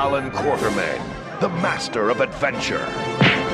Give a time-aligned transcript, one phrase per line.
[0.00, 2.86] Allan Quatermain, the master of adventure,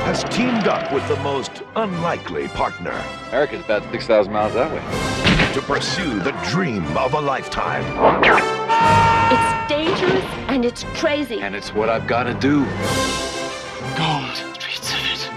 [0.06, 2.94] has teamed up with the most unlikely partner
[3.30, 4.80] America's about 6,000 miles that way.
[5.54, 7.82] to pursue the dream of a lifetime.
[9.32, 11.40] It's dangerous and it's crazy.
[11.40, 12.64] And it's what I've got to do.
[13.96, 14.36] Gold.
[14.54, 15.28] Streets of it.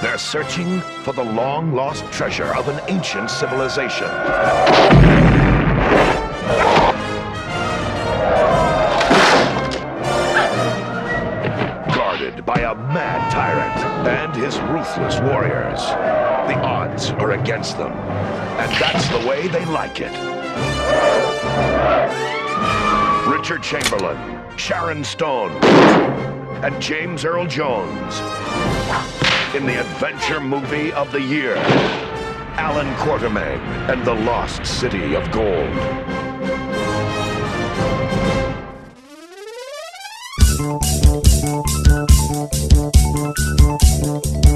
[0.00, 4.08] They're searching for the long lost treasure of an ancient civilization.
[14.90, 15.80] Ruthless warriors.
[16.48, 20.10] The odds are against them, and that's the way they like it.
[23.28, 24.18] Richard Chamberlain,
[24.56, 25.52] Sharon Stone,
[26.64, 28.18] and James Earl Jones
[29.54, 31.54] in the adventure movie of the year
[32.58, 35.70] Allan Quatermain and the Lost City of Gold.
[44.02, 44.49] I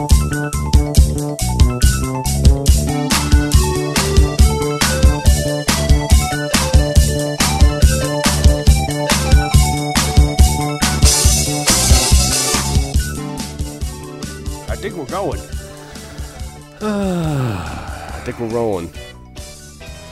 [18.25, 18.91] think we're rolling.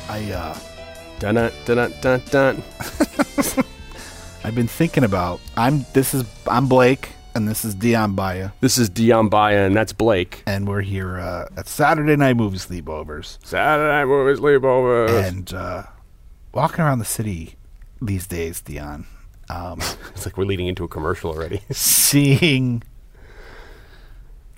[0.08, 0.58] I uh,
[1.18, 2.62] Dun dun dun dun.
[4.44, 5.40] I've been thinking about.
[5.56, 5.86] I'm.
[5.92, 6.24] This is.
[6.48, 10.42] I'm Blake, and this is Dion Baya, This is Dion Baya, and that's Blake.
[10.46, 15.28] and we're here uh, at Saturday Night Movie Sleepovers, Saturday night movie sleepovers.
[15.28, 15.84] and uh,
[16.52, 17.54] walking around the city
[18.00, 19.06] these days, Dion,
[19.48, 19.78] um,
[20.10, 21.60] It's like we're leading into a commercial already.
[21.70, 22.82] seeing.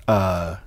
[0.07, 0.57] Uh,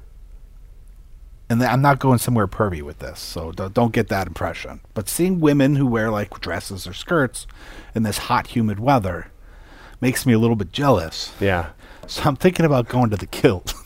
[1.51, 4.81] and I'm not going somewhere pervy with this, so don't, get that impression.
[4.95, 7.47] But seeing women who wear like dresses or skirts
[7.95, 9.29] in this hot, humid weather
[10.01, 11.33] makes me a little bit jealous.
[11.41, 11.71] yeah.
[12.07, 13.75] So I'm thinking about going to the kilt.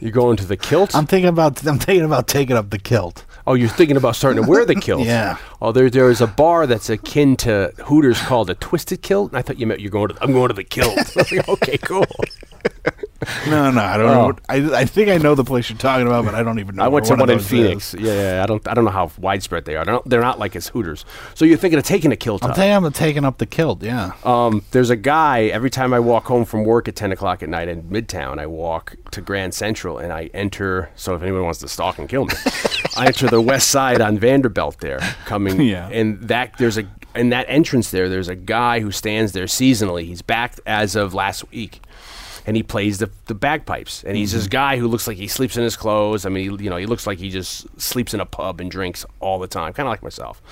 [0.00, 0.94] You going to the kilt?
[0.94, 3.24] I'm thinking about I'm thinking about taking up the kilt.
[3.46, 5.06] oh, you're thinking about starting to wear the kilt.
[5.06, 5.38] Yeah.
[5.62, 9.30] Oh, there there is a bar that's akin to Hooters called a Twisted Kilt.
[9.30, 10.22] And I thought you meant you're going to.
[10.22, 10.98] I'm going to the kilt.
[10.98, 12.04] I was like, okay, cool.
[13.48, 14.28] No, no, I don't Oh.
[14.30, 14.36] know.
[14.48, 16.84] I I think I know the place you're talking about, but I don't even know.
[16.84, 17.94] I went to one in Phoenix.
[17.98, 19.84] Yeah, yeah, I don't I don't know how widespread they are.
[19.84, 21.04] They're not, they're not like as Hooters.
[21.34, 22.56] So you're thinking of taking a kilt I'm up.
[22.56, 23.82] thinking I'm taking up the kilt.
[23.82, 24.12] Yeah.
[24.24, 27.48] Um, there's a guy every time I walk home from work at 10 o'clock at
[27.48, 30.90] night in Midtown, I walk to Grand Central and I enter.
[30.96, 32.34] So if anyone wants to stalk and kill me,
[32.96, 35.60] I enter the west side on Vanderbilt there, coming.
[35.64, 35.88] Yeah.
[35.88, 40.04] And that there's a in that entrance there, there's a guy who stands there seasonally.
[40.04, 41.80] He's back as of last week.
[42.46, 45.56] And he plays the, the bagpipes, and he's this guy who looks like he sleeps
[45.56, 46.26] in his clothes.
[46.26, 48.70] I mean, he, you know, he looks like he just sleeps in a pub and
[48.70, 50.42] drinks all the time, kind of like myself.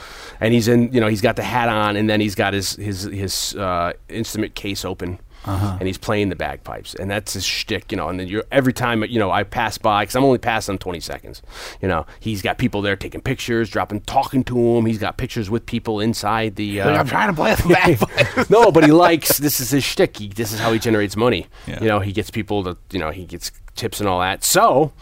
[0.41, 2.76] And he's in, you know, he's got the hat on, and then he's got his
[2.76, 7.91] his his uh, instrument case open, and he's playing the bagpipes, and that's his shtick,
[7.91, 8.08] you know.
[8.08, 10.78] And then you're every time, you know, I pass by because I'm only passing him
[10.78, 11.42] 20 seconds.
[11.80, 14.86] You know, he's got people there taking pictures, dropping, talking to him.
[14.86, 16.80] He's got pictures with people inside the.
[16.80, 18.50] Uh, Like, I'm trying to play the bagpipe.
[18.50, 20.16] no, but he likes this is his shtick.
[20.19, 21.47] He, this is how he generates money.
[21.66, 21.80] Yeah.
[21.82, 24.44] You know, he gets people to you know he gets tips and all that.
[24.44, 24.92] So,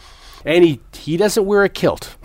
[0.45, 2.15] and he he doesn't wear a kilt.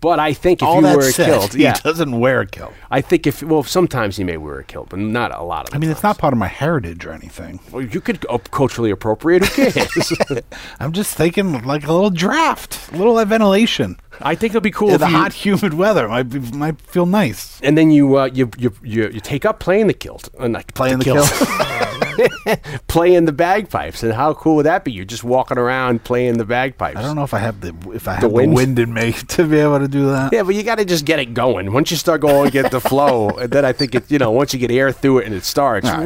[0.00, 2.40] But I think if All you that wear a said, kilt, he yeah, doesn't wear
[2.40, 2.72] a kilt.
[2.90, 5.70] I think if well sometimes he may wear a kilt, but not a lot of.
[5.70, 7.60] The I mean, it's not part of my heritage or anything.
[7.72, 9.44] Well, you could uh, culturally appropriate.
[9.46, 10.12] Who cares?
[10.80, 13.98] I'm just thinking like a little draft, a little ventilation.
[14.20, 16.80] I think it'll be cool In if the you, hot, humid weather might be, might
[16.80, 17.60] feel nice.
[17.62, 20.66] and then you, uh, you you you you take up playing the kilt, uh, not
[20.74, 22.00] Playing the kilt.
[22.88, 24.92] playing the bagpipes, and how cool would that be?
[24.92, 26.96] You're just walking around playing the bagpipes.
[26.98, 28.54] I don't know if I have the if I have The the wind?
[28.54, 30.32] wind, in me to be able to do that.
[30.32, 31.72] Yeah, but you got to just get it going.
[31.72, 34.10] Once you start going, get the flow, and then I think it.
[34.10, 35.88] You know, once you get air through it and it starts.
[35.88, 36.04] All right.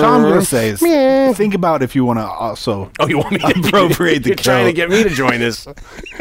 [0.00, 0.80] So I'm gonna say is
[1.36, 4.36] think about if you want to also Oh, you want me to Appropriate the You're
[4.36, 5.66] trying to get me to join this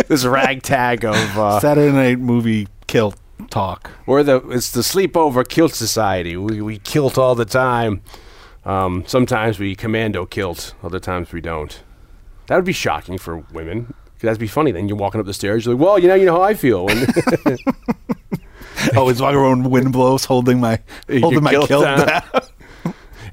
[0.08, 3.16] this ragtag of uh, Saturday Night Movie kilt
[3.50, 3.92] talk.
[4.06, 6.38] we're the it's the sleepover kilt society.
[6.38, 8.02] We we kilt all the time.
[8.66, 11.82] Um, sometimes we commando kilt, other times we don't.
[12.48, 13.86] That would be shocking for women.
[14.16, 14.72] 'cause That'd be funny.
[14.72, 15.66] Then you're walking up the stairs.
[15.66, 16.88] You're like, well, you know, you know how I feel.
[18.96, 20.80] Oh, it's walking around wind blows, holding my
[21.10, 22.22] holding my kilt down.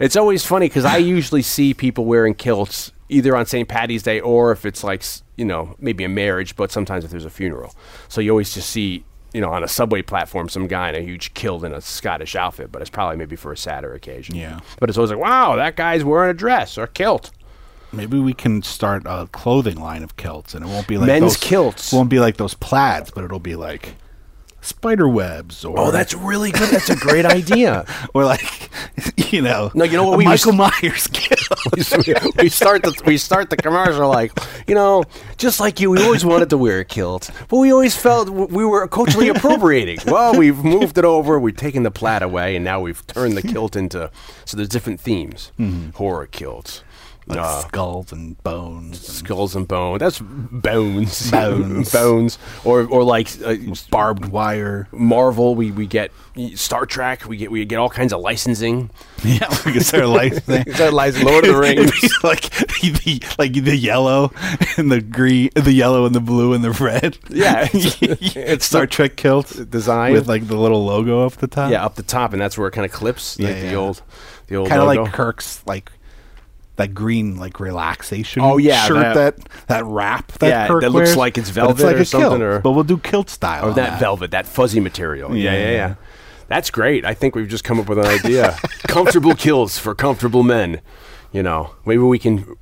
[0.00, 3.68] It's always funny because I usually see people wearing kilts either on St.
[3.68, 5.04] Patty's Day or if it's like,
[5.36, 7.74] you know, maybe a marriage, but sometimes if there's a funeral.
[8.08, 11.00] So you always just see, you know, on a subway platform, some guy in a
[11.00, 14.34] huge kilt in a Scottish outfit, but it's probably maybe for a sadder occasion.
[14.34, 14.60] Yeah.
[14.78, 17.30] But it's always like, wow, that guy's wearing a dress or a kilt.
[17.92, 21.22] Maybe we can start a clothing line of kilts, and it won't be like Men's
[21.22, 21.92] those, kilts.
[21.92, 23.96] Won't be like those plaids, but it'll be like
[24.62, 26.70] spider webs, or Oh, that's really good.
[26.70, 27.84] That's a great idea.
[28.14, 28.70] or like
[29.32, 31.36] you know, No, you know what we Michael Myers kill.
[31.76, 34.32] we start the we start the commercial like
[34.66, 35.04] you know
[35.36, 38.64] just like you we always wanted to wear a kilt but we always felt we
[38.64, 42.80] were culturally appropriating well we've moved it over we've taken the plaid away and now
[42.80, 44.10] we've turned the kilt into
[44.44, 45.90] so there's different themes mm-hmm.
[45.90, 46.82] horror kilts
[47.26, 49.00] like uh, skulls and bones.
[49.06, 51.92] skulls and bones that's bones Bones.
[51.92, 53.54] bones or or like uh,
[53.90, 54.88] barbed wire.
[54.92, 56.10] Marvel we, we get
[56.56, 58.90] Star Trek we get we get all kinds of licensing
[59.24, 60.64] Yeah, we can start licensing.
[60.92, 62.24] Licensing Lord of the Rings.
[62.24, 64.32] like the like the yellow
[64.76, 67.18] and the green, the yellow and the blue and the red.
[67.30, 67.98] Yeah, it's-
[68.36, 70.12] it's Star Trek kilt design.
[70.12, 71.70] with like the little logo up the top.
[71.70, 74.02] yeah up the top and that's where it kind of clips like Yeah, the old
[74.48, 75.92] the old kind of like Kirk's like
[76.76, 78.42] that green like relaxation.
[78.42, 81.50] Oh, yeah, shirt that- that that, wrap that Yeah, Kirk that looks wears, like it's
[81.50, 83.66] velvet like or a something, kilt, or- but we'll do kilt style.
[83.66, 85.36] or on that, velvet, that fuzzy material.
[85.36, 85.94] Yeah, Yeah, yeah, yeah.
[86.48, 87.04] That's great.
[87.04, 88.56] I think we've just come up with an idea.
[88.88, 90.80] comfortable kills for comfortable men.
[91.30, 92.56] You know, maybe we can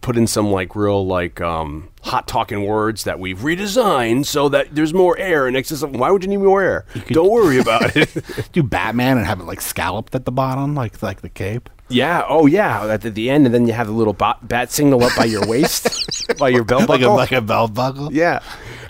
[0.00, 4.74] put in some like real like um, hot talking words that we've redesigned so that
[4.74, 5.98] there's more air and something.
[6.00, 6.86] Why would you need more air?
[7.08, 8.48] Don't worry about it.
[8.52, 11.68] Do Batman and have it like scalloped at the bottom, like like the cape.
[11.88, 12.24] Yeah.
[12.28, 12.86] Oh, yeah.
[12.86, 15.24] At the, the end, and then you have the little bat, bat signal up by
[15.24, 17.16] your waist, by your belt Like a buckle.
[17.16, 18.12] like a belt buckle.
[18.12, 18.40] Yeah,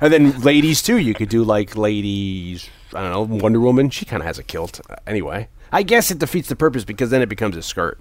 [0.01, 0.99] and then ladies too.
[0.99, 2.69] You could do like ladies.
[2.95, 3.37] I don't know.
[3.37, 3.91] Wonder Woman.
[3.91, 5.49] She kind of has a kilt uh, anyway.
[5.73, 7.99] I guess it defeats the purpose because then it becomes a skirt.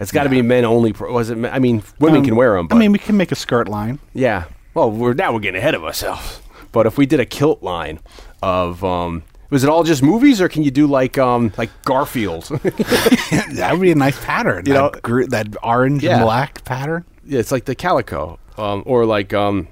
[0.00, 0.92] It's got to be men only.
[0.92, 1.36] Pro- was it?
[1.38, 2.66] men- I mean, women Um, can wear them.
[2.68, 3.98] But I mean, we can make a skirt line.
[4.14, 4.44] yeah.
[4.74, 6.40] Well, we're now we're getting ahead of ourselves.
[6.70, 7.98] But if we did a kilt line
[8.42, 12.44] of, um, was it all just movies, or can you do like um like Garfield?
[12.48, 14.64] that would be a nice pattern.
[14.66, 16.16] You that, know- gr- that orange Yeah.
[16.16, 17.04] and black pattern.
[17.24, 19.68] yeah, it's like the calico, um, or like um.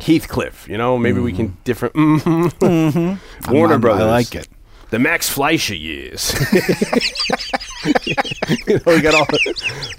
[0.00, 1.94] Heathcliff, you know, maybe we can different.
[1.94, 3.52] Mm-hmm.
[3.52, 4.48] Warner I'm- I Brothers, like it.
[4.92, 6.34] The Max Fleischer years.
[8.66, 9.26] you know, we got all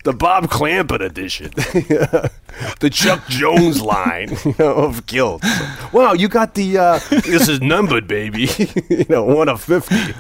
[0.04, 5.50] the Bob Clampett edition, the Chuck Jones line you know, of kilts.
[5.94, 6.78] Wow, you got the.
[6.78, 8.48] Uh, this is numbered, baby.
[8.88, 10.14] you know, one of fifty.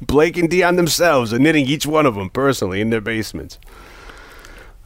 [0.00, 3.58] Blake and Dion themselves are knitting each one of them personally in their basements.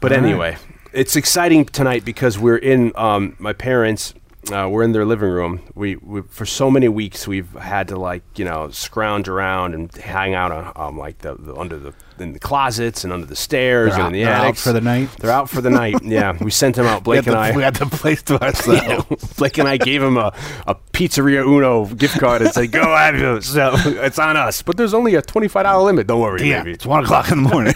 [0.01, 0.27] But All right.
[0.27, 0.57] anyway,
[0.95, 4.15] it's exciting tonight because we're in um, my parents.
[4.53, 5.61] Uh, we're in their living room.
[5.75, 9.95] We, we for so many weeks we've had to like you know scrounge around and
[9.97, 13.37] hang out on um, like the, the under the in the closets and under the
[13.37, 15.09] stairs They're and out- in the attics for the night?
[15.19, 15.97] They're out for the night.
[16.05, 17.03] Yeah, we sent them out.
[17.05, 17.57] Blake and I.
[17.57, 18.35] we had the place to
[18.69, 19.03] Yeah.
[19.37, 20.33] Blake and I gave him a,
[20.67, 24.77] a Pizzeria Uno gift card and said, "Go have it." So it's on us, but
[24.77, 26.07] there's only a twenty five dollar limit.
[26.07, 26.73] Don't worry, yeah, baby.
[26.73, 27.75] it's one o'clock in the morning.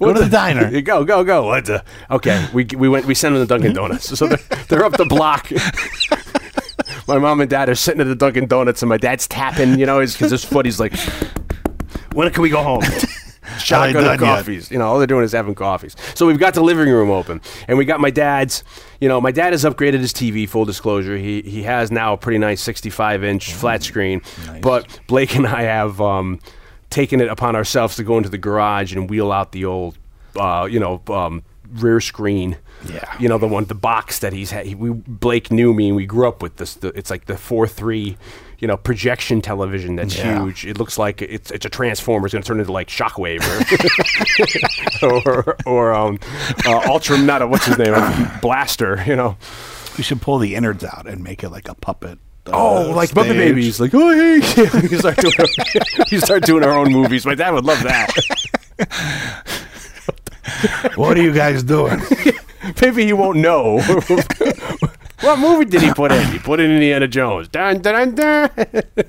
[0.00, 0.68] Go to the diner.
[0.70, 1.46] You go, go, go.
[1.46, 1.84] What the?
[2.10, 3.06] Okay, we we went.
[3.06, 4.38] We sent them to Dunkin' Donuts, so they're,
[4.68, 5.50] they're up the block.
[7.06, 9.78] my mom and dad are sitting at the Dunkin' Donuts, and my dad's tapping.
[9.78, 10.64] You know, because his foot.
[10.64, 10.92] He's like,
[12.12, 12.82] "When can we go home?"
[13.58, 14.18] Shotgun of yet?
[14.18, 14.70] coffees.
[14.70, 15.96] You know, all they're doing is having coffees.
[16.14, 18.64] So we've got the living room open, and we got my dad's.
[19.00, 20.48] You know, my dad has upgraded his TV.
[20.48, 24.22] Full disclosure, he he has now a pretty nice 65 inch flat screen.
[24.60, 26.38] But Blake and I have um,
[26.90, 29.98] taken it upon ourselves to go into the garage and wheel out the old,
[30.36, 31.42] uh, you know, um,
[31.72, 32.56] rear screen.
[32.88, 33.14] Yeah.
[33.18, 34.66] You know the one, the box that he's had.
[34.66, 36.74] He, we Blake knew me, and we grew up with this.
[36.74, 38.16] The, it's like the four three,
[38.58, 40.42] you know, projection television that's Yeah.
[40.44, 40.64] huge.
[40.66, 42.26] It looks like it's it's a transformer.
[42.26, 43.42] It's going to turn into like Shockwave
[45.02, 45.06] or
[45.46, 46.18] or, or um,
[46.66, 47.18] uh, Ultra.
[47.18, 47.94] Not a, what's his name?
[48.40, 49.02] Blaster.
[49.06, 49.36] You know.
[49.98, 52.18] We should pull the innards out and make it like a puppet.
[52.46, 53.36] uh, Oh, like Muppet stage.
[53.36, 53.80] Babies.
[53.80, 54.36] Like, oh, hey.
[54.88, 55.34] you, start doing
[56.10, 57.26] you start doing our own movies.
[57.26, 58.08] My dad would love that.
[60.94, 62.00] What are you guys doing?
[62.80, 63.80] Maybe he won't know.
[65.20, 66.32] what movie did he put in?
[66.32, 67.48] He put in Indiana Jones.
[67.48, 69.04] Dun, dun, dun, dun.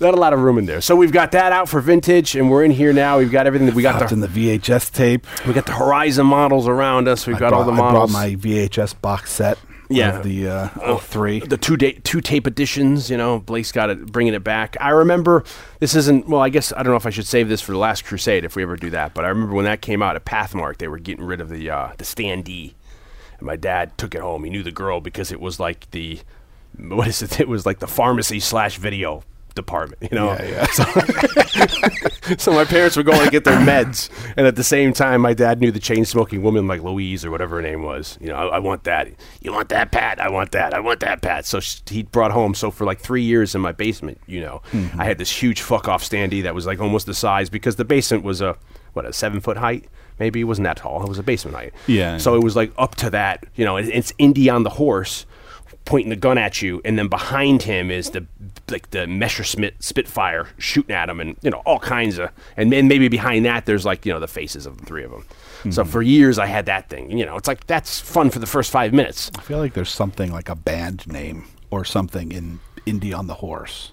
[0.00, 0.80] Not a lot of room in there.
[0.80, 3.18] So we've got that out for vintage, and we're in here now.
[3.18, 3.66] We've got everything.
[3.66, 5.26] That we got Popped in the the VHS tape.
[5.46, 7.26] we got the Horizon models around us.
[7.26, 8.12] We've I got all the models.
[8.12, 9.58] I brought my VHS box set.
[9.94, 10.16] Yeah.
[10.18, 11.40] Of the uh, 03.
[11.40, 13.10] the two da- two tape editions.
[13.10, 14.76] You know, Blake's got it, bringing it back.
[14.80, 15.44] I remember
[15.80, 16.28] this isn't.
[16.28, 18.44] Well, I guess I don't know if I should save this for the Last Crusade
[18.44, 19.14] if we ever do that.
[19.14, 21.70] But I remember when that came out at Pathmark, they were getting rid of the
[21.70, 22.74] uh, the standee,
[23.38, 24.44] and my dad took it home.
[24.44, 26.20] He knew the girl because it was like the
[26.78, 27.40] what is it?
[27.40, 30.02] It was like the pharmacy slash video department.
[30.02, 30.32] You know.
[30.32, 32.36] Yeah, yeah.
[32.38, 35.34] So my parents were going to get their meds, and at the same time, my
[35.34, 38.16] dad knew the chain smoking woman like Louise or whatever her name was.
[38.20, 39.08] You know, I, I want that.
[39.40, 40.20] You want that, Pat?
[40.20, 40.72] I want that.
[40.74, 41.44] I want that, Pat.
[41.46, 42.54] So sh- he brought home.
[42.54, 45.00] So for like three years in my basement, you know, Mm-hmm.
[45.00, 47.84] I had this huge fuck off standee that was like almost the size because the
[47.84, 48.56] basement was a
[48.94, 49.86] what a seven foot height.
[50.18, 51.02] Maybe it wasn't that tall.
[51.02, 51.72] It was a basement height.
[51.86, 52.18] Yeah.
[52.18, 53.44] So it was like up to that.
[53.54, 55.26] You know, it, it's Indy on the horse
[55.84, 58.26] pointing the gun at you, and then behind him is the
[58.70, 62.88] like the Messerschmitt Spitfire shooting at him, and you know all kinds of, and then
[62.88, 65.24] maybe behind that there's like you know the faces of the three of them.
[65.70, 65.90] So mm-hmm.
[65.90, 67.16] for years I had that thing.
[67.16, 69.30] You know, it's like that's fun for the first five minutes.
[69.36, 73.34] I feel like there's something like a band name or something in Indy on the
[73.34, 73.92] Horse.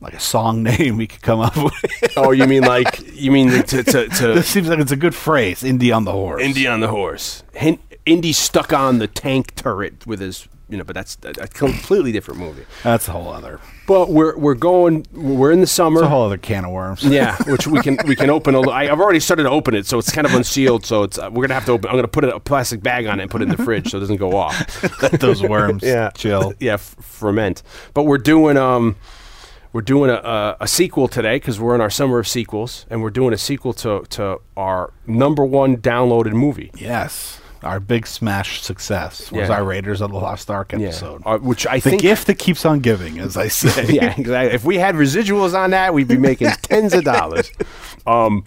[0.00, 2.12] Like a song name we could come up with.
[2.16, 5.14] oh, you mean like you mean to to, to this seems like it's a good
[5.14, 6.42] phrase, Indy on the Horse.
[6.42, 7.42] Indy on the horse.
[7.54, 11.48] Hin- Indy stuck on the tank turret with his, you know, but that's a a
[11.48, 12.64] completely different movie.
[12.82, 13.60] That's a whole other.
[13.86, 15.06] But we're we're going.
[15.12, 16.00] We're in the summer.
[16.00, 17.02] It's a whole other can of worms.
[17.02, 18.60] yeah, which we can we can open a.
[18.68, 20.84] I- I've already started to open it, so it's kind of unsealed.
[20.84, 21.88] So it's uh, we're gonna have to open.
[21.90, 23.96] I'm gonna put a plastic bag on it and put it in the fridge so
[23.96, 25.02] it doesn't go off.
[25.02, 26.10] Let those worms yeah.
[26.10, 26.52] chill.
[26.60, 27.62] yeah, f- ferment.
[27.94, 28.96] But we're doing um,
[29.72, 33.02] we're doing a, a, a sequel today because we're in our summer of sequels, and
[33.02, 36.70] we're doing a sequel to to our number one downloaded movie.
[36.76, 37.40] Yes.
[37.62, 39.54] Our big smash success was Yeah.
[39.56, 41.22] our Raiders of the Lost Ark episode.
[41.26, 43.86] Uh, which I the think gift that keeps on giving, as I say.
[43.94, 44.54] yeah, exactly.
[44.54, 47.50] If we had residuals on that, we'd be making tens of dollars.
[48.06, 48.44] Um,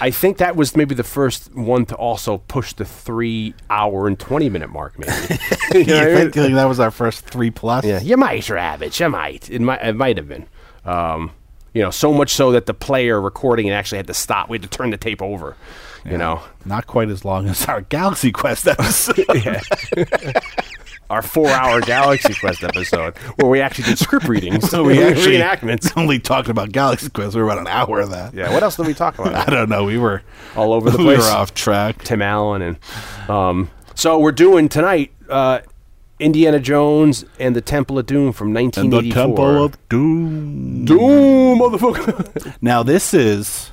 [0.00, 4.18] I think that was maybe the first one to also push the three hour and
[4.18, 4.98] twenty minute mark.
[4.98, 5.12] Maybe
[5.72, 6.16] you You know mean?
[6.32, 7.84] think like that was our first three plus?
[7.84, 8.98] Yeah, you might, Rabbit.
[9.00, 9.48] You might.
[9.48, 9.82] It might.
[9.82, 10.46] It might have been.
[10.84, 11.30] Um,
[11.72, 14.48] you know, so much so that the player recording it actually had to stop.
[14.50, 15.56] We had to turn the tape over.
[16.10, 19.24] You know, Not quite as long as our Galaxy Quest episode.
[21.10, 25.90] Our four-hour Galaxy Quest episode, where we actually did script readings, So we actually reenactments.
[25.96, 27.34] only talked about Galaxy Quest.
[27.34, 28.34] We were about an hour of that.
[28.34, 28.52] Yeah.
[28.52, 29.34] What else did we talk about?
[29.34, 29.84] I don't know.
[29.84, 30.20] We were
[30.54, 31.18] all over the we place.
[31.20, 32.04] We were off track.
[32.04, 35.60] Tim Allen and um, so we're doing tonight uh,
[36.18, 39.00] Indiana Jones and the Temple of Doom from And 1984.
[39.00, 40.84] the Temple of Doom.
[40.84, 42.54] Doom, motherfucker.
[42.60, 43.70] Now this is.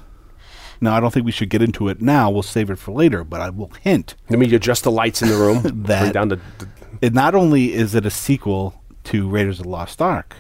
[0.82, 2.30] Now I don't think we should get into it now.
[2.30, 3.24] We'll save it for later.
[3.24, 5.62] But I will hint Let me adjust the lights in the room.
[5.86, 6.68] That- Bring down the, the
[7.02, 10.36] it not only is it a sequel to Raiders of the Lost Ark,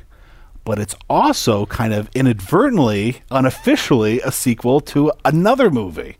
[0.63, 6.17] but it's also kind of inadvertently, unofficially, a sequel to another movie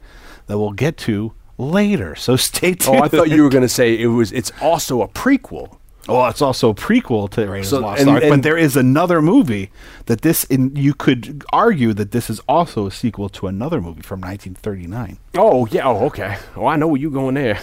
[0.48, 2.16] that we'll get to later.
[2.16, 2.98] So stay tuned.
[2.98, 4.32] Oh, I thought you were going to say it was.
[4.32, 5.78] It's also a prequel.
[6.08, 8.44] Well, it's also a prequel to Raiders So- of the Lost and- Ark, and- but
[8.44, 9.72] there is another movie
[10.06, 10.44] that this.
[10.46, 15.18] In, you could argue that this is also a sequel to another movie from 1939.
[15.36, 15.88] Oh yeah.
[15.88, 16.38] Oh okay.
[16.56, 17.60] Oh, I know where you going there.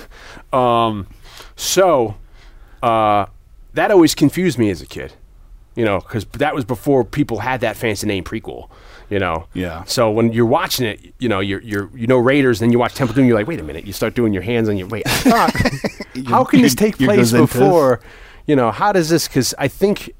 [0.52, 1.06] Um,
[1.56, 2.16] so
[2.82, 3.26] uh,
[3.74, 5.12] that always confused me as a kid.
[5.74, 8.68] You know, because that was before people had that fancy name prequel.
[9.08, 9.46] You know.
[9.54, 9.84] Yeah.
[9.84, 12.94] So when you're watching it, you know, you're you're you know Raiders, then you watch
[12.94, 15.06] Temple Doom, you're like, wait a minute, you start doing your hands on your wait.
[15.06, 18.00] I thought, how can this take place before?
[18.02, 18.10] this.
[18.46, 19.28] You know, how does this?
[19.28, 20.14] Because I think.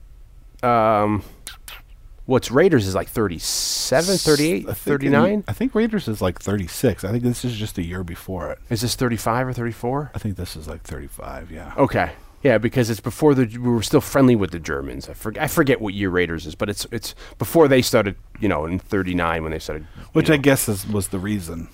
[0.62, 1.22] Um,
[2.24, 5.44] What's Raiders is like 37, 38, I think- 39?
[5.48, 7.02] I think Raiders is like 36.
[7.02, 8.58] I think this is just a year before it.
[8.70, 10.12] Is this 35 or 34?
[10.14, 11.50] I think this is like 35.
[11.50, 11.74] Yeah.
[11.76, 12.12] Okay.
[12.44, 15.08] Yeah, because it's before the we were still friendly with the Germans.
[15.08, 18.48] I forget I forget what year Raiders is, but it's it's before they started, you
[18.48, 19.86] know, in 39 when they started.
[20.12, 20.34] Which know.
[20.34, 21.68] I guess is, was the reason.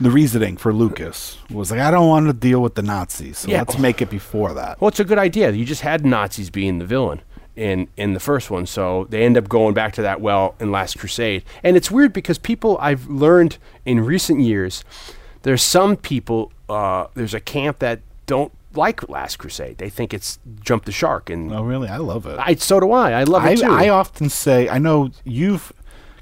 [0.00, 3.48] The reasoning for Lucas was like, I don't want to deal with the Nazis, so
[3.50, 3.58] Yeah.
[3.58, 4.80] let's make it before that.
[4.80, 5.50] Well, it's a good idea.
[5.50, 7.20] You just had Nazis being the villain
[7.54, 10.70] in in the first one, so they end up going back to that well in
[10.72, 11.44] Last Crusade.
[11.62, 14.84] And it's weird because people I've learned in recent years,
[15.42, 19.76] there's some people, uh, there's a camp that don't like Last Crusade.
[19.78, 21.88] They think it's jump the shark, and Oh, really?
[21.88, 22.38] I love it.
[22.38, 23.10] I so do I.
[23.12, 23.66] I love I, it too.
[23.70, 25.72] I often say, I know you've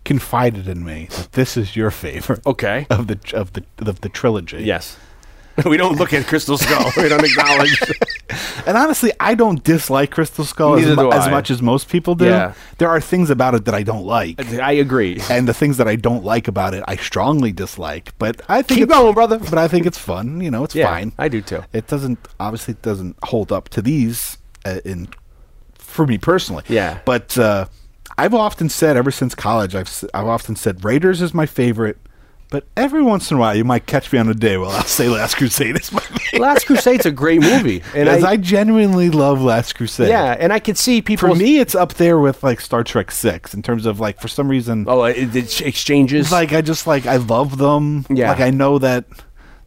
[0.09, 2.87] confided in me that this is your favorite okay.
[2.89, 4.65] of the of the of the trilogy.
[4.65, 4.97] Yes.
[5.67, 6.91] we don't look at Crystal Skull.
[6.97, 7.81] we don't acknowledge.
[8.67, 12.27] And honestly, I don't dislike Crystal Skull as, mu- as much as most people do.
[12.27, 12.53] Yeah.
[12.77, 14.39] There are things about it that I don't like.
[14.61, 15.23] I agree.
[15.31, 18.13] and the things that I don't like about it, I strongly dislike.
[18.19, 19.39] But I think Keep it's, going, brother.
[19.39, 20.43] But I think it's fun.
[20.43, 21.13] You know, it's Yeah, fine.
[21.19, 21.65] I do too.
[21.73, 24.37] It doesn't obviously it doesn't hold up to these
[24.67, 25.09] uh, in
[25.75, 26.65] for me personally.
[26.69, 26.99] Yeah.
[27.07, 27.69] But uh,
[28.19, 31.97] I've often said ever since college, I've I've often said Raiders is my favorite.
[32.51, 34.83] But every once in a while, you might catch me on a day where I'll
[34.85, 36.41] say Last Crusade is my favorite.
[36.41, 40.09] Last Crusade's a great movie, and I, I, genuinely love Last Crusade.
[40.09, 41.29] yeah, and I could see people.
[41.29, 44.29] For me, it's up there with like Star Trek Six in terms of like for
[44.29, 46.33] some reason, oh, it, it exchanges.
[46.33, 48.07] Like I just like I love them.
[48.09, 48.31] Yeah.
[48.31, 49.05] Like I know that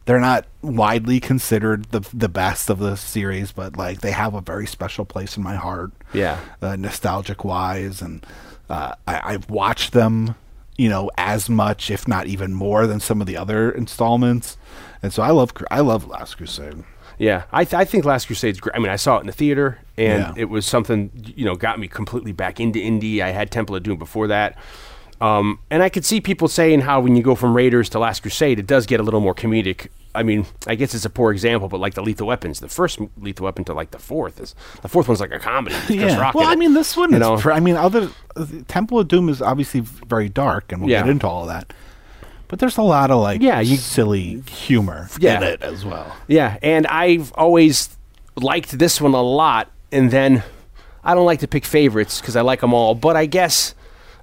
[0.04, 4.40] they're not widely considered the the best of the series, but like they have a
[4.40, 5.92] very special place in my heart.
[6.12, 6.40] Yeah.
[6.60, 8.24] Uh, nostalgic wise, and
[8.68, 10.34] uh, I, I've watched them,
[10.76, 14.56] you know, as much, if not even more, than some of the other installments.
[15.02, 16.84] And so I love I love Last Crusade.
[17.18, 18.74] yeah, I, th- I think Last Crusade's great.
[18.76, 20.32] I mean, I saw it in the theater, and Yeah.
[20.36, 23.22] it was something you know got me completely back into Indy.
[23.22, 24.56] I had Temple of Doom before that.
[25.22, 28.20] Um, and I could see people saying how when you go from Raiders to Last
[28.22, 31.32] Crusade, it does get a little more comedic I mean, I guess it's a poor
[31.32, 34.54] example, but like the Lethal Weapons, the first Lethal Weapon to like the fourth is
[34.82, 35.74] the fourth one's like a comedy.
[36.04, 37.38] Rock Well, I mean, this one You know?
[37.38, 41.00] pr- I mean, other uh, Temple of Doom is obviously very dark, and we'll Yeah.
[41.00, 41.72] get into all of that.
[42.48, 45.38] But there's a lot of like Yeah, you- silly humor Yeah.
[45.38, 46.14] in it as well.
[46.28, 47.96] Yeah, and I've always
[48.36, 50.42] liked this one a lot, and then
[51.02, 53.74] I don't like to pick favorites because I like them all, but I guess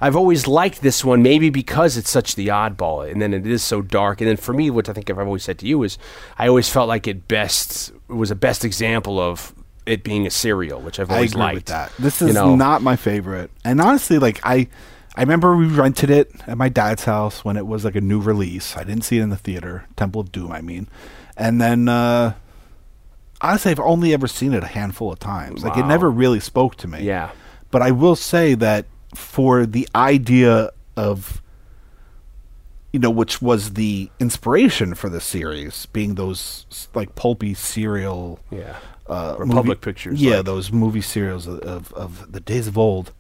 [0.01, 3.61] I've always liked this one, maybe because it's such the oddball, and then it is
[3.63, 4.21] so dark.
[4.21, 5.97] And then for me, what I think I've always said to you is,
[6.37, 9.53] I always felt like it best it was a best example of
[9.85, 11.55] it being a serial, which I've I always agree liked.
[11.55, 11.91] with that.
[11.99, 12.55] This you is know?
[12.55, 14.67] not my favorite, and honestly, like I,
[15.15, 18.21] I remember we rented it at my dad's house when it was like a new
[18.21, 18.77] release.
[18.77, 20.87] I didn't see it in the theater, Temple of Doom, I mean,
[21.35, 22.35] and then uh
[23.41, 25.63] honestly, I've only ever seen it a handful of times.
[25.63, 27.01] Like it never really spoke to me.
[27.03, 27.31] Yeah.
[27.71, 28.85] but I will say that
[29.15, 31.41] for the idea of
[32.93, 38.75] you know which was the inspiration for the series being those like pulpy serial Yeah.
[39.07, 42.77] uh, Republic movie- Pictures, yeah like- those movie serials of, of of the days of
[42.77, 43.11] old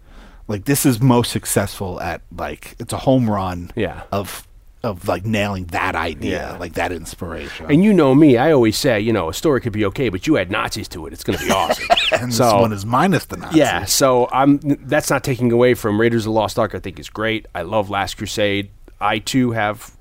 [0.47, 4.01] like this is most successful at like it's a home run Yeah.
[4.11, 4.47] of
[4.81, 6.57] of like nailing that idea Yeah.
[6.57, 9.73] like that inspiration And you know me, I always say, you know, a story could
[9.73, 11.85] be okay, but you add Nazis to it, it's going to be awesome.
[12.13, 13.57] and so, this one is minus the Nazis.
[13.57, 14.59] Yeah, so I'm.
[14.63, 16.73] That's not taking away from Raiders of the Lost Ark.
[16.75, 17.45] I think is great.
[17.53, 18.69] I love Last Crusade.
[19.01, 19.91] I too have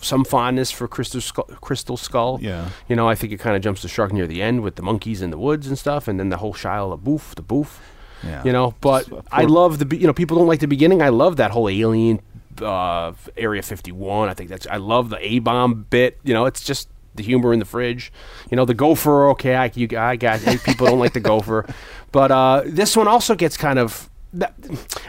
[0.00, 1.44] some fondness for Crystal Skull.
[1.60, 2.38] Crystal Skull.
[2.42, 2.68] Yeah.
[2.88, 4.82] you know, I think it kind of jumps the shark near the end with the
[4.82, 7.80] monkeys in the woods and stuff, and then the whole Shia LaBeouf, the boof.
[8.24, 8.42] Yeah.
[8.44, 9.96] You know, but I love the.
[9.96, 11.00] You know, people don't like the beginning.
[11.00, 12.20] I love that whole alien
[12.62, 14.28] uh, Area 51.
[14.28, 14.66] I think that's.
[14.66, 16.18] I love the A bomb bit.
[16.24, 18.12] You know, it's just the humor in the fridge.
[18.50, 19.28] You know, the gopher.
[19.30, 20.40] Okay, I, you, I got.
[20.64, 21.66] People don't like the gopher,
[22.12, 24.08] but uh, this one also gets kind of.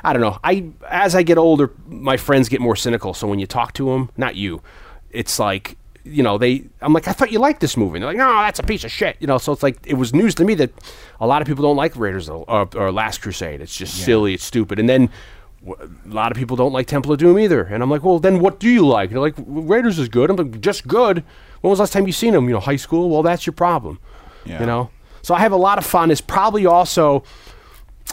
[0.03, 0.39] I don't know.
[0.43, 3.13] I as I get older, my friends get more cynical.
[3.13, 4.63] So when you talk to them, not you,
[5.11, 6.65] it's like you know they.
[6.81, 7.97] I'm like, I thought you liked this movie.
[7.97, 9.17] And they're like, no, that's a piece of shit.
[9.19, 10.71] You know, so it's like it was news to me that
[11.19, 13.61] a lot of people don't like Raiders of, or, or Last Crusade.
[13.61, 14.33] It's just silly.
[14.33, 14.79] It's stupid.
[14.79, 15.09] And then.
[15.67, 18.39] A lot of people don't like Temple of Doom either, and I'm like, well, then
[18.39, 19.11] what do you like?
[19.11, 20.31] They're like, Raiders is good.
[20.31, 21.23] I'm like, just good.
[21.61, 22.47] When was the last time you seen them?
[22.47, 23.09] You know, high school.
[23.09, 23.99] Well, that's your problem.
[24.43, 24.59] Yeah.
[24.59, 24.89] You know,
[25.21, 26.19] so I have a lot of fondness.
[26.19, 27.23] Probably also,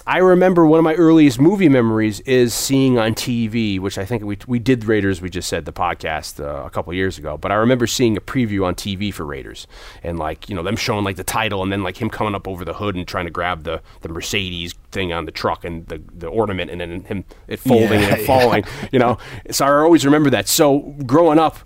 [0.08, 4.22] I remember one of my earliest movie memories is seeing on TV, which I think
[4.24, 5.20] we we did Raiders.
[5.20, 8.20] We just said the podcast uh, a couple years ago, but I remember seeing a
[8.22, 9.66] preview on TV for Raiders,
[10.02, 12.48] and like you know them showing like the title, and then like him coming up
[12.48, 15.86] over the hood and trying to grab the the Mercedes thing on the truck and
[15.88, 18.64] the the ornament, and then him it folding Yeah, and falling.
[18.90, 19.18] You know,
[19.50, 20.48] so I always remember that.
[20.48, 21.58] So growing up.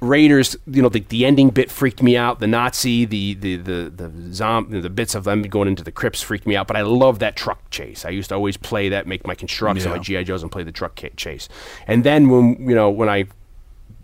[0.00, 2.38] Raiders, you know, the, the ending bit freaked me out.
[2.40, 6.22] The Nazi, the the the the zom- the bits of them going into the crypts
[6.22, 6.66] freaked me out.
[6.68, 8.04] But I love that truck chase.
[8.04, 10.02] I used to always play that, make my constructs and my Yeah.
[10.20, 11.48] GI Joes, and play the truck chase.
[11.86, 13.24] And then when you know when I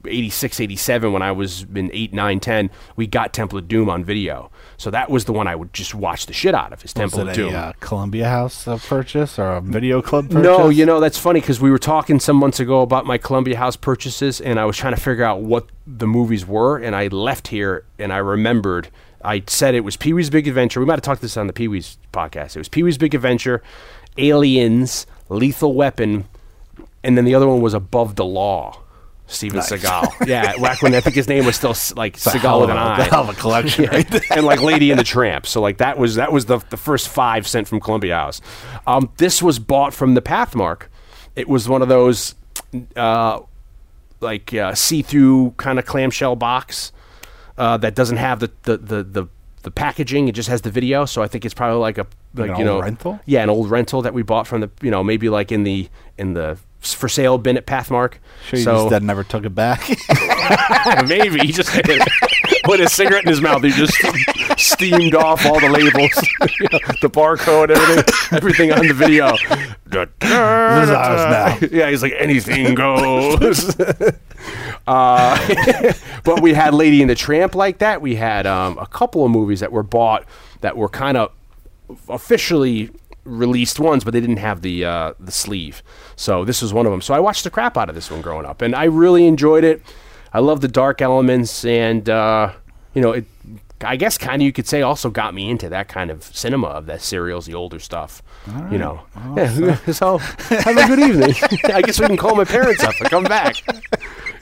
[0.07, 4.05] 86, 87, when I was in 8, 9, 10, we got Temple of Doom on
[4.05, 4.51] video.
[4.77, 7.29] So that was the one I would just watch the shit out of, is Temple
[7.29, 7.55] of Doom.
[7.55, 10.43] a uh, Columbia House uh, purchase or a video club purchase?
[10.43, 13.57] No, you know that's funny because we were talking some months ago about my Columbia
[13.57, 17.09] House purchases, and I was trying to figure out what the movies were, and I
[17.09, 18.89] left here and I remembered.
[19.25, 20.81] I said it was Pee Wee's Big Adventure.
[20.81, 22.57] We might have talked this on the Pee Wee's podcast.
[22.57, 23.63] It was Pee Wee's Big Adventure,
[24.19, 26.29] Aliens, Lethal Weapon,
[27.03, 28.81] and then the other one was Above the Law.
[29.27, 29.71] Steven Nice.
[29.73, 30.27] Seagal.
[30.29, 32.81] Yeah, back when I think his name was still like It's Seagal with an a-
[32.81, 34.21] eye hell of a collection right there.
[34.31, 35.47] and like Lady and the Tramp.
[35.47, 38.41] So like that was that was the the first five sent from Columbia House.
[38.87, 40.89] Um, this was bought from the Pathmark.
[41.37, 42.35] It was one of those
[42.97, 43.41] uh,
[44.21, 46.93] like uh, see through kind of clamshell box
[47.59, 49.27] uh, that doesn't have the the, the the
[49.63, 50.29] the packaging.
[50.29, 51.07] It just has the video.
[51.07, 53.21] So I think it's probably like a like, an you know rental?
[53.27, 55.89] Yeah, an old rental that we bought from the you know maybe like in the
[56.19, 58.15] in the s- for sale bin at Pathmark.
[58.47, 59.89] Sure, you so just never took it back.
[61.07, 61.71] Maybe he just
[62.65, 63.63] put his cigarette in his mouth.
[63.63, 63.97] He just
[64.59, 66.29] steamed off all the labels,
[66.61, 69.33] you know, the barcode, everything, everything on the video.
[69.87, 71.69] This is ours now.
[71.71, 73.79] Yeah, he's like anything goes.
[74.87, 75.93] uh,
[76.25, 78.01] but we had Lady and the Tramp like that.
[78.01, 80.25] We had um, a couple of movies that were bought
[80.61, 81.33] that were kind of
[82.09, 82.91] officially
[83.25, 85.83] released ones, but they didn't have the uh, the sleeve.
[86.17, 87.01] So this was one of them.
[87.01, 89.65] So I watched the crap out of this one growing up, and I really enjoyed
[89.65, 89.83] it.
[90.33, 92.53] I love the dark elements, and uh,
[92.95, 93.25] you know, it.
[93.81, 96.69] I guess kind of you could say also got me into that kind of cinema
[96.69, 98.23] of that serials, the older stuff.
[98.71, 99.03] You know,
[99.37, 99.77] yeah.
[99.93, 101.35] So have a good evening.
[101.75, 103.57] I guess we can call my parents up and come back.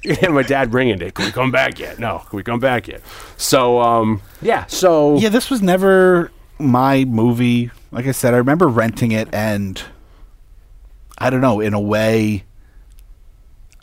[0.04, 1.14] Yeah, my dad bringing it.
[1.14, 2.00] Can we come back yet?
[2.00, 3.02] No, can we come back yet?
[3.36, 4.66] So, um, yeah.
[4.66, 6.32] So yeah, this was never
[6.64, 7.70] my movie.
[7.90, 9.80] Like I said, I remember renting it, and
[11.18, 11.60] I don't know.
[11.60, 12.44] In a way,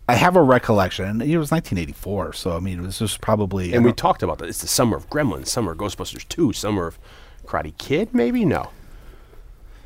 [0.07, 2.33] I have a recollection, and it was 1984.
[2.33, 3.73] So I mean, it was just probably.
[3.73, 4.49] And we talked about that.
[4.49, 6.97] It's the summer of Gremlins, summer of Ghostbusters 2, summer of
[7.45, 8.45] Karate Kid, maybe?
[8.45, 8.69] No.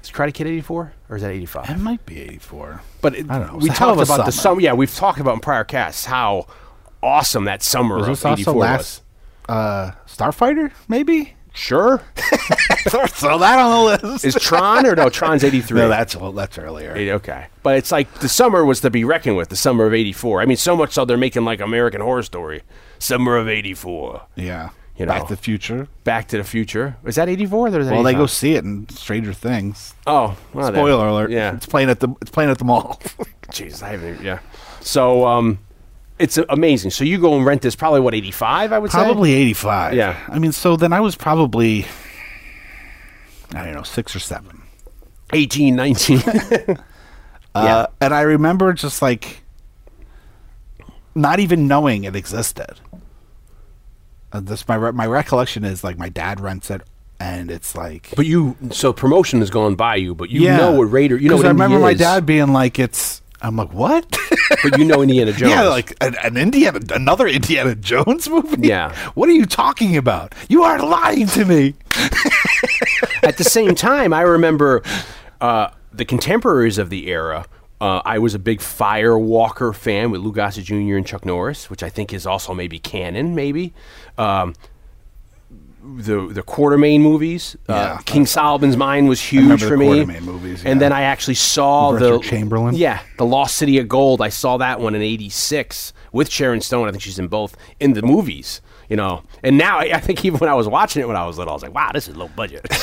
[0.04, 1.70] Is Karate Kid 84 or is that 85?
[1.70, 2.82] it might be 84.
[3.02, 3.58] But it, I don't know.
[3.60, 4.56] we It's a hell of talked about the summer.
[4.56, 4.62] summer.
[4.62, 6.48] Yeah, we've talked about in prior casts how
[7.02, 9.02] awesome that summer Was of this 84 last
[9.48, 10.72] uh, Starfighter?
[10.90, 11.36] Maybe.
[11.54, 12.00] Sure.
[12.88, 14.26] Throw that on the list.
[14.26, 15.10] Is Tron or no?
[15.10, 15.80] Tron's 83.
[15.82, 16.96] no, that's well, that's earlier.
[16.96, 17.46] Eight- Okay.
[17.62, 20.42] But it's like the summer was to be reckoned with, the summer of 84.
[20.42, 22.64] I mean, so much so they're making like American Horror Story.
[23.00, 24.24] Summer of 84.
[24.36, 24.70] Yeah.
[24.98, 25.14] You know.
[25.14, 25.88] Back to the Future.
[26.04, 26.98] Back to the Future.
[27.06, 29.94] Is that 84 or is that Well, they go see it in Stranger Things.
[30.08, 30.82] Oh, well, there.
[30.82, 31.32] Spoiler alert.
[31.32, 31.56] Yeah.
[31.56, 33.00] It's playing at the it's playing at the mall.
[33.50, 34.10] Jeez, I haven't.
[34.16, 34.40] even- Yeah.
[34.82, 35.60] So, um,
[36.20, 36.92] it's amazing.
[36.92, 38.72] So you go and rent this probably what 85?
[38.72, 38.98] I would say.
[38.98, 39.94] probably 85.
[39.94, 40.20] Yeah.
[40.28, 41.86] I mean, so then I was probably
[43.54, 44.62] I don't know, 6 or 7.
[45.34, 46.22] 18, 19.
[47.56, 49.44] Uh, and I remember just like
[51.14, 52.80] not even knowing it existed.
[54.32, 56.82] Uh, this my re- my recollection is like my dad rents it,
[57.20, 60.58] and it's like but you, so promotion has gone by you, but you yeah.
[60.58, 61.16] know what Raider.
[61.16, 64.18] You know what I remember Indy my dad being like, "It's." I'm like, "What?"
[64.64, 65.52] but you know Indiana Jones.
[65.52, 68.68] yeah, like an, an Indiana, another Indiana Jones movie.
[68.68, 68.96] Yeah.
[69.14, 70.34] what are you talking about?
[70.50, 71.76] You are lying to me.
[73.22, 74.82] At the same time, I remember
[75.42, 77.46] uh, the contemporaries of the era.
[77.80, 80.96] Uh, I was a big Firewalker fan with Lou Gossett Jr.
[80.96, 83.74] and Chuck Norris, which I think is also maybe canon, maybe.
[84.18, 84.54] Um,
[85.84, 90.20] the the Quatermain movies, uh, King Solomon's Mine was huge for the me.
[90.22, 92.76] Movies, And then I actually saw Richard the Chamberlain?
[92.76, 94.22] Yeah, the Lost City of Gold.
[94.22, 96.88] I saw that one in '86 with Sharon Stone.
[96.88, 98.62] I think she's in both in the movies.
[98.90, 101.38] You know, and now I think even when I was watching it when I was
[101.38, 102.66] little, I was like, "Wow, this is low budget."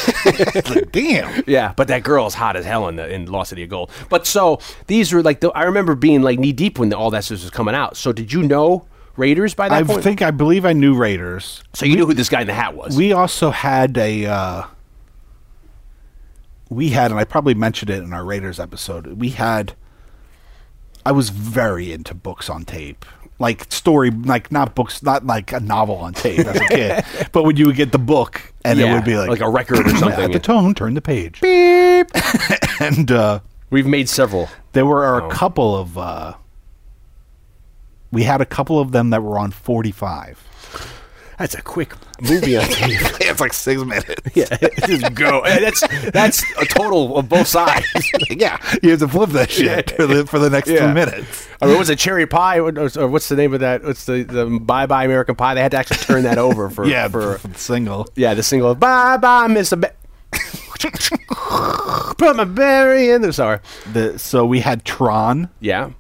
[0.71, 1.43] Like, damn.
[1.47, 3.91] Yeah, but that girl's hot as hell in the in Lost City of Gold.
[4.09, 7.25] But so these were like the, I remember being like knee deep when all that
[7.25, 7.97] stuff was coming out.
[7.97, 10.03] So did you know Raiders by that I point?
[10.03, 11.63] think I believe I knew Raiders.
[11.75, 11.85] so.
[11.87, 12.97] You knew who this guy in the hat was.
[12.97, 14.27] We also had a.
[14.27, 14.63] Uh,
[16.69, 19.07] we had, and I probably mentioned it in our Raiders episode.
[19.19, 19.75] We had.
[21.05, 23.05] I was very into books on tape,
[23.39, 27.45] like story, like not books, not like a novel on tape as a kid, but
[27.45, 29.87] when you would get the book and it Yeah, would be like like a record
[29.87, 30.21] or something.
[30.25, 31.41] At the tone, turn the page.
[31.41, 32.09] Beep.
[32.81, 34.49] and uh, We've made several.
[34.73, 35.27] there were Oh.
[35.27, 35.97] a couple of.
[35.99, 36.35] Uh,
[38.13, 40.43] we had a couple of them that were on forty-five.
[41.39, 43.01] That's a quick movie on tape.
[43.21, 44.15] it's like six minutes.
[44.35, 44.45] yeah,
[44.87, 45.41] just go.
[45.45, 47.87] That's that's a total of both sides.
[48.29, 50.89] yeah, you have to flip that shit for the for the next Yeah.
[50.89, 51.49] two minutes.
[51.63, 52.59] I mean, was it Cherry Pie?
[52.61, 53.83] Or, or what's the name of that?
[53.85, 55.55] What's the the Bye Bye American Pie?
[55.55, 58.07] They had to actually turn that over for Yeah, for for the single.
[58.17, 59.77] yeah the single Bye Bye Mister.
[59.77, 59.95] Ba-
[62.19, 63.33] Put my berry in there.
[63.33, 63.61] Sorry.
[63.93, 65.91] The so we had Tron Yeah.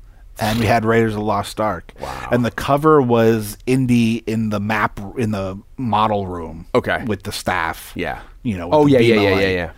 [0.40, 1.92] And we had Raiders of the Lost Ark.
[2.00, 2.28] Wow.
[2.32, 6.66] And the cover was Indy in the map in the model room.
[6.74, 7.04] Okay.
[7.06, 7.92] With the staff.
[7.94, 8.22] Yeah.
[8.42, 8.70] You know.
[8.72, 9.72] Oh yeah yeah yeah yeah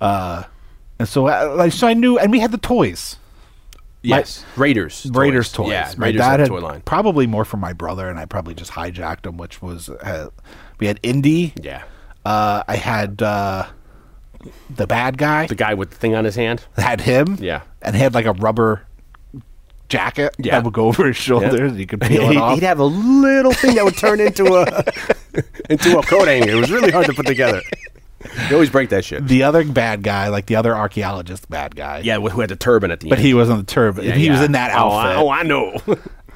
[0.00, 0.44] yeah.
[0.98, 3.16] And so I, like so I knew and we had the toys.
[4.02, 4.44] Yes.
[4.56, 5.06] Raiders.
[5.12, 5.70] Raiders toys.
[5.70, 5.92] Yeah.
[5.96, 6.82] my Raiders dad had toy line.
[6.82, 9.38] probably more from my brother, and I probably just hijacked them.
[9.38, 10.28] Which was uh,
[10.78, 11.54] we had Indy.
[11.60, 11.84] Yeah.
[12.24, 13.66] Uh, I had uh,
[14.70, 15.46] the bad guy.
[15.46, 16.64] The guy with the thing on his hand.
[16.76, 17.38] had him.
[17.40, 17.62] Yeah.
[17.82, 18.82] and he had like a rubber
[19.94, 20.52] jacket Yeah.
[20.52, 21.70] that would go over his shoulders.
[21.72, 22.54] and You could peel it He'd, off.
[22.54, 24.84] he'd have a little thing that would turn into a
[25.70, 26.50] into a coat hanger.
[26.52, 27.62] It was really hard to put together.
[28.48, 29.26] You always break that shit.
[29.28, 31.98] the other bad guy, like the other archaeologist bad guy.
[31.98, 33.22] Yeah, who had the turban at the but end.
[33.22, 34.04] But he was on the turban.
[34.04, 35.16] Yeah, he was in that Oh, outfit.
[35.16, 35.78] I, oh, I know.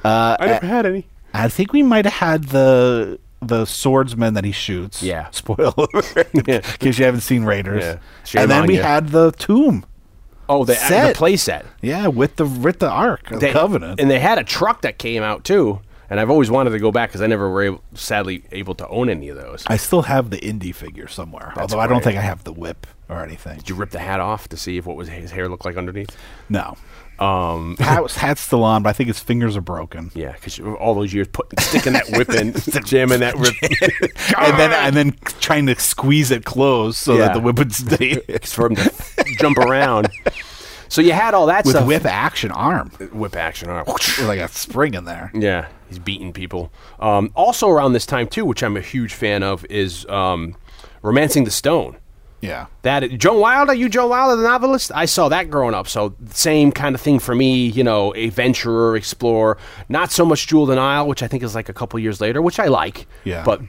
[0.03, 1.07] Uh, I never had any.
[1.33, 5.01] I think we might have had the the swordsman that he shoots.
[5.01, 5.29] Yeah.
[5.31, 5.87] Spoiler
[6.33, 6.59] in Yeah.
[6.59, 7.83] case you haven't seen Raiders.
[8.33, 8.41] Yeah.
[8.41, 9.85] And then we had the tomb.
[10.49, 11.15] Oh, the, the Set.
[11.15, 11.65] play set.
[11.81, 13.99] Yeah, with the with the Ark of They- Covenant.
[13.99, 15.79] And they had a truck that came out too.
[16.11, 18.87] And I've always wanted to go back because I never were able, sadly able to
[18.87, 19.63] own any of those.
[19.67, 22.51] I still have the Indy figure somewhere, That's although I don't think I have the
[22.51, 23.57] whip or anything.
[23.59, 25.77] Did you rip the hat off to see if what was his hair looked like
[25.77, 26.17] underneath?
[26.49, 26.75] No,
[27.19, 30.11] Um, hat, hat's still on, but I think his fingers are broken.
[30.15, 32.53] yeah, because all those years putting sticking that whip in,
[32.85, 33.53] jamming that whip,
[34.37, 37.25] and then and then trying to squeeze it closed so Yeah.
[37.27, 38.91] that the whip would stay for him to
[39.39, 40.09] jump around.
[40.87, 41.87] So you had all that with stuff.
[41.87, 43.69] whip action arm, whip action.
[43.69, 43.83] arm.
[43.85, 45.29] with like a spring in there.
[45.35, 46.71] Yeah, he's beating people.
[46.99, 50.55] Um, also around this time too, which I'm a huge fan of, is um,
[51.03, 51.97] *Romancing the Stone*.
[52.41, 54.91] Yeah, That Joan Wilder, you Joan Wilder, the novelist.
[54.95, 57.67] I saw that growing up, so same kind of thing for me.
[57.67, 59.57] You know, a adventurer, explorer.
[59.89, 62.21] Not so much *Jewel of the Nile*, which I think is like a couple years
[62.21, 63.07] later, which I like.
[63.25, 63.43] Yeah.
[63.43, 63.61] but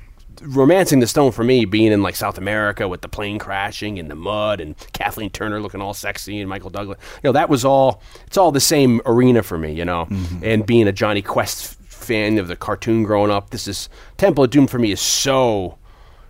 [0.42, 4.10] romancing the stone for me being in like South America with the plane crashing and
[4.10, 6.98] the mud and Kathleen Turner looking all sexy and Michael Douglas.
[7.22, 8.02] You know, that was all.
[8.26, 9.72] It's all the same arena for me.
[9.72, 10.44] You know, mm-hmm.
[10.44, 14.50] and being a Jonny Quest fan of the cartoon growing up, this is Temple of
[14.50, 15.78] Doom for me is so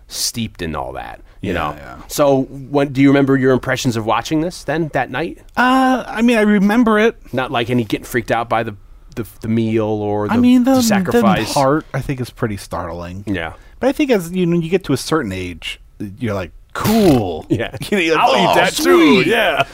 [0.07, 1.21] steeped in all that.
[1.41, 1.73] You Yeah, know.
[1.75, 2.01] yeah.
[2.07, 5.39] So, when do you remember your impressions of watching this then that night?
[5.57, 7.33] Uh, I mean, I remember it.
[7.33, 8.75] Not like any getting freaked out by the
[9.15, 11.49] the, the meal or the, I mean, the, the sacrifice.
[11.49, 13.23] the part I think is pretty startling.
[13.27, 13.53] Yeah.
[13.81, 15.81] But I think as you know, you get to a certain age,
[16.19, 17.45] you're like, cool.
[17.51, 17.75] Yeah.
[17.91, 19.23] You know, like, I'll "Oh, eat that too.
[19.25, 19.65] Yeah.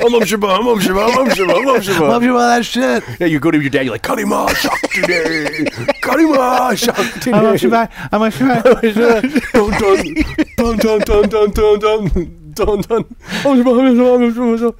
[0.00, 2.00] I'm um shabba, I'm um shabba, I'm um shabba, I'm um shabba.
[2.08, 3.04] Love you all that shit.
[3.20, 5.64] Yeah, you go to your dad, you're like, Karima Shak today.
[6.00, 6.96] Karima Shak
[7.34, 7.86] How much you today.
[7.86, 8.08] buy?
[8.10, 8.62] How much you buy?
[8.62, 13.04] Dun, dun, dun, dun, dun, dun, dun, dun, dun.
[13.44, 14.74] Um shabba, um shabba, um um shabba.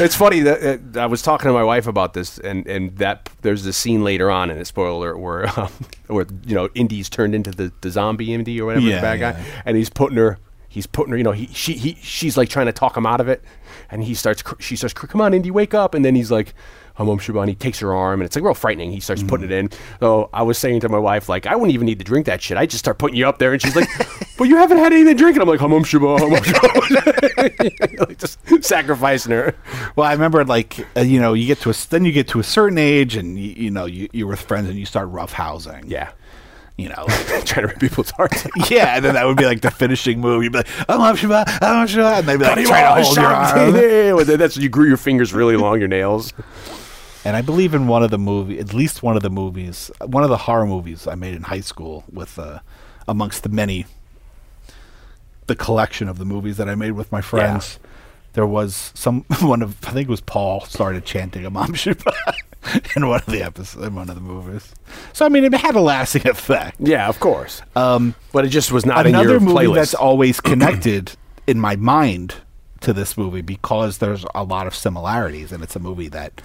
[0.00, 3.28] It's funny that uh, I was talking to my wife about this, and, and that
[3.42, 5.70] there's this scene later on in it, spoiler alert, where um,
[6.06, 9.20] where you know Indy's turned into the, the zombie Indy or whatever, Yeah, the bad
[9.20, 9.32] yeah.
[9.32, 10.38] guy, and he's putting her,
[10.74, 13.20] he's putting her, you know, he she he she's like trying to talk him out
[13.20, 13.42] of it,
[13.90, 16.32] and he starts, cr- she starts, cr- come on, Indy, wake up, and then he's
[16.32, 16.52] like,
[16.96, 18.90] I'm Shabbat, and he takes her arm, and it's like real frightening.
[18.90, 19.70] He starts putting it in.
[20.00, 22.42] So I was saying to my wife, like, I wouldn't even need to drink that
[22.42, 22.56] shit.
[22.56, 23.88] I just start putting you up there, and she's like,
[24.38, 27.98] but you haven't had anything to drink, and I'm like, I'm Shabbat, I'm um, Shabbat.
[28.08, 29.54] like just sacrificing her.
[29.96, 32.40] Well, I remember like uh, you know you get to a then you get to
[32.40, 35.84] a certain age and you, you know you, you're with friends and you start roughhousing.
[35.88, 36.10] Yeah.
[36.76, 37.04] You know.
[37.08, 38.46] like- Trying to rip people's hearts.
[38.70, 40.42] yeah, and then that would be like the finishing move.
[40.42, 43.04] You'd be like, "I'm up, Shabbat, I'm up, Shabbat," and they'd be like, trying to
[43.04, 43.74] hold your arm.
[44.16, 46.32] Well, then That's you grew your fingers really long, your nails.
[47.24, 50.22] And I believe in one of the movie, at least one of the movies, one
[50.24, 52.58] of the horror movies I made in high school with, uh,
[53.08, 53.86] amongst the many,
[55.46, 57.78] the collection of the movies that I made with my friends.
[58.34, 62.12] There was some one of I think it was Paul started chanting a Imam Shiba
[62.96, 64.72] in one of the episodes in one of the movies.
[65.12, 66.76] So I mean, it had a lasting effect.
[66.80, 67.62] Yeah, of course.
[67.76, 69.74] Um, but it just was not in Another movie playlist.
[69.76, 71.12] that's always connected
[71.46, 72.34] in my mind
[72.80, 76.42] to this movie because there's a lot of similarities, and it's a movie that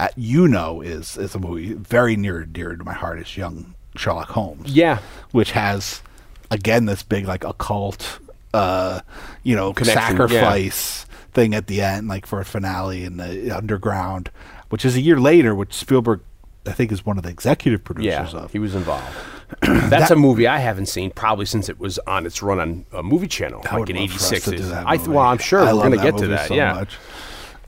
[0.00, 3.18] uh, you know is is a movie very near and dear to my heart.
[3.20, 4.70] Is Young Sherlock Holmes.
[4.72, 4.98] yeah.
[5.32, 6.02] which has
[6.50, 8.18] again this big like occult,
[8.54, 9.00] uh,
[9.42, 11.06] you know, Connection, sacrifice
[11.38, 14.30] thing at the end, like for a finale in the underground,
[14.70, 16.20] which is a year later, which Spielberg.
[16.66, 18.52] I think is one of the executive producers Yeah, of.
[18.52, 19.06] he was involved.
[19.62, 23.02] That's a movie I haven't seen probably since it was on its run on a
[23.02, 24.44] movie channel, like in love for us '86.
[24.44, 25.10] to do that I movie.
[25.10, 26.48] well, I'm sure I we're going to get to that.
[26.48, 26.98] so yeah, much.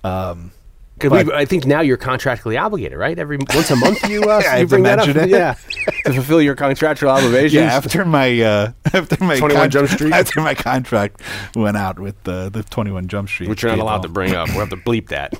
[0.05, 0.51] Um,
[1.01, 3.19] 'Cause we, I think now you're contractually obligated, right?
[3.19, 5.29] Every once a month you uh, I you bring that up, it.
[5.31, 5.55] yeah,
[6.05, 7.55] to fulfill your contractual obligations.
[7.55, 10.13] Yeah, after my uh, after my 21 Jump Street?
[10.13, 11.21] after my contract
[11.57, 13.89] went out with the the Twenty One Jump Street, which you're not people.
[13.89, 14.49] allowed to bring up.
[14.51, 15.33] We'll have to bleep that.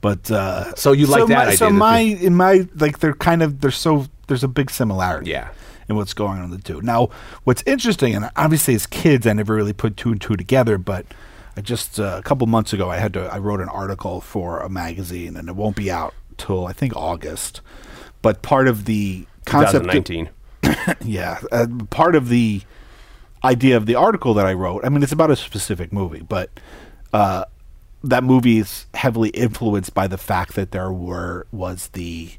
[0.00, 2.98] But uh, So you like so that My, idea so that my in my like
[2.98, 5.30] they're kind of they're so there's a big similarity.
[5.30, 5.48] Yeah.
[5.88, 6.80] In what's going on in the two.
[6.80, 7.10] Now,
[7.44, 11.04] what's interesting, and obviously as kids, I never really put two and two together, but
[11.56, 14.60] I just uh, a couple months ago I had to I wrote an article for
[14.60, 17.60] a magazine, and it won't be out till I think August.
[18.22, 20.30] But part of the concept, 2019.
[21.04, 22.62] yeah, uh, part of the
[23.44, 24.84] idea of the article that I wrote.
[24.84, 26.50] I mean, it's about a specific movie, but
[27.12, 27.44] uh,
[28.02, 32.30] that movie is heavily influenced by the fact that there were was the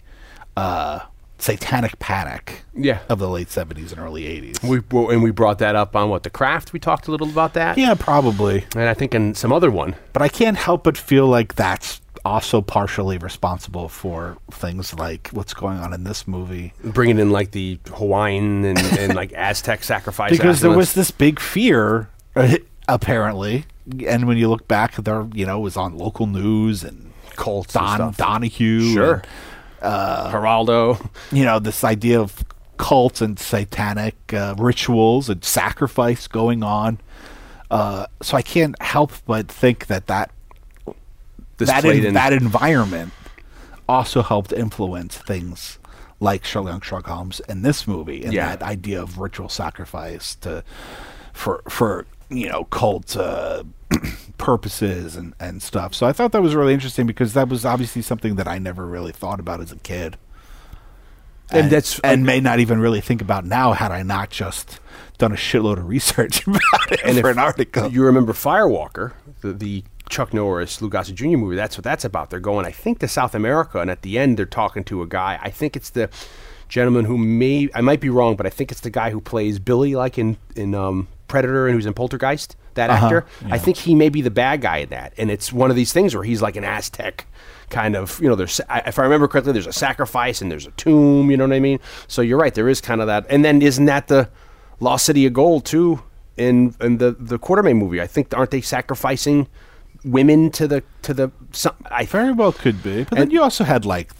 [0.58, 1.02] uh,
[1.38, 3.00] satanic panic, Yeah.
[3.10, 4.58] of the late seventies and early eighties.
[4.64, 6.74] We well, and we brought that up on what the craft.
[6.74, 7.78] We talked a little about that.
[7.78, 9.96] Yeah, probably, and I think in some other one.
[10.14, 15.54] but I can't help but feel like that's also partially responsible for things like what's
[15.54, 16.74] going on in this movie.
[16.84, 21.40] bringing in like the Hawaiian and, and like Aztec sacrifice because there was this big
[21.40, 22.56] fear uh,
[22.88, 23.66] apparently
[24.08, 27.76] and when you look back there you know it was on local news and Cults
[27.76, 28.18] and Don stuff.
[28.18, 29.14] Donahue Sure.
[29.16, 29.28] and,
[30.32, 31.10] Geraldo.
[31.32, 32.44] you know this idea of
[32.78, 37.00] cults and satanic uh, rituals and sacrifice going on
[37.72, 40.30] uh, so I can't help but think that that
[41.58, 43.14] This that, en- in, that environment
[43.88, 45.80] also helped influence things
[46.20, 48.56] like Sherlock Sherlock Holmes in this movie and Yeah.
[48.56, 50.64] that idea of ritual sacrifice to
[51.34, 53.64] for for you know cult uh,
[54.38, 55.94] purposes and and stuff.
[55.94, 58.86] So I thought that was really interesting because that was obviously something that I never
[58.86, 60.18] really thought about as a kid.
[61.52, 64.80] And that's- and may not even really think about now had I not just
[65.20, 67.92] done a shitload of research about it and for an article.
[67.92, 71.38] You remember Firewalker, the, the Chuck Norris, Lou Gossett Jr.
[71.38, 71.56] movie?
[71.56, 72.32] That's what that's about.
[72.32, 75.08] They're going, I think, to South America, and at the end, they're talking to a
[75.08, 75.40] guy.
[75.42, 76.10] I think it's the
[76.68, 79.60] gentleman who may I might be wrong, but I think it's the guy who plays
[79.60, 82.56] Billy, like in in um, Predator, and who's in Poltergeist.
[82.76, 83.26] That Uh-huh, actor.
[83.50, 85.92] I think he may be the bad guy in that, and it's one of these
[85.92, 87.26] things where he's like an Aztec.
[87.72, 90.72] Kind of, you know, there's, if I remember correctly, there's a sacrifice and there's a
[90.72, 91.80] tomb, you know what I mean?
[92.08, 93.26] So you're right, there is kind of that.
[93.28, 94.30] And then isn't that the,
[94.80, 96.04] Lost City of Gold too
[96.38, 98.02] in in the the Quatermain movie.
[98.02, 99.48] I think aren't they sacrificing
[100.04, 103.04] women to the to the some, I Very well could be.
[103.04, 104.12] But then And- you also had like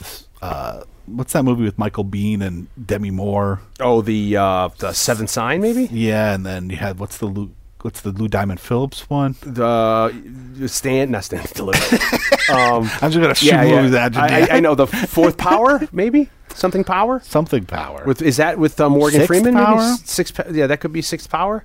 [0.42, 3.60] uh, what's that movie with Michael Biehn and Demi Moore?
[3.80, 7.52] oh the uh the Seventh Sign maybe Yeah, and then you had what's the Lou,
[7.86, 9.36] what's the Lou Diamond Phillips one?
[9.44, 11.96] the stand not stand deliver.
[12.52, 14.06] um, I'm just gonna shoot yeah, yeah.
[14.06, 14.20] at you.
[14.20, 17.22] I, I, I know the Fourth Power maybe something Power.
[17.24, 18.04] something power.
[18.06, 19.54] With is that with uh, Morgan Sixth Freeman?
[19.54, 19.80] Maybe Power?
[19.80, 20.34] S- six.
[20.52, 21.64] Yeah, that could be Sixth Power.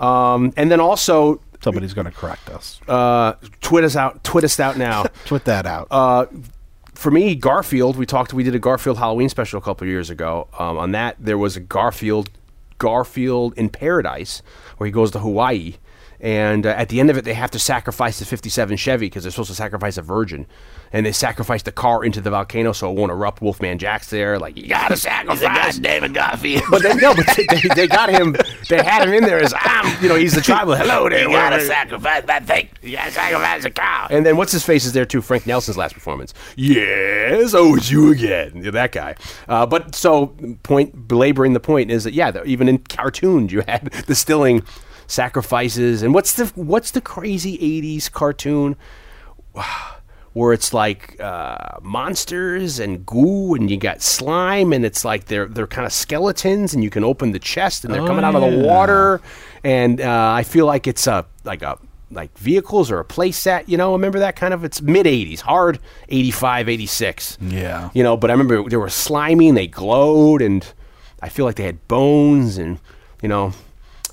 [0.00, 2.80] Um, and then also Somebody's gonna correct us.
[2.88, 4.24] uh, twit us out.
[4.24, 5.02] Twit us out now.
[5.26, 5.88] Twit that out.
[5.90, 6.26] uh,
[6.94, 7.96] for me, Garfield.
[7.96, 8.32] We talked.
[8.32, 10.48] We did a Garfield Halloween special a couple years ago.
[10.58, 12.30] Um, on that, there was a Garfield,
[12.80, 14.42] Garfield in Paradise,
[14.78, 15.74] where he goes to Hawaii,
[16.18, 19.22] and uh, at the end of it, they have to sacrifice the '57 Chevy because
[19.22, 20.46] they're supposed to sacrifice a virgin,
[20.92, 23.40] and they sacrifice the car into the volcano so it won't erupt.
[23.40, 26.64] Wolfman Jack's there, like you gotta sacrifice David Garfield.
[26.70, 28.36] But they no, but they, they, they got him.
[28.68, 30.02] They had him in there as I'm.
[30.02, 30.74] You know, he's the tribal.
[30.74, 31.28] Hello there.
[31.28, 32.68] You gotta sacrifice that thing.
[32.82, 34.08] You gotta sacrifice a cow.
[34.10, 35.20] And then what's his face is there too?
[35.20, 36.34] Frank Nelson's last performance.
[36.56, 38.52] Yes, oh, it's you again.
[38.62, 39.14] Yeah, that guy.
[39.48, 40.28] Uh, but so
[40.62, 44.62] point belaboring the point is that yeah, the, even in cartoons you had distilling
[45.06, 48.76] sacrifices and what's the what's the crazy '80s cartoon?
[50.32, 55.46] Where it's like uh, monsters and goo, and you got slime, and it's like they're
[55.46, 58.42] they're kind of skeletons, and you can open the chest, and they're coming out of
[58.42, 59.20] the water,
[59.64, 61.78] and uh, I feel like it's a like a
[62.12, 63.92] like vehicles or a play set, you know.
[63.92, 64.64] Remember that kind of?
[64.64, 67.38] It's mid '80s, hard '85, '86.
[67.40, 67.90] Yeah.
[67.94, 68.16] you know.
[68.16, 70.66] But I remember they were slimy and they glowed, and
[71.22, 72.78] I feel like they had bones, and
[73.22, 73.52] you know.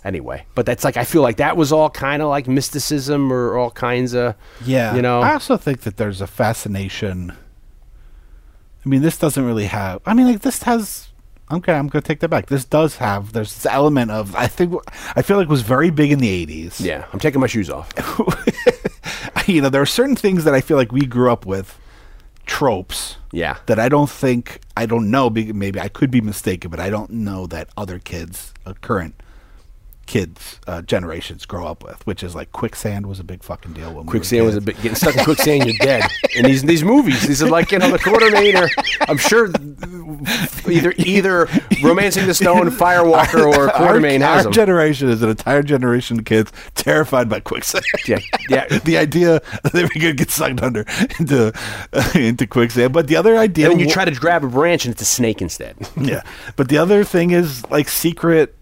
[0.08, 3.58] Anyway, but that's like I feel like that was all kind of like mysticism or
[3.58, 4.96] all kinds of Yeah.
[4.96, 7.32] you know I also think that there's a fascination.
[8.86, 10.00] I mean, this doesn't really have.
[10.06, 11.10] I mean, like this has.
[11.52, 12.46] Okay, I'm going to take that back.
[12.46, 13.34] This does have.
[13.34, 14.34] There's this element of.
[14.34, 14.74] I think.
[15.18, 16.80] I feel like was very big in the '80s.
[16.80, 17.06] yeah.
[17.12, 17.90] I'm taking my shoes off.
[19.46, 21.78] you know, there are certain things that I feel like we grew up with,
[22.46, 23.18] tropes.
[23.34, 23.58] Yeah.
[23.66, 25.30] That I don't think I don't know.
[25.30, 29.16] Maybe I could be mistaken, but I don't know that other kids, uh, current
[30.08, 32.06] kids, uh, generations grow up with.
[32.08, 33.94] Which is like quicksand was a big fucking deal.
[33.94, 35.66] When Quicksand we was a bit getting stuck in quicksand.
[35.66, 36.04] You're dead.
[36.36, 38.70] And these these movies, these are like you know the Quatermain or
[39.08, 39.50] I'm sure
[40.70, 41.48] either either
[41.84, 44.54] Romancing the Stone, Firewalker, or Quatermain our, has our them.
[44.54, 47.86] generation is an entire generation of kids terrified by quicksand.
[48.08, 48.66] Yeah, yeah.
[48.84, 50.86] the idea that we could get sucked under
[51.20, 51.54] into
[52.16, 54.86] into quicksand, but the other idea, And then you wa- try to grab a branch
[54.86, 55.76] and it's a snake instead.
[56.00, 56.24] yeah.
[56.56, 58.56] But the other thing is like secret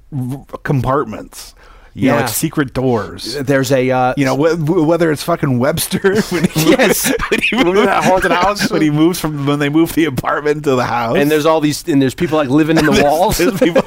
[0.63, 1.53] compartments.
[1.97, 3.35] You know, like secret doors.
[3.35, 7.09] There's a uh, You know, wh- whether it's fucking Webster when he Yes.
[7.31, 8.69] when he moves- that haunted house?
[8.69, 11.61] when he moves from when they move the apartment to the house, and there's all
[11.61, 13.37] these and there's people like living in the walls.
[13.37, 13.83] There's people,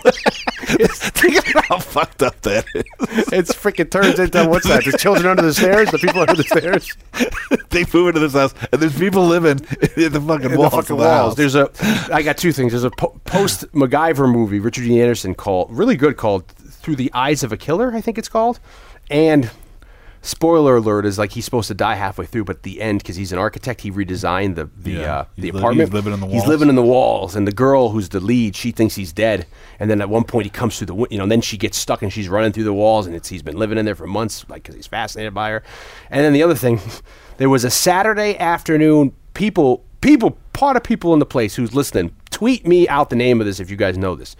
[1.21, 2.85] think about how fucked up that is.
[3.33, 4.85] it's freaking turns into what's that?
[4.85, 6.97] The children under the stairs, the people under the stairs.
[7.71, 9.59] they move into this house, and there's people living
[9.97, 10.71] in the fucking in walls.
[10.73, 11.07] the fucking of the walls.
[11.07, 11.35] house.
[11.37, 11.71] There's a,
[12.13, 12.73] I got two things.
[12.73, 17.11] There's a po- post MacGyver movie, Richard Dean Anderson called, really good, called "Through the
[17.15, 18.61] Eyes of a Killer," I think it's called,
[19.11, 19.51] and.
[20.29, 23.33] Spoiler alert is like he's supposed to die halfway through, but the end, because he's
[23.33, 25.15] an architect, he redesigned the the Yeah.
[25.21, 25.89] uh, the He's li- apartment.
[25.89, 26.49] he's living in the He's walls.
[26.49, 29.47] living in the walls, and the girl who's the lead, she thinks he's dead,
[29.81, 31.79] and then at one point he comes through the you know, and then she gets
[31.79, 34.07] stuck and she's running through the walls, and it's he's been living in there for
[34.07, 35.63] months, like because he's fascinated by her.
[36.11, 36.79] And then the other thing,
[37.39, 39.13] there was a Saturday afternoon.
[39.33, 43.41] People, people, part of people in the place who's listening, tweet me out the name
[43.41, 44.37] of this if you guys know this.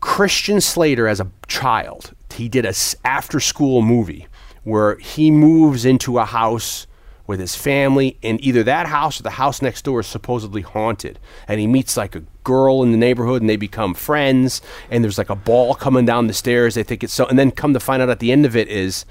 [0.00, 2.72] Christian Slater as a child, he did a
[3.04, 4.26] after school movie
[4.64, 6.86] where he moves into a house
[7.26, 11.18] with his family, and either that house or the house next door is supposedly haunted.
[11.46, 14.60] And he meets like a girl in the neighborhood, and they become friends.
[14.90, 16.74] And there's like a ball coming down the stairs.
[16.74, 18.66] They think it's so, and then come to find out at the end of it
[18.66, 19.04] is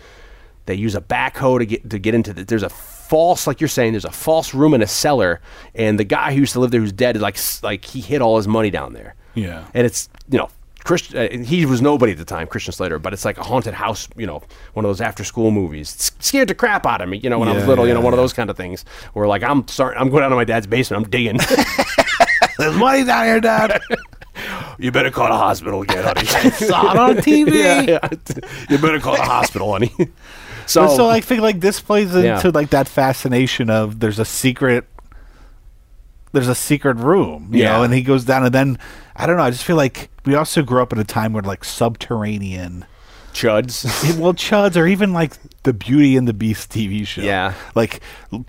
[0.65, 2.43] they use a backhoe to get to get into the.
[2.43, 5.39] There's a false, like you're saying, there's a false room in a cellar,
[5.73, 8.21] and the guy who used to live there, who's dead, is like like he hid
[8.21, 9.15] all his money down there.
[9.33, 9.65] Yeah.
[9.73, 10.49] and it's you know.
[10.89, 13.75] Christ, uh, he was nobody at the time, Christian Slater, but it's like a haunted
[13.75, 14.41] house, you know,
[14.73, 15.89] one of those after school movies.
[16.19, 17.99] Scared the crap out of me, you know, when I was Yeah, little, you yeah,
[17.99, 20.36] know, one of those kind of things where like I'm starting, I'm going down to
[20.36, 21.38] my dad's basement, I'm digging.
[22.58, 23.81] There's money down here, Dad.
[24.79, 26.25] you better call the hospital again, honey.
[26.52, 27.87] Saw it on TV.
[27.87, 28.10] yeah, yeah.
[28.67, 29.94] You better call the hospital, honey.
[30.65, 32.52] So, But so I think like this plays into Yeah.
[32.54, 34.85] like that fascination of there's a secret
[36.31, 37.77] there's a secret room, you Yeah.
[37.77, 38.77] know, and he goes down and then
[39.15, 41.44] I don't know, I just feel like we also grew up at a time where
[41.44, 42.86] like subterranean
[43.34, 43.84] Chuds.
[44.19, 47.21] well, Chuds, or even like the Beauty and the Beast TV show.
[47.21, 47.54] Yeah.
[47.75, 48.02] like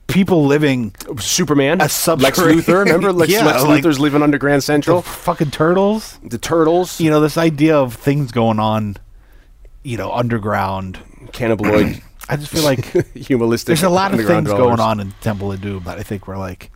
[0.06, 1.80] people living Superman.
[1.80, 2.84] A Lex subterranean- Luthor.
[2.84, 5.02] Remember Lex, Yeah, Lex like- Luthor's living under Grand Central.
[5.02, 6.18] fucking turtles.
[6.24, 6.98] The Turtles.
[7.00, 8.96] You know, this idea of things going on,
[9.82, 10.98] you know, underground.
[11.32, 12.02] Cannibaloid.
[12.30, 13.66] I just feel like humoristic.
[13.66, 16.38] there's a lot of things going on in Temple of Doom that I think we're
[16.38, 16.70] like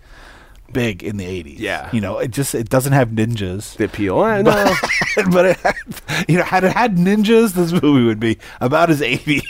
[0.75, 1.59] big in the 80s.
[1.59, 1.89] Yeah.
[1.93, 3.77] You know, it just it doesn't have ninjas.
[3.79, 4.23] The appeal.
[4.25, 4.75] Eh, no.
[5.31, 5.75] but it had,
[6.29, 9.43] you know, had it had ninjas, this movie would be about as 80s.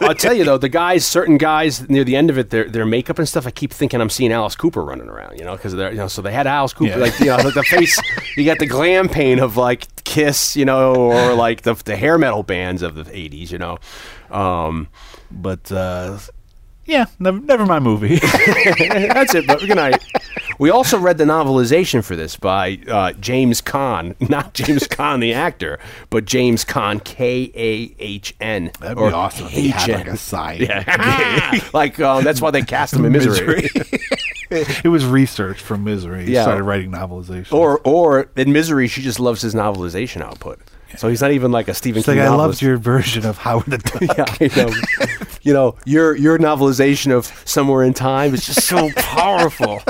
[0.00, 2.86] I'll tell you though, the guys, certain guys near the end of it, their their
[2.86, 3.46] makeup and stuff.
[3.46, 6.08] I keep thinking I'm seeing Alice Cooper running around, you know, because they're you know,
[6.08, 6.96] so they had Alice Cooper, Yeah.
[6.96, 8.00] like you know, like the face.
[8.36, 12.16] You got the glam paint of like Kiss, you know, or like the the hair
[12.16, 13.78] metal bands of the '80s, you know.
[14.30, 14.88] Um,
[15.30, 16.18] but uh
[16.86, 18.16] yeah, never, never my movie.
[18.18, 19.46] that's it.
[19.46, 20.02] But good night.
[20.60, 25.32] We also read the novelization for this by uh, James Kahn, not James Kahn the
[25.32, 25.78] actor,
[26.10, 28.70] but James Kahn K A H N.
[28.78, 30.60] That'd be awesome if he had like a side.
[30.60, 33.70] Yeah, like um, that's why they cast him in Misery.
[34.50, 36.26] it was research from Misery.
[36.26, 36.42] He Yeah.
[36.42, 37.54] started writing novelization.
[37.54, 40.60] Or, or in Misery, she just loves his novelization output.
[40.98, 43.38] So he's not even like a Stephen it's King like I loved your version of
[43.38, 44.02] Howard the Duck.
[44.18, 44.72] yeah, I know.
[45.42, 49.82] you know, your your novelization of Somewhere in Time is just so powerful.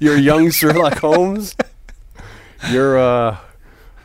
[0.00, 1.56] your young Sherlock Holmes.
[2.70, 3.36] Your uh,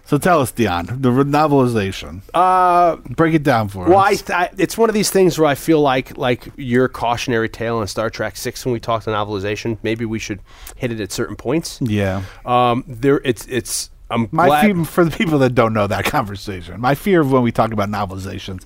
[0.06, 2.22] So tell us, Dion, the novelization.
[2.34, 4.22] uh, Break it down for well, I, us.
[4.22, 7.88] th- it's one of these things where I feel like like your cautionary tale in
[7.88, 9.78] Star Trek Six when we talked to novelization.
[9.84, 10.40] Maybe we should
[10.76, 11.80] hit it at certain points.
[11.82, 12.24] yeah.
[12.46, 13.90] Um, there, it's it's.
[14.12, 14.66] I'm My glad.
[14.76, 17.72] fear, for the people that don't know that conversation, my fear of when we talk
[17.72, 18.64] about novelizations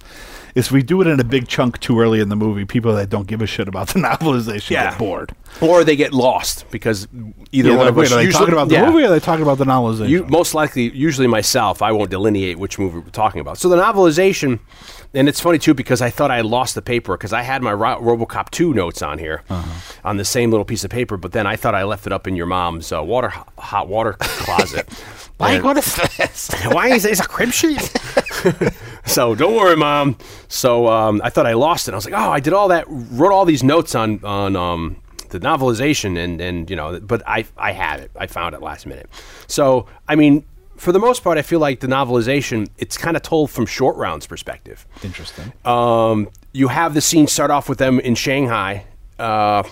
[0.55, 2.63] is we do it in a big chunk too early in the movie.
[2.63, 4.89] People that don't give a shit about the novelization Yeah.
[4.91, 5.35] get bored.
[5.61, 7.07] or they get lost because
[7.51, 8.11] either Yeah, one of us.
[8.11, 8.89] are they usually- talking about the yeah.
[8.89, 10.07] movie or they talking about the novelization?
[10.09, 13.57] You most likely, usually myself, I won't delineate which movie we're talking about.
[13.57, 14.59] So the novelization,
[15.13, 17.73] and it's funny too because I thought I lost the paper because I had my
[17.73, 19.43] Ro- RoboCop two notes on here
[20.05, 22.27] on the same little piece of paper, but then I thought I left it up
[22.27, 24.87] in your mom's uh, water hot water closet.
[25.39, 26.49] like, And- what is this?
[26.71, 27.81] why is this a crib sheet?
[29.05, 30.17] so don't worry, mom.
[30.47, 31.93] So um, I thought I lost it.
[31.93, 34.97] I was like, oh, I did all that, wrote all these notes on on um,
[35.29, 38.11] the novelization, and and you know, but I I had it.
[38.17, 39.09] I found it last minute.
[39.47, 40.45] So I mean,
[40.77, 43.95] for the most part, I feel like the novelization it's kind of told from Short
[43.97, 44.85] Round's perspective.
[45.03, 45.51] Interesting.
[45.65, 48.85] Um, you have the scene start off with them in Shanghai,
[49.19, 49.63] uh,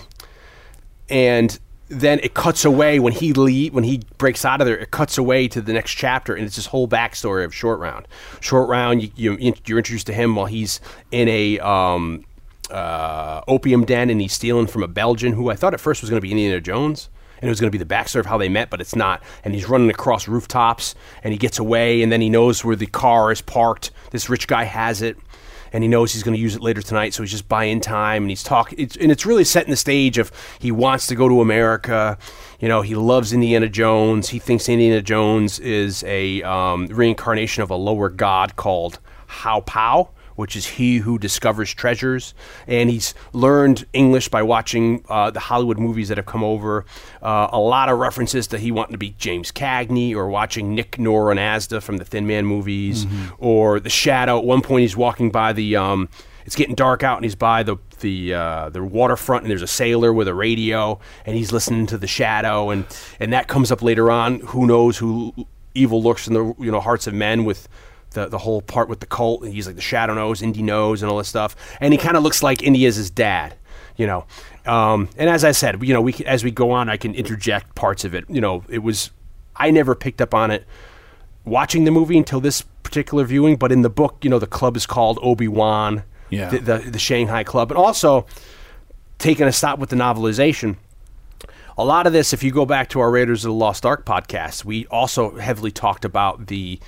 [1.08, 1.58] and
[2.00, 4.76] then it cuts away when he le- when he breaks out of there.
[4.76, 8.06] It cuts away to the next chapter, and it's this whole backstory of Short Round.
[8.40, 10.80] Short Round, you, you, you're introduced to him while he's
[11.10, 12.24] in a um,
[12.70, 16.10] uh, opium den, and he's stealing from a Belgian who I thought at first was
[16.10, 17.08] going to be Indiana Jones.
[17.40, 19.22] And it was going to be the backstory of how they met, but it's not.
[19.42, 22.86] And he's running across rooftops, and he gets away, and then he knows where the
[22.86, 23.90] car is parked.
[24.12, 25.18] This rich guy has it,
[25.74, 28.22] and he knows he's going to use it later tonight, so he's just buying time.
[28.22, 31.28] And he's talking, it's, and it's really setting the stage of he wants to go
[31.28, 32.16] to America.
[32.60, 34.28] You know, he loves Indiana Jones.
[34.28, 40.10] He thinks Indiana Jones is a um, reincarnation of a lower god called How Pow
[40.36, 42.34] which is he who discovers treasures.
[42.66, 46.84] And he's learned English by watching uh, the Hollywood movies that have come over.
[47.22, 50.98] Uh, a lot of references to he wanting to be James Cagney or watching Nick
[50.98, 53.06] Nora and Asta from the Thin Man movies
[53.38, 54.38] or The Shadow.
[54.38, 55.76] At one point, he's walking by the.
[55.76, 56.08] Um,
[56.46, 59.66] it's getting dark out, and he's by the the uh, the waterfront, and there's a
[59.66, 62.84] sailor with a radio, and he's listening to the Shadow, and
[63.18, 64.40] and that comes up later on.
[64.40, 65.32] Who knows who
[65.74, 67.68] evil lurks in the you know hearts of men with
[68.14, 69.42] the the whole part with the cult.
[69.44, 71.54] And he's like the shadow knows, Indy knows, and all this stuff.
[71.80, 73.54] And he kind of looks like Indy is his dad,
[73.96, 74.24] you know.
[74.66, 77.74] Um, and as I said, you know, we as we go on, I can interject
[77.74, 78.24] parts of it.
[78.28, 79.10] You know, it was
[79.56, 80.64] I never picked up on it
[81.44, 83.56] watching the movie until this particular viewing.
[83.56, 86.48] But in the book, you know, the club is called Obi Wan, Yeah.
[86.48, 88.26] the, the the Shanghai Club, and also
[89.18, 90.76] taking a stop with the novelization
[91.76, 94.06] a lot of this, if you go back to our Raiders of the Lost Ark
[94.06, 96.78] podcast, we also heavily talked about the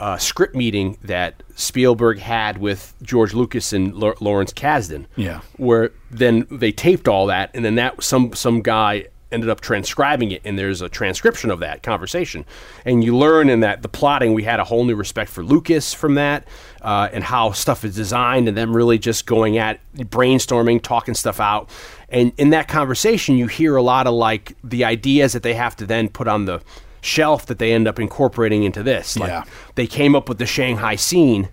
[0.00, 5.06] uh, script meeting that Spielberg had with George Lucas and L- Lawrence Kasdan.
[5.16, 5.40] Yeah.
[5.56, 10.30] Where then they taped all that, and then that some some guy ended up transcribing
[10.30, 12.44] it, and there's a transcription of that conversation,
[12.84, 15.92] and you learn in that the plotting we had a whole new respect for Lucas
[15.92, 16.46] from that,
[16.82, 21.40] uh, and how stuff is designed, and them really just going at brainstorming, talking stuff
[21.40, 21.68] out,
[22.08, 25.74] and in that conversation you hear a lot of like the ideas that they have
[25.76, 26.60] to then put on the
[27.04, 29.16] shelf that they end up incorporating into this.
[29.18, 29.44] Like Yeah.
[29.74, 31.48] they came up with the Shanghai scene,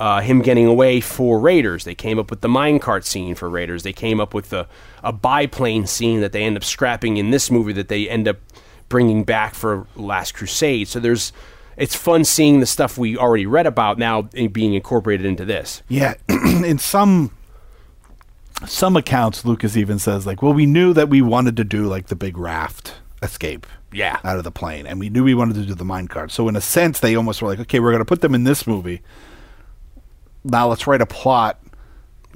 [0.00, 1.84] uh, him getting away for Raiders.
[1.84, 3.82] They came up with the minecart scene for Raiders.
[3.82, 4.66] They came up with the,
[5.02, 8.38] a biplane scene that they end up scrapping in this movie that they end up
[8.88, 10.88] bringing back for Last Crusade.
[10.88, 11.32] So there's
[11.76, 15.82] it's fun seeing the stuff we already read about now being incorporated into this.
[15.88, 17.32] Yeah, in some
[18.66, 22.06] some accounts, Lucas even says like, "Well, we knew that we wanted to do like
[22.06, 24.18] the big raft escape, Yeah.
[24.24, 26.48] out of the plane, and we knew we wanted to do the mine cart." So
[26.48, 28.66] in a sense, they almost were like, "Okay, we're going to put them in this
[28.66, 29.00] movie.
[30.44, 31.60] Now let's write a plot."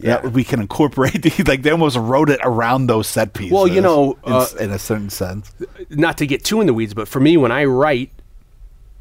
[0.00, 0.18] Yeah.
[0.20, 1.44] that we can incorporate these.
[1.48, 3.52] Like they almost wrote it around those set pieces.
[3.52, 5.52] Well, you know, in, uh, in a certain sense.
[5.90, 8.12] not to get too in the weeds, but for me, when I write,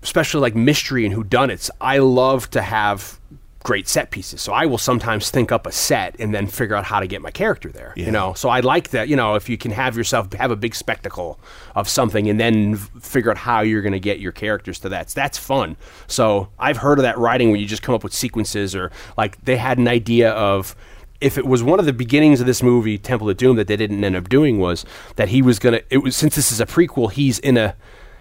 [0.02, 3.20] especially like mystery and whodunits, I love to have
[3.68, 4.40] great set pieces.
[4.40, 7.22] So I will sometimes think up a set and then figure out how to get
[7.22, 7.92] my character there.
[7.98, 8.06] Yeah.
[8.06, 9.10] You know, so I like that.
[9.10, 11.38] You know, if you can have yourself have a big spectacle
[11.76, 15.10] of something and then figure out how you're going to get your characters to that.
[15.10, 15.76] That's fun.
[16.08, 19.44] So I've heard of that writing where you just come up with sequences or like
[19.44, 20.74] they had an idea of
[21.20, 23.76] if it was one of the beginnings of this movie, Temple of Doom, that they
[23.76, 24.86] didn't end up doing was
[25.18, 25.82] that he was gonna.
[25.90, 27.76] It was since this is a prequel, he's in a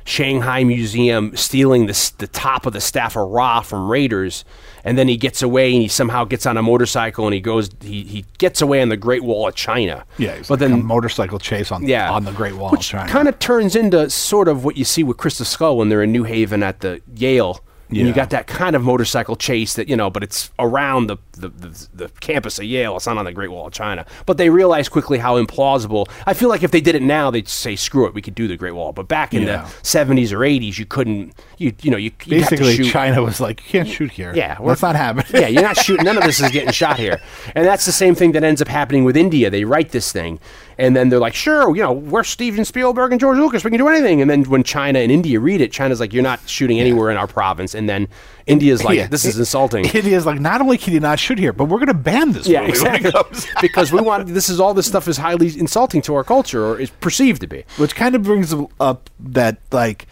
[0.07, 4.45] Shanghai museum stealing the the top of the staff of Ra from raiders,
[4.85, 7.71] and then he gets away and he somehow gets on a motorcycle and he goes.
[7.83, 10.05] He, he gets away on the Great Wall of China.
[10.17, 13.01] Yeah, but like then a motorcycle chase on yeah, on the Great Wall which of
[13.01, 13.11] China.
[13.11, 16.13] kind of turns into sort of what you see with Crystal Skull when they're in
[16.13, 17.61] New Haven at the Yale.
[17.89, 21.17] And you got that kind of motorcycle chase that you know, but it's around the,
[21.33, 22.97] the, the, the campus of Yale.
[22.97, 24.05] It's not on the Great Wall of China.
[24.27, 26.09] But they realized quickly how implausible.
[26.27, 28.49] I feel like if they did it now, they'd say, "Screw it, we could do
[28.49, 29.63] the Great Wall." But back in Yeah.
[29.63, 31.33] the '70s or '80s, you couldn't.
[31.59, 34.33] You you know you Basically, China was like, "You can't shoot here.
[34.35, 36.05] yeah, that's not happening." yeah, you're not shooting.
[36.05, 37.21] None of this is getting shot here,
[37.55, 39.49] and that's the same thing that ends up happening with India.
[39.49, 40.41] They write this thing,
[40.79, 43.65] and then they're like, "Sure, you know, we're Steven Spielberg and George Lucas.
[43.65, 46.23] We can do anything." And then when China and India read it, China's like, "You're
[46.23, 48.09] not shooting anywhere in our province," and then
[48.47, 49.07] India's like, Yeah.
[49.07, 51.89] "This is insulting." India's like, not only can you not shoot here, but we're going
[51.89, 52.47] to ban this.
[52.47, 53.51] Yeah, movie when it exactly.
[53.61, 56.79] because we want this is all this stuff is highly insulting to our culture, or
[56.79, 57.65] is perceived to be.
[57.79, 60.07] which kind of brings up that like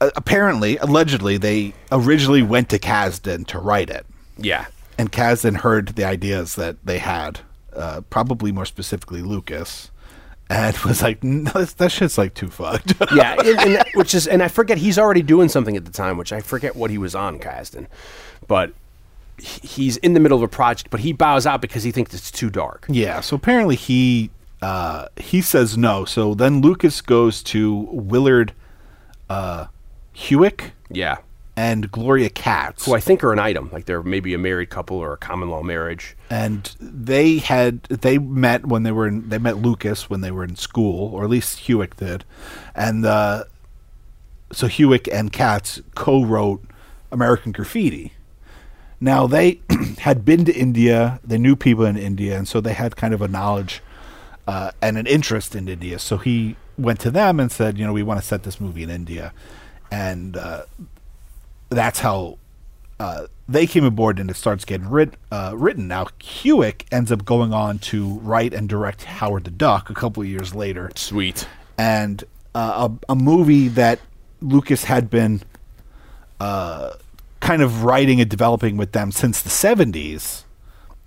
[0.00, 4.06] apparently allegedly they originally went to Kasdan to write it
[4.38, 4.66] Yeah,
[4.96, 7.40] and Kasdan heard the ideas that they had
[7.74, 9.90] uh, probably more specifically Lucas
[10.48, 12.94] and was like no, that's- that shit's like too fucked.
[13.14, 15.92] Yeah, and, and that- which is, and I forget he's already doing something at the
[15.92, 17.86] time, which I forget what he was on, Kasdan,
[18.48, 18.72] but
[19.38, 22.30] he's in the middle of a project, but he bows out because he thinks it's
[22.30, 22.84] too dark.
[22.90, 24.30] yeah so apparently he
[24.62, 26.04] uh, he says no.
[26.04, 28.52] So then Lucas goes to Willard
[29.30, 29.68] uh,
[30.14, 30.72] Huyck.
[30.90, 31.16] Yeah,
[31.60, 34.96] and Gloria Katz who I think are an item, like they're maybe a married couple
[34.96, 36.16] or a common law marriage.
[36.30, 40.42] and they had they met when they were in they met Lucas when they were
[40.42, 42.24] in school, or at least Huyck did,
[42.74, 43.44] and uh,
[44.50, 46.64] so Huyck and Katz co-wrote
[47.12, 48.14] American Graffiti.
[48.98, 49.60] Now they
[49.98, 53.20] had been to India, they knew people in India, and so they had kind of
[53.20, 53.82] a knowledge
[54.48, 55.98] uh, and an interest in India.
[55.98, 58.82] So he went to them and said, you know, we want to set this movie
[58.82, 59.34] in India,
[59.90, 60.62] and uh,
[61.70, 62.38] that's how
[62.98, 65.88] uh, they came aboard and it starts getting writ- uh, written.
[65.88, 70.22] Now Huyck ends up going on to write and direct Howard the Duck a couple
[70.22, 71.46] of years later, Sweet.
[71.78, 72.22] and
[72.54, 74.00] uh, a, a movie that
[74.42, 75.42] Lucas had been
[76.40, 76.92] uh,
[77.40, 80.44] kind of writing and developing with them since the seventies.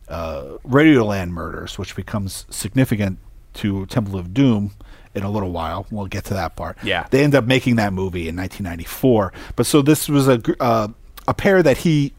[0.09, 3.19] Uh, Radioland Murders, which becomes significant
[3.55, 4.71] to Temple of Doom
[5.15, 5.85] in a little while.
[5.91, 6.77] We'll get to that part.
[6.83, 7.07] Yeah.
[7.11, 9.33] they end up making that movie in 1994.
[9.55, 10.87] But so this was a uh,
[11.27, 12.13] a pair that he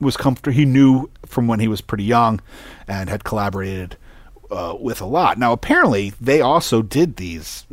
[0.00, 0.54] was comfortable.
[0.54, 2.40] He knew from when he was pretty young,
[2.86, 3.96] and had collaborated
[4.50, 5.38] uh, with a lot.
[5.38, 7.66] Now, apparently, they also did these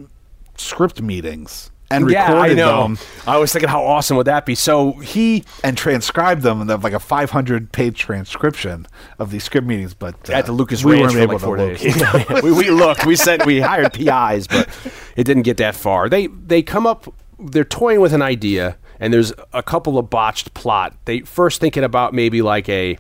[0.58, 2.82] script meetings and Yeah, I recorded know.
[2.84, 4.56] them I was thinking, how awesome would that be?
[4.56, 8.88] So he and transcribed them, and they have like a 500 page transcription
[9.20, 9.94] of these script meetings.
[9.94, 12.04] But uh, at the Lucas we Ranch for like four to days.
[12.44, 14.70] we, we looked, we sent, we hired PIs, but
[15.16, 16.10] it didn't get that far.
[16.10, 20.54] They they come up, they're toying with an idea, and there's a couple of botched
[20.54, 20.96] plot.
[21.06, 22.98] They first thinking about maybe like a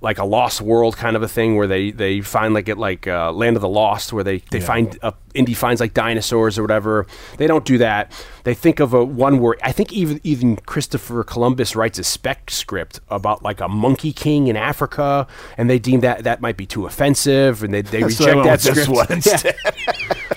[0.00, 3.06] like a lost world kind of a thing where they they find like it like
[3.06, 6.62] uh, land of the lost where they they find uh, Indy finds like dinosaurs or
[6.62, 7.06] whatever.
[7.38, 8.12] They don't do that.
[8.46, 12.48] They think of a one where I think even even Christopher Columbus writes a spec
[12.48, 15.26] script about like a monkey king in Africa,
[15.58, 19.26] and they deem that that might be too offensive, and they they reject that script.
[19.26, 19.52] Yeah.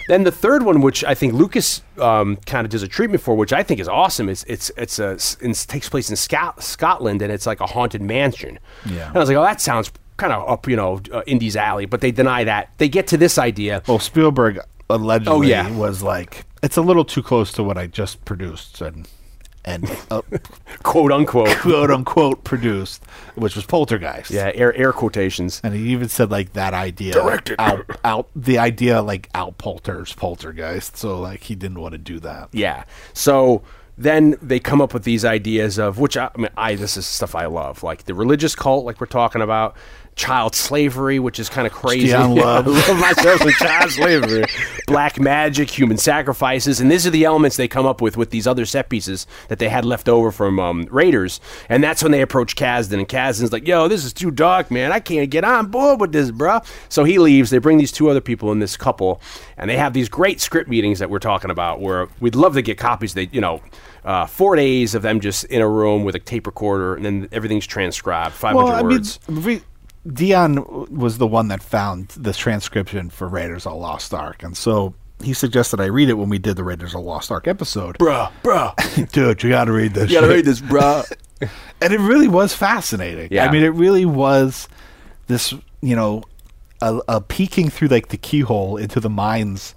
[0.08, 3.36] then the third one, which I think Lucas um, kind of does a treatment for,
[3.36, 7.22] which I think is awesome, is it's it's a it takes place in Scot- Scotland,
[7.22, 8.58] and it's like a haunted mansion.
[8.88, 9.10] Yeah.
[9.10, 11.86] and I was like, oh, that sounds kind of up, you know, uh, Indy's alley,
[11.86, 12.74] but they deny that.
[12.80, 13.84] They get to this idea.
[13.88, 15.70] Well, Spielberg allegedly Oh, yeah.
[15.72, 19.08] was like, it's a little too close to what I just produced and
[19.66, 20.22] and uh,
[20.84, 21.56] quote unquote.
[21.58, 23.04] quote unquote produced,
[23.36, 24.32] which was Poltergeist.
[24.32, 25.60] Yeah, air air quotations.
[25.64, 27.56] And he even said like that idea Directed.
[27.60, 30.96] out out the idea like out polters poltergeist.
[30.98, 32.50] So like he didn't want to do that.
[32.54, 32.86] Yeah.
[33.14, 33.62] So
[33.98, 37.06] then they come up with these ideas of which I, I mean, I this is
[37.06, 39.76] stuff I love, like the religious cult, like we're talking about,
[40.20, 42.08] child slavery, which is kind of crazy.
[42.08, 42.68] Dion Love.
[42.68, 44.44] I love myself child slavery,
[44.86, 48.46] black magic, human sacrifices, and these are the elements they come up with with these
[48.46, 51.40] other set pieces that they had left over from um, Raiders,
[51.70, 54.92] and that's when they approach Kasdan, and Kasdan's like, "Yo, this is too dark, man.
[54.92, 57.50] I can't get on board with this, bruh." So he leaves.
[57.50, 59.22] They bring these two other people in this couple,
[59.58, 62.62] and they have these great script meetings that we're talking about, where we'd love to
[62.62, 63.14] get copies.
[63.14, 63.62] They, you know.
[64.06, 67.28] Uh, four days of them just in a room with a tape recorder, and then
[67.34, 69.20] everything's transcribed, 500 Well, I words.
[69.28, 69.62] mean,
[70.08, 74.94] Dion was the one that found the transcription for Raiders of Lost Ark, and so
[75.22, 77.98] he suggested I read it when we did the Raiders of Lost Ark episode.
[77.98, 80.10] bruh, bruh, Dude, you got to read this.
[80.10, 80.36] you gotta shit.
[80.38, 81.12] read this, bruh.
[81.82, 83.28] and it really was fascinating.
[83.32, 83.46] Yeah.
[83.46, 84.68] I mean, it really was
[85.28, 86.24] this, you know,
[86.82, 89.76] a, a peeking through like the keyhole into the minds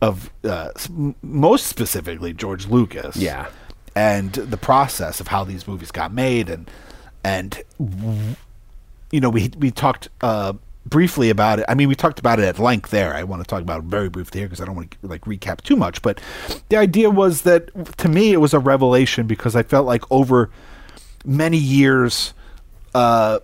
[0.00, 0.70] of uh,
[1.22, 3.16] most specifically George Lucas.
[3.16, 3.46] Yeah.
[3.94, 6.68] and the process of how these movies got made, and
[7.22, 8.34] and w-
[9.12, 10.08] you know, we we talked.
[10.20, 10.54] Uh,
[10.84, 13.46] briefly about it i mean we talked about it at length there i want to
[13.46, 16.02] talk about it very briefly here because i don't want to like recap too much
[16.02, 16.20] but
[16.70, 20.50] the idea was that to me it was a revelation because i felt like over
[21.24, 22.34] many years,
[22.94, 23.40] uh,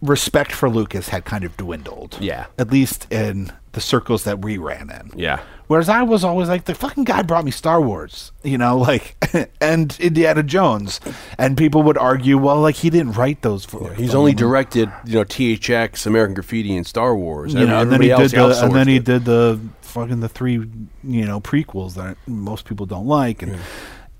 [0.00, 2.18] respect for Lucas had kind of dwindled.
[2.20, 2.46] Yeah.
[2.58, 5.18] At least in the circles that we ran in.
[5.18, 5.40] Yeah.
[5.68, 9.16] Whereas I was always like, the fucking guy brought me Star Wars, you know, like,
[9.60, 10.98] and Indiana Jones.
[11.38, 13.92] And people would argue, well, like, he didn't write those for.
[13.94, 14.38] He's only them.
[14.38, 17.54] directed, you know, THX, American Graffiti, and Star Wars.
[17.54, 19.04] you know, and then he did the, and then he it.
[19.04, 23.58] did the fucking the three you know prequels that most people don't like, and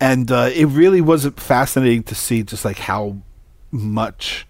[0.01, 3.17] and uh, it really was fascinating to see just like how
[3.71, 4.47] much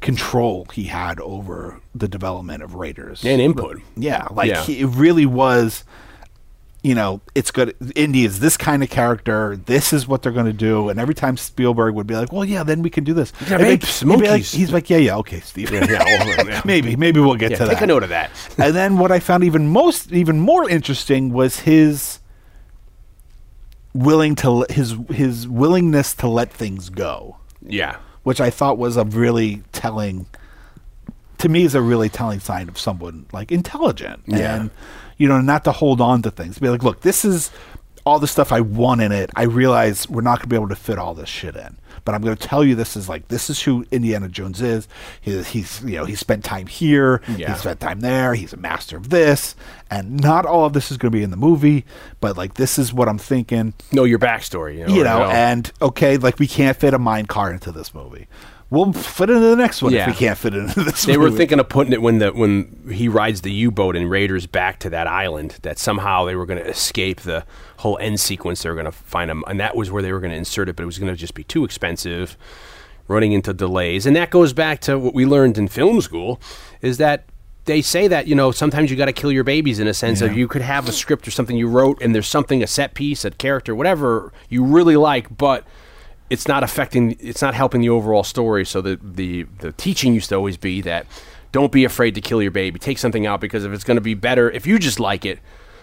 [0.00, 3.80] control he had over the development of Raiders And input.
[3.96, 4.62] Yeah, like Yeah.
[4.62, 5.84] He, it really was.
[6.82, 7.74] You know, it's good.
[7.96, 9.56] Indy is this kind of character.
[9.56, 10.88] This is what they're going to do.
[10.88, 13.56] And every time Spielberg would be like, "Well, yeah, then we can do this." Yeah,
[13.56, 15.72] And he'd apes, he'd be like- he's like, "Yeah, yeah, okay, Steve.
[15.72, 18.30] Yeah, yeah, maybe, maybe we'll get to that." take a note of that.
[18.58, 22.20] and then what I found even most, even more interesting was his
[23.92, 27.96] willing to his his willingness to let things go, Yeah.
[28.26, 30.26] Which I thought was a really telling.
[31.38, 34.56] To me, is a really telling sign of someone like intelligent, Yeah.
[34.56, 34.70] and
[35.16, 36.58] you know, not to hold on to things.
[36.58, 37.52] Be like, look, this is
[38.04, 39.30] all the stuff I want in it.
[39.36, 42.14] I realize we're not going to be able to fit all this shit in, but
[42.14, 44.88] I'm going to tell you this is like this is who Indiana Jones is.
[45.20, 47.52] He, he's you know he spent time here, Yeah.
[47.52, 48.32] he spent time there.
[48.32, 49.54] He's a master of this,
[49.90, 51.84] and not all of this is going to be in the movie,
[52.20, 53.74] but like this is what I'm thinking.
[53.92, 54.78] Know your backstory.
[54.78, 57.92] You know, You know, and okay, like we can't fit a mine car into this
[57.92, 58.26] movie.
[58.68, 60.08] We'll fit into the next one Yeah.
[60.10, 61.04] if we can't fit it into this.
[61.04, 64.10] They were thinking of putting it when the when he rides the U boat and
[64.10, 65.58] Raiders back to that island.
[65.62, 67.44] That somehow they were going to escape the
[67.78, 68.62] whole end sequence.
[68.62, 70.68] They were going to find him, and that was where they were going to insert
[70.68, 70.74] it.
[70.74, 72.36] But it was going to just be too expensive,
[73.06, 74.04] running into delays.
[74.04, 76.40] And that goes back to what we learned in film school:
[76.82, 77.24] is that
[77.66, 80.20] they say that you know sometimes you got to kill your babies in a sense
[80.22, 82.94] of you could have a script or something you wrote, and there's something a set
[82.94, 85.64] piece, a character, whatever you really like, but
[86.30, 90.28] it's not affecting it's not helping the overall story so the the the teaching used
[90.28, 91.06] to always be that
[91.52, 94.00] don't be afraid to kill your baby take something out because if it's going to
[94.00, 95.38] be better if you just like it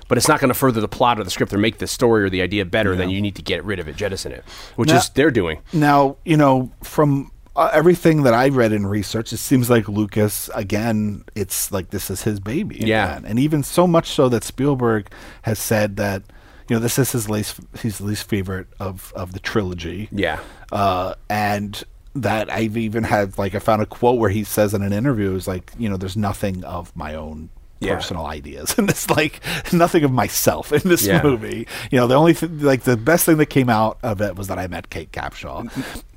[0.10, 2.24] but it's not going to further the plot or the script or make the story
[2.24, 4.44] or the idea better then you need to get rid of it jettison it
[4.76, 8.88] which Now- is they're doing Now, you know, from uh, everything that I read in
[8.88, 11.24] research, it seems like Lucas again.
[11.36, 12.78] It's like this is his baby.
[12.80, 13.12] Yeah.
[13.18, 13.26] again.
[13.30, 15.08] and even so much so that Spielberg
[15.44, 16.24] has said that
[16.70, 20.09] you know this is his least his least favorite of of the trilogy.
[20.11, 20.39] yeah
[20.72, 21.84] uh, and
[22.16, 25.36] that I've even had like I found a quote where he says in an interview
[25.36, 27.49] is like you know there's nothing of my own
[27.80, 27.95] Yeah.
[27.95, 29.41] personal ideas and it's like
[29.74, 31.22] nothing of myself in this Yeah.
[31.24, 34.36] movie you know the only th- like the best thing that came out of it
[34.36, 35.68] was that I met Kate Capshaw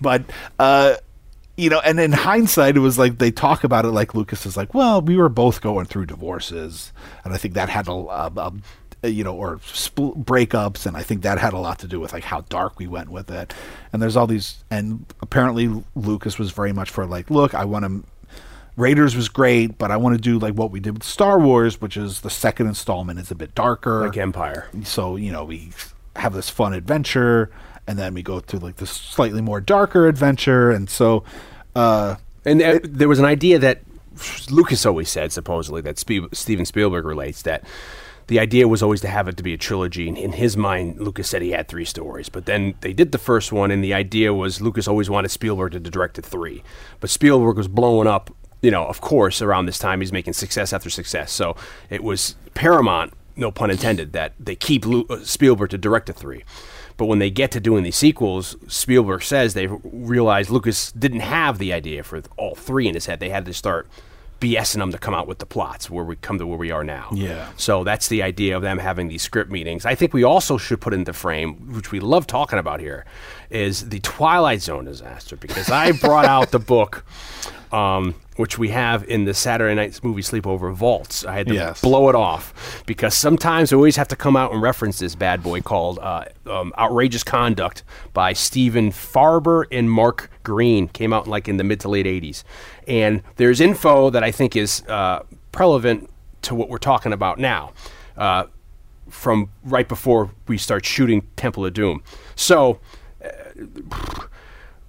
[0.01, 0.23] but
[0.59, 0.97] uh
[1.57, 4.57] you know and in hindsight it was like they talk about it like Lucas is
[4.57, 6.93] like well we were both going through divorces
[7.25, 8.53] and I think that had a, a, a
[9.11, 12.13] you know, or spl- breakups, and I think that had a lot to do with
[12.13, 13.55] like how dark we went with it.
[13.93, 17.85] And there's all these, and apparently Lucas was very much for like, look, I want
[17.85, 18.05] to.
[18.77, 21.81] Raiders was great, but I want to do like what we did with Star Wars,
[21.81, 24.07] which is the second installment is a bit darker.
[24.07, 25.71] like empire So you know we
[26.15, 27.51] have this fun adventure,
[27.87, 31.25] and then we go through like this slightly more darker adventure, and so.
[31.75, 33.81] uh And uh, there was an idea that
[34.51, 37.65] Lucas always said, supposedly, that Steven Spielberg relates that
[38.29, 40.09] the idea was always to have it to be a trilogy.
[40.09, 42.29] And in his mind, Lucas said he had three stories.
[42.29, 45.73] But then they did the first one, and the idea was Lucas always wanted Spielberg
[45.73, 46.63] to direct the three.
[47.01, 50.01] But Spielberg was blowing up, you know, of course, around this time.
[50.01, 51.31] He's making success after success.
[51.31, 51.57] So
[51.89, 56.13] it was Paramount, no pun intended, that they keep Lu- uh, Spielberg to direct the
[56.13, 56.43] three.
[56.97, 61.59] But when they get to doing these sequels, Spielberg says they realized Lucas didn't have
[61.59, 63.21] the idea for all three in his head.
[63.21, 63.87] They had to start
[64.41, 66.85] BSing them to come out with the plots where we come to where we are
[66.85, 67.09] now.
[67.13, 67.49] Yeah.
[67.57, 69.87] So that's the idea of them having these script meetings.
[69.87, 73.05] I think we also should put into frame, which we love talking about here,
[73.51, 77.05] is the Twilight Zone disaster because I brought out the book,
[77.73, 81.25] um, which we have in the Saturday Night Movie Sleepover vaults.
[81.25, 81.81] I had to Yes.
[81.81, 85.43] blow it off because sometimes I always have to come out and reference this bad
[85.43, 87.83] boy called uh, um, Outrageous Conduct
[88.13, 90.89] by Stephen Farber and Mark Green.
[90.89, 92.45] Came out like in the mid to late 80s.
[92.87, 95.23] And there's info that I think is uh,
[95.59, 96.11] relevant
[96.43, 97.73] to what we're talking about now.
[98.17, 98.45] Uh,
[99.09, 102.03] from right before we start shooting Temple of Doom.
[102.35, 102.81] So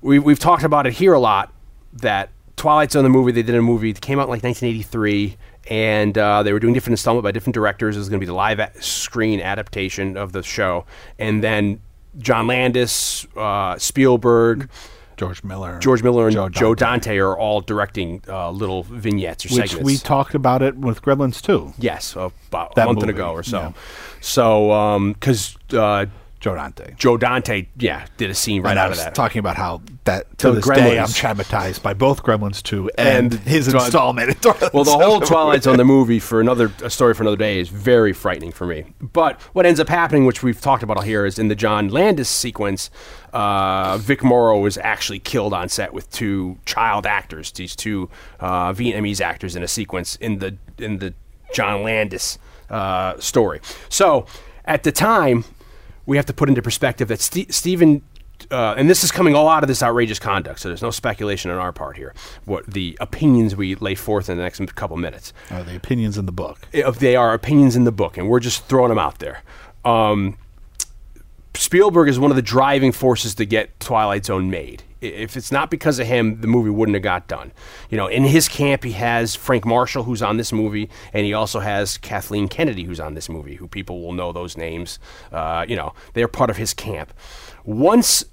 [0.01, 1.53] we, we've talked about it here a lot
[1.93, 5.37] that Twilight Zone, the movie, they did a movie that came out in like 1983,
[5.69, 7.95] and uh, they were doing different installment by different directors.
[7.95, 10.85] It was going to be the live a- screen adaptation of the show.
[11.19, 11.81] And then
[12.17, 14.69] John Landis, uh, Spielberg,
[15.17, 17.09] George Miller, George Miller, and Joe Joe, Dante.
[17.11, 17.17] Dante.
[17.17, 19.85] are all directing uh, little vignettes or which segments.
[19.85, 21.73] we talked about it with Gremlins too.
[21.79, 23.59] yes, about That a month movie, ago or so.
[23.59, 23.71] yeah.
[24.21, 26.05] So, because uh,
[26.39, 26.93] Joe Dante.
[26.97, 29.15] Joe Dante, yeah, did a scene right and out was of that.
[29.15, 33.33] talking about how that to The this day I'm traumatized by both Gremlins 2 and,
[33.33, 34.45] And his Twi- installment.
[34.45, 37.69] Well, the whole Twilight Zone, the movie, for another a story for another day, is
[37.69, 38.85] very frightening for me.
[39.01, 42.29] But what ends up happening, which we've talked about here, is in the John Landis
[42.29, 42.91] sequence,
[43.33, 48.09] uh, Vic Morrow is actually killed on set with two child actors, these two
[48.39, 51.13] uh, Vietnamese actors in a sequence in the in the
[51.51, 52.37] John Landis
[52.69, 53.59] uh, story.
[53.89, 54.27] So
[54.65, 55.45] at the time,
[56.07, 58.01] we have to put into perspective that Ste Stephen.
[58.51, 61.49] Uh, and this is coming all out of this outrageous conduct, so there's no speculation
[61.49, 62.13] on our part here.
[62.45, 66.27] What the opinions we lay forth in the next couple minutes, Uh, the opinions in
[66.27, 66.67] the book.
[66.71, 69.41] if they are opinions in the book, and we're just throwing them out there.
[69.83, 70.37] Um,
[71.55, 74.83] Spielberg is one of the driving forces to get Twilight Zone made.
[75.01, 77.51] If it's not because of him, the movie wouldn't have got done.
[77.89, 81.33] You know, in his camp, he has Frank Marshall, who's on this movie, and he
[81.33, 84.99] also has Kathleen Kennedy, who's on this movie, who people will know those names.
[85.31, 87.13] Uh, you know, they're part of his camp.
[87.63, 88.25] Once,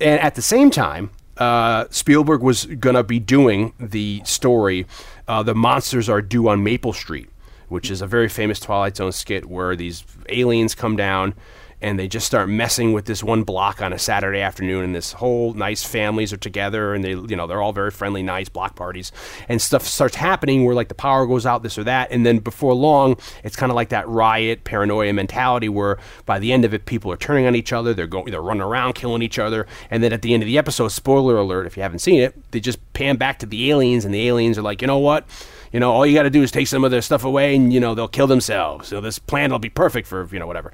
[0.00, 4.86] and at the same time, uh, Spielberg was going to be doing the story,
[5.28, 7.30] uh, The Monsters Are Due on Maple Street,
[7.68, 11.34] which is a very famous Twilight Zone skit where these aliens come down
[11.82, 15.12] and they just start messing with this one block on a Saturday afternoon, and this
[15.12, 18.76] whole nice families are together, and they, you know, they're all very friendly, nice block
[18.76, 19.10] parties,
[19.48, 22.38] and stuff starts happening where like the power goes out, this or that, and then
[22.38, 26.72] before long, it's kind of like that riot paranoia mentality where by the end of
[26.72, 29.66] it, people are turning on each other, they're going, they're running around killing each other,
[29.90, 32.50] and then at the end of the episode, spoiler alert, if you haven't seen it,
[32.52, 35.26] they just pan back to the aliens, and the aliens are like, you know what?
[35.72, 37.72] You know, all you got to do is take some of their stuff away, and
[37.72, 38.88] you know they'll kill themselves.
[38.88, 40.70] So this plan will be perfect for you know whatever.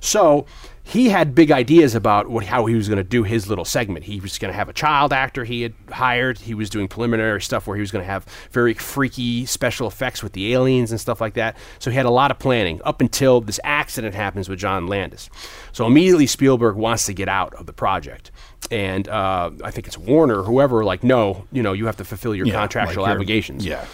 [0.00, 0.46] So
[0.88, 4.06] he had big ideas about what how he was going to do his little segment.
[4.06, 6.38] He was going to have a child actor he had hired.
[6.38, 10.22] He was doing preliminary stuff where he was going to have very freaky special effects
[10.22, 11.58] with the aliens and stuff like that.
[11.78, 15.28] So he had a lot of planning up until this accident happens with John Landis.
[15.72, 18.30] So immediately Spielberg wants to get out of the project.
[18.70, 22.34] And uh, I think it's Warner, whoever, like, no, you know, you have to fulfill
[22.34, 23.64] your Yeah, contractual like obligations.
[23.64, 23.84] Yeah,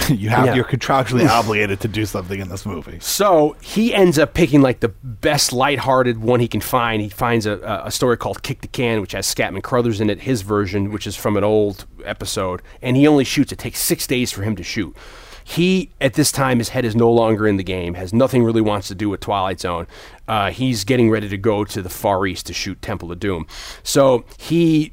[0.10, 0.54] you have Yeah.
[0.54, 2.98] you're contractually obligated to do something in this movie.
[3.00, 7.02] So he ends up picking like the best lighthearted one he can find.
[7.02, 10.20] He finds a, a- story called Kick the Can, which has Scatman Crothers in it,
[10.22, 12.62] his version, which is from an old episode.
[12.82, 14.96] And he only shoots, it takes six days for him to shoot.
[15.42, 18.60] He, at this time, his head is no longer in the game, has nothing really
[18.60, 19.86] wants to do with Twilight Zone.
[20.28, 23.46] Uh, he's getting ready to go to the Far East to shoot Temple of Doom.
[23.82, 24.92] So he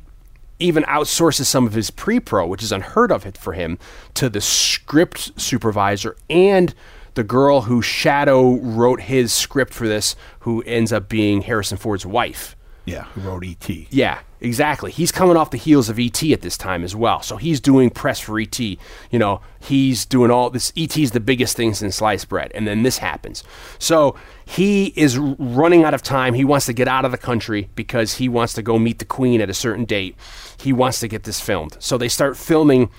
[0.60, 3.78] even outsources some of his pre-pro, which is unheard of for him,
[4.14, 6.74] to the script supervisor and
[7.16, 12.06] the girl who Shadow wrote his script for this, who ends up being Harrison Ford's
[12.06, 12.56] wife.
[12.86, 13.88] Yeah, who wrote E.T.
[13.90, 14.92] Yeah, exactly.
[14.92, 17.22] He's coming off the heels of ET at this time as well.
[17.24, 18.60] So he's doing press for ET.
[18.60, 18.78] You
[19.14, 20.72] know, he's doing all this.
[20.78, 22.52] ET is the biggest thing since sliced bread.
[22.54, 23.44] And then this happens.
[23.80, 24.16] So
[24.46, 26.34] he is running out of time.
[26.34, 29.06] He wants to get out of the country because he wants to go meet the
[29.06, 30.16] queen at a certain date.
[30.60, 31.78] He wants to get this filmed.
[31.80, 32.90] So they start filming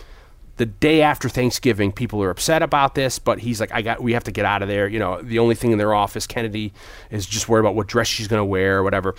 [0.56, 4.14] the day after Thanksgiving, people are upset about this, but he's like, I got, we
[4.14, 4.88] have to get out of there.
[4.88, 6.72] You know, the only thing in their office, Kennedy
[7.10, 9.14] is just worried about what dress she's going to wear or whatever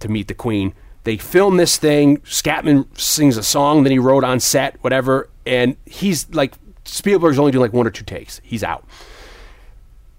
[0.00, 0.74] to meet the queen.
[1.04, 2.18] They film this thing.
[2.18, 6.54] Scatman sings a song that he wrote on set, whatever, and he's like,
[6.84, 8.40] Spielberg's only doing like one or two takes.
[8.42, 8.84] He's out.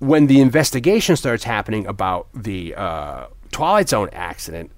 [0.01, 4.71] When the investigation starts happening about the uh, Twilight Zone accident,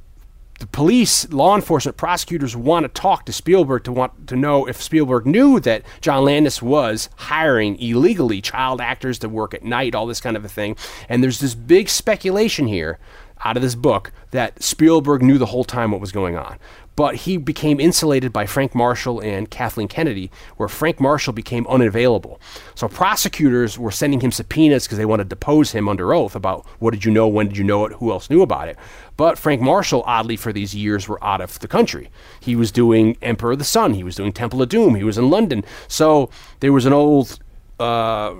[0.60, 4.82] the police, law enforcement, prosecutors want to talk to Spielberg to want to know if
[4.82, 10.08] Spielberg knew that John Landis was hiring illegally child actors to work at night, all
[10.08, 10.76] this kind of a thing.
[11.08, 13.00] And there's this big speculation here.
[13.44, 16.58] out of this book that Spielberg knew the whole time what was going on.
[16.96, 22.40] But he became insulated by Frank Marshall and Kathleen Kennedy, where Frank Marshall became unavailable.
[22.76, 26.66] So prosecutors were sending him subpoenas because they wanted to depose him under oath about
[26.80, 28.78] what did you know, when did you know it, who else knew about it.
[29.18, 32.10] But Frank Marshall, oddly for these years, were out of the country.
[32.40, 35.18] He was doing Emperor of the Sun, he was doing Temple of Doom, he was
[35.18, 35.64] in London.
[35.88, 36.30] So
[36.60, 37.40] there was an old
[37.80, 38.36] uh,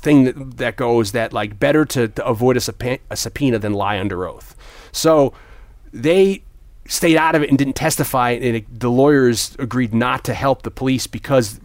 [0.00, 3.72] thing that, that goes that like better to, to avoid a, subpoena, a subpoena than
[3.72, 4.56] lie under oath.
[4.92, 5.32] So
[5.92, 6.42] they
[6.90, 10.62] stayed out of it and didn't testify, and it, the lawyers agreed not to help
[10.62, 11.60] the police because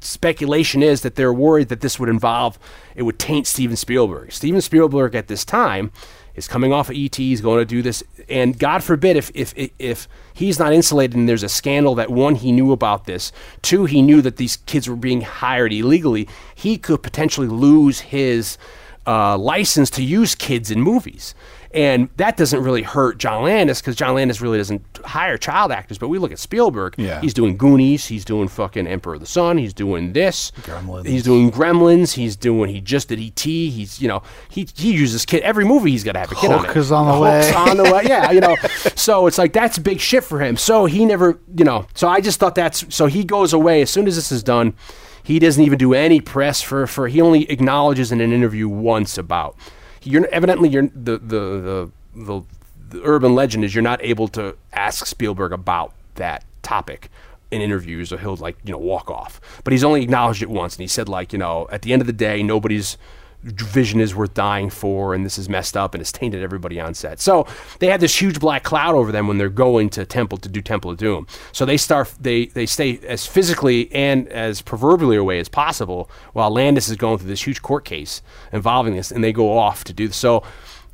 [0.00, 2.58] speculation is that they're worried that this would involve
[2.94, 4.32] it would taint Steven Spielberg.
[4.32, 5.92] Steven Spielberg at this time
[6.34, 7.14] is coming off of ET.
[7.14, 11.28] He's going to do this, and God forbid if if if he's not insulated and
[11.28, 13.30] there's a scandal that one he knew about this,
[13.62, 16.28] two he knew that these kids were being hired illegally.
[16.52, 18.58] He could potentially lose his
[19.06, 21.34] uh, license to use kids in movies.
[21.72, 25.98] And that doesn't really hurt John Landis because John Landis really doesn't hire child actors.
[25.98, 26.94] But we look at Spielberg.
[26.96, 27.20] Yeah.
[27.20, 28.06] He's doing Goonies.
[28.06, 29.58] He's doing fucking Emperor of the Sun.
[29.58, 30.50] He's doing this.
[30.62, 31.06] Gremlins.
[31.06, 32.14] He's doing Gremlins.
[32.14, 32.70] He's doing.
[32.70, 33.38] He just did ET.
[33.40, 35.90] He's you know he he uses kid every movie.
[35.90, 36.74] He's got to have a kid on it.
[36.76, 37.52] Is on the way.
[37.52, 38.02] on the way.
[38.04, 38.56] Yeah, you know.
[38.96, 40.56] So it's like that's big shit for him.
[40.56, 41.86] So he never you know.
[41.94, 44.74] So I just thought that's so he goes away as soon as this is done.
[45.22, 47.08] He doesn't even do any press for for.
[47.08, 49.56] He only acknowledges in an interview once about.
[50.02, 52.42] You're evidently you're the the the the,
[52.90, 57.10] the urban legend is you're not able to ask Spielberg about that topic
[57.50, 59.40] in interviews or he'll like you know walk off.
[59.64, 62.02] But he's only acknowledged it once and he said like you know at the end
[62.02, 62.96] of the day nobody's
[63.44, 66.92] vision is worth dying for and this is messed up and it's tainted everybody on
[66.92, 67.46] set so
[67.78, 70.60] they have this huge black cloud over them when they're going to temple to do
[70.60, 75.38] temple of doom so they start they they stay as physically and as proverbially away
[75.38, 78.22] as possible while landis is going through this huge court case
[78.52, 80.42] involving this and they go off to do this so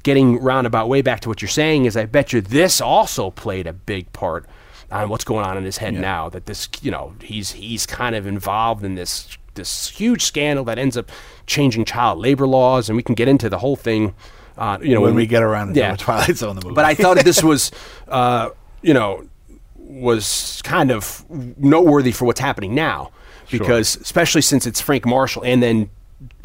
[0.02, 3.66] getting roundabout way back to what you're saying is I bet you this also played
[3.66, 4.46] a big part
[4.92, 6.28] on what's going on in his head now.
[6.28, 10.78] That this, you know, he's he's kind of involved in this this huge scandal that
[10.78, 11.10] ends up
[11.46, 14.14] changing child labor laws, and we can get into the whole thing.
[14.56, 15.92] Uh, you know, when we get around to yeah.
[15.92, 16.74] the Twilight Zone, the movie.
[16.74, 17.72] But I thought this was,
[18.08, 18.50] uh,
[18.82, 19.26] you know,
[19.76, 21.24] was kind of
[21.58, 23.10] noteworthy for what's happening now,
[23.50, 25.90] because especially since it's Frank Marshall and then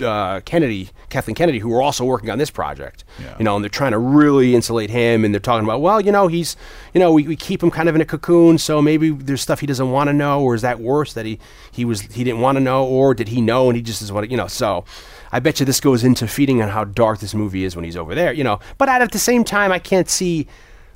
[0.01, 3.03] uh, Kennedy, Kathleen Kennedy, who are also working on this project.
[3.19, 3.35] Yeah.
[3.37, 6.11] You know, and they're trying to really insulate him, and they're talking about, well, you
[6.11, 6.55] know, he's,
[6.93, 9.59] you know, we, we keep him kind of in a cocoon, so maybe there's stuff
[9.59, 11.39] he doesn't want to know, or is that worse that he
[11.71, 14.13] he was he didn't want to know, or did he know and he just doesn't
[14.13, 14.47] want to, you know?
[14.47, 14.85] So,
[15.31, 17.97] I bet you this goes into feeding on how dark this movie is when he's
[17.97, 18.59] over there, you know.
[18.77, 20.47] But at the same time, I can't see.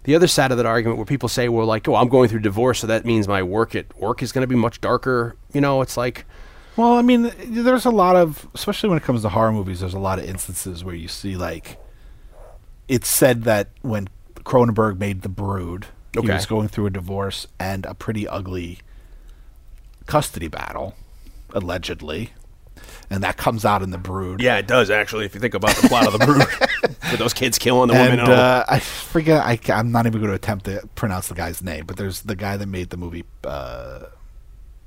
[0.05, 2.41] The other side of that argument where people say, well, like, oh, I'm going through
[2.41, 5.37] divorce, so that means my work at work is going to be much darker.
[5.53, 6.25] You know, it's like,
[6.75, 9.93] Well, I mean, there's a lot of, especially when it comes to horror movies, there's
[9.93, 11.77] a lot of instances where you see like,
[12.87, 17.85] it's said that when Cronenberg made The Brood, he was going through a divorce and
[17.85, 18.79] a pretty ugly
[20.05, 20.95] custody battle,
[21.53, 22.33] allegedly,
[23.09, 24.41] and that comes out in The Brood.
[24.41, 25.25] Yeah, it does actually.
[25.25, 26.45] If you think about the plot of the brood,
[27.11, 28.19] with those kids killing the woman.
[28.19, 29.43] And and uh, I forget.
[29.43, 32.35] I, am not even going to attempt to pronounce the guy's name, but there's the
[32.35, 34.05] guy that made the movie uh,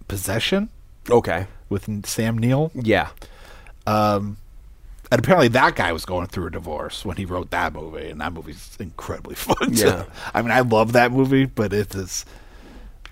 [0.09, 0.69] Possession
[1.11, 2.71] okay, with Sam Neill.
[2.75, 3.09] yeah,
[3.87, 4.37] um,
[5.11, 8.21] and apparently that guy was going through a divorce when he wrote that movie, and
[8.21, 9.73] that movie's incredibly fun.
[9.73, 10.05] Yeah.
[10.35, 12.25] I mean, I love that movie, but it is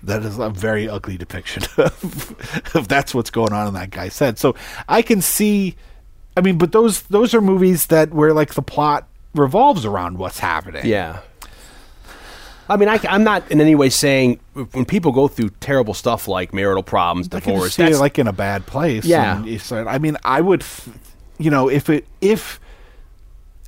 [0.03, 4.17] that is a very ugly depiction of, of that's what's going on in that guy's
[4.19, 4.37] head.
[4.37, 4.55] So
[4.87, 5.75] I can see.
[6.37, 10.39] I mean, but those those are movies that where like the plot revolves around what's
[10.39, 10.85] happening.
[10.85, 11.19] yeah.
[12.67, 16.27] I mean, I, am not in any way saying when people go through terrible stuff
[16.27, 17.75] like marital problems, I divorce.
[17.75, 19.05] see that's- like in a bad place.
[19.05, 19.43] Yeah.
[19.43, 20.63] and I mean, I would,
[21.37, 22.59] you know, if it if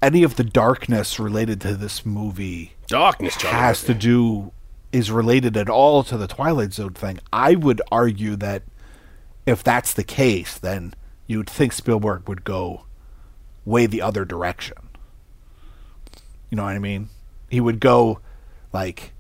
[0.02, 4.52] any of the darkness related to this movie darkness has to do
[4.92, 8.64] is related at all to the Twilight Zone thing, I would argue that
[9.46, 10.94] if that's the case, then
[11.28, 12.86] you would think Spielberg would go
[13.66, 14.78] way the other direction.
[16.50, 17.10] You know what I mean?
[17.50, 18.20] He would go
[18.74, 19.14] like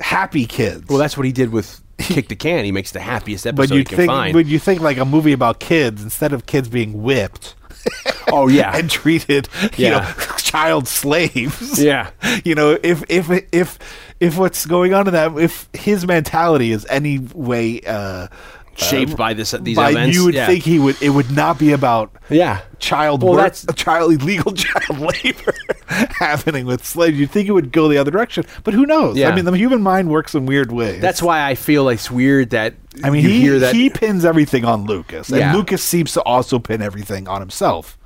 [0.00, 0.88] happy kids.
[0.88, 2.64] Well, that's what he did with Kick the Can.
[2.64, 4.32] He makes the happiest episode but he you can think find.
[4.32, 7.54] but you think like a movie about kids instead of kids being whipped
[8.32, 10.00] oh yeah, and treated you Yeah.
[10.00, 12.10] know child slaves Yeah.
[12.44, 13.78] you know if if if
[14.20, 18.28] if what's going on in that if his mentality is any way uh
[18.76, 20.16] shaped by this these by events.
[20.16, 20.46] you would yeah.
[20.46, 24.52] think he would it would not be about yeah, child Well, work, that's- child illegal
[24.52, 25.54] child labor
[26.18, 29.28] happening with slaves you'd think it would go the other direction but who knows Yeah.
[29.30, 32.10] i mean the human mind works in weird ways That's why I feel like it's
[32.10, 32.74] weird that
[33.04, 35.54] I mean, you he hear that he pins everything on Lucas, and Yeah.
[35.54, 37.96] Lucas seems to also pin everything on himself.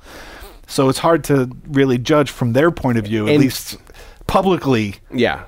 [0.65, 3.77] So it's hard to really judge from their point of view, at And- least
[4.27, 4.95] publicly.
[5.13, 5.43] Yeah.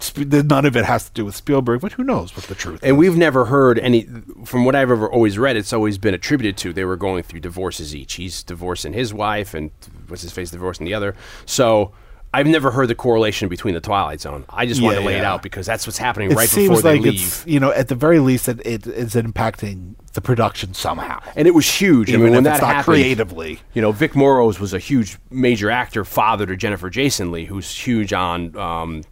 [0.00, 2.76] Sp- None of it has to do with Spielberg, but who knows what the truth
[2.76, 2.82] is.
[2.88, 2.98] And is.
[2.98, 4.06] we've never heard any,
[4.44, 7.40] from what I've ever always read, it's always been attributed to they were going through
[7.40, 8.14] divorces each.
[8.14, 9.70] He's divorcing his wife, and
[10.08, 11.14] what's his face divorcing the other.
[11.46, 11.92] So
[12.34, 14.44] I've never heard the correlation between the Twilight Zone.
[14.50, 15.32] I just wanted Yeah, to lay it yeah.
[15.32, 17.14] out because that's what's happening right seems before they leave.
[17.14, 21.20] it's you know at the very least it, it is impacting the production somehow.
[21.36, 22.08] and it was huge.
[22.10, 23.60] Even I mean, when if that it's not happened, creatively.
[23.72, 27.74] you know, Vic Morrows was a huge major actor, father to Jennifer Jason Lee, who's
[27.74, 29.04] huge on um,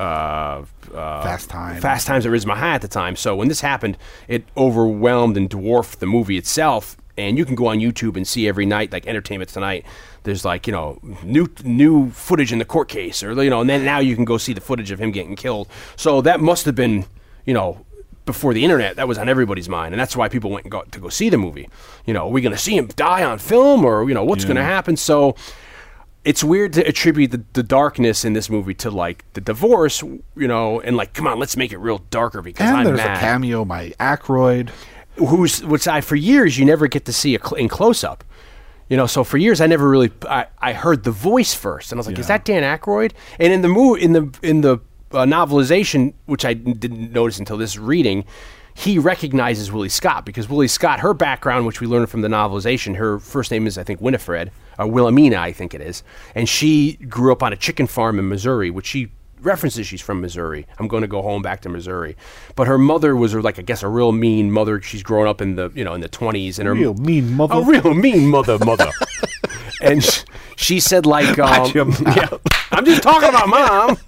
[0.94, 1.80] uh, Fast Times.
[1.82, 3.16] Fast Times at Ridgemont High at the time.
[3.16, 3.96] So when this happened,
[4.28, 6.96] it overwhelmed and dwarfed the movie itself.
[7.18, 9.86] And you can go on YouTube and see every night, like Entertainment Tonight.
[10.24, 13.70] There's like you know new new footage in the court case, or you know, and
[13.70, 15.68] then now you can go see the footage of him getting killed.
[15.96, 17.04] So that must have been
[17.44, 17.84] you know
[18.26, 20.90] before the internet, that was on everybody's mind, and that's why people went and got
[20.90, 21.68] to go see the movie.
[22.06, 24.44] You know, are we going to see him die on film, or you know, what's
[24.44, 24.96] going to happen?
[24.96, 25.36] So
[26.24, 30.48] it's weird to attribute the, the darkness in this movie to like the divorce, you
[30.48, 33.16] know, and like, come on, let's make it real darker because And I'm there's mad.
[33.16, 34.70] a cameo by Aykroyd.
[35.18, 38.24] Who's which I for years you never get to see a cl- in close up.
[38.88, 41.98] You know, so for years I never really I, I heard the voice first, and
[41.98, 44.78] I was like, "Is that Dan Aykroyd?" And in the movie, in the in the
[45.12, 48.24] uh, novelization, which I didn't notice until this reading,
[48.74, 52.96] he recognizes Willie Scott because Willie Scott, her background, which we learned from the novelization,
[52.96, 56.02] her first name is I think Winifred or Wilhelmina, I think it is,
[56.34, 59.10] and she grew up on a chicken farm in Missouri, which she
[59.46, 60.66] references she's from Missouri.
[60.78, 62.16] I'm going to go home back to Missouri.
[62.56, 64.82] But her mother was like I guess a real mean mother.
[64.82, 67.54] She's grown up in the you know in the 20s and her Real mean mother.
[67.54, 68.90] a real mean mother mother.
[69.80, 70.24] and sh-
[70.56, 72.16] she said like um, Watch your mouth.
[72.16, 72.28] yeah,
[72.72, 73.98] I'm just talking about mom.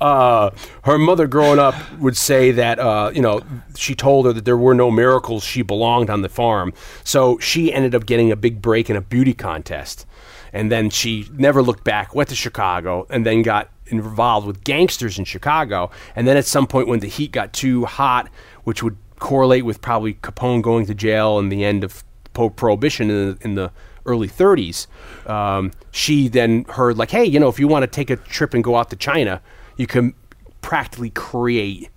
[0.00, 0.50] Uh,
[0.84, 3.40] her mother growing up would say that uh, you know
[3.76, 5.44] she told her that there were no miracles.
[5.44, 6.72] She belonged on the farm,
[7.04, 10.06] so she ended up getting a big break in a beauty contest,
[10.52, 12.14] and then she never looked back.
[12.14, 16.66] Went to Chicago, and then got involved with gangsters in Chicago, and then at some
[16.66, 18.28] point when the heat got too hot,
[18.64, 23.10] which would correlate with probably Capone going to jail and the end of po- prohibition
[23.10, 23.72] in the, in the
[24.04, 24.86] early 30s,
[25.28, 28.54] um, she then heard like, hey, you know, if you want to take a trip
[28.54, 29.40] and go out to China,
[29.76, 30.14] you can
[30.60, 31.90] practically create,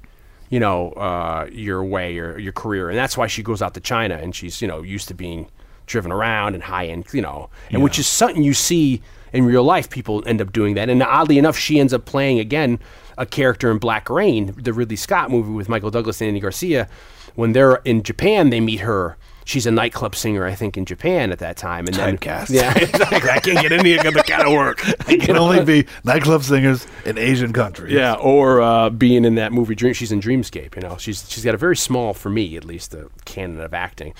[0.49, 3.79] you know, uh, your way or your career, and that's why she goes out to
[3.79, 5.49] China, and she's you know used to being
[5.85, 9.01] driven around and high end, you know, and which is something you see
[9.33, 9.89] in real life.
[9.89, 12.79] People end up doing that, and oddly enough, she ends up playing again
[13.17, 16.87] a character in Black Rain, the Ridley Scott movie with Michael Douglas and Andy Garcia.
[17.35, 19.17] When they're in Japan, they meet her.
[19.45, 21.87] She's a nightclub singer, I think, in Japan at that time.
[21.87, 22.49] And then, Typecast.
[22.51, 23.29] yeah, exactly.
[23.29, 24.79] I can't get any of the kind of work.
[25.09, 27.93] It can only be nightclub singers in Asian countries.
[27.93, 29.93] Yeah, or uh, being in that movie Dream.
[29.93, 30.75] She's in Dreamscape.
[30.75, 33.73] You know, she's she's got a very small, for me at least, a canon of
[33.73, 34.13] acting.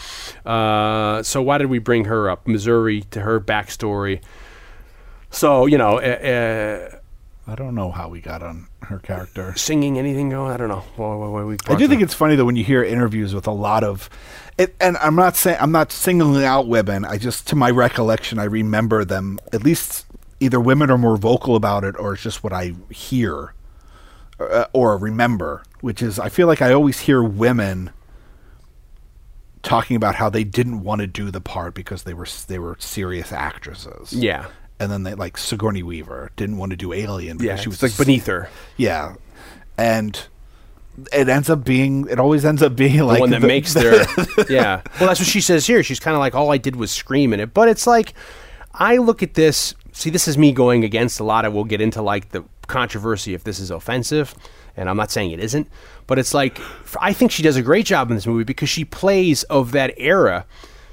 [0.45, 2.47] Uh, so why did we bring her up?
[2.47, 4.22] Missouri to her backstory.
[5.32, 6.97] So you know, uh,
[7.47, 9.53] I don't know how we got on her character.
[9.55, 10.51] singing anything going?
[10.51, 10.84] I don't know.
[10.95, 13.51] Why, why, why I do think it's funny though when you hear interviews with a
[13.51, 14.09] lot of,
[14.57, 17.05] it, and I'm not saying I'm not singling out women.
[17.05, 19.39] I just, to my recollection, I remember them.
[19.53, 20.05] At least
[20.39, 23.53] either women are more vocal about it, or it's just what I hear
[24.39, 25.63] uh, or remember.
[25.82, 27.91] Which is, I feel like I always hear women
[29.63, 32.75] talking about how they didn't want to do the part because they were they were
[32.80, 34.13] serious actresses.
[34.13, 34.47] yeah,
[34.80, 37.55] And then they like Sigourney Weaver didn't want to do Alien because yeah.
[37.57, 38.49] she was like beneath her.
[38.77, 39.15] yeah,
[39.77, 40.27] and
[41.13, 42.07] it ends up being.
[42.09, 43.93] It always ends up being like the one that the- makes their
[44.49, 44.82] yeah.
[44.99, 45.84] Well, that's what she says here.
[45.84, 48.13] She's kind of like all I did was scream in it, but it's like
[48.73, 49.75] I look at this.
[49.91, 51.53] See, this is me going against a lot of.
[51.53, 54.36] We'll get into like the controversy if this is offensive,
[54.77, 55.67] and I'm not saying it isn't,
[56.07, 56.59] but it's like
[57.01, 59.93] I think she does a great job in this movie because she plays of that
[59.97, 60.45] era.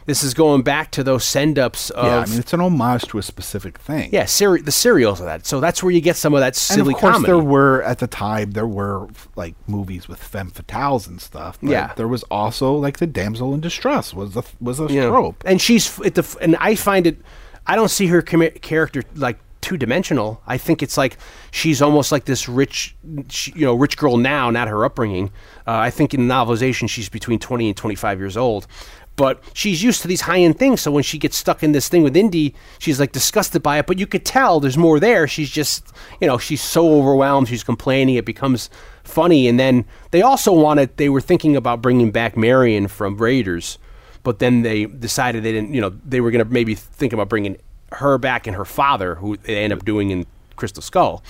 [0.07, 3.03] This is going back to those send ups of Yeah, I mean it's an homage
[3.09, 4.11] to a specific thing.
[4.13, 5.45] yeah, seri- the serials of that.
[5.47, 7.27] So that's where you get some of that silly and of course comedy.
[7.33, 11.59] there were at the time there were like movies with femme fatales and stuff.
[11.61, 11.93] But Yeah.
[11.97, 15.11] there was also like the damsel in distress was a was a know.
[15.11, 15.43] trope.
[15.45, 17.19] And she's at the and I find it.
[17.67, 20.41] I don't see her commi- character like two dimensional.
[20.47, 21.17] I think it's like
[21.51, 22.95] she's almost like this rich,
[23.29, 25.33] she, you know, rich girl now, not her upbringing.
[25.67, 28.69] Uh, I think in the novelization she's between twenty and twenty five years old.
[29.17, 31.89] But she's used to these high end things, so when she gets stuck in this
[31.89, 33.87] thing with Indy, she's like disgusted by it.
[33.87, 35.27] But you could tell there's more there.
[35.27, 35.91] She's just,
[36.21, 37.49] you know, she's so overwhelmed.
[37.49, 38.17] She's complaining.
[38.17, 38.69] It becomes
[39.05, 39.49] funny.
[39.49, 43.79] And then they also wanted, they were thinking about bringing back Marion from Raiders
[44.27, 47.29] but then they decided they didn't you know they were going to maybe think about
[47.29, 47.57] bringing
[47.93, 51.23] her back and her father who they end up doing in crystal skull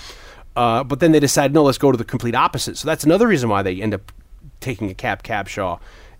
[0.55, 3.27] uh, but then they decided no let's go to the complete opposite so that's another
[3.27, 4.11] reason why they end up
[4.61, 5.79] taking a cap capshaw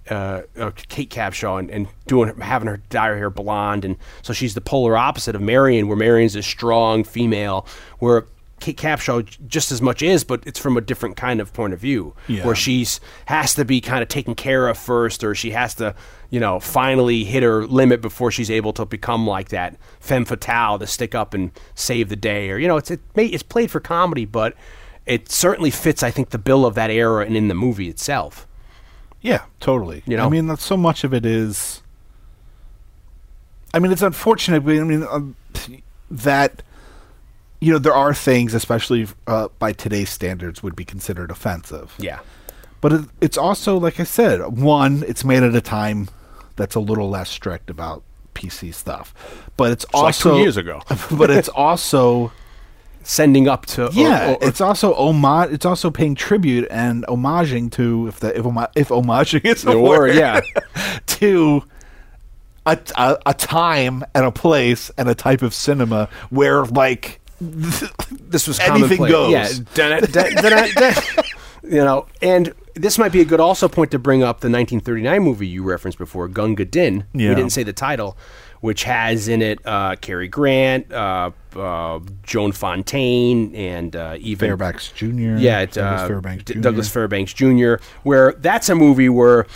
[0.09, 4.33] uh, uh, Kate Capshaw and, and doing having her dye her hair blonde, and so
[4.33, 7.65] she's the polar opposite of Marion, where Marion's a strong female,
[7.99, 8.25] where
[8.59, 11.79] Kate Capshaw just as much is, but it's from a different kind of point of
[11.79, 12.43] view, Yeah.
[12.45, 15.93] where she's has to be kind of taken care of first, or she has to,
[16.31, 20.79] you know, finally hit her limit before she's able to become like that femme fatale
[20.79, 23.69] to stick up and save the day, or you know, it's it may, it's played
[23.69, 24.55] for comedy, but
[25.05, 28.46] it certainly fits, I think, the bill of that era and in the movie itself.
[29.21, 30.03] Yeah, totally.
[30.05, 30.25] You know?
[30.25, 31.81] I mean, that's so much of it is.
[33.73, 34.63] I mean, it's unfortunate.
[34.63, 35.35] But I mean, um,
[36.09, 36.63] that
[37.59, 41.93] you know there are things, especially uh, by today's standards, would be considered offensive.
[41.97, 42.19] Yeah.
[42.79, 46.09] But it, it's also, like I said, one, it's made at a time
[46.55, 48.03] that's a little less strict about
[48.35, 49.13] PC stuff.
[49.57, 50.81] But it's like two also years ago.
[51.11, 52.31] but it's also
[53.09, 55.51] Sending up to yeah, or- or- it's also homage.
[55.53, 59.67] It's also paying tribute and homaging to if the if homo- if homaging is a
[59.67, 60.41] the word, word, yeah.
[61.07, 61.63] to
[62.65, 68.45] a, a a time and a place and a type of cinema where like this
[68.45, 69.09] was Anything commonplace.
[69.11, 69.31] goes.
[69.31, 71.03] Yeah, dun- dun- dun- dun-
[71.63, 75.21] you know, and this might be a good also point to bring up the 1939
[75.23, 77.05] movie you referenced before, Gunga Din.
[77.13, 77.29] Yeah.
[77.29, 78.17] We didn't say the title,
[78.61, 84.91] which has in it uh, Cary Grant, uh, uh, Joan Fontaine, and uh, even Fairbanks
[84.91, 85.37] Jr.
[85.37, 86.59] yeah, it, Douglas uh, Fairbanks D- Jr.
[86.61, 87.75] Douglas Fairbanks Jr.
[88.03, 89.47] Where that's a movie where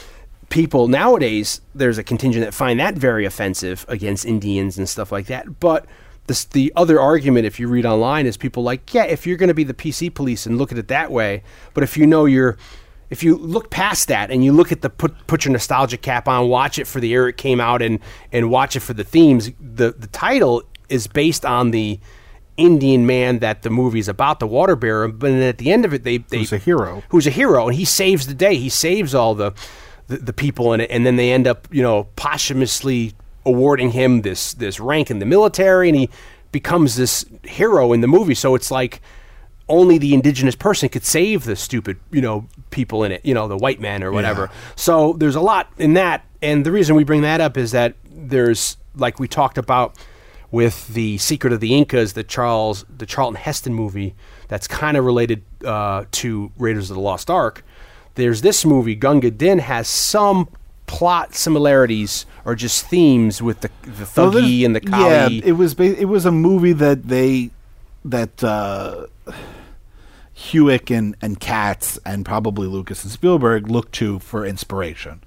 [0.50, 5.28] people nowadays there's a contingent that find that very offensive against Indians and stuff like
[5.28, 5.60] that.
[5.60, 5.86] But
[6.28, 9.50] this, the other argument, if you read online, is people like, yeah, if you're going
[9.50, 11.44] to be the PC police and look at it that way,
[11.74, 12.58] but if you know you're
[13.12, 16.28] if you look past that and you look at the put put your nostalgia cap
[16.28, 18.00] on, watch it for the year it came out, and
[18.32, 19.52] and watch it for the themes.
[19.60, 22.00] The the title is based on the
[22.58, 25.08] Indian man that the movie's about, the water bearer.
[25.10, 27.04] But then at the end of it, they they Who's a hero.
[27.10, 28.56] who's a hero, and he saves the day.
[28.56, 29.52] He saves all the
[30.08, 33.14] the, the people in it, and then they end up, you know, posthumously
[33.46, 36.10] awarding him this this rank in the military, and he
[36.54, 38.36] becomes this hero in the movie.
[38.36, 39.02] So it's like
[39.70, 43.48] only the indigenous person could save the stupid, you know, people in it, you know,
[43.48, 44.50] the white man or whatever.
[44.76, 47.96] So there's a lot in that, and the reason we bring that up is that
[48.10, 49.98] there's like we talked about
[50.52, 54.16] with the Secret of the Incas, the Charles, the Charlton Heston movie,
[54.50, 57.64] that's kind of related uh, to Raiders of the Lost Ark.
[58.16, 60.50] There's this movie, Gunga Din, has some
[60.88, 64.06] plot similarities or just themes with the the
[64.62, 64.82] Well, and the
[65.42, 67.52] Yeah, it was ba- it was a movie that they
[68.06, 69.08] that uh,
[70.36, 75.22] Huyck and and Katz and probably Lucas and Spielberg look to for inspiration.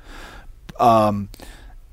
[0.79, 1.29] Um,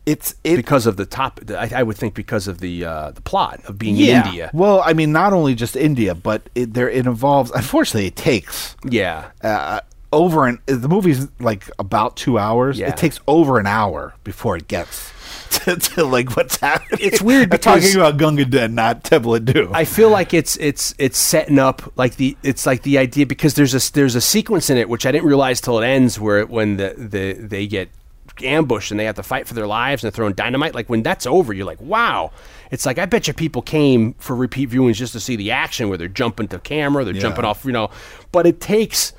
[0.06, 3.22] it's it because of the top, I, I would think because of the uh, the
[3.22, 4.22] plot of being yeah.
[4.22, 4.52] in India.
[4.54, 7.52] Well, I mean, not only just India, but it there it involves.
[7.52, 12.80] Unfortunately, it takes Yeah, uh, over an the movie's like about two hours.
[12.80, 12.90] Yeah.
[12.90, 15.12] It takes over an hour before it gets
[15.66, 17.00] to, to like what's happening.
[17.02, 19.74] It's weird I'm talking about Gunga Din, not Temple of Doom.
[19.74, 23.56] I feel like it's it's it's setting up like the it's like the idea because
[23.56, 26.46] there's a there's a sequence in it which I didn't realize till it ends where
[26.46, 27.90] when the, the they get
[28.44, 31.04] ambushed and they have to fight for their lives and they're throwing dynamite like when
[31.04, 32.32] that's over you're like wow
[32.72, 35.90] it's like I bet you people came for repeat viewings just to see the action
[35.90, 37.92] where they're jumping to camera they're jumping off you know
[38.32, 39.14] but it takes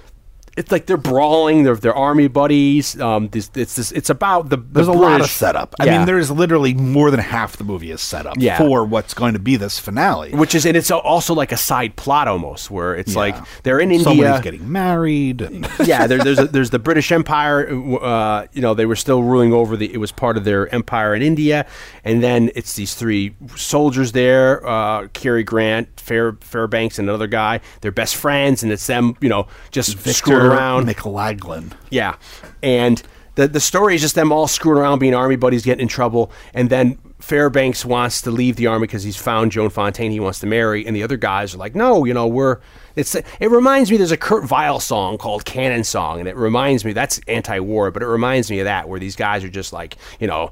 [0.57, 4.57] it's like they're brawling they're, they're army buddies um this it's this it's about the,
[4.57, 5.75] the There's a lot of setup.
[5.81, 8.59] I mean, there's literally more than half the movie is set up Yeah.
[8.59, 10.33] for what's going to be this finale.
[10.33, 13.91] which is and it's also like a side plot almost where it's like they're in
[13.91, 15.41] India Somebody's getting married.
[15.43, 17.69] And yeah, there, there's a, there's the British Empire.
[18.03, 19.93] Uh, you know, they were still ruling over the.
[19.93, 21.67] It was part of their empire in India,
[22.05, 27.61] and then it's these three soldiers there: uh, Cary Grant, Fair Fairbanks, and another guy.
[27.81, 29.17] They're best friends, and it's them.
[29.21, 29.97] You know, just
[30.43, 30.87] screwing around.
[30.89, 31.73] McLaglen.
[31.91, 32.17] Yeah,
[32.63, 33.03] and
[33.35, 36.31] the the story is just them all screwing around, being army buddies, getting in trouble,
[36.55, 40.41] and then Fairbanks wants to leave the army because he's found Joan Fontaine he wants
[40.41, 42.59] to marry, and the other guys are like, no, you know, we're.
[42.95, 43.97] It's it reminds me.
[43.97, 48.03] There's a Kurt Weill song called "Cannon Song," and it reminds me that's anti-war, but
[48.03, 50.51] it reminds me of that where these guys are just like, you know.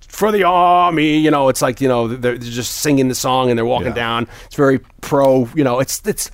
[0.00, 3.48] For the army, you know, it's like you know they're, they're just singing the song
[3.48, 3.94] and they're walking Yeah.
[3.94, 4.28] down.
[4.46, 5.78] It's very pro, you know.
[5.80, 6.30] It's it's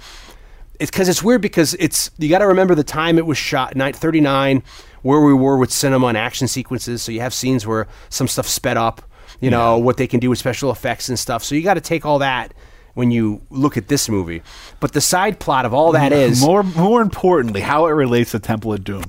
[0.81, 3.77] it's because it's weird because it's you got to remember the time it was shot,
[3.77, 4.63] night thirty nine,
[5.03, 7.03] where we were with cinema and action sequences.
[7.03, 9.03] So you have scenes where some stuff sped up,
[9.41, 11.45] you know what they can do with special effects and stuff.
[11.45, 12.55] So you got to take all that
[12.95, 14.43] when you look at this movie.
[14.81, 18.39] But the side plot of all that is more more importantly, how it relates to
[18.39, 19.05] Temple of Doom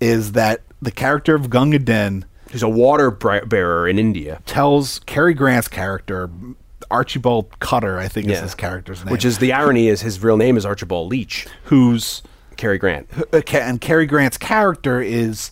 [0.00, 5.34] is that the character of Gunga Din who's a water bearer in India, tells Cary
[5.34, 6.28] Grant's character
[6.90, 8.42] Archibald Cutter, I think is Yeah.
[8.42, 12.22] his character's name, which is the irony is his real name is Archibald Leach, who's
[12.56, 13.08] Cary Grant.
[13.32, 15.50] uh, Ca- and Cary Grant's character is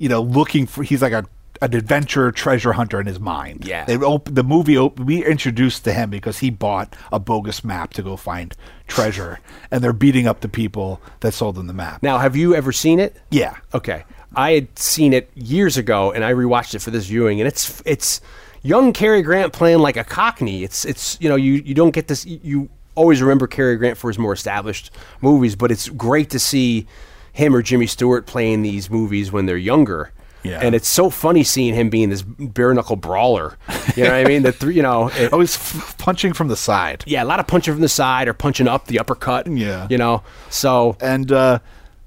[0.00, 0.84] you know, looking for.
[0.84, 1.24] He's like a
[1.60, 3.64] an adventure treasure hunter in his mind.
[3.66, 3.84] Yeah.
[3.84, 7.92] They op- the movie op- we introduced to him because he bought a bogus map
[7.94, 8.54] to go find
[8.86, 9.40] treasure,
[9.72, 12.00] and they're beating up the people that sold him the map.
[12.00, 13.16] Now, have you ever seen it?
[13.30, 13.56] yeah.
[13.74, 14.04] Okay,
[14.36, 17.82] I had seen it years ago, and I rewatched it for this viewing, and it's
[17.84, 18.20] it's
[18.62, 20.64] young Cary Grant playing like a Cockney.
[20.64, 24.08] It's it's you know you you don't get this you always remember Cary Grant for
[24.10, 24.90] his more established
[25.20, 26.86] movies, but it's great to see
[27.32, 30.12] him or Jimmy Stewart playing these movies when they're younger.
[30.42, 30.60] Yeah.
[30.62, 33.56] And it's so funny seeing him being this bare knuckle brawler.
[33.96, 34.42] You know what I mean?
[34.44, 37.02] The three, you know, it- Always f- punching from the side.
[37.06, 39.46] yeah, a lot of punching from the side or punching up the uppercut.
[39.48, 39.86] Yeah.
[39.90, 41.58] You know, so And uh,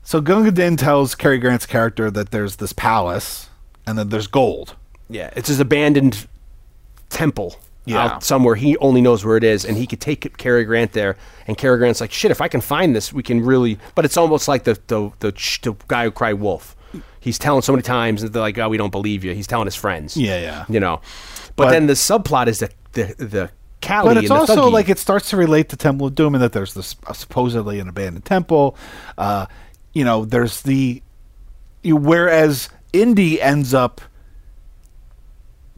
[0.04, 3.50] so Gunga Din tells Cary Grant's character that there's this palace
[3.86, 4.76] and then there's gold.
[5.10, 6.26] Yeah, it's his abandoned
[7.12, 7.56] temple
[7.86, 8.04] Yeah.
[8.06, 8.56] out somewhere.
[8.56, 11.16] He only knows where it is, and he could take Cary Grant there.
[11.48, 14.18] And Cary Grant's like, "Shit, if I can find this, we can really." But it's
[14.18, 15.32] almost like the the the,
[15.62, 16.76] the guy who cried wolf.
[17.20, 19.66] He's telling so many times that they're like, "Oh, we don't believe you." He's telling
[19.68, 20.16] his friends.
[20.18, 20.66] Yeah, yeah.
[20.70, 21.02] You know,
[21.56, 23.50] but, But- then the subplot is the the the
[23.82, 24.72] Kali But it's and also Thuggee.
[24.74, 27.80] like it starts to relate to Temple of Doom and that there's this uh, supposedly
[27.80, 28.76] an abandoned temple.
[29.18, 29.48] Uh,
[29.94, 31.02] you know, there's the
[31.82, 34.00] you, whereas Indy ends up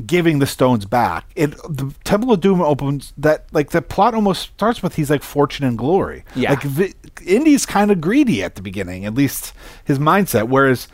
[0.06, 1.30] giving the stones back.
[1.36, 5.24] It the Temple of Doom opens that like the plot almost starts with he's like
[5.24, 6.24] fortune and glory.
[6.36, 6.52] Yeah.
[6.52, 6.94] like Vi-
[7.26, 9.54] Indy's kind of greedy at the beginning, at least
[9.86, 10.48] his mindset.
[10.48, 10.88] Whereas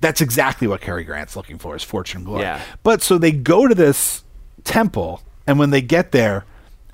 [0.00, 2.42] that's exactly what Cary Grant's looking for is fortune and glory.
[2.42, 2.62] Yeah.
[2.82, 4.22] But so they go to this
[4.64, 6.44] temple, and when they get there,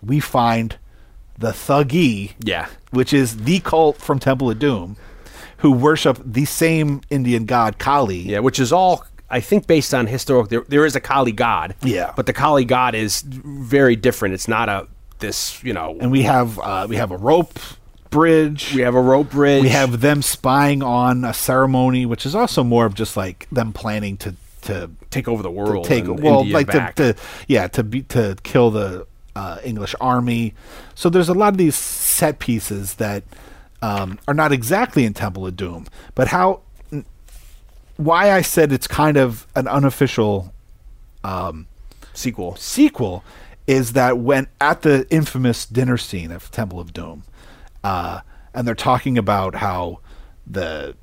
[0.02, 0.76] we find
[1.38, 2.68] the Thuggee, yeah.
[2.90, 4.96] which is the cult from Temple of Doom,
[5.58, 8.18] who worship the same Indian god Kali.
[8.18, 10.48] Yeah, which is all I think based on historical.
[10.48, 11.74] There, there is a Kali god.
[11.82, 12.12] Yeah.
[12.14, 14.34] but the Kali god is very different.
[14.34, 14.86] It's not a
[15.18, 15.96] this you know.
[16.00, 17.58] And we have uh, we have a rope
[18.10, 18.74] bridge.
[18.74, 19.62] we have a rope bridge.
[19.62, 23.72] we have them spying on a ceremony, which is also more of just like them
[23.72, 25.84] planning to to take over the to world.
[25.86, 30.54] take well India like to, to yeah to be to kill the uh, English army.
[30.94, 33.24] So there's a lot of these set pieces that
[33.80, 36.60] um, are not exactly in Temple of Doom, but how
[38.04, 40.52] why I said it's kind of an unofficial
[42.14, 42.56] sequel.
[42.56, 43.24] sequel
[43.66, 47.22] is that when at the infamous dinner scene of Temple of Doom,
[47.84, 48.20] uh,
[48.54, 50.00] and they're talking about how
[50.46, 50.94] the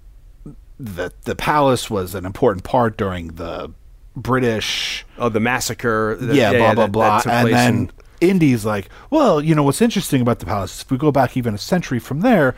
[0.80, 3.72] the the palace was an important part during the
[4.16, 6.18] British Oh, the massacre.
[6.20, 9.56] the- yeah, blah blah that- blah, that took and then in- Indy's like, well, you
[9.56, 10.76] know what's interesting about the palace?
[10.78, 12.56] is If we go back even a century from there,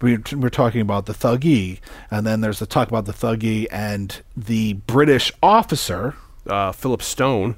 [0.00, 1.78] we're, we're talking about the Thuggee,
[2.10, 6.14] and then there's the talk about the Thuggee and the British officer,
[6.46, 7.56] uh, Philip Stone,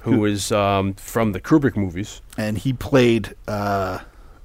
[0.00, 4.00] who is um, from the Kubrick movies, and he played uh,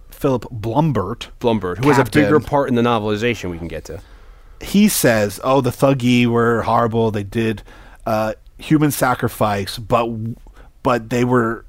[0.09, 1.27] Philip Blumburtt.
[1.39, 3.51] Blumbird, who has a bigger part in the novelization.
[3.51, 4.01] We can get to.
[4.61, 7.11] he says, "Oh, the Thuggee were horrible.
[7.11, 7.63] They did
[8.05, 10.09] uh, human sacrifice, but
[10.81, 11.65] but they were,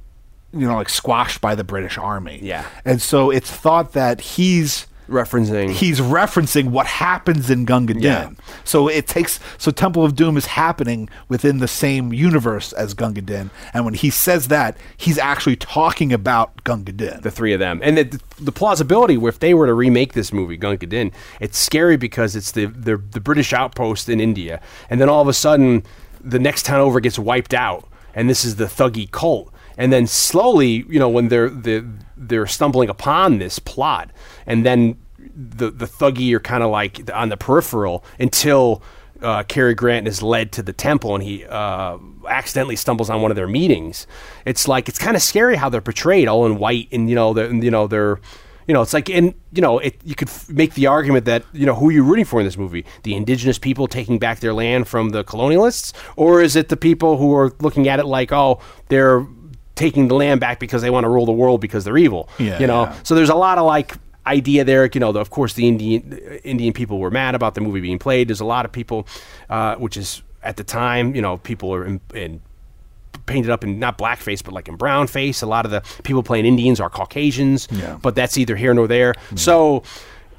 [0.52, 2.66] you know, like squashed by the British Army." Yeah.
[2.84, 8.02] and so it's thought that he's Referencing he's referencing what happens in Gunga Din.
[8.02, 8.30] Yeah.
[8.62, 13.20] So it takes so Temple of Doom is happening within the same universe as Gunga
[13.20, 17.20] Din, and when he says that, he's actually talking about Gunga Din.
[17.22, 20.32] the three of them, and the, the plausibility where if they were to remake this
[20.32, 21.10] movie, Gunga Din,
[21.40, 25.26] it's scary because it's the, the the British outpost in India, and then all of
[25.26, 25.82] a sudden
[26.20, 30.06] the next town over gets wiped out, and this is the Thuggee cult, and then
[30.06, 31.84] slowly, you know, when they're they're,
[32.14, 34.10] they're stumbling upon this plot,
[34.46, 38.82] and then the the Thuggee are kind of like on the peripheral until.
[39.22, 43.30] Uh, Cary Grant is led to the temple, and he uh, accidentally stumbles on one
[43.30, 44.06] of their meetings.
[44.46, 47.36] It's like it's kind of scary how they're portrayed, all in white, and you know,
[47.36, 48.18] you know, they're,
[48.66, 51.44] you know, it's like, and you know, it, you could f- make the argument that
[51.52, 52.86] you know, who are you rooting for in this movie?
[53.02, 57.18] The indigenous people taking back their land from the colonialists, or is it the people
[57.18, 58.58] who are looking at it like, oh,
[58.88, 59.26] they're
[59.80, 62.28] taking the land back because they want to rule the world because they're evil?
[62.38, 62.94] Yeah, you know, yeah.
[63.02, 63.94] so there's a lot of like
[64.26, 64.88] idea there.
[64.92, 66.12] You know, the, of course, the Indian
[66.44, 68.28] Indian people were mad about the movie being played.
[68.28, 69.06] There's a lot of people,
[69.48, 72.40] uh, which is at the time, you know, people are in, in
[73.26, 75.42] painted up in not blackface but like in brown face.
[75.42, 77.98] A lot of the people playing Indians are Caucasians, Yeah.
[78.02, 79.14] but that's either here nor there.
[79.36, 79.82] So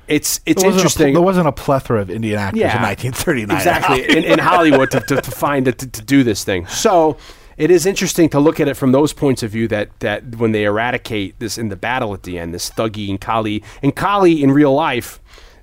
[0.08, 1.14] it's it's There wasn't pl- interesting.
[1.14, 2.76] there wasn't a plethora of Indian actors Yeah.
[2.78, 3.58] in 1939.
[3.58, 6.66] exactly in, in Hollywood to, to, to find it to, to do this thing.
[6.68, 7.18] So
[7.62, 10.52] it is interesting to look at it from those points of view that that when
[10.52, 14.42] they eradicate this in the battle at the end, this Thuggee and Kali, and Kali
[14.42, 15.20] in real life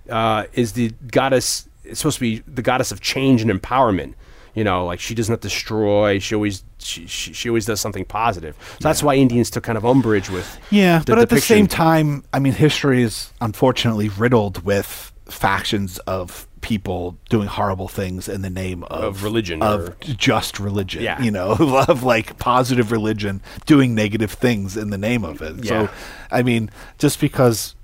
[0.09, 1.69] uh, is the goddess.
[1.83, 4.15] It's supposed to be the goddess of change and empowerment.
[4.55, 6.21] You know, like she does not destroy.
[6.21, 8.57] She always she, she, she always does something positive.
[8.75, 10.59] So that's why Indians took kind of umbrage with.
[10.71, 15.99] Yeah, the but at the same time, I mean, history is unfortunately riddled with factions
[16.01, 21.03] of people doing horrible things in the name of, Of religion of or- just religion.
[21.03, 21.21] Yeah.
[21.23, 21.53] you know,
[21.89, 25.65] of like positive religion doing negative things in the name of it.
[25.65, 25.87] Yeah.
[25.87, 25.93] So,
[26.31, 27.75] I mean, just because,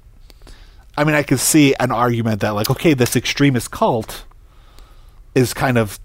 [0.96, 4.24] I mean, I could see an argument that like, okay, this extremist cult
[5.34, 5.98] is kind of,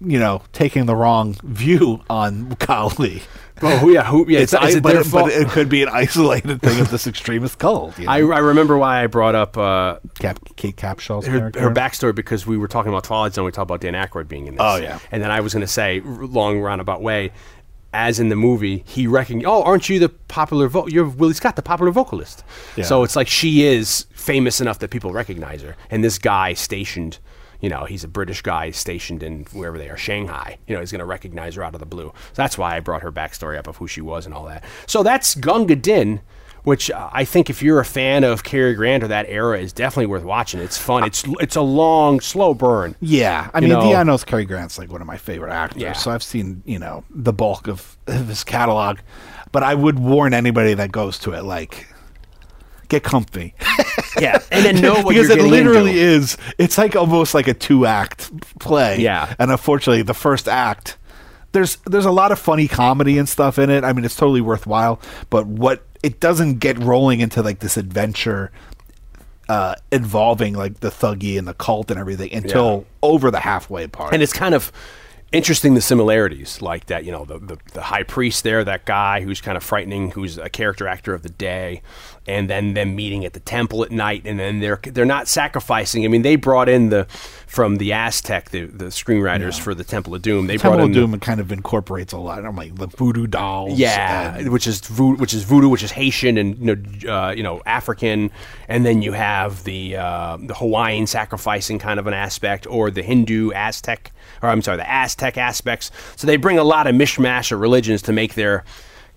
[0.00, 3.22] you know, taking the wrong view on Kali.
[3.62, 4.40] Oh who- yeah, who, yeah.
[4.40, 6.90] It's, It's, is I, it but, it, but it could be an isolated thing of
[6.90, 7.98] this extremist cult.
[7.98, 8.10] You know?
[8.10, 12.46] I, I remember why I brought up uh, Cap, Kate Capshaw's her, her backstory because
[12.46, 13.44] we were talking about Twilight Zone.
[13.44, 14.62] We talked about Dan Aykroyd being in this.
[14.64, 14.98] Oh, yeah.
[15.12, 17.32] And then I was going to say, long roundabout way,
[17.92, 21.54] as in the movie, he reckoned, oh, aren't you the popular vo- You're Willie Scott,
[21.54, 22.42] the popular vocalist.
[22.76, 22.84] Yeah.
[22.84, 25.76] So it's like she is famous enough that people recognize her.
[25.90, 27.20] And this guy stationed,
[27.64, 30.58] you know, he's a British guy stationed in wherever they are, Shanghai.
[30.68, 32.12] You know, he's going to recognize her out of the blue.
[32.14, 34.62] So that's why I brought her backstory up of who she was and all that.
[34.86, 36.20] So that's Gunga Din.
[36.64, 39.70] Which uh, I think, if you're a fan of Cary Grant or that era, is
[39.70, 40.60] definitely worth watching.
[40.60, 41.04] It's fun.
[41.04, 42.96] It's it's a long, slow burn.
[43.02, 45.92] Yeah, I mean, know- Diano's Cary Grant's like one of my favorite actors, Yeah.
[45.92, 48.98] so I've seen you know the bulk of, of his catalog.
[49.52, 51.86] But I would warn anybody that goes to it like,
[52.94, 53.54] get comfy
[54.20, 56.00] Yeah, and then know what because you're it literally into.
[56.00, 56.36] is.
[56.58, 58.30] It's like almost like a two act
[58.60, 59.00] play.
[59.00, 59.34] Yeah.
[59.40, 60.96] and unfortunately, the first act.
[61.52, 63.82] There's there's a lot of funny comedy and stuff in it.
[63.84, 65.00] I mean, it's totally worthwhile.
[65.30, 68.52] But what it doesn't get rolling into like this adventure
[69.48, 74.14] uh, involving like the Thuggee and the cult and everything until over the halfway part.
[74.14, 74.70] and it's kind of
[75.34, 79.20] interesting the similarities like that you know the, the, the high priest there that guy
[79.20, 81.82] who's kind of frightening who's a character actor of the day
[82.26, 86.04] and then them meeting at the temple at night and then they're they're not sacrificing
[86.04, 87.04] i mean they brought in the
[87.46, 90.86] from the aztec the, the screenwriters for the temple of doom they Temple brought of
[90.86, 92.44] in Doom kind of incorporates a lot.
[92.44, 93.78] I'm like the voodoo dolls.
[93.78, 97.30] yeah, and- which is voodoo, which is voodoo, which is Haitian and you know, uh,
[97.30, 98.30] you know African,
[98.68, 103.02] and then you have the uh, the Hawaiian sacrificing kind of an aspect, or the
[103.02, 104.12] Hindu Aztec,
[104.42, 105.90] or I'm sorry, the Aztec aspects.
[106.16, 108.64] So they bring a lot of mishmash of religions to make their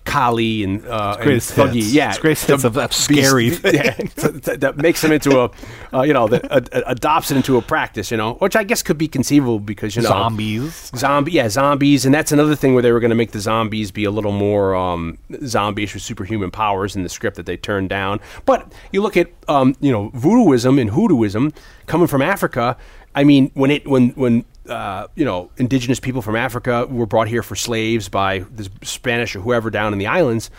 [0.05, 1.91] Kali and uh, and Thuggee, hits.
[1.93, 5.51] yeah, It's the hits of that beast- scary yeah, that, that makes them into a,
[5.93, 8.81] uh, you know, that uh, adopts it into a practice, you know, which I guess
[8.81, 10.91] could be conceivable because you know zombies.
[10.95, 13.91] Zombie, yeah, zombies, and that's another thing where they were going to make the zombies
[13.91, 17.89] be a little more um, zombies with superhuman powers in the script that they turned
[17.89, 18.21] down.
[18.45, 21.53] But you look at um, you know voodooism and hoodooism
[21.85, 22.77] coming from Africa.
[23.13, 27.27] I mean, when it when when uh, you know indigenous people from Africa were brought
[27.27, 30.49] here for slaves by the Spanish or whoever down in the islands.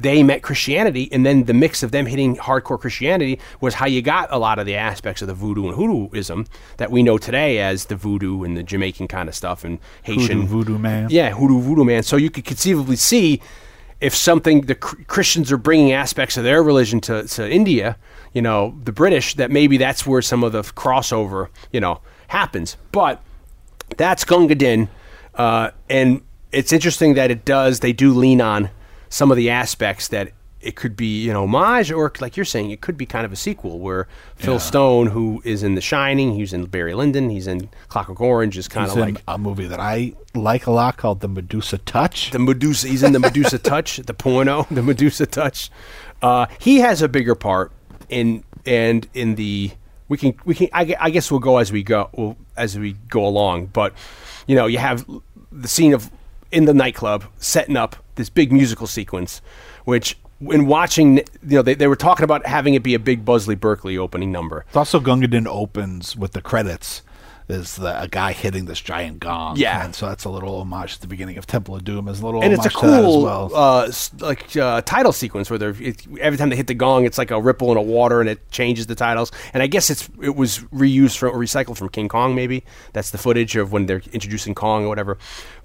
[0.00, 4.00] They met Christianity, and then the mix of them hitting hardcore Christianity was how you
[4.00, 6.46] got a lot of the aspects of the voodoo and hoodooism
[6.76, 10.42] that we know today as the voodoo and the Jamaican kind of stuff and Haitian
[10.42, 11.08] Hoodoo voodoo man.
[11.10, 12.04] yeah, hoodoo voodoo man.
[12.04, 13.42] So you could conceivably see
[14.00, 17.96] if something the Christians are bringing aspects of their religion to, to India,
[18.32, 22.76] you know, the British, that maybe that's where some of the crossover, you know, happens.
[22.92, 23.20] But
[23.96, 24.88] that's Gunga Din,
[25.34, 27.80] uh, and it's interesting that it does.
[27.80, 28.70] They do lean on
[29.08, 32.80] some of the aspects that it could be an homage, or like you're saying, it
[32.80, 36.52] could be kind of a sequel where Phil Stone, who is in The Shining, he's
[36.52, 40.14] in Barry Lyndon, he's in Clockwork Orange, is kind of like a movie that I
[40.34, 42.32] like a lot called The Medusa Touch.
[42.32, 42.88] the Medusa.
[42.88, 45.70] He's in the Medusa Touch, the porno, the Medusa Touch.
[46.20, 47.70] Uh, he has a bigger part
[48.08, 49.70] in and in the
[50.08, 53.26] we can we can I, I guess we'll go as we go as we go
[53.26, 53.66] along.
[53.66, 53.94] But
[54.46, 55.08] you know, you have
[55.52, 56.10] the scene of
[56.50, 59.40] in the nightclub setting up this big musical sequence,
[59.84, 61.24] which in watching, you
[61.56, 64.64] know, they, they were talking about having it be a big Busby Berkeley opening number.
[64.68, 67.02] It's also Gunga Din opens with the credits.
[67.48, 69.56] Is the, a guy hitting this giant gong?
[69.56, 69.84] Yeah.
[69.84, 72.06] and so that's a little homage to the beginning of Temple of Doom.
[72.08, 73.50] Is a little and it's a to that as cool well.
[73.54, 77.16] uh, like uh, title sequence where they're it, every time they hit the gong, it's
[77.16, 79.32] like a ripple in a water, and it changes the titles.
[79.54, 82.34] And I guess it's it was reused from recycled from King Kong.
[82.34, 85.16] Maybe that's the footage of when they're introducing Kong or whatever.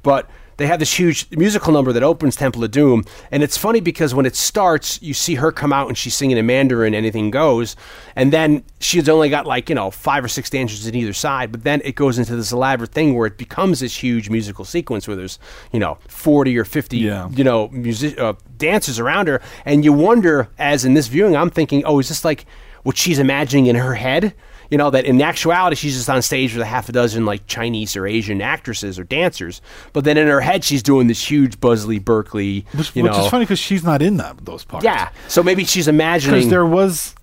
[0.04, 3.80] But they have this huge musical number that opens Temple of Doom, and it's funny
[3.80, 7.32] because when it starts, you see her come out and she's singing in Mandarin, anything
[7.32, 7.76] goes,
[8.16, 11.52] and then she's only got like you know five or six dancers on either side,
[11.52, 15.08] but then it goes into this elaborate thing where it becomes this huge musical sequence
[15.08, 15.40] where there's
[15.72, 17.30] you know forty or fifty Yeah.
[17.30, 21.50] you know music uh, dancers around her, and you wonder as in this viewing, I'm
[21.50, 22.46] thinking, oh, is this like
[22.84, 24.34] what she's imagining in her head?
[24.74, 27.46] You know that in actuality she's just on stage with a half a dozen like
[27.46, 29.62] Chinese or Asian actresses or dancers,
[29.94, 32.66] but then in her head she's doing this huge Busby Berkeley.
[32.74, 34.84] which which is funny because she's not in that those parts.
[34.84, 35.10] yeah.
[35.28, 37.14] So maybe she's imagining because there was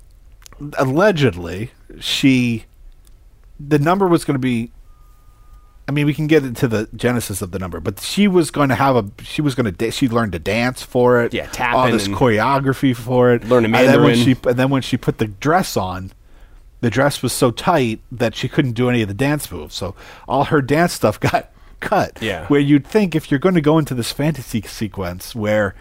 [0.78, 2.66] allegedly she
[3.58, 4.70] the number was going to be
[5.88, 8.68] I mean, we can get into the genesis of the number, but she was going
[8.68, 9.10] to have a.
[9.24, 9.72] She was going to.
[9.72, 11.34] Da- she learned to dance for it.
[11.34, 13.48] Yeah, all this choreography for it.
[13.48, 14.36] Learning And then when Mandarin.
[14.36, 16.12] she and then when she put the dress on,
[16.80, 19.74] the dress was so tight that she couldn't do any of the dance moves.
[19.74, 19.94] So
[20.28, 21.50] all her dance stuff got
[21.80, 22.18] cut.
[22.20, 22.46] Yeah.
[22.46, 25.74] Where you'd think if you're going to go into this fantasy sequence where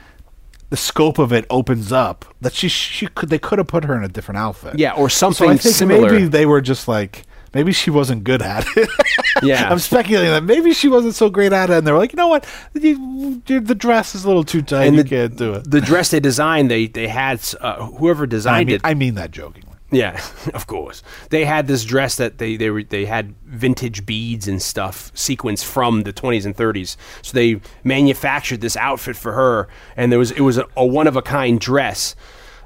[0.70, 3.96] the scope of it opens up, that she she could they could have put her
[3.98, 4.78] in a different outfit.
[4.78, 6.12] Yeah, or So something I think similar.
[6.12, 7.24] maybe they were just like
[7.56, 8.90] maybe she wasn't good at it.
[9.42, 9.70] Yeah.
[9.72, 12.28] I'm speculating that maybe she wasn't so great at it, and they're like, you know
[12.28, 14.88] what, you, you- the dress is a little too tight.
[14.88, 15.70] and you the, can't do it.
[15.72, 18.82] the dress they designed, they they had uh, whoever I designed mean, it.
[18.84, 19.69] I mean that jokingly.
[19.92, 20.22] Yeah,
[20.54, 21.02] of course.
[21.30, 25.66] They had this dress that they they were they had vintage beads and stuff sequenced
[25.66, 26.96] from the 20s and 30s.
[27.22, 31.08] So they manufactured this outfit for her, and there was it was a, a one
[31.08, 32.16] of a kind dress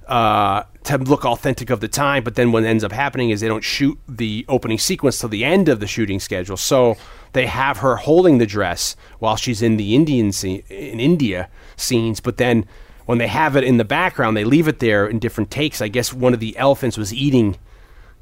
[0.08, 2.24] uh, to look authentic of the time.
[2.24, 5.46] But then what ends up happening is they don't shoot the opening sequence till the
[5.46, 6.58] end of the shooting schedule.
[6.58, 6.98] So
[7.32, 12.20] they have her holding the dress while she's in the Indian scene, in India scenes,
[12.20, 12.66] but then
[13.06, 15.82] when they have it in the background, they leave it there in different takes.
[15.82, 17.58] I guess one of the elephants was eating,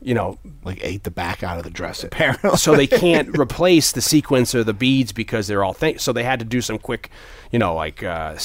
[0.01, 2.57] you know, Like ate the back out of the dress apparently.
[2.57, 6.23] so they can't replace the sequence or the beads because they're all th- so they
[6.23, 7.09] had to do some quick,
[7.51, 8.35] you know, like uh,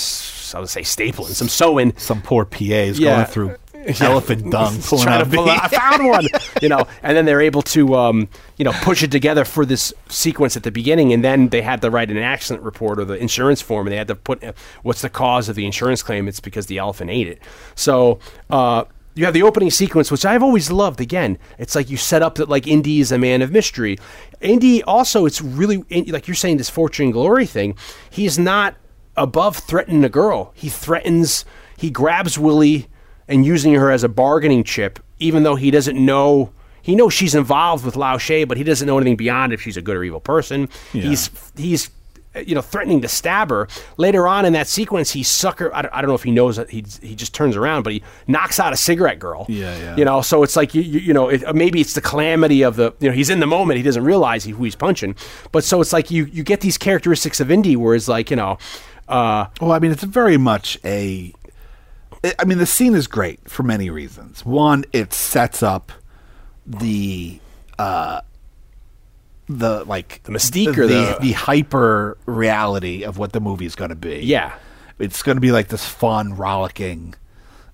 [0.54, 1.96] I would say stapling, some sewing.
[1.96, 3.14] Some poor PA is Yeah.
[3.16, 3.56] going through
[4.00, 6.26] elephant dung, pulling out pull out, I found one,
[6.62, 9.92] you know, and then they're able to, um, you know, push it together for this
[10.08, 13.14] sequence at the beginning, and then they had to write an accident report or the
[13.14, 14.52] insurance form, and they had to put uh,
[14.82, 16.28] what's the cause of the insurance claim.
[16.28, 17.42] It's because the elephant ate it.
[17.74, 18.18] So.
[18.50, 18.84] Uh,
[19.16, 21.00] you have the opening sequence, which I've always loved.
[21.00, 23.96] Again, it's like you set up that like Indy is a man of mystery.
[24.42, 27.76] Indy also, it's really like you're saying this fortune and glory thing.
[28.10, 28.76] He's not
[29.16, 30.52] above threatening a girl.
[30.54, 31.46] He threatens.
[31.78, 32.88] He grabs Willie
[33.28, 36.50] and using her as a bargaining chip, even though he doesn't know.
[36.82, 39.76] He knows she's involved with Lao Che, but he doesn't know anything beyond if she's
[39.76, 40.68] a good or evil person.
[40.92, 41.90] He's he's
[42.36, 43.66] uh, you know threatening to stab her.
[43.96, 45.74] Later on in that sequence, he sucker.
[45.74, 47.92] I don't, I don't know if he knows that he he just turns around, but
[47.92, 49.46] he knocks out a cigarette girl.
[49.48, 49.96] Yeah, yeah.
[49.96, 52.76] You know, so it's like you you, you know it, maybe it's the calamity of
[52.76, 55.16] the you know he's in the moment he doesn't realize he, who he's punching,
[55.50, 58.36] but so it's like you you get these characteristics of Indy where it's like you
[58.36, 58.58] know.
[59.08, 61.32] Uh, Well, I mean, it's very much a.
[62.38, 64.44] I- mean, the scene is great for many reasons.
[64.44, 65.92] One, it sets up
[66.66, 67.38] the
[67.78, 68.20] uh,
[69.48, 73.74] the like The mystique the, or the, the- hyper reality of what the movie is
[73.74, 74.20] going to be.
[74.24, 74.54] Yeah.
[74.98, 77.14] it's going to be like this fun, rollicking,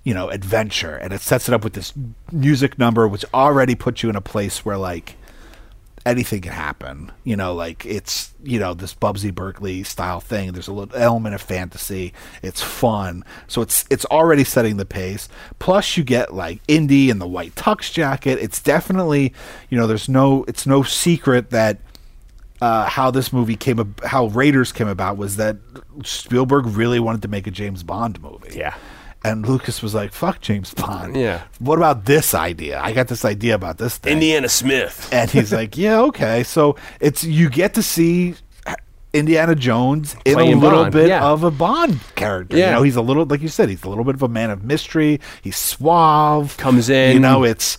[0.04, 1.92] you know, adventure, and it sets it up with this
[2.30, 5.16] music number, which already puts you in a place where like
[6.04, 7.12] anything can happen.
[7.24, 10.52] You know, like it's you know this Busby Berkeley style thing.
[10.52, 12.12] There's a little element of fantasy.
[12.42, 15.28] It's fun, so it's it's already setting the pace.
[15.58, 18.38] Plus, you get like Indy and the white tux jacket.
[18.40, 19.32] It's definitely
[19.70, 21.78] you know there's no it's no secret that.
[22.60, 25.56] Uh, how this movie came, ab- how Raiders came about was that
[26.04, 28.56] Spielberg really wanted to make a James Bond movie.
[28.56, 28.76] Yeah.
[29.24, 31.42] And Lucas was like, "Fuck James Bond." Yeah.
[31.58, 32.80] What about this idea?
[32.80, 34.14] I got this idea about this thing.
[34.14, 35.08] Indiana Smith.
[35.12, 38.34] And he's like, "Yeah, okay." So it's you get to see
[39.12, 41.24] Indiana Jones in Playing a little Bond, bit yeah.
[41.24, 42.56] of a Bond character.
[42.56, 42.66] Yeah.
[42.66, 44.50] You know, he's a little like you said, he's a little bit of a man
[44.50, 45.20] of mystery.
[45.42, 46.56] He's suave.
[46.56, 47.12] Comes in.
[47.12, 47.78] You know, it's it's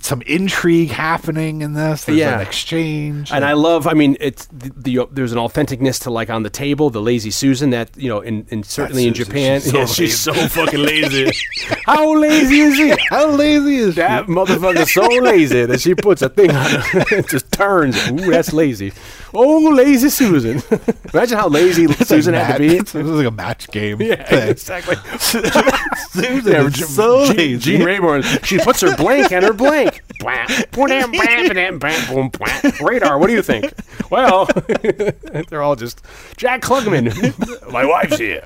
[0.00, 2.04] some intrigue happening in this.
[2.06, 2.36] There's Yeah.
[2.36, 3.30] an exchange.
[3.30, 6.48] And I love, I mean, it's the, the there's an authenticness to like on the
[6.50, 9.84] table, the lazy Susan that you know, in, in certainly in Japan, she's so yeah,
[9.86, 11.30] she's so fucking lazy.
[11.86, 12.94] How lazy is he?
[13.10, 14.32] how lazy is That she?
[14.32, 17.96] motherfucker's so lazy that she puts a thing on it, it just turns.
[18.10, 18.92] Ooh, that's lazy.
[19.34, 20.62] Oh, lazy Susan.
[21.12, 22.76] Imagine how lazy like Susan had to be.
[22.76, 24.00] It was like a match game.
[24.00, 24.48] Yeah, thing.
[24.48, 24.96] exactly.
[25.18, 27.58] Susan Yeah, is so Gene, lazy.
[27.58, 28.22] Gene Rayburn.
[28.44, 29.73] She puts her blank on her blank.
[30.20, 30.46] Blam.
[32.80, 33.18] Radar.
[33.18, 33.72] What do you think?
[34.10, 34.46] Well,
[35.48, 36.02] they're all just
[36.36, 37.12] Jack Klugman.
[37.72, 38.44] My wife's here.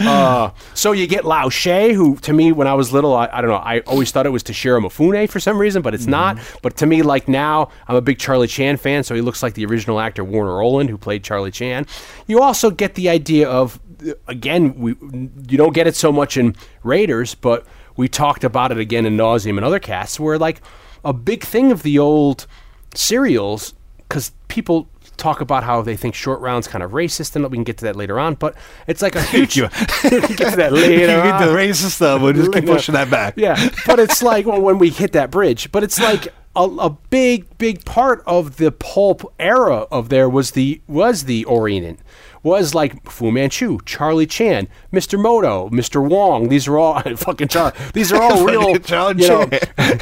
[0.00, 3.40] Uh, so you get Lao Che, who to me, when I was little, I, I
[3.40, 6.38] don't know, I always thought it was Toshiro Mifune for some reason, but it's not.
[6.62, 9.54] But to me, like now, I'm a big Charlie Chan fan, so he looks like
[9.54, 11.86] the original actor Warner Oland, who played Charlie Chan.
[12.28, 13.80] You also get the idea of,
[14.28, 14.94] again, we
[15.48, 17.66] you don't get it so much in Raiders, but
[17.98, 20.62] we talked about it again in nauseum in other casts, where like
[21.04, 22.46] a big thing of the old
[22.94, 27.56] serials, because people talk about how they think Short Round's kind of racist, and we
[27.56, 28.34] can get to that later on.
[28.34, 28.56] But
[28.86, 29.56] it's like a huge.
[29.56, 29.68] You-
[30.04, 30.92] we can get to that later.
[30.92, 32.22] you get the racist stuff.
[32.22, 33.34] We'll just keep pushing that back.
[33.36, 35.70] Yeah, but it's like well, when we hit that bridge.
[35.72, 40.52] But it's like a, a big, big part of the pulp era of there was
[40.52, 42.00] the was the Orient.
[42.42, 45.20] Was like Fu Manchu, Charlie Chan, Mr.
[45.20, 46.06] Moto, Mr.
[46.06, 46.48] Wong.
[46.48, 47.72] These are all fucking Char.
[47.94, 48.76] These are all real.
[48.78, 49.60] Charlie you know, Chan.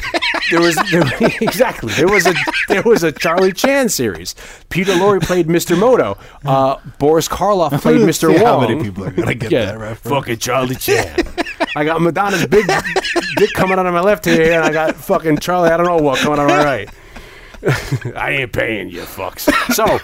[0.51, 1.03] there was there,
[1.41, 2.33] exactly there was a
[2.67, 4.35] there was a Charlie Chan series.
[4.69, 5.77] Peter Lorre played Mr.
[5.77, 6.17] Moto.
[6.45, 8.33] Uh, Boris Karloff played Mr.
[8.33, 8.61] See Wong.
[8.61, 10.15] how many people are gonna get yeah, that reference.
[10.15, 11.17] Fucking Charlie Chan.
[11.75, 12.67] I got Madonna's big
[13.35, 15.69] dick coming out of my left here, and I got fucking Charlie.
[15.69, 16.89] I don't know what coming out of my right.
[18.15, 19.51] I ain't paying you, fucks.
[19.73, 19.99] So,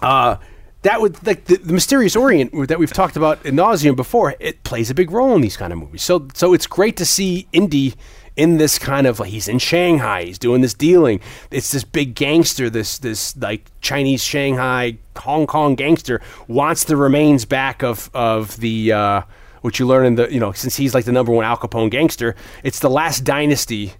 [0.00, 0.36] uh,
[0.82, 4.34] that would like the, the mysterious Orient that we've talked about in nauseum before.
[4.40, 6.02] It plays a big role in these kind of movies.
[6.02, 7.94] So, so it's great to see Indy
[8.36, 11.20] in this kind of like he's in Shanghai, he's doing this dealing.
[11.50, 17.44] It's this big gangster, this this like Chinese Shanghai Hong Kong gangster wants the remains
[17.44, 18.92] back of of the.
[18.92, 19.22] Uh,
[19.60, 21.88] which you learn in the you know since he's like the number one Al Capone
[21.88, 22.34] gangster,
[22.64, 23.92] it's the last dynasty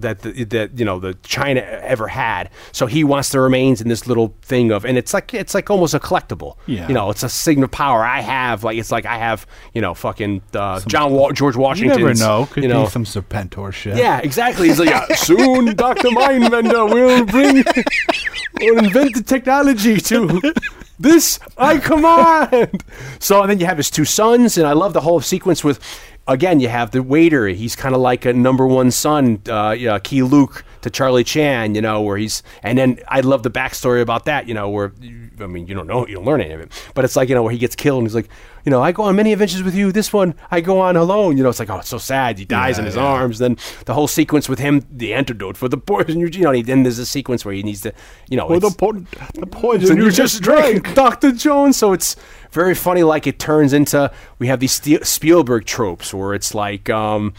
[0.00, 2.50] that the, that you know the China ever had.
[2.72, 5.70] So he wants the remains in this little thing of, and it's like it's like
[5.70, 6.56] almost a collectible.
[6.66, 6.88] Yeah.
[6.88, 8.04] You know, it's a sign of power.
[8.04, 11.60] I have like it's like I have you know fucking uh, John Wa- George You
[11.62, 11.98] Washington.
[11.98, 12.46] never know.
[12.50, 12.84] Could you know.
[12.84, 13.96] be some Serpentor shit.
[13.96, 14.68] Yeah, exactly.
[14.68, 16.08] He's like, yeah, soon Dr.
[16.08, 17.64] Mindbender will bring,
[18.60, 20.52] will invent the technology to
[20.98, 22.84] this I command.
[23.18, 25.80] So, and then you have his two sons, and I love the whole sequence with,
[26.26, 27.48] again, you have the waiter.
[27.48, 31.74] He's kind of like a number one son, uh, yeah, Keye Luke to Charlie Chan,
[31.74, 34.92] you know, where he's, and then I love the backstory about that, you know, where,
[35.40, 37.34] I mean, you don't know, you don't learn any of it, but it's like, you
[37.34, 38.30] know, where he gets killed and he's like,
[38.64, 39.90] you know, I go on many adventures with you.
[39.90, 41.38] This one, I go on alone.
[41.38, 42.38] You know, it's like, oh, it's so sad.
[42.38, 43.02] He dies Yeah, in his yeah.
[43.04, 43.38] arms.
[43.38, 43.56] Then
[43.86, 46.20] the whole sequence with him, the antidote for the poison.
[46.20, 47.94] You, you know, and then there's a sequence where he needs to,
[48.28, 48.92] you know, Or the, po-
[49.32, 51.32] the poison you just drank, Dr.
[51.32, 51.78] Jones.
[51.78, 52.16] So it's
[52.52, 53.02] very funny.
[53.02, 57.32] Like it turns into we have these Spielberg tropes where it's like, um,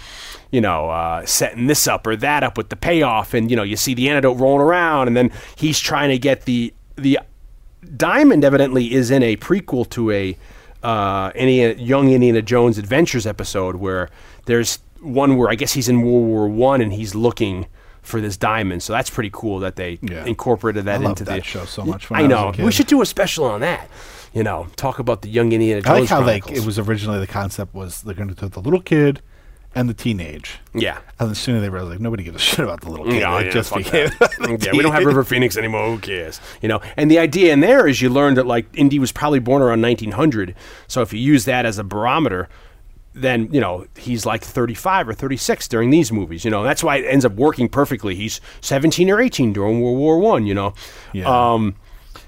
[0.51, 3.63] you know, uh, setting this up or that up with the payoff, and you know,
[3.63, 7.19] you see the antidote rolling around, and then he's trying to get the the
[7.97, 8.43] Diamond.
[8.45, 10.37] Evidently, is in a prequel to a
[10.83, 14.09] uh, Indiana, young Indiana Jones Adventures episode where
[14.45, 17.67] there's one where I guess he's in World War One and he's looking.
[18.03, 20.25] For this diamond, so that's pretty cool that they Yeah.
[20.25, 22.51] incorporated that into that the show so much when I I know.
[22.57, 23.87] We should do a special on that.
[24.33, 25.87] You know, talk about the young Indiana Jones.
[25.95, 28.61] I like how like it was originally the concept was they're going to do the
[28.61, 29.21] little kid
[29.75, 30.59] and the teenage.
[30.73, 30.99] Yeah.
[31.19, 33.19] And then soon they realized like nobody gives a shit about the little kid.
[33.19, 35.85] Yeah, yeah, just became yeah, we don't have River Phoenix anymore.
[35.89, 36.39] Who cares?
[36.61, 39.39] You know, and the idea in there is you learn that like Indy was probably
[39.39, 40.55] born around 1900.
[40.87, 42.47] So if you use that as a barometer,
[43.13, 46.45] then you know he's like 35 or 36 during these movies.
[46.45, 48.15] You know, that's why it ends up working perfectly.
[48.15, 50.45] He's 17 or 18 during World War One.
[50.45, 50.73] You know,
[51.11, 51.27] Yeah.
[51.53, 51.75] um,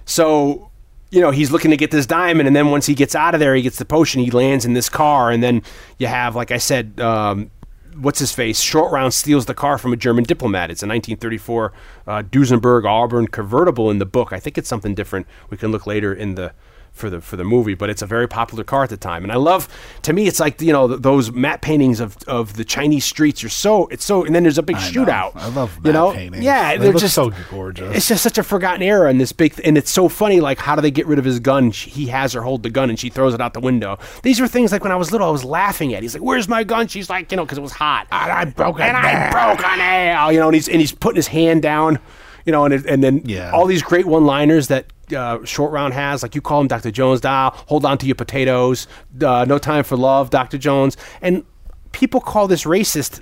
[0.05, 0.69] so
[1.14, 3.40] you know he's looking to get this diamond, and then once he gets out of
[3.40, 4.23] there, he gets the potion.
[4.23, 5.61] He lands in this car, and then
[5.99, 6.99] you have, like I said.
[6.99, 7.52] Um,
[7.95, 8.60] What's his face?
[8.60, 10.72] Short Round steals the car from a German diplomat.
[10.72, 11.73] It's a 1934
[12.07, 14.34] uh, Duesenberg Auburn convertible in the book.
[14.34, 15.27] I think it's something different.
[15.52, 16.53] We can look later in the
[16.94, 19.24] for the for the movie, but it's a very popular car at the time.
[19.24, 19.68] And I love,
[20.03, 23.44] to me, it's like you know th- those matte paintings of, of the Chinese streets
[23.44, 24.24] are so it's so.
[24.24, 25.06] And then there's a big I know.
[25.06, 25.32] shootout.
[25.36, 26.44] I love you know, paintings.
[26.45, 27.95] yeah, They they're look just so gorgeous.
[27.98, 30.40] It's just such a forgotten era in this big, and it's so funny.
[30.40, 31.72] Like, how do they get rid of his gun?
[31.72, 33.98] She, he has her hold the gun, and she throws it out the window.
[34.22, 36.03] These were things like when I was little, I was laughing at.
[36.03, 38.45] He's like, "Where's my gun?" She's like, "You know, because it was hot." And I
[38.45, 40.32] broke and I broke a nail.
[40.32, 41.98] You know, and he's and he's putting his hand down.
[42.45, 43.52] You know, and it, and then Yeah.
[43.52, 46.91] all these great one-liners that uh, Short Round has, like you call him Dr.
[46.91, 48.88] Jones, dial, hold on to your potatoes,
[49.24, 50.57] uh, no time for love, Dr.
[50.57, 51.44] Jones, and
[51.91, 53.22] people call this racist.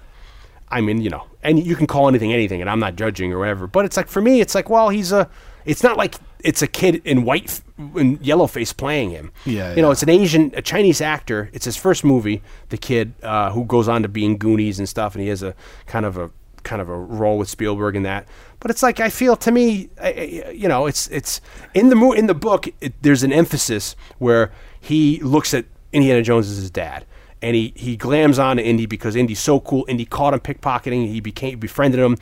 [0.70, 3.40] I mean, you know, and you can call anything anything, and I'm not judging or
[3.40, 3.68] whatever.
[3.68, 5.30] But it's like for me, it's like, well, he's a.
[5.66, 7.62] It's not like it's a kid in white
[7.96, 9.32] in yellow face playing him.
[9.46, 11.50] Yeah, you know, it's an Asian, a Chinese actor.
[11.54, 12.42] It's his first movie.
[12.70, 15.54] The kid uh, who goes on to being Goonies and stuff, and he has a
[15.88, 16.32] kind of a
[16.64, 18.28] kind of a role with Spielberg in that.
[18.60, 21.42] But it's like I feel to me, I- you know, it's it's
[21.74, 22.68] in the mo- in the book.
[22.82, 27.06] It, there's an emphasis where he looks at Indiana Jones as his dad,
[27.42, 29.86] and he he glams on to Indy because Indy's so cool.
[29.88, 31.08] Indy caught him pickpocketing.
[31.08, 32.18] He became befriended him.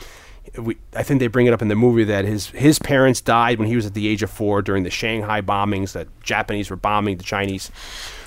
[0.58, 3.60] We, I think they bring it up in the movie that his his parents died
[3.60, 6.76] when he was at the age of four during the Shanghai bombings that Japanese were
[6.76, 7.70] bombing the Chinese.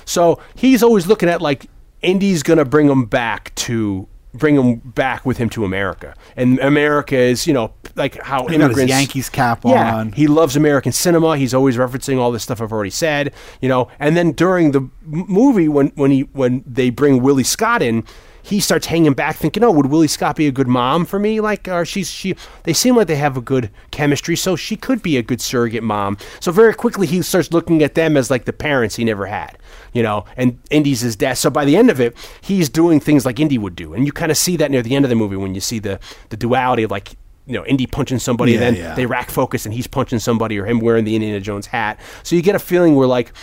[0.05, 1.65] So he's always looking at like
[2.01, 7.15] Indy's gonna bring him back to bring him back with him to America, and America
[7.15, 10.11] is you know like how his immigrants Yankees cap yeah, on.
[10.11, 11.37] he loves American cinema.
[11.37, 13.89] He's always referencing all this stuff I've already said, you know.
[13.99, 18.03] And then during the movie, when when he when they bring Willie Scott in,
[18.43, 21.39] he starts hanging back, thinking, "Oh, would Willie Scott be a good mom for me?
[21.39, 22.35] Like, or she's she?
[22.63, 25.81] They seem like they have a good chemistry, so she could be a good surrogate
[25.83, 29.25] mom." So very quickly, he starts looking at them as like the parents he never
[29.25, 29.57] had,
[29.93, 30.25] you know.
[30.37, 31.35] And Indy's his dad.
[31.35, 34.11] So by the end of it, he's doing things like Indy would do, and you
[34.11, 35.99] kind of see that near the end of the movie when you see the
[36.29, 37.13] the duality of like
[37.45, 38.95] you know, Indy punching somebody, Yeah, and then yeah.
[38.95, 41.99] they rack focus, and he's punching somebody, or him wearing the Indiana Jones hat.
[42.23, 43.33] So you get a feeling where like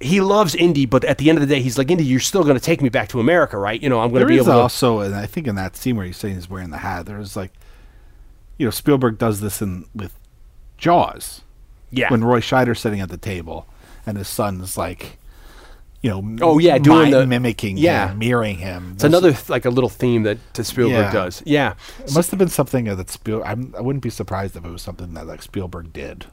[0.00, 2.42] he loves Indy, but at the end of the day, he's like, Indy, you're still
[2.42, 3.80] going to take me back to America, right?
[3.82, 4.62] You know, I'm going to be is able to.
[4.62, 7.34] also, and I think in that scene where he's saying he's wearing the hat, there's
[7.36, 7.52] like,
[8.58, 10.12] you know, Spielberg does this in with
[10.78, 11.42] Jaws.
[11.90, 13.66] yeah, When Roy Scheider's sitting at the table,
[14.04, 15.18] and his son's like,
[16.02, 18.10] you know, Oh, yeah, doing the- mimicking, yeah.
[18.10, 18.92] him, mirroring him.
[18.94, 21.12] It's another th- like a little theme that to Spielberg Yeah.
[21.12, 21.42] does.
[21.46, 21.74] Yeah.
[22.04, 23.46] It must have been something that Spielberg.
[23.48, 26.26] I'm, I wouldn't be surprised if it was something that like Spielberg did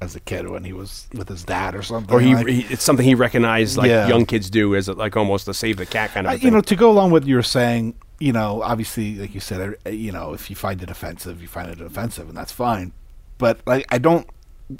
[0.00, 2.14] as a kid when he was with his dad or something.
[2.14, 4.08] Or he, like- he it's something he recognized like Yeah.
[4.08, 6.50] young kids do as a, like almost a save the cat kind of a you
[6.50, 9.76] know, to go along with what you were saying, you know, obviously, like you said,
[9.86, 12.92] uh, you know, if you find it offensive, you find it offensive, and that's fine.
[13.38, 14.26] But like, I don't,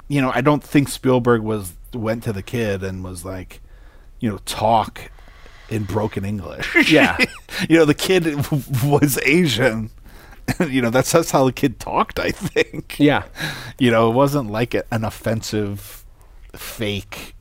[0.07, 3.59] you know, I don't think Spielberg was went to the kid and was like,
[4.19, 5.11] you know, talk
[5.69, 6.89] in broken English.
[6.91, 7.17] Yeah.
[7.69, 8.25] you know, the kid
[8.83, 9.89] was Asian.
[10.69, 12.19] you know, that's that's how the kid talked.
[12.19, 12.95] I think.
[12.99, 13.23] yeah.
[13.79, 16.05] You know, it wasn't like a, an offensive,
[16.55, 17.35] fake,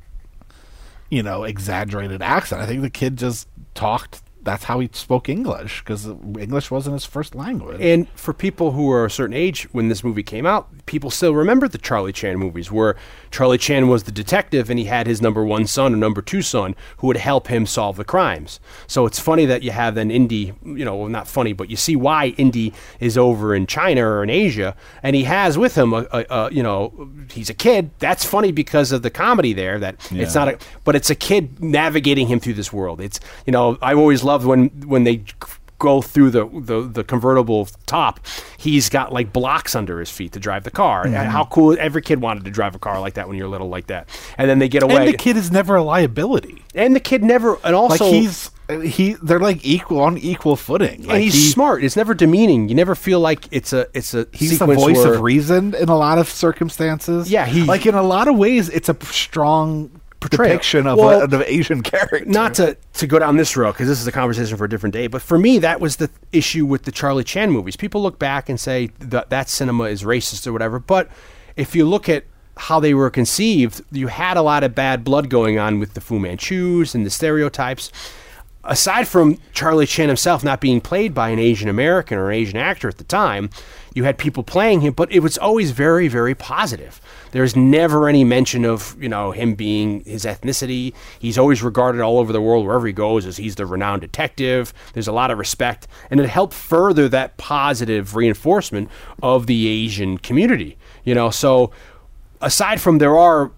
[1.10, 2.62] you know, exaggerated accent.
[2.62, 4.22] I think the kid just talked.
[4.42, 7.80] That's how he spoke English because English wasn't his first language.
[7.80, 11.34] And for people who are a certain age when this movie came out, people still
[11.34, 12.96] remember the Charlie Chan movies where
[13.30, 16.42] Charlie Chan was the detective and he had his number one son or number two
[16.42, 18.60] son who would help him solve the crimes.
[18.86, 21.76] So it's funny that you have an Indy, you know, well, not funny, but you
[21.76, 25.92] see why Indy is over in China or in Asia and he has with him
[25.92, 27.90] a, a, a you know, he's a kid.
[27.98, 31.62] That's funny because of the comedy there that it's not a, but it's a kid
[31.62, 33.00] navigating him through this world.
[33.00, 35.24] It's, you know, I always loved when, when they
[35.78, 38.20] go through the, the the convertible top,
[38.58, 41.04] he's got like blocks under his feet to drive the car.
[41.04, 41.14] Mm-hmm.
[41.14, 41.76] And How cool!
[41.78, 44.08] Every kid wanted to drive a car like that when you're little, like that.
[44.38, 44.96] And then they get away.
[44.96, 46.62] And the kid is never a liability.
[46.74, 47.58] And the kid never.
[47.64, 48.50] And also, Like he's
[48.84, 51.00] he, they're like equal on equal footing.
[51.02, 51.82] Like and he's he- smart.
[51.82, 52.68] It's never demeaning.
[52.68, 55.88] You never feel like it's a it's a He's the voice where- of reason in
[55.88, 57.30] a lot of circumstances.
[57.30, 60.50] Yeah, he- like in a lot of ways, it's a strong Portrayal.
[60.52, 62.24] depiction of Well, a, an Asian character.
[62.26, 64.92] not to to go down this road because this is a conversation for a different
[64.92, 65.06] day.
[65.06, 67.76] But for me, that was the issue with the Charlie Chan movies.
[67.76, 70.78] People look back and say that that cinema is racist or whatever.
[70.78, 71.08] But
[71.56, 72.24] if you look at
[72.56, 76.00] how they were conceived, you had a lot of bad blood going on with the
[76.00, 77.90] Fu Manchus and the stereotypes.
[78.62, 82.58] Aside from Charlie Chan himself not being played by an Asian American or an Asian
[82.58, 83.48] actor at the time,
[83.94, 87.00] you had people playing him, but it was always very, very positive.
[87.32, 90.94] There's never any mention of you know him being his ethnicity.
[91.18, 94.72] He's always regarded all over the world wherever he goes as he's the renowned detective.
[94.92, 98.88] There's a lot of respect, and it helped further that positive reinforcement
[99.22, 100.76] of the Asian community.
[101.04, 101.70] You know, so
[102.40, 103.50] aside from there are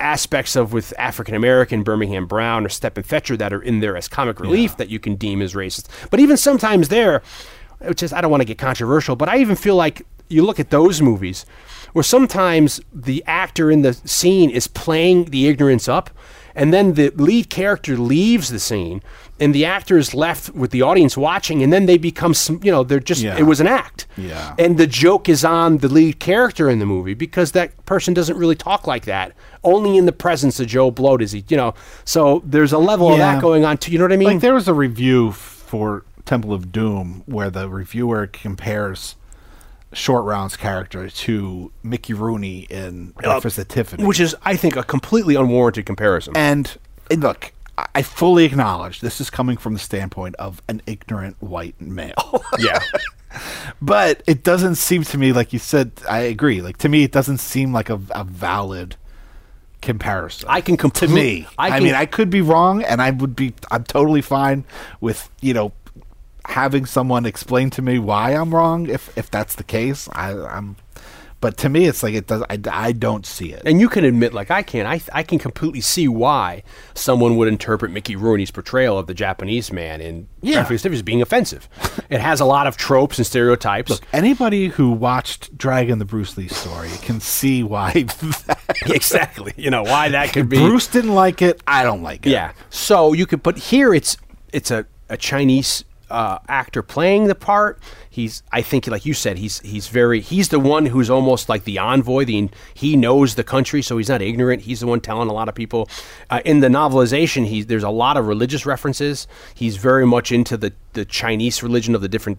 [0.00, 4.08] aspects of with African American Birmingham Brown or Stepin Fetchit that are in there as
[4.08, 5.88] comic relief that you can deem as racist.
[6.10, 7.22] But even sometimes there,
[7.86, 10.58] which is I don't want to get controversial, but I even feel like you look
[10.60, 11.44] at those movies
[11.92, 16.10] where sometimes the actor in the scene is playing the ignorance up
[16.56, 19.02] and then the lead character leaves the scene
[19.38, 22.70] and the actor is left with the audience watching and then they become some you
[22.72, 23.36] know they're just Yeah.
[23.36, 24.54] it was an act Yeah.
[24.58, 28.36] and the joke is on the lead character in the movie because that person doesn't
[28.38, 29.32] really talk like that.
[29.62, 31.74] Only in the presence of Joe Blow does he, you know.
[32.04, 33.92] So there's a level of that going on too.
[33.92, 34.28] You know what I mean?
[34.28, 39.16] Like there was a review for Temple of Doom where the reviewer compares
[39.92, 44.04] Short Round's character to Mickey Rooney in uh, Breakfast at Tiffany.
[44.04, 46.36] Which is, I think, a completely unwarranted comparison.
[46.36, 46.76] and,
[47.10, 47.52] and look,
[47.94, 52.42] I- fully acknowledge this is coming from the standpoint of an ignorant white male.
[52.58, 52.80] yeah,
[53.82, 55.92] but it doesn't seem to me like you said.
[56.08, 56.60] I agree.
[56.62, 58.96] Like to me, it doesn't seem like a, a valid
[59.82, 60.48] comparison.
[60.48, 61.46] I can come to complete- me.
[61.58, 63.54] I I, mean, I could be wrong, and I would be.
[63.70, 64.64] I'm totally fine
[65.00, 65.72] with you know
[66.46, 68.88] having someone explain to me why I'm wrong.
[68.88, 70.76] If if that's the case, I, I'm.
[71.40, 72.42] But to me, it's like it does.
[72.48, 73.60] I, I don't see it.
[73.66, 76.62] and you can admit, like I can, I I can completely see why
[76.94, 80.60] someone would interpret Mickey Rooney's portrayal of the Japanese man in Yeah.
[80.64, 81.68] Breakfast as being offensive.
[82.08, 83.90] it has a lot of tropes and stereotypes.
[83.90, 87.92] Look, anybody who watched Dragon the Bruce Lee story can see why
[88.46, 89.52] that, exactly.
[89.58, 90.56] You know why that could be.
[90.56, 91.60] Bruce didn't like it.
[91.66, 92.30] I don't like it.
[92.30, 92.52] Yeah.
[92.70, 94.16] So you could, but here it's
[94.50, 95.84] it's a, a Chinese
[96.14, 97.80] uh, actor playing the part.
[98.08, 101.64] He's, I think, like you said, he's he's very he's the one who's almost like
[101.64, 102.24] the envoy.
[102.24, 104.62] The he knows the country, so he's not ignorant.
[104.62, 105.88] He's the one telling a lot of people.
[106.30, 109.26] Uh, in the novelization, he there's a lot of religious references.
[109.54, 112.38] He's very much into the the Chinese religion of the different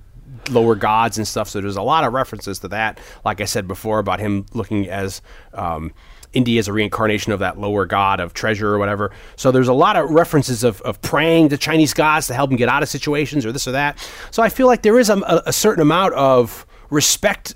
[0.49, 1.49] lower gods and stuff.
[1.49, 2.99] So there's a lot of references to that.
[3.25, 5.21] Like I said before about him looking as
[5.53, 5.93] um,
[6.35, 9.11] India is a reincarnation of that lower god of treasure or whatever.
[9.37, 12.57] So there's a lot of references of, of praying to Chinese gods to help him
[12.57, 13.97] get out of situations or this or that.
[14.31, 17.55] So I feel like there is a, a certain amount of respect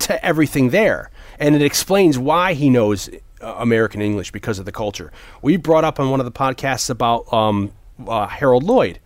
[0.00, 1.10] to everything there.
[1.38, 3.08] And it explains why he knows
[3.40, 5.12] uh, American English because of the culture.
[5.42, 7.72] We brought up on one of the podcasts about um,
[8.08, 8.98] uh, Harold Lloyd.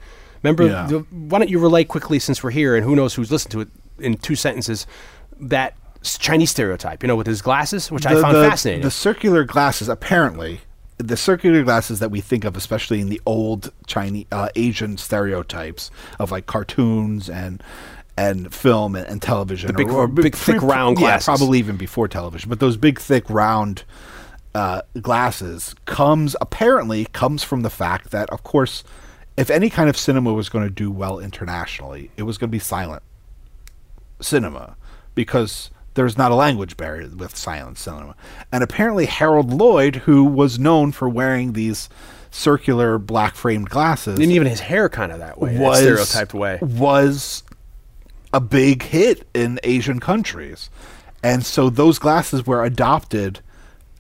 [0.43, 0.87] Remember, Yeah.
[0.87, 3.61] the, why don't you relate quickly since we're here and who knows who's listened to
[3.63, 3.69] it
[3.99, 4.87] in two sentences
[5.41, 8.83] that Chinese stereotype, you know, with his glasses, which I The- found the- fascinating.
[8.83, 10.61] The circular glasses apparently
[11.01, 15.93] the circular glasses that we think of, especially in the old Chinese uh, Asian stereotypes
[16.19, 17.63] of like cartoons and
[18.17, 21.25] and film and, and television, big- big, thick, round yeah, glasses.
[21.25, 22.49] probably even before television.
[22.49, 23.85] But those big, thick, round
[24.57, 28.83] uh, glasses comes apparently comes from the fact that, of course,
[29.37, 32.53] if any kind of cinema was going to do well internationally, it was going to
[32.53, 33.05] be silent
[34.21, 34.77] cinema
[35.15, 38.15] because there's not a language barrier with silent cinema.
[38.53, 41.89] And apparently, Harold Lloyd, who was known for wearing these
[42.31, 46.35] circular black framed glasses, And even his hair kind of that way, that was stereotyped
[46.35, 46.59] way.
[46.63, 47.43] was
[48.33, 50.71] a big hit in Asian countries,
[51.25, 53.41] and so those glasses were adopted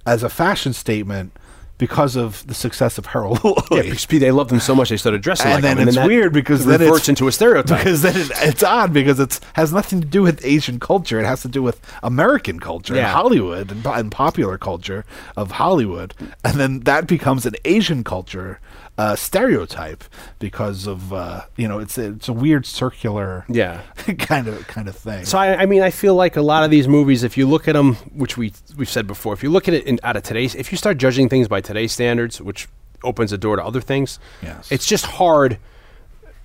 [0.06, 1.32] as a fashion statement
[1.78, 3.56] because of the success of Harold Lloyd.
[3.70, 5.88] Yeah, because they loved him so much they started dressing and like then him.
[5.88, 7.78] it's that weird because it then reverts it's, into a stereotype.
[7.78, 11.20] Because then it, it's odd because it has nothing to do with Asian culture.
[11.20, 15.04] It has to do with American culture and Hollywood and, and popular culture
[15.36, 16.14] of Hollywood,
[16.44, 18.60] and then that becomes an Asian culture
[18.98, 20.02] uh, stereotype
[20.40, 23.80] because of uh, you know it's a, it's a weird circular Yeah.
[24.18, 25.24] kind of kind of thing.
[25.24, 27.68] So I, I mean, I feel like a lot of these movies, if you look
[27.68, 30.24] at them, which we we've said before, if you look at it in, out of
[30.24, 32.68] today's, if you start judging things by today's standards, which
[33.04, 34.70] opens the door to other things, Yes.
[34.72, 35.58] it's just hard.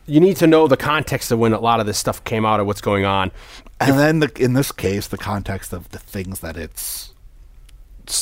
[0.05, 2.59] You need to know the context of when a lot of this stuff came out
[2.59, 3.31] or what's going on.
[3.79, 7.12] and then the, in this case, the context of the things that It's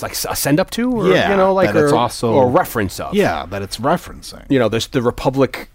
[0.01, 3.13] like a send up to, or Yeah, you know, like or, also- or reference of.
[3.13, 4.45] yeah that it's referencing.
[4.49, 5.69] you know, there's the Republic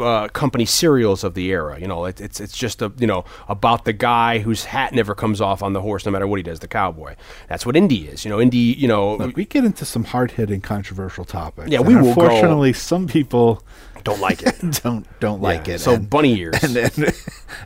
[0.00, 1.78] uh, company serials of the era.
[1.78, 5.14] You know, it, it's it's just a you know about the guy whose hat never
[5.14, 7.14] comes off on the horse, no matter what he does, the cowboy.
[7.48, 8.24] That's what Indy is.
[8.24, 8.56] You know, Indy.
[8.58, 11.70] You know, Look, we get into some hard hitting, controversial topics.
[11.70, 13.62] Yeah, we will go- some people
[14.02, 14.54] don't like it.
[14.82, 15.78] don't don't like Yeah, it.
[15.80, 17.14] So and, bunny ears and and,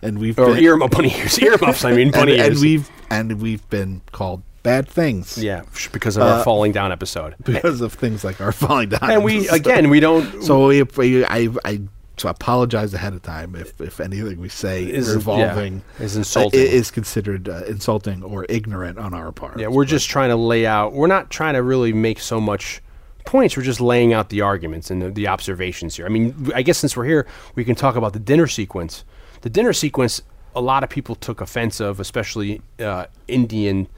[0.02, 1.84] and we've or been, ear bunny ears, earmuffs.
[1.84, 5.38] I mean, bunny and, and we've and we've been called bad things.
[5.38, 5.62] yeah,
[5.92, 7.36] because of our falling down episode.
[7.44, 9.08] because of things like our falling down.
[9.08, 10.42] And we So- again, we don't.
[10.42, 11.80] So we, we I I
[12.16, 16.16] so I apologize ahead of time if if anything we say Is- revolving yeah, is
[16.16, 16.60] insulting.
[16.60, 19.60] uh, is considered uh, insulting or ignorant on our part.
[19.60, 20.92] Yeah, we're just trying to lay out.
[20.92, 22.80] We're not trying to really make so much
[23.26, 23.56] points.
[23.56, 26.06] We're just laying out the arguments and the, the observations here.
[26.06, 29.02] I mean, I guess since we're here, we can talk about the dinner sequence.
[29.40, 30.20] The dinner sequence,
[30.54, 33.88] a lot of people took offense of, especially uh, Indian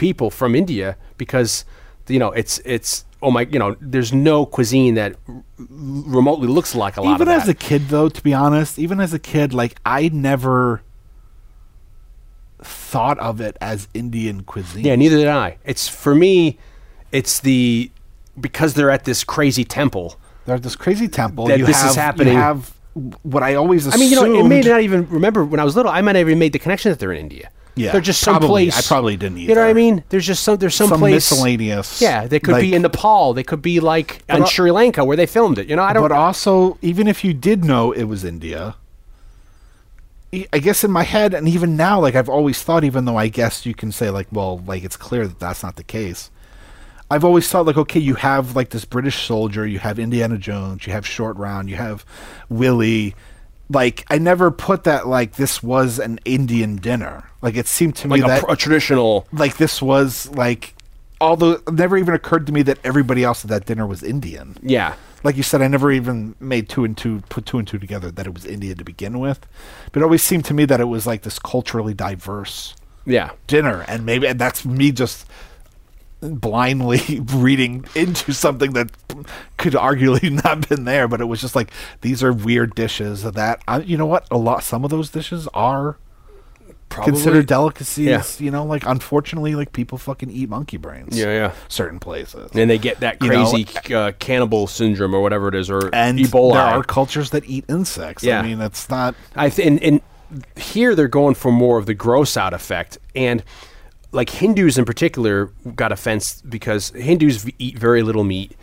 [0.00, 1.64] people from India, because
[2.08, 6.74] you know it's it's oh my, you know, there's no cuisine that r- remotely looks
[6.74, 7.26] like a lot of people.
[7.28, 10.08] even of as a kid though to be honest even as a kid like i
[10.08, 10.80] never
[12.62, 15.58] thought of it as indian cuisine Yeah, neither did I.
[15.64, 16.58] It's for me,
[17.12, 17.90] it's the
[18.40, 20.16] because they're at this crazy temple.
[20.46, 22.34] they're at this crazy temple That you this is have, happening.
[22.34, 22.72] you have
[23.22, 25.76] what i always I mean, you know, it may not even remember when I was
[25.76, 25.92] little.
[25.92, 27.50] I might have even made the connection that they're in India.
[27.80, 28.70] Yeah, they're just probably.
[28.70, 28.78] someplace.
[28.78, 30.04] I probably didn't You know what I mean?
[30.08, 30.56] There's just some.
[30.56, 31.14] There's some, some place.
[31.14, 33.34] miscellaneous Yeah, they could be in Nepal.
[33.34, 35.68] They could be like in Sri Lanka where they filmed it.
[35.68, 36.02] You know, I don't.
[36.02, 38.76] but also even if you did know it was india
[40.32, 43.16] I- I guess in my head, and even now, like I've always thought, even though
[43.16, 46.30] I guess you can say like, well, like it's clear that that's not the case.
[47.10, 50.86] I've always thought like, okay, you have like this British soldier, you have Indiana Jones,
[50.86, 52.04] you have Short Round, you have
[52.48, 53.16] Willie.
[53.68, 57.24] Like I never put that like this was an Indian dinner.
[57.42, 59.26] Like it seemed to me like a, that pr- a traditional.
[59.32, 60.74] like this was like,
[61.20, 64.56] although it never even occurred to me that everybody else at that dinner was Indian
[64.62, 64.94] Yeah.
[65.24, 68.10] like you said, I never even made two and two, put two and two together
[68.10, 69.46] that it was India to begin with.
[69.92, 72.74] But it always seemed to me that it was like this culturally diverse
[73.06, 73.30] Yeah.
[73.46, 75.26] dinner, and maybe and that's me just
[76.22, 78.90] blindly reading into something that
[79.56, 81.08] could arguably not been there.
[81.08, 81.70] But it was just like
[82.02, 85.48] these are weird dishes that I, you know what a lot some of those dishes
[85.54, 85.96] are
[86.90, 87.12] Probably.
[87.12, 88.06] considered delicacies.
[88.06, 88.22] Yeah.
[88.44, 91.16] You know, like unfortunately, like people fucking eat monkey brains.
[91.18, 91.52] Yeah, yeah.
[91.68, 92.50] Certain places.
[92.52, 95.88] And they get that You know, crazy uh, cannibal syndrome or whatever it is, or
[95.94, 96.54] and Ebola.
[96.54, 98.22] there are cultures that eat insects.
[98.24, 98.40] Yeah.
[98.40, 99.14] I mean, it's not.
[99.36, 100.00] I th- and, and
[100.56, 103.42] here they're going for more of the gross out effect, and
[104.12, 105.46] like Hindus in particular
[105.76, 108.56] got offense because Hindus v- eat very little meat.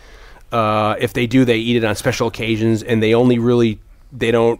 [0.51, 3.79] Uh, if they do, they eat it on special occasions, and they only really
[4.11, 4.59] they don't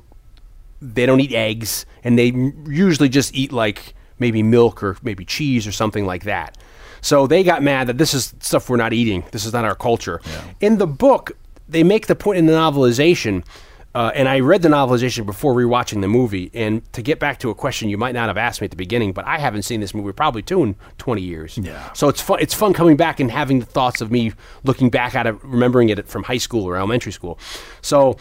[0.81, 2.33] they don't eat eggs, and they
[2.67, 6.57] usually just eat like maybe milk or maybe cheese or something like that.
[7.01, 9.23] So they got mad that this is stuff we're not eating.
[9.31, 10.19] This is not our culture.
[10.59, 11.37] In the book,
[11.69, 13.45] they make the point in the novelization,
[13.93, 16.49] uh, and I read the novelization before rewatching the movie.
[16.53, 18.77] And to get back to a question you might not have asked me at the
[18.77, 21.57] beginning, but I haven't seen this movie probably two in twenty years.
[21.57, 21.93] Yeah.
[21.93, 22.39] So it's fun.
[22.39, 24.33] It's fun coming back and having the thoughts of me
[24.63, 27.39] looking back at it, remembering it from high school or elementary school.
[27.81, 28.17] So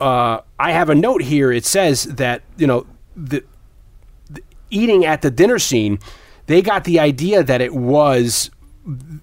[0.00, 1.52] uh, I have a note here.
[1.52, 2.86] It says that you know
[3.16, 3.44] the,
[4.28, 5.98] the eating at the dinner scene,
[6.46, 8.50] they got the idea that it was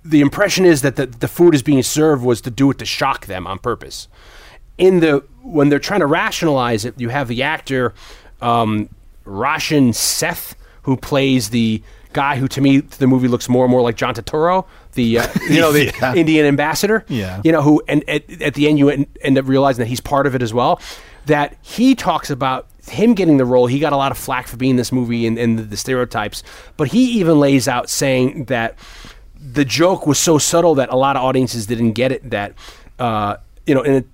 [0.05, 2.85] the impression is that the, the food is being served was to do it to
[2.85, 4.07] shock them on purpose.
[4.77, 7.93] In the when they're trying to rationalize it, you have the actor
[8.41, 8.89] um,
[9.25, 11.81] Roshan Seth who plays the
[12.17, 15.27] guy who to me the movie looks more and more like John Turturro, the uh,
[15.49, 16.15] you know the Yeah.
[16.15, 17.05] Indian ambassador.
[17.07, 17.41] Yeah.
[17.43, 20.01] you know who and at, at the end you end, end up realizing that he's
[20.01, 20.79] part of it as well.
[21.27, 23.67] That he talks about him getting the role.
[23.67, 26.41] He got a lot of flack for being this movie and, and the, the stereotypes,
[26.77, 28.75] but he even lays out saying that
[29.39, 32.29] the joke was so subtle that a lot of audiences didn't get it.
[32.31, 32.53] That
[32.97, 33.35] uh,
[33.65, 34.07] you know, and it,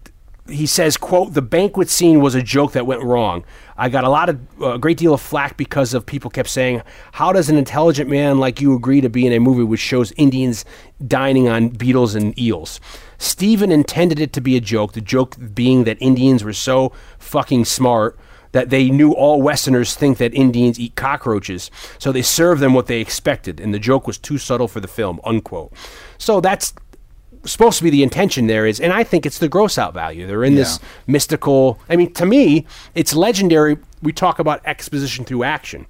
[0.50, 3.46] he says, "quote The banquet scene was a joke that went wrong.
[3.78, 6.50] I got a lot of uh, a great deal of flack because of people kept
[6.50, 6.82] saying,
[7.14, 10.12] "How does an intelligent man like you agree to be in a movie which shows
[10.14, 10.66] Indians
[11.06, 12.80] dining on beetles and eels?"
[13.18, 14.94] Steven intended it to be a joke.
[14.94, 18.20] The joke being that Indians were so fucking smart
[18.52, 22.86] that they knew all Westerners think that Indians eat cockroaches, so they served them what
[22.86, 25.20] they expected, and the joke was too subtle for the film.
[25.24, 25.74] Unquote.
[26.18, 26.74] So that's
[27.46, 30.28] supposed to be the intention there is, and I think it's the gross out value.
[30.28, 31.80] They're in this mystical.
[31.90, 32.66] I mean, to me,
[32.96, 33.78] it's legendary.
[34.02, 35.86] We talk about exposition through action.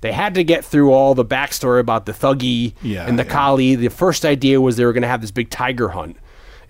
[0.00, 3.30] They had to get through all the backstory about the Thuggee Yeah, and the yeah.
[3.30, 3.74] Kali.
[3.74, 6.16] The first idea was they were going to have this big tiger hunt.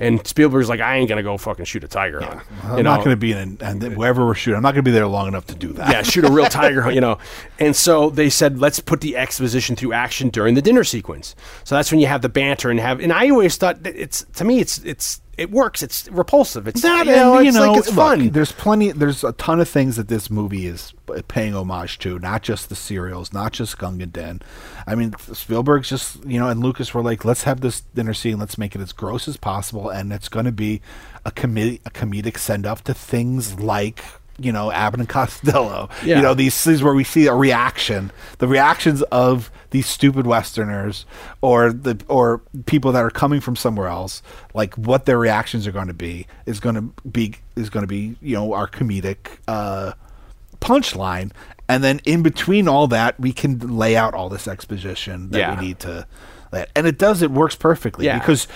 [0.01, 2.41] And Spielberg's like, I ain't gonna go fucking shoot a tiger hunt.
[2.65, 5.07] I'm not going to be in, and wherever we're shooting, I'm not to be there
[5.07, 5.91] long enough to do that.
[5.91, 7.19] yeah, shoot a real tiger hunt, you know.
[7.59, 11.35] And so they said, let's put the exposition through action during the dinner sequence.
[11.65, 13.01] So that's when you have the banter and have.
[13.01, 15.83] And I always thought that it's to me, it's it's it works.
[15.83, 16.67] It's repulsive.
[16.67, 18.31] It's that you know, and, it's you know, like it's look, fun.
[18.31, 18.91] There's plenty.
[18.91, 20.93] There's a ton of things that this movie is
[21.29, 22.19] paying homage to.
[22.19, 24.43] Not just the serials, not just Gunga Din.
[24.87, 28.39] I mean, Spielberg's just you know, and Lucas were like, let's have this dinner scene.
[28.39, 30.83] Let's make it as gross as possible, and it's going to be
[31.25, 34.05] a comedic a comedic send off to things like.
[34.41, 35.89] You know, Abbott and Costello.
[36.05, 36.17] Yeah.
[36.17, 41.05] You know, these things where we see a reaction, the reactions of these stupid Westerners
[41.41, 44.23] or the or people that are coming from somewhere else,
[44.55, 47.89] like what their reactions are going to be is going to be is going to
[47.89, 49.17] be you know our comedic
[49.49, 49.93] uh,
[50.61, 51.33] punchline,
[51.69, 55.61] and then in between all that, we can lay out all this exposition that Yeah.
[55.61, 56.07] we need to.
[56.53, 57.23] That and it does.
[57.23, 58.19] It works perfectly Yeah.
[58.19, 58.47] because.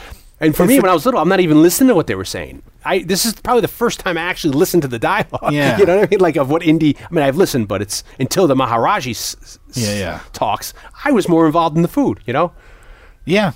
[0.43, 2.14] And for it's me, when I was little, I'm not even listening to what they
[2.14, 2.62] were saying.
[2.85, 5.52] I this is probably the first time I actually listened to the dialogue.
[5.52, 5.78] Yeah.
[5.78, 6.20] you know what I mean?
[6.20, 6.97] Like of what Indy.
[6.98, 10.20] I mean, I've listened, but it's until the Maharaji s- s- Yeah, yeah.
[10.32, 10.74] talks.
[11.05, 12.20] I was more involved in the food.
[12.27, 12.52] You know.
[13.24, 13.52] yeah,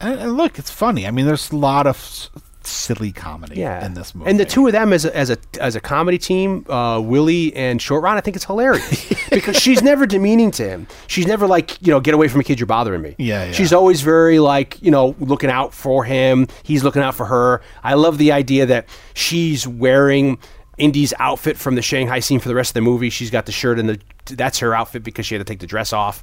[0.00, 1.06] and, and look, it's funny.
[1.06, 2.30] I mean, there's a lot of s-
[2.68, 3.84] silly comedy yeah.
[3.84, 6.18] in this movie, And the two of them as a, as a as a comedy
[6.18, 10.68] team, uh, Willie and Short Round, I think it's hilarious because she's never demeaning to
[10.68, 10.86] him.
[11.06, 13.14] She's never like you know get away from me, kid, you're bothering me.
[13.18, 13.52] Yeah, yeah.
[13.52, 16.48] She's always very like you know looking out for him.
[16.62, 17.62] He's looking out for her.
[17.82, 20.38] I love the idea that she's wearing.
[20.78, 23.08] Indy's outfit from the Shanghai scene for the rest of the movie.
[23.08, 25.66] She's got the shirt and the that's her outfit because she had to take the
[25.66, 26.22] dress off.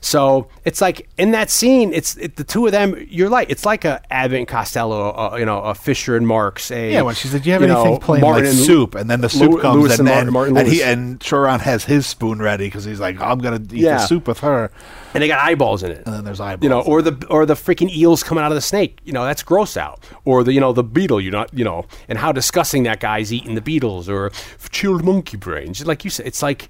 [0.00, 2.94] So it's like in that scene, it's it, the two of them.
[3.08, 6.70] You're like it's like a Abbott and Costello, uh, you know, a Fisher and Marks.
[6.70, 8.94] A Yeah, when she said, "Do you have you anything know, plain Martin like soup?"
[8.94, 11.44] and then the soup Lew- comes, Lewis and and then Martin and he and Short
[11.44, 13.96] Round has his spoon ready because he's like, "I'm gonna eat Yeah.
[13.98, 14.70] the soup with her,"
[15.14, 16.02] and they got eyeballs in it.
[16.06, 16.62] and then there's eyeballs.
[16.62, 18.98] you know, or the or the freaking eels coming out of the snake.
[19.04, 20.04] You know, that's gross out.
[20.24, 21.20] Or the you know the beetle.
[21.20, 24.30] You not you know, and how disgusting that guy's eating the beetles or
[24.70, 25.84] chilled monkey brains.
[25.86, 26.68] Like you said, it's like,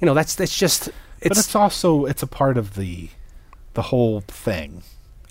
[0.00, 0.86] you know, that's that's just
[1.22, 3.08] but it's, it's also it's a part of the
[3.74, 4.82] the whole thing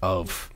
[0.01, 0.49] of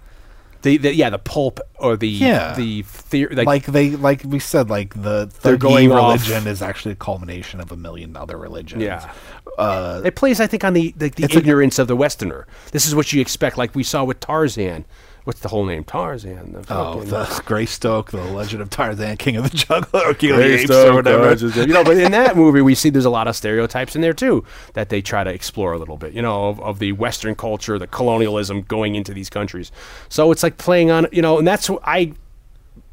[0.61, 2.53] the, the yeah the pulp or the Yeah.
[2.55, 6.61] the theory like, like, they like we said like the They're going off- religion is
[6.61, 8.81] actually a culmination of a million other religions.
[8.83, 9.11] Yeah.
[9.57, 12.47] Uh, it plays I think on the the, the It's a- ignorance of the Westerner.
[12.71, 14.85] This is what you expect, like we saw with Tarzan.
[15.23, 15.85] What's the whole name?
[15.85, 16.51] Tarzan.
[16.51, 20.37] The oh, the Greystoke, the Legend of Tarzan, King of the Jungle, or King of
[20.37, 21.29] the Apes, or whatever.
[21.29, 24.01] uh, you know, but in that movie, we see there's a lot of stereotypes in
[24.01, 24.43] there too
[24.73, 26.11] that they try to explore a little bit.
[26.11, 29.71] You know, of, of the Western culture, the colonialism going into these countries.
[30.09, 32.11] So it's like playing on, you know, and that's what I,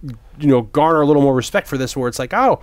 [0.03, 2.61] you know, garner a little more respect for this, where it's like, oh,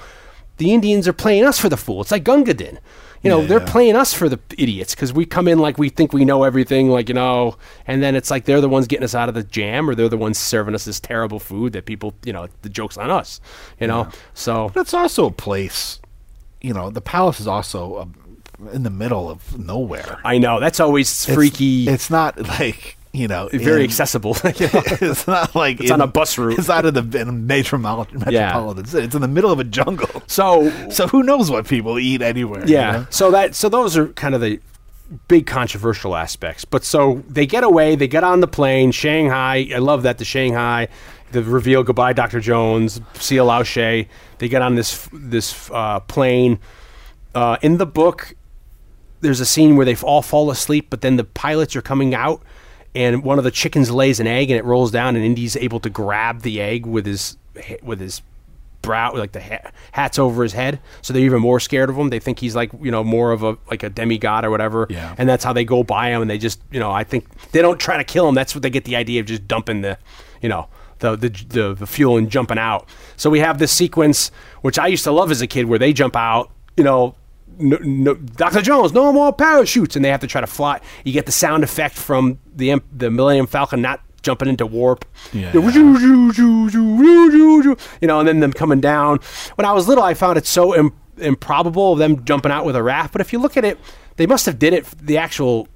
[0.58, 2.02] the Indians are playing us for the fool.
[2.02, 2.80] It's like Gunga Din.
[3.24, 3.72] You know, Yeah, they're yeah.
[3.72, 6.90] playing us for the idiots because we come in like we think we know everything,
[6.90, 7.58] like, you know,
[7.88, 10.10] and then it's like they're the ones getting us out of the jam or they're
[10.10, 13.42] the ones serving us this terrible food that people, you know, the joke's on us,
[13.80, 14.08] you know?
[14.34, 16.00] So, But it's also a place,
[16.62, 18.14] you know, the palace is also um
[18.74, 20.20] in the middle of nowhere.
[20.26, 21.88] I know that's always It's- freaky.
[21.88, 24.36] It's, not like you know very in- accessible.
[24.44, 24.82] you know?
[25.02, 26.60] it's not like It's on a bus route.
[26.60, 29.06] It's out of the in a major metropolitan city.
[29.06, 30.24] It's in the middle of a jungle.
[30.28, 32.66] so So who knows what people eat anywhere?
[32.68, 33.08] you yeah, know?
[33.10, 34.60] so that so those are kind of the
[35.28, 36.66] big controversial aspects.
[36.66, 39.70] But so they get away, they get on the plane, Shanghai.
[39.74, 40.90] I love that the Shanghai,
[41.32, 44.08] the reveal goodbye, Doctor Jones, see Lao Che.
[44.40, 46.60] They get on this this uh, plane.
[47.34, 48.36] Uh, in the book,
[49.22, 52.42] there's a scene where they all fall asleep, but then the pilots are coming out
[52.98, 55.80] and one of the chickens lays an egg and it rolls down, and Indy's able
[55.82, 57.38] to grab the egg with his
[57.82, 58.22] with his
[58.82, 62.10] brow, like the ha- hats over his head, so they're even more scared of him.
[62.10, 65.16] They think he's like you know more of a like a demigod or whatever, Yeah.
[65.18, 66.22] and that's how they go by him.
[66.22, 68.36] And they just you know I think they don't try to kill him.
[68.36, 69.98] That's what they get the idea of just dumping the
[70.42, 70.68] you know
[71.00, 72.88] the the the, the fuel and jumping out.
[73.18, 75.94] So we have this sequence which I used to love as a kid where they
[75.94, 77.16] jump out, you know.
[77.60, 78.62] No, no, Dr.
[78.62, 80.80] Jones, no more parachutes, and they have to try to fly.
[81.04, 85.06] You get the sound effect from the the Millennium Falcon not jumping into warp.
[85.34, 85.52] Yeah.
[88.02, 89.20] You know, and then them coming down.
[89.56, 92.76] When I was little, I found it so Im- improbable of them jumping out with
[92.76, 93.12] a raft.
[93.12, 93.78] But if you look at it,
[94.18, 94.86] they must have did it.
[95.02, 95.68] The actual,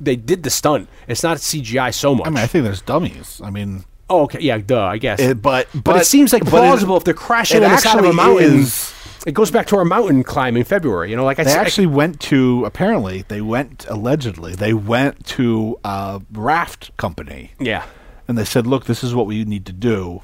[0.00, 0.88] they did the stunt.
[1.08, 2.26] It's not CGI so much.
[2.26, 3.40] I mean, I think there's dummies.
[3.42, 5.20] I mean, oh, okay, yeah, duh, I guess.
[5.20, 7.98] it, but, but but, it seems like plausible it- if they're crashing on the side
[7.98, 8.60] of a mountain.
[8.60, 8.94] is-
[9.26, 11.10] It goes back to our mountain climb in February.
[11.10, 15.26] You know, like I They said, actually went to apparently they went allegedly they went
[15.26, 17.84] to a raft company yeah.
[18.26, 20.22] and they said, "Look, this is what we need to do.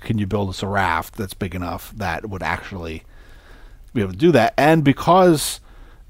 [0.00, 3.04] Can you build us a raft that's big enough that would actually
[3.94, 5.60] be able to do that?" And because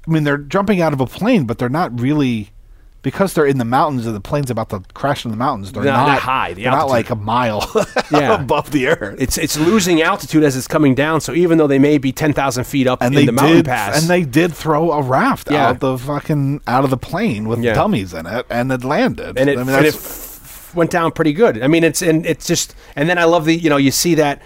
[0.07, 2.51] I mean, they're jumping out of a plane, but they're not really
[3.01, 5.71] because they're in the mountains and the plane's about to crash in the mountains.
[5.71, 7.69] They're They're not not, high, the they're not like a mile
[8.11, 8.35] Yeah.
[8.41, 9.15] above the earth.
[9.21, 11.21] It's it's losing altitude as it's coming down.
[11.21, 13.57] So even though they may be ten thousand feet up and in they the mountain
[13.57, 15.67] did, pass, and they did throw a raft Yeah.
[15.67, 17.73] out of the fucking out of the plane with Yeah.
[17.73, 19.37] dummies in it, and it landed.
[19.37, 21.61] and it, I mean, and it f- went down pretty good.
[21.63, 24.15] I mean, it's and it's just, and then I love the you know you see
[24.15, 24.41] that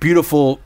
[0.00, 0.60] beautiful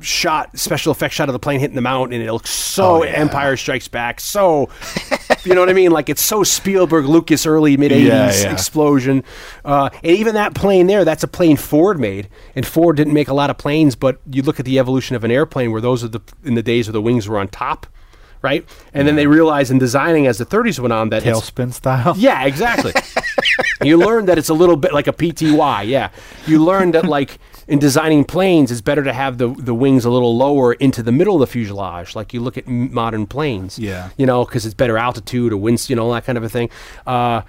[0.00, 3.04] shot, special effect shot of the plane hitting the mountain, and it looks so Oh,
[3.04, 3.10] yeah.
[3.10, 4.70] Empire Strikes Back, so
[5.44, 5.90] you know what I mean?
[5.90, 8.52] Like it's so Spielberg, Lucas, early mid '80s Yeah, yeah.
[8.52, 9.24] explosion,
[9.64, 13.28] uh, and even that plane there, that's a plane Ford made, and Ford didn't make
[13.28, 16.04] a lot of planes, but you look at the evolution of an airplane, where those
[16.04, 17.86] are the in the days where the wings were on top.
[18.42, 22.14] Right, and then they realized in designing as the 30s went on that tailspin style.
[22.18, 22.94] yeah, exactly.
[23.82, 25.86] you learn that it's a little bit like a PTY.
[25.86, 26.08] Yeah,
[26.46, 27.38] you learn that like
[27.70, 31.12] in designing planes, it's better to have the the wings a little lower into the
[31.12, 32.16] middle of the fuselage.
[32.16, 33.78] Like you look at modern planes.
[33.78, 34.10] Yeah.
[34.16, 36.68] you know, because it's better altitude or winds, you know, that kind of a thing.
[37.06, 37.42] Uh,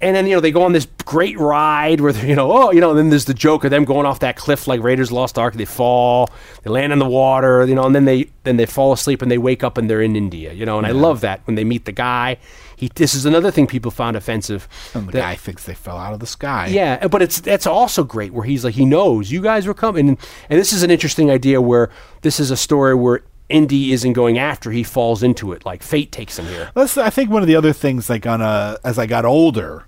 [0.00, 2.80] and then you know they go on this great ride where you know oh you
[2.80, 5.54] know then there's the joke of them going off that cliff like Raiders Lost Ark
[5.54, 6.28] they fall
[6.64, 9.30] they land in the water you know and then they then they fall asleep and
[9.30, 11.62] they wake up and they're in India you know and I love that when they
[11.62, 12.38] meet the guy
[12.82, 15.96] he this is another thing people found offensive And the that- guy thinks they fell
[15.96, 16.66] out of the sky.
[16.66, 20.08] yeah, but it's that's also great where he's like he knows you guys were coming,
[20.08, 20.18] and,
[20.50, 21.90] and this is an interesting idea where
[22.22, 26.10] this is a story where Indy isn't going after; he falls into it, like fate
[26.10, 26.70] takes him here.
[26.74, 29.84] That's I think one of the other things like on a as I got older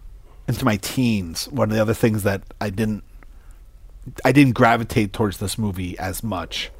[0.46, 3.02] into my teens, one of the other things that I didn't
[4.24, 6.70] I didn't gravitate towards this movie as much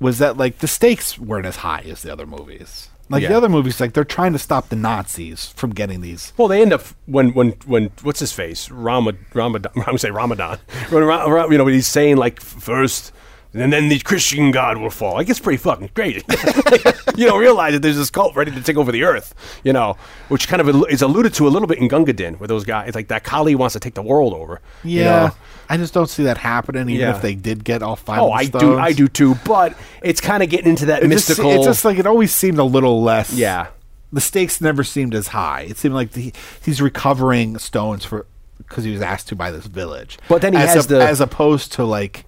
[0.00, 2.88] was that like the stakes weren't as high as the other movies.
[3.10, 3.28] Like Yeah.
[3.30, 6.32] the other movies, like they're trying to stop the Nazis from getting these.
[6.36, 10.10] Well, they end up when when when what's his face Ramad Ramadan I'm gonna say
[10.10, 10.58] Ramadan
[10.90, 11.02] when
[11.50, 13.12] you know when he's saying like first.
[13.54, 15.14] And then the Christian God will fall.
[15.14, 16.22] Like it's pretty fucking crazy.
[17.16, 19.34] you don't realize that there's this cult ready to take over the earth.
[19.64, 19.96] You know,
[20.28, 22.88] which kind of is alluded to a little bit in Gunga Din, where those guys,
[22.88, 24.60] it's like that Kali wants to take the world over.
[24.84, 25.34] you Yeah, know?
[25.70, 26.88] I just don't see that happening.
[26.90, 27.16] Even Yeah.
[27.16, 28.20] if they did get all five.
[28.20, 28.78] Oh, I do.
[28.78, 29.34] I do too.
[29.46, 31.50] But it's kind of getting into that It just, mystical.
[31.52, 33.32] it's just like it always seemed a little less.
[33.32, 33.68] Yeah.
[34.12, 35.62] the stakes never seemed as high.
[35.62, 36.32] It seemed like the,
[36.64, 38.24] he's recovering stones for
[38.58, 40.18] because he was asked to by this village.
[40.28, 42.24] But then he as has the- as opposed to like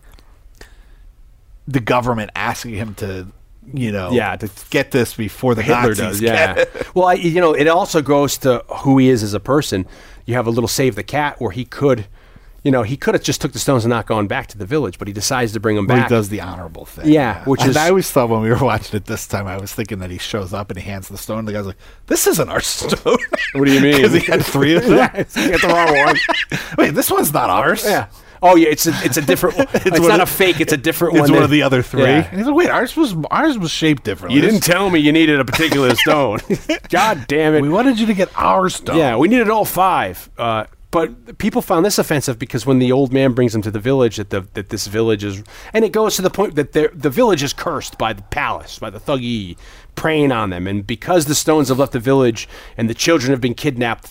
[1.70, 3.26] the government asking him to,
[3.72, 6.62] you know, Yeah, to- get this before the Hitler Nazis does, get yeah.
[6.64, 6.88] it.
[6.94, 9.86] well, I, you know, it also goes to who he is as a person.
[10.26, 12.06] You have a little save the cat where he could,
[12.64, 14.66] you know, he could have just took the stones and not gone back to the
[14.66, 16.08] village, but he decides to bring them back.
[16.08, 17.10] he does the honorable thing.
[17.10, 19.56] Yeah, which and is- I always thought when we were watching it this time, I
[19.58, 21.44] was thinking that he shows up and he hands the stone.
[21.46, 23.16] The guy's like, "This isn't our stone."
[23.54, 23.96] What do you mean?
[23.96, 24.96] Because he had three of them.
[24.96, 26.16] yeah, you got the wrong one.
[26.78, 27.84] Wait, this one's not ours.
[27.84, 28.08] Yeah.
[28.42, 29.66] Oh yeah, it's a, it's a different one.
[29.74, 30.60] It's, one not of- a fake.
[30.60, 31.30] It's a different It's one.
[31.32, 32.02] one that- of the other three.
[32.02, 32.26] Yeah.
[32.28, 34.36] And he's like, wait, ours was ours was shaped differently.
[34.40, 36.38] You didn't tell me you needed a particular stone.
[36.88, 37.60] God damn it.
[37.62, 38.96] We wanted you to get our stone.
[38.96, 40.30] Yeah, we needed all five.
[40.38, 43.78] Uh, but people found this offensive because when the old man brings them to the
[43.78, 45.42] village, that the that this village is,
[45.72, 48.78] and it goes to the point that they're- the village is cursed by the palace,
[48.80, 49.56] by the thuggee
[49.94, 53.40] preying on them, and because the stones have left the village and the children have
[53.40, 54.10] been kidnapped,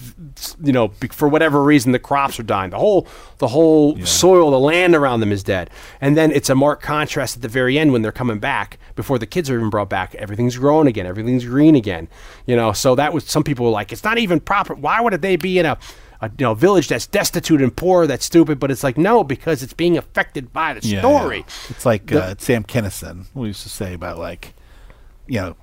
[0.64, 2.70] you know, for whatever reason, the crops are dying.
[2.72, 3.08] The whole
[3.40, 5.70] the whole soil, the land around them is dead,
[6.02, 9.18] and then it's a marked contrast at the very end when they're coming back before
[9.18, 10.14] the kids are even brought back.
[10.16, 11.06] Everything's growing again.
[11.06, 12.08] Everything's green again.
[12.46, 14.74] You know, so that was some people were like, it's not even proper.
[14.76, 15.78] Why would they be in a
[16.22, 19.64] a you know village that's destitute and poor that's stupid but it's like no because
[19.64, 21.44] it's being affected by the Yeah, story yeah.
[21.70, 23.28] It's like The- uh, Sam Kinison.
[23.34, 24.54] We used to say about like,
[25.28, 25.56] you know,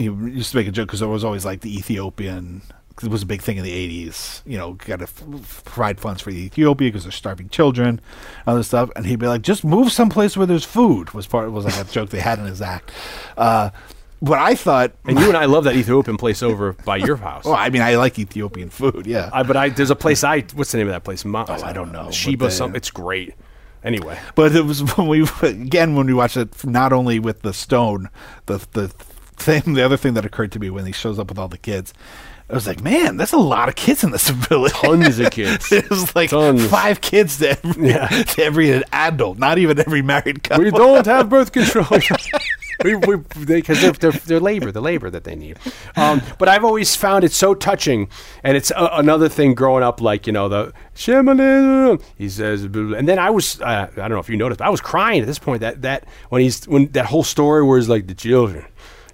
[0.00, 2.62] he used to make a joke because there was always like the Ethiopian
[2.96, 4.42] 'cause it was a big thing in the '80s.
[4.44, 8.00] You know, got to f- provide funds for the Ethiopia because they're starving children,
[8.46, 8.90] other stuff.
[8.96, 11.84] And he'd be like, "Just move someplace where there's food." Was part was like a
[11.90, 12.90] joke they had in his act.
[13.38, 13.70] Uh,
[14.22, 17.46] but I thought, And you and I love that Ethiopian place over by your house.
[17.46, 19.06] well, I mean, I like Ethiopian food.
[19.06, 21.24] Yeah, I, but I there's a place I what's the name of that place?
[21.24, 22.36] Ma- Oh, I don't know, Sheba.
[22.36, 23.32] but they- Some it's great.
[23.82, 27.54] Anyway, But it was when we again when we watched it not only with the
[27.54, 28.10] stone,
[28.44, 28.92] the the
[29.40, 31.58] thing the other thing that occurred to me when he shows up with all the
[31.58, 31.92] kids,
[32.48, 34.72] I was like, man, that's a lot of kids in this village.
[34.72, 35.70] Tons of kids.
[35.70, 36.66] it was like Tons.
[36.66, 38.06] five kids to every, Yeah.
[38.08, 40.64] to every adult, not even every married couple.
[40.64, 41.86] we don't have birth control.
[42.84, 45.58] we, we, because they, are they're, they're labor, the labor that they need.
[45.96, 48.08] Um, but I've always found it so touching,
[48.42, 53.06] and it's a, another thing growing up, like you know the shaman, he says, and
[53.06, 55.26] then I was, uh, I don't know if you noticed, but I was crying at
[55.26, 55.60] this point.
[55.60, 58.64] That that when he's when that whole story where he's like the children.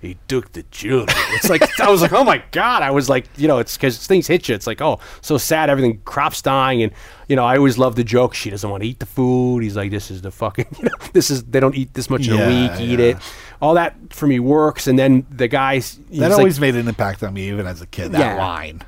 [0.00, 1.16] He took the children.
[1.32, 2.82] It's like I was like, oh my god!
[2.82, 4.54] I was like, you know, it's because things hit you.
[4.54, 5.70] It's like, oh, so sad.
[5.70, 6.92] Everything, crops dying, and
[7.28, 8.34] you know, I always love the joke.
[8.34, 9.62] She doesn't want to eat the food.
[9.62, 12.28] He's like, this is the fucking, you know, this is they don't eat this much
[12.28, 12.48] in Yeah, a
[12.78, 12.80] week.
[12.80, 13.06] Eat yeah.
[13.06, 13.16] it.
[13.60, 14.86] All that for me works.
[14.86, 17.80] And then the guys, he's that like, always made an impact on me, even as
[17.80, 18.12] a kid.
[18.12, 18.34] That Yeah.
[18.36, 18.82] line,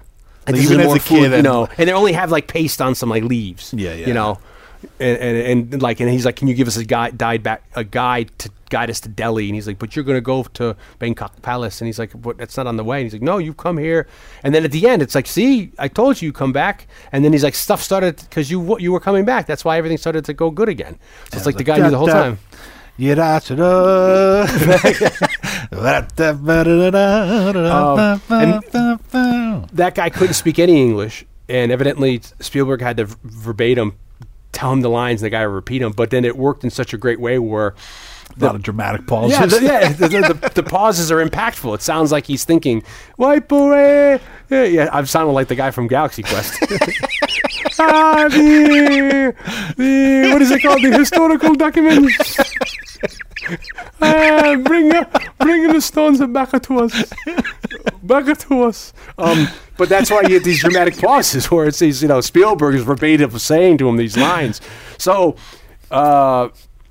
[0.46, 1.92] and Like, this is even as more a food, kid, you and- know, and they
[1.92, 3.72] only have like paste on some like leaves.
[3.76, 4.06] Yeah, yeah.
[4.06, 4.38] You know,
[5.00, 7.64] and, and and like, and he's like, can you give us a guide, guide back,
[7.74, 9.46] a guide to guide us to Delhi?
[9.46, 12.56] And he's like, but you're gonna go to Pankot Palace, and he's like, but that's
[12.56, 12.98] not on the way.
[12.98, 14.06] And he's like, no, you've come here.
[14.42, 16.86] And then at the end, it's like, see, I told you you come back.
[17.12, 19.46] And then he's like, stuff started because you w- you were coming back.
[19.46, 20.98] That's why everything started to go good again.
[21.30, 22.38] So it's like the guy knew the whole time.
[27.70, 28.20] Um,
[29.72, 33.96] that guy couldn't speak any English, and evidently Spielberg had to v- verbatim
[34.50, 35.92] tell him the lines, and the guy would repeat them.
[35.92, 37.74] But then it worked in such a great way where,
[38.40, 39.38] a lot of dramatic pauses.
[39.38, 41.74] yeah, the, yeah, the, the, the, pauses are impactful.
[41.74, 42.82] It sounds like he's thinking,
[43.16, 44.20] "Wipe away."
[44.50, 46.58] Yeah, yeah, I'm sounding like the guy from Galaxy Quest.
[47.78, 49.34] ah, the,
[49.76, 50.82] the what is it called?
[50.82, 52.38] The historical documents.
[54.00, 54.92] ah, bring
[55.38, 57.12] bring the stones back to us,
[58.02, 58.92] back to us.
[59.18, 62.74] Um, but that's why you get these dramatic pauses where it's these, you know, Spielberg
[62.74, 64.60] is verbatim saying to him these lines.
[64.98, 65.36] So.
[65.90, 66.50] Uh,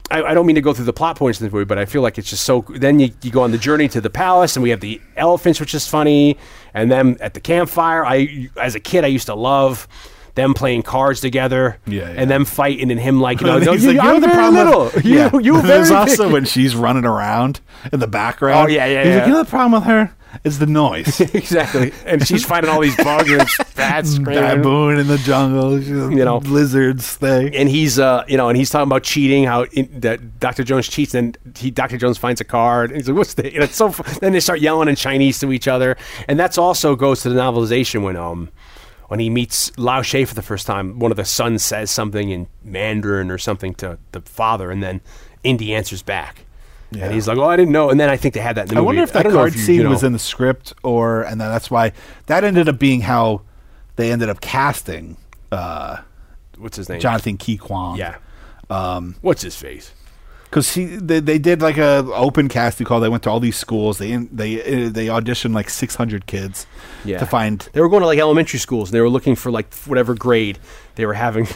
[0.09, 1.85] I, I don't mean to go through the plot points in the movie, but I
[1.85, 2.63] feel like it's just so.
[2.69, 5.59] Then you, you go on the journey to the palace, and we have the elephants,
[5.59, 6.37] which is funny,
[6.73, 8.05] and then at the campfire.
[8.05, 9.87] I, as a kid, I used to love
[10.35, 12.21] them playing cards together, Yeah, yeah.
[12.21, 14.27] and them fighting, and him like, you know, He's no, like, you, "You I'm the
[14.27, 14.83] very problem little.
[14.85, 15.29] with-" You, Yeah.
[15.39, 17.59] you There's very also when she's running around
[17.91, 18.67] in the background.
[18.69, 19.27] Oh, yeah, yeah, He's like, yeah.
[19.27, 20.13] you know the problem with her
[20.43, 21.19] is the noise.
[21.33, 24.43] exactly, and she's fighting all these bugs and bats screaming.
[24.43, 26.37] Baboon in the jungle, you know.
[26.37, 27.55] lizards thing.
[27.55, 30.63] and he's uh you know and he's talking about cheating how in, that Dr.
[30.63, 31.97] Jones cheats and he Dr.
[31.97, 33.89] Jones finds a card and he's like what's the and it's so
[34.21, 35.97] then they start yelling in Chinese to each other
[36.27, 38.49] and that's also goes to the novelization when um
[39.07, 42.29] when he meets Lao Che for the first time one of the sons says something
[42.29, 45.01] in Mandarin or something to the father and then
[45.43, 46.45] Indy answers back
[46.91, 48.67] and he's like oh I didn't know and then I think they had that in
[48.69, 49.89] the I movie wonder if that don't know card you- scene you know.
[49.89, 51.91] was in the script, or and then that's why
[52.27, 53.41] that ended up being how
[53.95, 55.17] they ended up casting
[55.51, 55.97] uh,
[56.57, 57.97] what's his name Jonathan Ke Quan.
[57.97, 58.17] yeah
[58.69, 59.93] um what's his face
[60.49, 62.99] because he they, they did like a open casting call.
[62.99, 63.97] They went to all these schools.
[63.97, 66.65] They they uh, they auditioned like six hundred kids
[67.03, 67.19] yeah.
[67.19, 67.67] to find.
[67.73, 70.57] They were going to like elementary schools and they were looking for like whatever grade
[70.95, 71.47] they were having,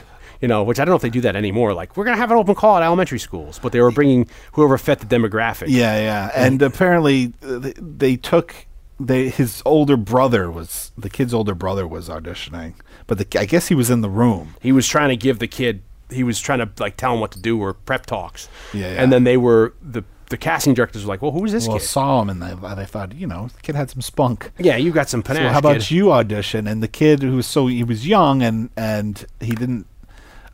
[0.42, 1.74] you know, which I don't know if they do that anymore.
[1.74, 4.78] Like we're gonna have an open call at elementary schools, but they were bringing whoever
[4.78, 5.66] fit the demographic.
[5.68, 8.66] Yeah, yeah, and apparently uh, they, they took
[9.00, 12.74] they his older brother was the kid's older brother was auditioning,
[13.08, 14.56] but the, I guess he was in the room.
[14.62, 15.82] he was trying to give the kid.
[16.10, 18.50] He was trying to like tell him what to do or prep talks.
[18.74, 19.02] Yeah, yeah.
[19.04, 21.86] And then they were the the casting directors were like, well, who's this Well, kid?
[21.86, 24.50] saw him and they, they thought, you know, the kid had some spunk.
[24.58, 25.52] yeah, you got some So panache.
[25.52, 25.92] how about kid.
[25.92, 26.68] you audition?
[26.68, 29.88] And the kid who was so he was young and and he didn't,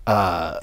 [0.07, 0.59] uh,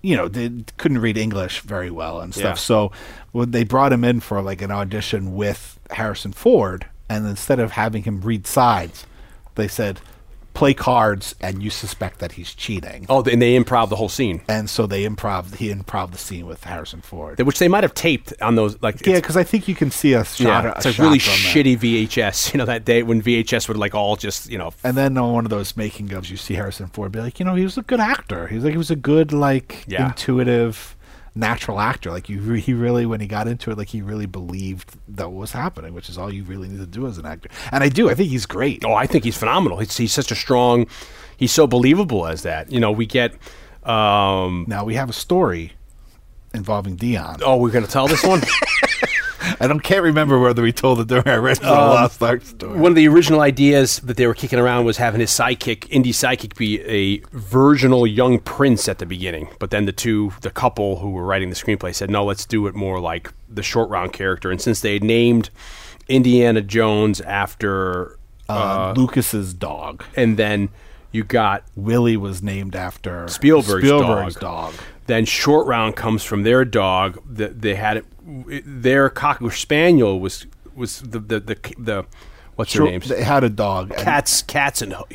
[0.00, 2.44] you know, they couldn't read English very well and stuff.
[2.44, 2.54] Yeah.
[2.54, 2.92] So
[3.34, 8.04] they brought him in for like an audition with Harrison Ford, and instead of having
[8.04, 9.06] him read sides,
[9.54, 10.00] they said,
[10.54, 13.06] play cards, and you suspect that he's cheating.
[13.08, 15.54] Oh, and they improv the whole scene, And so they improv.
[15.56, 17.40] He improv the scene with Harrison Ford.
[17.40, 20.12] which they might have taped on those like yeah, because I think you can see
[20.12, 20.64] a shot.
[20.64, 21.24] yeah, a it's like shot really that.
[21.54, 22.52] shitty VHS.
[22.52, 25.32] You know that day when VHS would like all just you know And then on
[25.32, 27.78] one of those making ofs, you see Harrison Ford be like, you know, he was
[27.78, 28.46] a good actor.
[28.48, 30.06] He's like, he was a good, like, Yeah.
[30.08, 30.96] intuitive,
[31.34, 32.10] natural actor.
[32.10, 35.30] Like, you, re- he really, when he got into it, like, he really believed that
[35.30, 37.48] what was happening, which is all you really need to do as an actor.
[37.70, 38.10] And I do.
[38.10, 38.84] I think he's great.
[38.84, 39.78] Oh, I think he's phenomenal.
[39.78, 40.86] He's, he's such a strong.
[41.36, 42.70] He's so believable as that.
[42.70, 43.32] You know, we get.
[43.84, 45.72] Um, Now we have a story
[46.54, 47.38] involving Dion.
[47.44, 48.42] oh, we're gonna tell this one.
[49.60, 52.78] I don't can't remember whether we told it during our Um, Lost Ark story.
[52.78, 56.12] One of the original ideas that they were kicking around was having his sidekick, Indy
[56.12, 59.48] sidekick, be a virginal young prince at the beginning.
[59.58, 62.66] But then the two, the couple who were writing the screenplay, said, "No, let's do
[62.66, 65.50] it more like the short round character." And since they named
[66.08, 70.04] Indiana Jones after, uh, Lucas's dog.
[70.16, 70.68] and then
[71.10, 74.72] you got Willie was named after Spielberg's, Spielberg's dog.
[74.72, 74.74] dog.
[75.06, 77.18] Then short round comes from their dog.
[77.28, 82.06] That they had it, their cocker spaniel was was the the the, the
[82.56, 83.08] what's their Short- names?
[83.08, 83.94] They had a dog.
[83.96, 85.12] Katz, Katz, and Huck.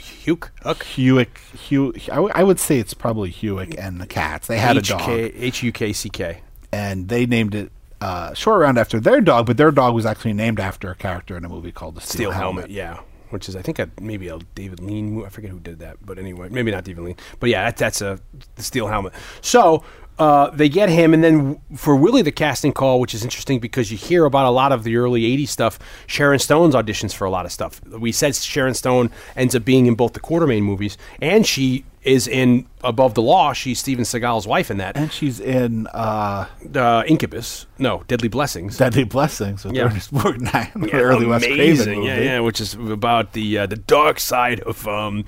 [0.63, 0.83] Huck.
[0.85, 4.47] Hewick, Hew, I, w- I would say it's probably Hewick and the Katz.
[4.47, 6.41] They had a dog, H U K C K.
[6.71, 7.71] and they named it
[8.01, 11.35] uh, Short Round after their dog, but their dog was actually named after a character
[11.37, 12.69] in a movie called The Steel, Steel helmet.
[12.69, 12.99] yeah.
[13.29, 15.25] Which is, I think, a, maybe a David Lean.
[15.25, 17.15] I forget who did that, but anyway, maybe not David Lean.
[17.41, 18.19] But yeah, that, that's a
[18.57, 19.11] steel helmet.
[19.41, 19.83] So
[20.19, 23.91] uh, they get him, and then for Willie, the casting call, which is interesting because
[23.91, 25.77] you hear about a lot of the early '80s stuff.
[26.07, 27.81] Sharon Stone's auditions for a lot of stuff.
[27.85, 32.25] We said Sharon Stone ends up being in both the Quatermain movies, and she is
[32.27, 33.51] in Above the Law.
[33.51, 34.95] She's Steven Seagal's wife in that.
[34.95, 38.77] And she's in uh, Uh, Incubus, no, Deadly Blessings.
[38.77, 39.83] Deadly Blessings with Yeah.
[39.87, 41.95] Ernest Borgnine, Yeah, early Wes Craven amazing.
[41.99, 42.07] movie.
[42.07, 45.25] Yeah, yeah, which is about the uh, the dark side of um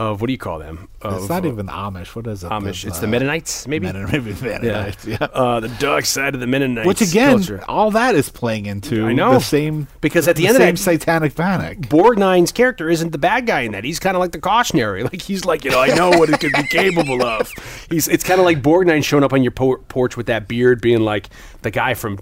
[0.00, 0.88] of what do you call them?
[1.04, 2.14] It's not uh, even Amish.
[2.16, 2.50] What is it?
[2.50, 2.86] Amish.
[2.86, 3.86] It's uh, the Mennonites, maybe.
[3.86, 5.18] Mennonite- maybe Mennonites, yeah.
[5.20, 6.86] Uh, the dark side of the Mennonites.
[6.86, 7.62] Which again, culture.
[7.68, 9.34] all that is playing into I know.
[9.34, 11.80] the same Because at the the end of same that- satanic panic.
[11.82, 13.84] Borgnine's character isn't the bad guy in that.
[13.84, 15.02] He's kind of like the cautionary.
[15.10, 17.50] Like he's like, you know, I know what it could be capable of.
[17.90, 20.80] He's it's kind of like Borgnine showing up on your por- porch with that beard,
[20.80, 21.28] being like
[21.62, 22.18] the guy from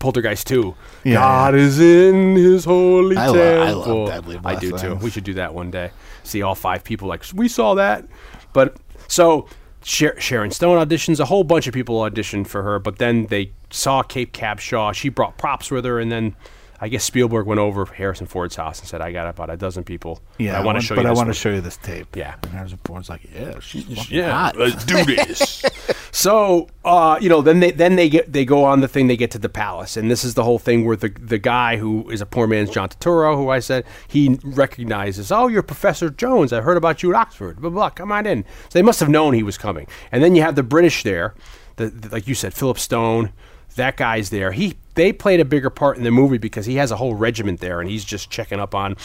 [0.00, 0.74] Poltergeist 2.
[1.04, 1.14] Yeah.
[1.14, 3.62] God is in his holy I lo- temple.
[3.62, 4.94] I love Deadly I do too.
[4.96, 5.92] We should do that one day.
[6.24, 8.06] See all five people like we saw that.
[8.52, 8.76] But
[9.08, 9.48] so
[9.84, 11.20] Sharon Stone auditions.
[11.20, 14.94] A whole bunch of people auditioned for her, but then they saw Kate Capshaw.
[14.94, 16.36] She brought props with her, and then
[16.82, 19.84] I guess Spielberg went over Harrison Ford's house and said, "I got about a dozen
[19.84, 20.20] people.
[20.38, 22.16] Yeah, I want to show but you." But I want to show you this tape.
[22.16, 22.34] Yeah.
[22.42, 24.56] and Harrison Ford's like, yeah, she's Yeah, hot.
[24.56, 25.62] let's do this.
[26.10, 29.06] so, uh, you know, then they then they get they go on the thing.
[29.06, 31.76] They get to the palace, and this is the whole thing where the the guy
[31.76, 35.30] who is a poor man's John Turturro, who I said he recognizes.
[35.30, 36.52] Oh, you're Professor Jones.
[36.52, 37.60] I heard about you at Oxford.
[37.60, 37.90] Blah blah.
[37.90, 38.42] Come on in.
[38.68, 39.86] So they must have known he was coming.
[40.10, 41.34] And then you have the British there,
[41.76, 43.32] the, the- like you said, Philip Stone.
[43.76, 44.52] That guy's there.
[44.52, 47.60] He they played a bigger part in the movie because he has a whole regiment
[47.60, 48.96] there, and he's just checking up on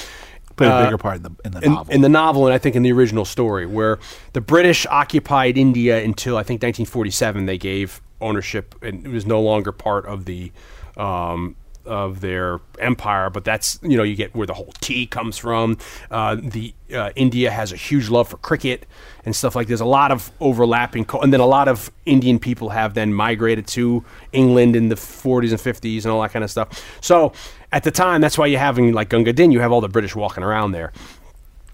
[0.57, 1.93] Played a uh, bigger part in the in the in, novel.
[1.93, 3.99] in the novel and I think in the original story, where
[4.33, 7.45] the British occupied India until I think 1947.
[7.45, 10.51] They gave ownership and it was no longer part of the
[10.97, 11.55] um,
[11.87, 13.29] of their empire.
[13.29, 15.77] But that's you know you get where the whole tea comes from.
[16.11, 18.85] Uh, the uh, India has a huge love for cricket
[19.25, 19.67] and stuff like.
[19.67, 23.13] There's a lot of overlapping, co- and then a lot of Indian people have then
[23.13, 26.83] migrated to England in the 40s and 50s and all that kind of stuff.
[27.01, 27.33] So
[27.71, 29.51] at the time, that's why you're having like Gunga Din.
[29.51, 30.93] You have all the British walking around there.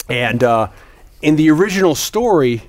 [0.09, 0.69] And uh,
[1.21, 2.63] in the original story,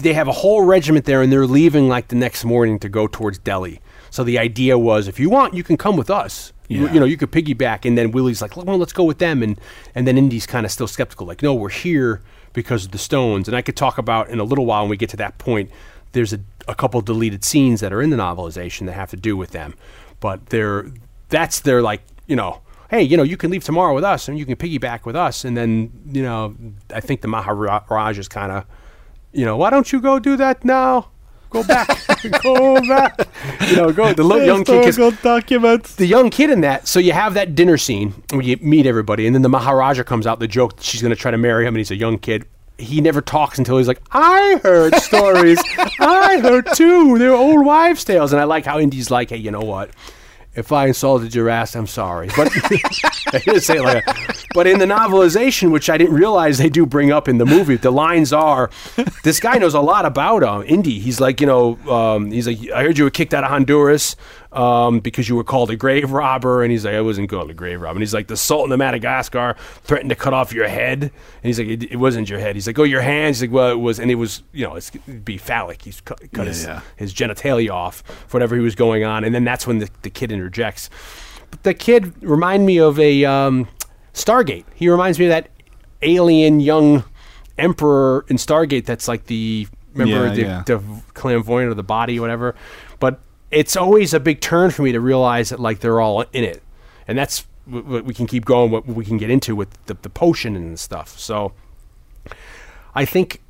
[0.00, 3.06] they have a whole regiment there, and they're leaving like the next morning to go
[3.06, 3.80] towards Delhi.
[4.10, 6.52] So the idea was, if you want, you can come with us.
[6.68, 9.42] You, you know, you could piggyback, and then Willie's like, "Well, let's go with them,"
[9.42, 9.58] and
[9.94, 12.20] and then Indy's kind of still skeptical, like, "No, we're here
[12.52, 14.98] because of the stones." And I could talk about in a little while when we
[14.98, 15.70] get to that point.
[16.12, 19.34] There's a, a couple deleted scenes that are in the novelization that have to do
[19.34, 19.74] with them,
[20.20, 20.92] but they're
[21.30, 22.60] that's their like you know
[22.90, 25.44] hey, you know, you can leave tomorrow with us and you can piggyback with us.
[25.44, 26.56] And then, you know,
[26.92, 28.64] I think the Maharaj is kind of,
[29.32, 31.10] you know, why don't you go do that now?
[31.50, 31.88] Go back,
[32.42, 33.28] go back.
[33.68, 34.12] You know, go.
[34.12, 35.94] The little young kid, documents.
[35.94, 36.86] the young kid in that.
[36.86, 40.26] So you have that dinner scene where you meet everybody, and then the Maharaja comes
[40.26, 40.40] out.
[40.40, 42.44] The joke she's going to try to marry him, and he's a young kid.
[42.76, 45.58] He never talks until he's like, "I heard stories.
[45.98, 47.18] I heard too.
[47.18, 49.90] They're old wives' tales." And I like how Indy's like, "Hey, you know what?
[50.58, 52.50] If I insulted your ass, I'm sorry." But
[53.32, 54.44] I didn't say it like that.
[54.54, 57.76] But in the novelization, which I didn't realize they do bring up in the movie,
[57.76, 58.70] the lines are,
[59.24, 60.98] "This guy knows a lot about uh, Indy.
[60.98, 64.16] He's like, you know, um, he's like, I heard you were kicked out of Honduras."
[64.58, 66.62] Um, because you were called a grave robber.
[66.62, 67.96] And he's like, I wasn't called a grave robber.
[67.96, 69.54] And he's like, the Sultan of Madagascar
[69.84, 71.02] threatened to cut off your head.
[71.04, 71.12] And
[71.42, 72.56] he's like, it, it wasn't your head.
[72.56, 73.38] He's like, oh, your hands.
[73.38, 74.00] He's like, well, it was.
[74.00, 75.82] And it was, you know, it's, it'd be phallic.
[75.82, 76.80] He's cut, cut Yeah, his, yeah.
[76.96, 79.22] his genitalia off for whatever he was going on.
[79.24, 80.90] And then that's when the, the kid interjects.
[81.50, 83.68] But the kid remind me of a um,
[84.12, 84.64] Stargate.
[84.74, 85.50] He reminds me of that
[86.02, 87.04] alien young
[87.56, 90.62] emperor in Stargate that's like the remember Yeah, the, yeah.
[90.66, 90.82] the
[91.14, 92.54] clairvoyant of the body or whatever.
[93.00, 93.20] But
[93.50, 96.62] it's always a big turn for me to realize that like they're all in it,
[97.06, 98.70] and that's what we can keep going.
[98.70, 101.18] What we can get into with the, the potion and stuff.
[101.18, 101.52] So
[102.94, 103.40] I think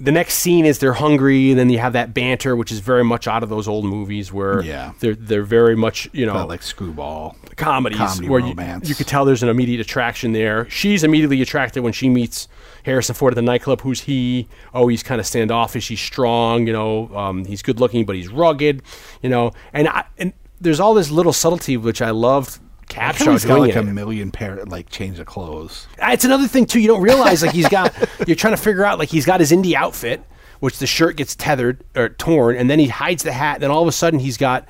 [0.00, 3.04] the next scene is they're hungry, and then you have that banter, which is very
[3.04, 4.92] much out of those old movies where Yeah.
[5.00, 7.36] they're they're very much you know About, like screwball.
[7.56, 8.88] comedies comedy where you, romance.
[8.88, 10.68] you could tell there's an immediate attraction there.
[10.70, 12.48] She's immediately attracted when she meets
[12.84, 13.82] Harrison Ford at the nightclub.
[13.82, 14.48] Who's he?
[14.72, 15.88] Oh, he's kind of standoffish.
[15.88, 16.66] He's strong.
[16.66, 18.82] You know, um, he's good looking, but he's rugged.
[19.22, 22.58] You know, and I, and there's all this little subtlety which I loved.
[22.90, 25.86] Capshaw He's got like a million pair like change of clothes.
[26.02, 26.80] Uh, It's another thing too.
[26.80, 27.94] You don't realize like he's got.
[28.26, 30.22] you're trying to figure out like he's got his Indy outfit,
[30.58, 33.54] which the shirt gets tethered or torn, and then he hides the hat.
[33.54, 34.68] And Then all of a sudden he's got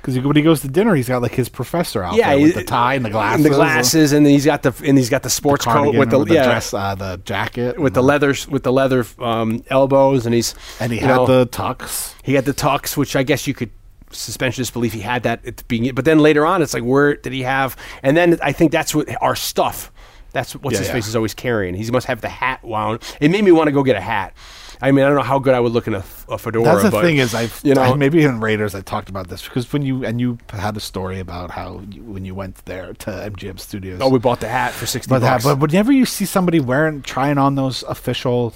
[0.00, 2.64] Because when he goes to dinner, he's got like his professor outfit yeah with the
[2.64, 5.22] tie and the glasses, and the glasses, and then he's got the and he's got
[5.22, 8.34] the sports coat with the, with the yeah, dress, uh, the jacket, with the leather
[8.50, 12.14] with the leather um, elbows, and he's and he had know, the tux.
[12.22, 13.70] he had the tux, which I guess you could
[14.12, 17.14] suspension disbelief he had that at the beginning, but then later on it's like where
[17.16, 17.76] did he have?
[18.02, 19.90] And then I think that's what our stuff.
[20.32, 20.94] That's what's Yeah, his yeah.
[20.94, 21.74] face is always carrying.
[21.74, 23.02] He must have the hat wound.
[23.20, 24.34] It made me want to go get a hat.
[24.80, 26.64] I mean, I don't know how good I would look in a, a fedora.
[26.64, 29.28] That's the but, thing is, I've you know I- maybe in Raiders I talked about
[29.28, 32.56] this because when you and you had a story about how you, when you went
[32.64, 34.00] there to MGM Studios.
[34.02, 35.44] Oh, we bought the hat for sixty but, bucks.
[35.44, 38.54] but whenever you see somebody wearing trying on those official,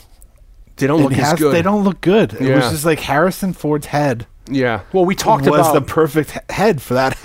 [0.77, 1.55] they don't look has- good.
[1.55, 2.33] they don't look good.
[2.35, 4.83] It was just like Harrison Ford's head Yeah.
[4.93, 7.19] Well, we talked about was about the perfect he- head for that.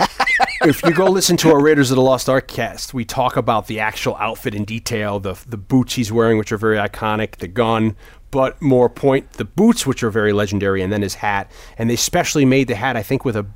[0.62, 3.66] if you go listen to our Raiders of the Lost Ark cast, we talk about
[3.66, 7.48] the actual outfit in detail, the the boots he's wearing, which are very iconic, the
[7.48, 7.96] gun,
[8.30, 11.50] but more point the boots, which are very legendary, and then his hat.
[11.78, 13.46] And they specially made the hat, I think, with a.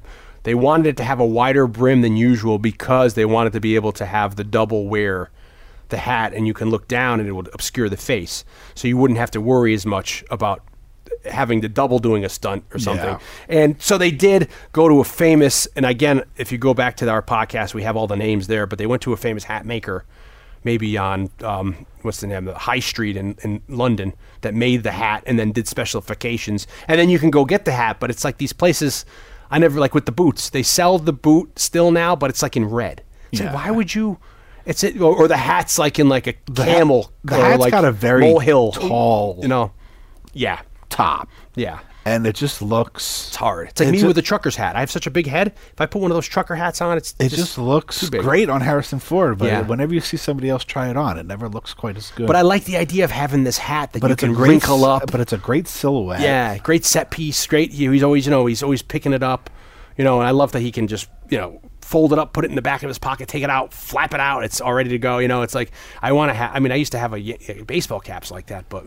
[0.45, 3.75] They wanted it to have a wider brim than usual because they wanted to be
[3.75, 5.31] able to have the double wear
[5.89, 8.45] the hat, and you can look down and it would obscure the face,
[8.75, 10.63] so you wouldn't have to worry as much about
[11.31, 13.05] having to double doing a stunt or something.
[13.07, 13.19] Yeah.
[13.49, 17.09] And so they did go to a famous, and again, if you go back to
[17.09, 19.65] our podcast, we have all the names there, but they went to a famous hat
[19.67, 20.05] maker,
[20.65, 24.93] maybe on, um, what's the name, the High Street in, in London, that made the
[24.93, 26.67] hat and then did specialifications.
[26.89, 29.05] And then you can go get the hat, but it's like these places,
[29.51, 32.57] I never, like with the boots, they sell the boot still now, but it's like
[32.57, 33.03] in red.
[33.33, 33.55] Like, Yeah.
[33.55, 34.19] why would you?
[34.65, 37.13] It's it, or, or the hat's like in like a camel.
[37.23, 39.71] the or hat's like got a very molehill, tall- You know,
[40.33, 41.79] yeah, top, yeah.
[42.05, 43.29] and it just looks.
[43.29, 43.69] It's hard.
[43.69, 44.77] It's like It me with a trucker's hat.
[44.77, 45.49] I have such a big head.
[45.73, 48.21] If I put one of those trucker hats on, it's It just, looks too big.
[48.23, 49.63] great on Harrison Ford, but Yeah.
[49.63, 52.27] whenever you see somebody else try it on, it never looks quite as good.
[52.27, 54.49] But I like the idea of having this hat that but you can a great
[54.51, 55.11] wrinkle up.
[55.11, 56.21] But it's a great silhouette.
[56.21, 57.45] yeah, great set piece.
[57.47, 57.73] Great.
[57.73, 59.51] he- He's always, you know, he's always picking it up.
[59.99, 62.45] You know, and I love that he can just, you know, fold it up, put
[62.45, 64.45] it in the back of his pocket, take it out, flap it out.
[64.45, 65.17] It's all ready to go.
[65.19, 65.71] You know, it's like
[66.03, 66.51] I want to have.
[66.55, 68.85] I mean, I used to have a baseball caps like that, but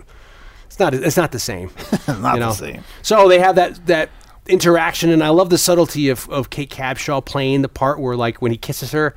[0.80, 0.94] not.
[0.94, 1.72] It's not the same.
[2.08, 2.84] Not you the same.
[3.02, 4.10] So they have that that
[4.48, 8.42] interaction, and I love the subtlety of, of Kate Capshaw playing the part where like
[8.42, 9.16] when he kisses her.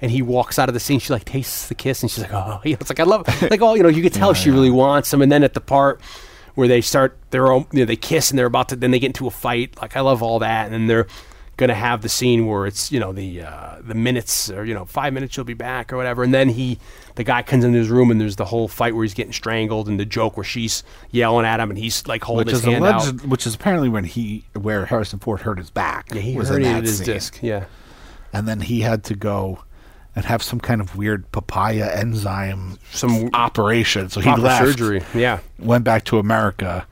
[0.00, 0.98] And he walks out of the scene.
[0.98, 3.62] She like tastes the kiss, and she's like, "Oh, know, it's like I love." Like,
[3.62, 5.22] oh, you know, you could tell she really wants him.
[5.22, 6.00] And then at the part
[6.56, 8.98] where they start their own, you know, they kiss and they're about to, then they
[8.98, 9.80] get into a fight.
[9.80, 10.64] Like, I love all that.
[10.64, 10.86] And then
[11.62, 14.74] they're gonna have the scene where it's, you know, the uh, the minutes or you
[14.74, 16.22] know, five minutes she'll be back or whatever.
[16.24, 16.78] And then he,
[17.14, 19.88] the guy comes into his room and there's the whole fight where he's getting strangled
[19.88, 22.66] and the joke where she's yelling at him and he's like holding which his is
[22.66, 23.26] hand out.
[23.26, 26.08] which is apparently when he where Harrison Ford hurt his back.
[26.14, 27.38] Yeah, he was herniated his disc.
[27.42, 27.64] Yeah.
[28.32, 29.62] and then he had to go
[30.14, 34.08] and have some kind of weird papaya enzyme Some operation.
[34.10, 35.02] So he left, surgery.
[35.14, 35.38] Yeah.
[35.58, 36.86] went back to America,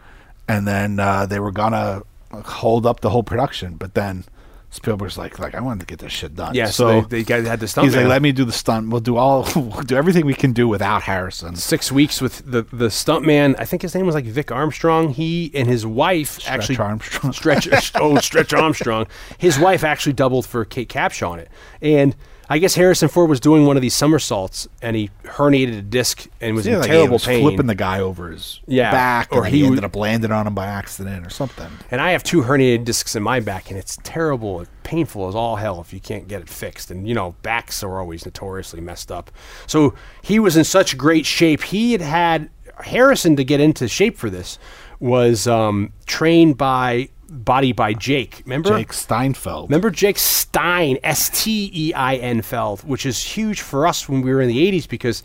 [0.48, 2.02] and then uh, they were gonna
[2.32, 4.24] hold up the whole production, but then.
[4.72, 6.54] Spielberg's like, like I wanted to get this shit done.
[6.54, 6.66] Yeah.
[6.66, 7.86] So, so they, they guys had the stunt.
[7.86, 8.88] he's like, let me do the stunt.
[8.88, 11.56] We'll do all, we'll do everything we can do without Harrison.
[11.56, 13.56] six weeks with the the stuntman.
[13.58, 15.10] I think his name was like Vic Armstrong.
[15.10, 17.32] He and his wife actually Armstrong.
[17.32, 19.06] Stretch oh Stretch Armstrong.
[19.38, 21.50] His wife actually doubled for Kate Capshaw on it,
[21.82, 22.14] and
[22.52, 26.26] I guess Harrison Ford was doing one of these somersaults and he herniated a disc
[26.40, 27.42] and was Yeah, in like he terrible was pain.
[27.42, 30.48] flipping the guy over his Yeah, back, or or he he, ended up landing on
[30.48, 31.68] him by accident or something.
[31.92, 35.54] and I have two herniated discs in my back, and it's terrible, painful as all
[35.56, 36.90] hell if you can't get it fixed.
[36.90, 39.30] And you know, backs are always notoriously messed up.
[39.68, 41.62] So he was in such great shape.
[41.62, 42.50] He had had
[42.80, 44.58] Harrison to get into shape for this
[44.98, 48.42] was um, trained by Body by Jake.
[48.44, 49.70] Remember Jake Steinfeld.
[49.70, 54.20] Remember Jake Stein, S T E I N Feld, which is huge for us when
[54.20, 55.22] we were in the '80s because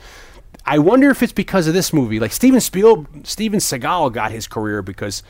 [0.68, 2.20] I wonder if it's because of this movie.
[2.20, 5.24] Like Steven Spiel, Steven Seagal got his career because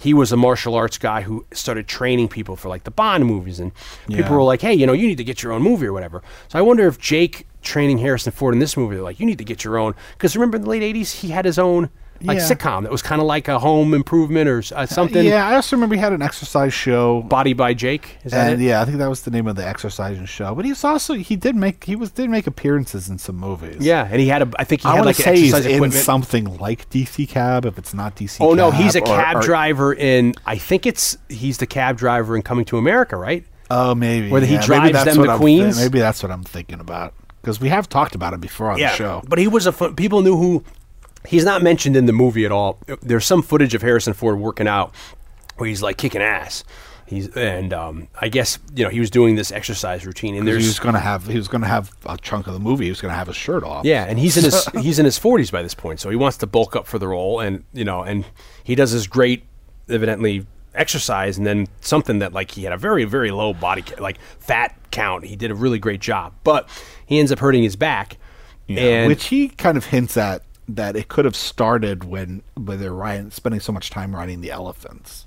[0.00, 3.60] he was a martial arts guy who started training people for like the Bond movies,
[3.60, 3.72] and
[4.08, 4.30] people Yeah.
[4.32, 6.58] were like, "Hey, you know, you need to get your own movie or whatever." So
[6.58, 9.44] I wonder if Jake training Harrison Ford in this movie, they're like, "You need to
[9.44, 11.90] get your own," because remember in the late '80s he had his own
[12.24, 12.48] like Yeah.
[12.48, 15.24] sitcom that was kind of like a Home Improvement or uh, something.
[15.24, 17.22] Yeah, I also remember he had an exercise show.
[17.22, 18.18] Body by Jake.
[18.24, 18.64] Is that And it?
[18.66, 20.54] yeah, I think that was the name of the exercising show.
[20.54, 23.78] But he's also he did make he was did make appearances in some movies.
[23.80, 24.50] Yeah, and he had a.
[24.58, 27.64] I think he I had like say he's exercise in something like DC Cab.
[27.66, 28.38] If it's not DC.
[28.40, 30.34] oh no, he's a cab or- driver in.
[30.46, 33.44] I think it's he's the cab driver in Coming to America, right?
[33.70, 35.78] Oh, maybe Where he yeah, maybe drives them to I'm Queens?
[35.78, 38.88] maybe that's what I'm thinking about because we have talked about it before on the
[38.88, 39.22] show.
[39.26, 40.62] But he was a fun, people knew who.
[41.26, 42.78] He's not mentioned in the movie at all.
[43.00, 44.92] There's some footage of Harrison Ford working out
[45.56, 46.64] where he's like kicking ass.
[47.06, 50.62] He's and um, I guess you know he was doing this exercise routine and there's
[50.62, 52.84] he was going to have he was to have a chunk of the movie.
[52.84, 53.84] He was going to have his shirt off.
[53.84, 56.38] yeah, and he's in his he's in his 40s by this point, so he wants
[56.38, 58.24] to bulk up for the role, and you know, and
[58.64, 59.44] he does this great,
[59.90, 64.18] evidently exercise, and then something that like he had a very very low body like
[64.38, 65.26] fat count.
[65.26, 66.66] He did a really great job, but
[67.04, 68.16] he ends up hurting his back,
[68.68, 72.92] and which he kind of hints at that it could have started when when they're
[72.94, 75.26] riding, spending so much time riding the elephants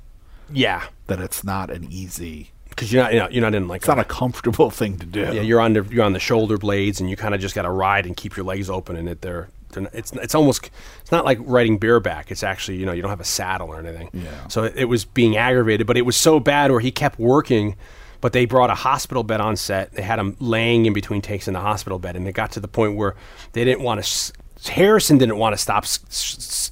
[0.51, 3.81] yeah, that it's not an easy, because you're not you know, you're not in like
[3.81, 5.21] it's not a comfortable thing to do.
[5.21, 7.63] yeah you're on the you're on the shoulder blades, and you kind of just got
[7.63, 9.47] to ride and keep your legs open, and it they're.
[9.71, 10.69] they're not- It's it's almost
[11.01, 12.29] it's not like riding bareback.
[12.31, 14.09] It's actually you know you don't have a saddle or anything.
[14.13, 14.47] Yeah.
[14.47, 17.75] So it, it was being aggravated, but it was so bad where he kept working.
[18.21, 19.91] But they brought a hospital bed on set.
[19.93, 22.59] They had him laying in between takes in the hospital bed, and it got to
[22.59, 23.15] the point where
[23.53, 24.33] they didn't want to.
[24.67, 25.85] Harrison didn't want to stop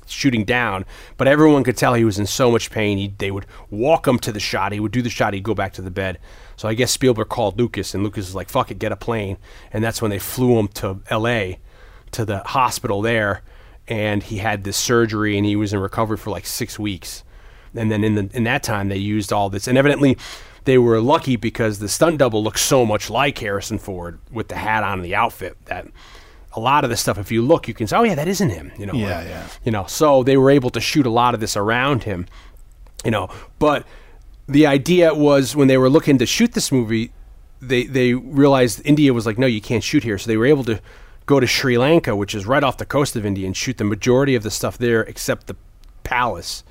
[0.08, 0.86] shooting down,
[1.18, 2.98] but everyone could tell he was in so much pain.
[2.98, 4.72] He, they would walk him to the shot.
[4.72, 5.34] He would do the shot.
[5.34, 6.20] He'd go back to the bed.
[6.56, 9.38] So I guess Spielberg called Lucas, and Lucas is like, "Fuck it, get a plane."
[9.72, 11.60] And that's when they flew him to L.A.
[12.12, 13.42] to the hospital there,
[13.88, 17.24] and he had this surgery, and he was in recovery for like six weeks.
[17.76, 20.18] And then in the in that time, they used all this, and evidently.
[20.66, 24.56] They were lucky because the stunt double looked so much like Harrison Ford with the
[24.56, 25.88] hat on and the outfit that
[26.56, 28.50] a lot of the stuff, if you look, you can say, "Oh yeah, that isn't
[28.50, 29.48] him." You know, Yeah, yeah.
[29.64, 32.26] You know, so they were able to shoot a lot of this around him.
[33.04, 33.86] You know, but
[34.48, 37.12] the idea was when they were looking to shoot this movie,
[37.62, 40.64] they they realized India was like, "No, you can't shoot here." So they were able
[40.66, 40.80] to
[41.26, 43.84] go to Sri Lanka, which is right off the coast of India, and shoot the
[43.86, 45.56] majority of the stuff there, except the
[46.04, 46.64] palace.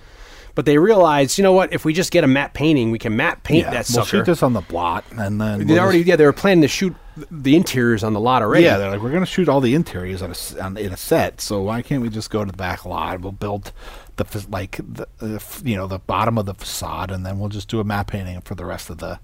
[0.55, 1.73] But they realized, you know what?
[1.73, 4.27] If we just get a matte painting, we can matte paint Yeah, that we'll shoot
[4.27, 6.69] this on the blot, and then they we'll already, just- yeah, they were planning to
[6.69, 8.65] shoot the interiors on the lot already.
[8.65, 10.97] Yeah, they're like, we're going to shoot all the interiors on a, on, in a
[10.97, 13.21] set, so why can't we just go to the back lot?
[13.21, 13.73] We'll build
[14.17, 17.69] the like the, the you know the bottom of the facade, and then we'll just
[17.69, 19.19] do a matte painting for the rest of the.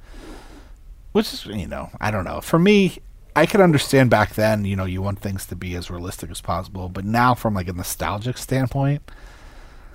[1.12, 2.98] Which is you know I don't know for me.
[3.36, 6.40] I could understand back then, you know, you want things to be as realistic as
[6.40, 9.08] possible, but now from like a nostalgic standpoint,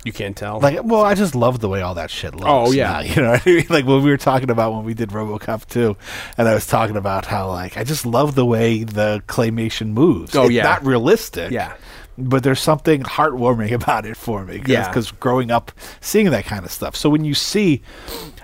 [0.04, 0.60] you can't tell.
[0.60, 2.46] like, well, I just love the way all that shit looks.
[2.46, 2.92] Oh, yeah.
[2.92, 3.66] now, you know, what I mean?
[3.70, 5.96] like when we were talking about when we did RoboCop 2,
[6.38, 10.34] and I was talking about how like I just love the way the claymation moves.
[10.36, 10.62] Oh, It's yeah.
[10.64, 11.50] not realistic.
[11.50, 11.74] Yeah.
[12.16, 14.58] but there's something heartwarming about it for me.
[14.60, 14.88] Cause, Yeah.
[14.88, 16.94] because growing up seeing that kind of stuff.
[16.96, 17.82] So when you see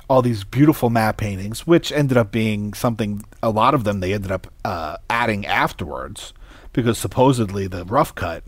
[0.09, 4.13] all these beautiful matte paintings, which ended up being something, a lot of them they
[4.13, 6.33] ended up uh, adding afterwards,
[6.73, 8.43] because supposedly the rough cut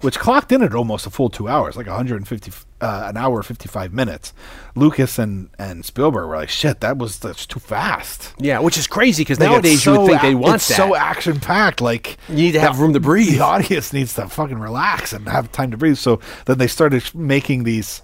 [0.00, 3.92] which clocked in at almost a full two hours, like 150, uh, an hour, 55
[3.92, 4.32] minutes.
[4.74, 8.32] Lucas and, and Spielberg were like, shit, that was that's too fast.
[8.38, 10.54] yeah, which is crazy because Like, nowadays it's you would so think they ac- want
[10.56, 10.76] it's that.
[10.76, 11.80] so action packed.
[11.80, 13.32] Like You need to have room to breathe.
[13.38, 15.96] The audience needs to fucking relax and have time to breathe.
[15.98, 18.00] So then they started making these,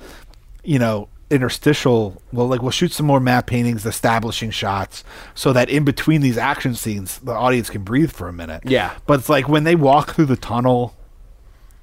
[0.65, 2.21] you know, interstitial.
[2.33, 5.03] Well, like we'll shoot some more matte paintings, establishing shots,
[5.35, 8.63] so that in between these action scenes, the audience can breathe for a minute.
[8.67, 8.95] Yeah.
[9.07, 10.95] but it's like when they walk through the tunnel.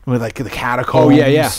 [0.05, 1.51] With like the catacombs, Oh, yeah, yeah.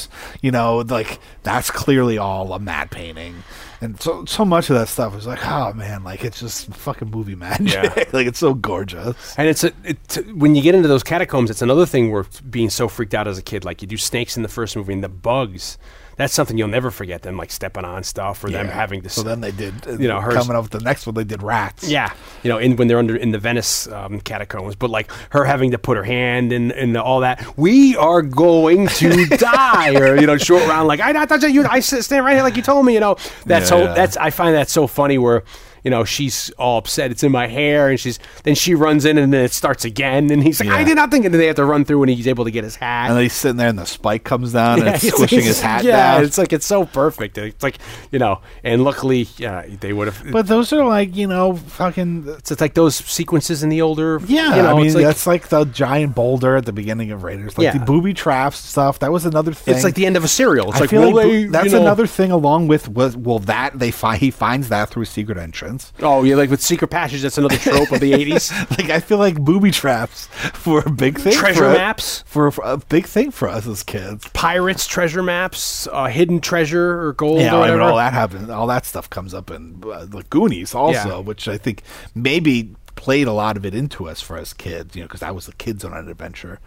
[0.42, 3.42] You know, like that's clearly all a matte painting,
[3.80, 7.10] and so so much of that stuff is like, oh man, like it's just fucking
[7.10, 7.72] movie magic.
[7.72, 8.04] Yeah.
[8.12, 9.34] like it's so gorgeous.
[9.38, 12.68] And it's a it, when you get into those catacombs, it's another thing where being
[12.68, 13.64] so freaked out as a kid.
[13.64, 15.78] Like you do snakes in the first movie, and the bugs.
[16.16, 17.22] That's something you'll never forget.
[17.22, 19.08] Them like stepping on stuff, or them having to.
[19.08, 21.24] So then they did, uh, you know, her- coming up with the next one, they
[21.24, 21.88] did rats.
[21.88, 22.12] Yeah,
[22.42, 25.70] you know, in when they're under in the Venice um, catacombs, but like her having
[25.72, 27.56] to put her hand in and all that.
[27.58, 31.64] We are going to die, or you know, short round like I not touch you.
[31.66, 32.94] I stand right here like you told me.
[32.94, 33.16] You know,
[33.46, 33.94] that's so Yeah.
[33.94, 35.42] that's I find that so funny where.
[35.84, 37.10] You know, she's all upset.
[37.10, 40.30] It's in my hair, and she's then she runs in, and then it starts again.
[40.30, 42.10] And he's like, "I did not think." And then they have to run through, and
[42.10, 43.08] he's able to get his hat.
[43.08, 45.38] And then he's sitting there, and the spike comes down, and Yeah, it's it's- squishing
[45.40, 46.24] it's- his hat yeah, down.
[46.24, 47.36] it's like it's so perfect.
[47.36, 47.78] It's like
[48.10, 50.32] you know, and luckily, yeah, they would have.
[50.32, 54.20] but those are like you know, fucking it's, it's like those sequences in the older.
[54.26, 54.56] yeah.
[54.56, 57.22] you know, I mean, it's like, that's like the giant boulder at the beginning of
[57.24, 57.76] Raiders, like Yeah.
[57.78, 59.00] the booby traps stuff.
[59.00, 59.74] That was another thing.
[59.74, 60.68] It's like the end of a serial.
[60.68, 62.30] It's I like, feel will like they, bo- that's you know- another thing.
[62.30, 65.73] Along with was well, that they find he finds that through secret entrance.
[65.74, 65.92] Aliens.
[66.00, 67.22] Oh, yeah, like with secret passage.
[67.22, 68.52] That's another trope of the '80s.
[68.78, 70.28] Like I feel like booby traps
[70.66, 71.32] were a big thing.
[71.34, 72.22] Treasure for maps?
[72.26, 74.26] for, for a big thing for us as kids.
[74.32, 78.48] Pirates, treasure maps, uh, hidden treasure or gold Yeah, or I mean, all that happens.
[78.50, 81.18] All that stuff comes up in uh, the Goonies also, Yeah.
[81.18, 81.82] which I think
[82.14, 84.94] maybe played a lot of it into us for us kids.
[84.96, 86.60] You know, because I was the kids on an adventure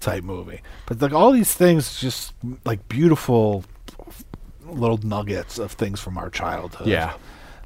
[0.00, 0.60] type movie.
[0.86, 2.32] But like all these things, just
[2.64, 3.64] like beautiful
[4.66, 6.86] little nuggets of things from our childhood.
[6.88, 7.14] Yeah.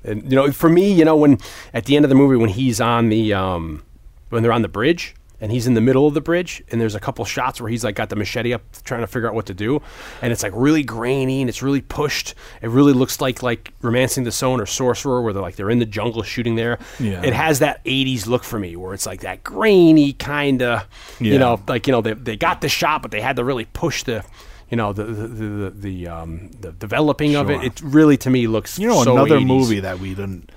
[0.05, 1.39] And you know, for me, you know, when
[1.73, 3.83] at the end of the movie when he's on the um
[4.31, 6.95] when they're on the bridge and he's in the middle of the bridge and there's
[6.95, 9.47] a couple shots where he's like got the machete up trying to figure out what
[9.47, 9.83] to do
[10.23, 12.35] and it's like really grainy and it's really pushed.
[12.63, 15.79] It really looks like like Romancing the Stone or Sorcerer where they're like they're in
[15.81, 16.79] the jungle shooting there.
[17.01, 17.23] Yeah.
[17.23, 20.87] It has that 80s look for me where it's like that grainy kind of
[21.21, 21.33] Yeah.
[21.33, 23.65] you know, like you know they they got the shot but they had to really
[23.67, 24.25] push the
[24.71, 27.63] you know the the the, the um the developing of it.
[27.63, 29.47] It really to me looks You know, so another 80s.
[29.47, 30.51] movie that we didn't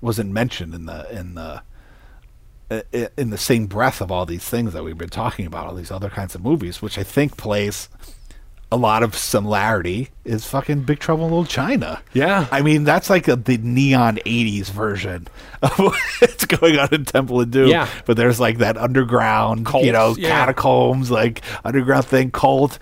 [0.00, 1.62] wasn't mentioned in the in the
[3.16, 5.90] in the same breath of all these things that we've been talking about, all these
[5.90, 7.88] other kinds of movies, which I think plays
[8.72, 12.00] a lot of similarity, is fucking Big Trouble in Little China.
[12.14, 12.46] Yeah.
[12.50, 15.28] I mean that's like a, the neon '80s version
[15.60, 15.78] of
[16.20, 17.68] what's going on in Temple of Doom.
[17.68, 17.86] Yeah.
[18.06, 20.30] but there's like that underground, you know, yeah.
[20.30, 22.78] catacombs, like underground thing, cult,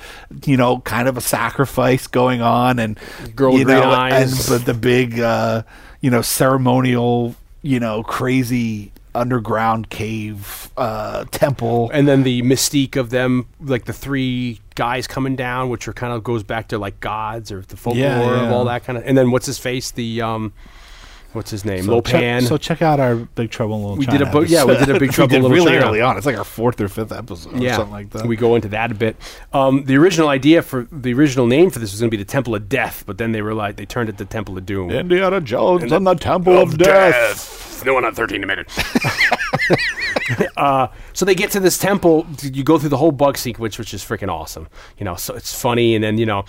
[0.46, 2.96] you know, kind of a sacrifice going on, and
[3.34, 4.48] Girl with you know, eyes.
[4.48, 5.64] and but the big, uh,
[6.00, 11.90] you know, ceremonial, you know, crazy underground cave uh, temple.
[11.92, 16.12] and then the mystique of them, like the three guys coming down, which are kind
[16.12, 19.04] of goes back to like gods or the folklore Yeah, of all that kind of.
[19.06, 19.90] And then what's his face?
[19.90, 20.52] The um,
[21.32, 21.84] what's his name?
[21.84, 22.40] So Lo Pan.
[22.42, 24.18] check, so check out our Big Trouble in Little We China.
[24.18, 25.12] did a book- yeah, we did a Big.
[25.20, 25.86] Trouble in Little really China.
[25.86, 26.16] early on.
[26.16, 28.26] It's like our fourth or fifth episode or yeah, something like that.
[28.26, 29.16] We go into that a bit.
[29.52, 32.28] Um, the original idea for the original name for this was going to be the
[32.30, 34.90] Temple of Death, but then they were like they turned it to Temple of Doom.
[34.90, 37.82] Indiana Jones and the Temple of, Death.
[37.84, 38.70] No one on 13 a minute.
[40.56, 42.26] uh, so they get to this temple.
[42.42, 44.68] You go through the whole bug sequence, which is freaking awesome.
[44.98, 46.44] You know, so it's funny, and then you know,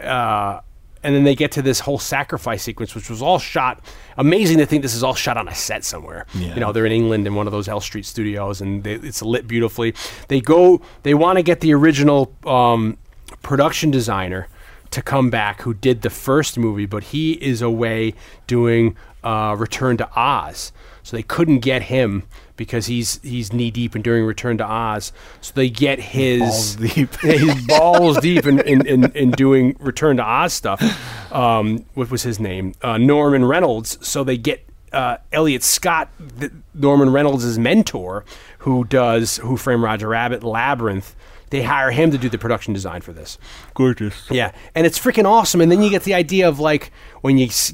[0.00, 0.60] uh,
[1.02, 3.84] and then they get to this whole sacrifice sequence, which was all shot.
[4.16, 6.26] Amazing to think this is all shot on a set somewhere.
[6.34, 6.54] Yeah.
[6.54, 9.46] You know, they're in England in one of those Elstree studios, and they, it's lit
[9.46, 9.94] beautifully.
[10.28, 10.80] They go.
[11.02, 12.98] They want to get the original um,
[13.42, 14.48] production designer
[14.90, 18.14] to come back who did the first movie, but he is away
[18.46, 20.72] doing uh, Return to Oz.
[21.02, 22.24] So they couldn't get him
[22.58, 25.12] because he's he's knee deep in doing Return to Oz.
[25.40, 27.14] So they get his Balls deep.
[27.20, 31.32] his balls deep in, in, in, in doing Return to Oz stuff.
[31.32, 32.74] Um, what was his name?
[32.82, 33.96] Uh, Norman Reynolds.
[34.06, 38.24] So they get uh, Elliot Scott, th- Norman Reynolds' mentor,
[38.58, 41.14] who does Who Framed Roger Rabbit, Labyrinth.
[41.50, 43.38] They hire him to do the production design for this.
[43.72, 44.30] Gorgeous.
[44.30, 45.62] Yeah, and it's freaking awesome.
[45.62, 47.72] And then you get the idea of like when you s-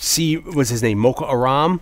[0.00, 1.80] see what's his name, Mola Ram.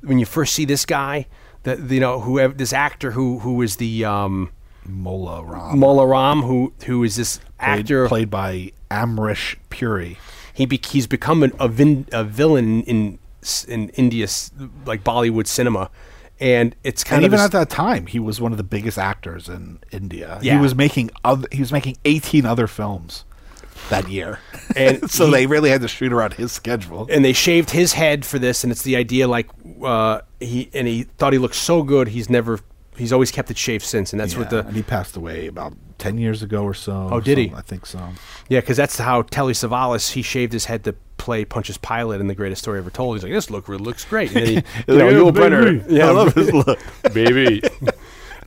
[0.00, 1.26] When you first see this guy,
[1.64, 4.50] that you know who this actor who who is the um,
[4.86, 5.78] Mola Ram.
[5.78, 8.08] Mola Ram, who who is this played, actor?
[8.08, 10.18] played by Amrish Puri.
[10.52, 13.18] he be, he's become an, a, vin, a villain in
[13.68, 14.50] in India's
[14.86, 15.90] like Bollywood cinema,
[16.40, 18.98] and it's kind And of even at that time, he was one of the biggest
[18.98, 20.38] actors in India.
[20.40, 20.54] Yeah.
[20.54, 23.24] He was making other, he was making 18 other films
[23.90, 24.38] that year.
[24.76, 27.06] And so he- they really had to shoot around his schedule.
[27.10, 29.48] and they shaved his head for this, and it's the idea like
[29.82, 32.58] uh, he and he thought he looked so good, he's never
[32.96, 35.74] he's always kept it shaved since, and that's what the and he passed away about
[35.98, 37.08] 10 years ago or so.
[37.12, 37.52] Oh, did he?
[37.54, 38.00] I think so.
[38.48, 42.26] Yeah, because that's how Telly Savalas he shaved his head to play Pontius Pilate in
[42.26, 43.16] the greatest story ever told.
[43.16, 44.28] He's like, this look really looks great.
[44.34, 44.54] And then he,
[44.92, 46.02] you know, Yeah, Yul Brynner, baby.
[46.02, 46.78] I love his look.
[47.12, 47.62] baby.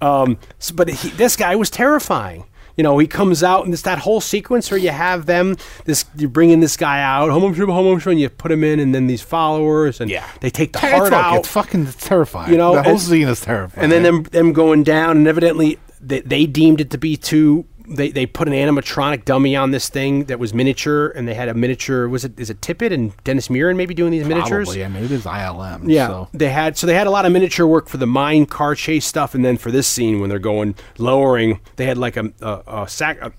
[0.02, 2.46] um, so, but he, this guy was terrifying.
[2.78, 5.58] You know, he comes out and it's that whole sequence where you have them.
[5.86, 8.64] This you bring in this guy out, home shuma, homo shuma, and you put him
[8.64, 10.24] in, and then these followers, and Yeah.
[10.42, 11.38] they take the It's, heart look, out.
[11.40, 12.52] it's fucking terrifying.
[12.52, 13.84] You know, the whole and- scene is terrifying.
[13.84, 17.66] and then them them going down, and evidently they, they deemed it to be too.
[17.90, 21.48] They, they put an animatronic dummy on this thing that was miniature, and they had
[21.48, 22.10] a miniature.
[22.10, 24.68] Was it is it Tippett and Dennis Muren maybe doing these miniatures?
[24.68, 25.90] Probably, I mean, it is ILM.
[25.90, 26.28] Yeah, So.
[26.34, 29.06] they had so they had a lot of miniature work for the mine car chase
[29.06, 32.84] stuff, and then for this scene when they're going lowering, they had like a a,
[32.84, 33.32] a sac a,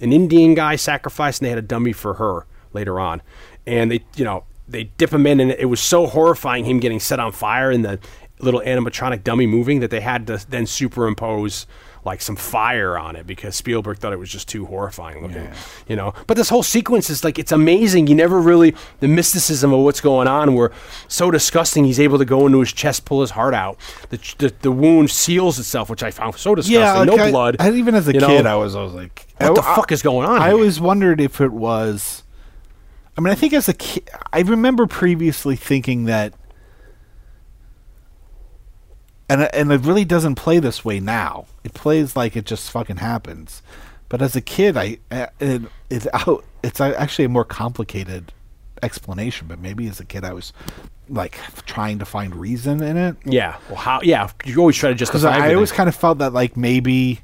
[0.00, 3.20] an Indian guy sacrificed, and they had a dummy for her later on,
[3.66, 7.00] and they you know they dip him in, and it was so horrifying him getting
[7.00, 7.98] set on fire and the
[8.40, 11.66] little animatronic dummy moving that they had to then superimpose
[12.04, 15.48] like some fire on it because Spielberg thought it was just too horrifying looking,
[15.88, 16.12] you know.
[16.26, 18.06] But this whole sequence is like it's amazing.
[18.08, 20.70] You never really the mysticism of what's going on were
[21.08, 21.84] so disgusting.
[21.84, 23.78] He's able to go into his chest, pull his heart out.
[24.10, 26.80] The the, the wound seals itself, which I found so disgusting.
[26.80, 27.56] Yeah, like no I- blood.
[27.58, 28.26] I, even as a you know?
[28.26, 30.54] kid, I was, I was like, What the I- fuck is going on I here?
[30.54, 32.22] always wondered if it was
[33.16, 36.34] I mean, I think as a kid, I remember previously thinking that,
[39.28, 41.46] and and it really doesn't play this way now.
[41.64, 43.62] It plays like it just fucking happens.
[44.08, 44.98] But as a kid, I
[45.40, 46.44] it, it's out.
[46.62, 48.32] It's actually a more complicated
[48.82, 49.46] explanation.
[49.48, 50.52] But maybe as a kid, I was
[51.08, 53.56] like trying to find reason in it Yeah.
[53.68, 54.00] Well, how?
[54.02, 54.30] Yeah.
[54.44, 55.48] You always try to because justify.
[55.48, 57.20] I always kind of felt that like maybe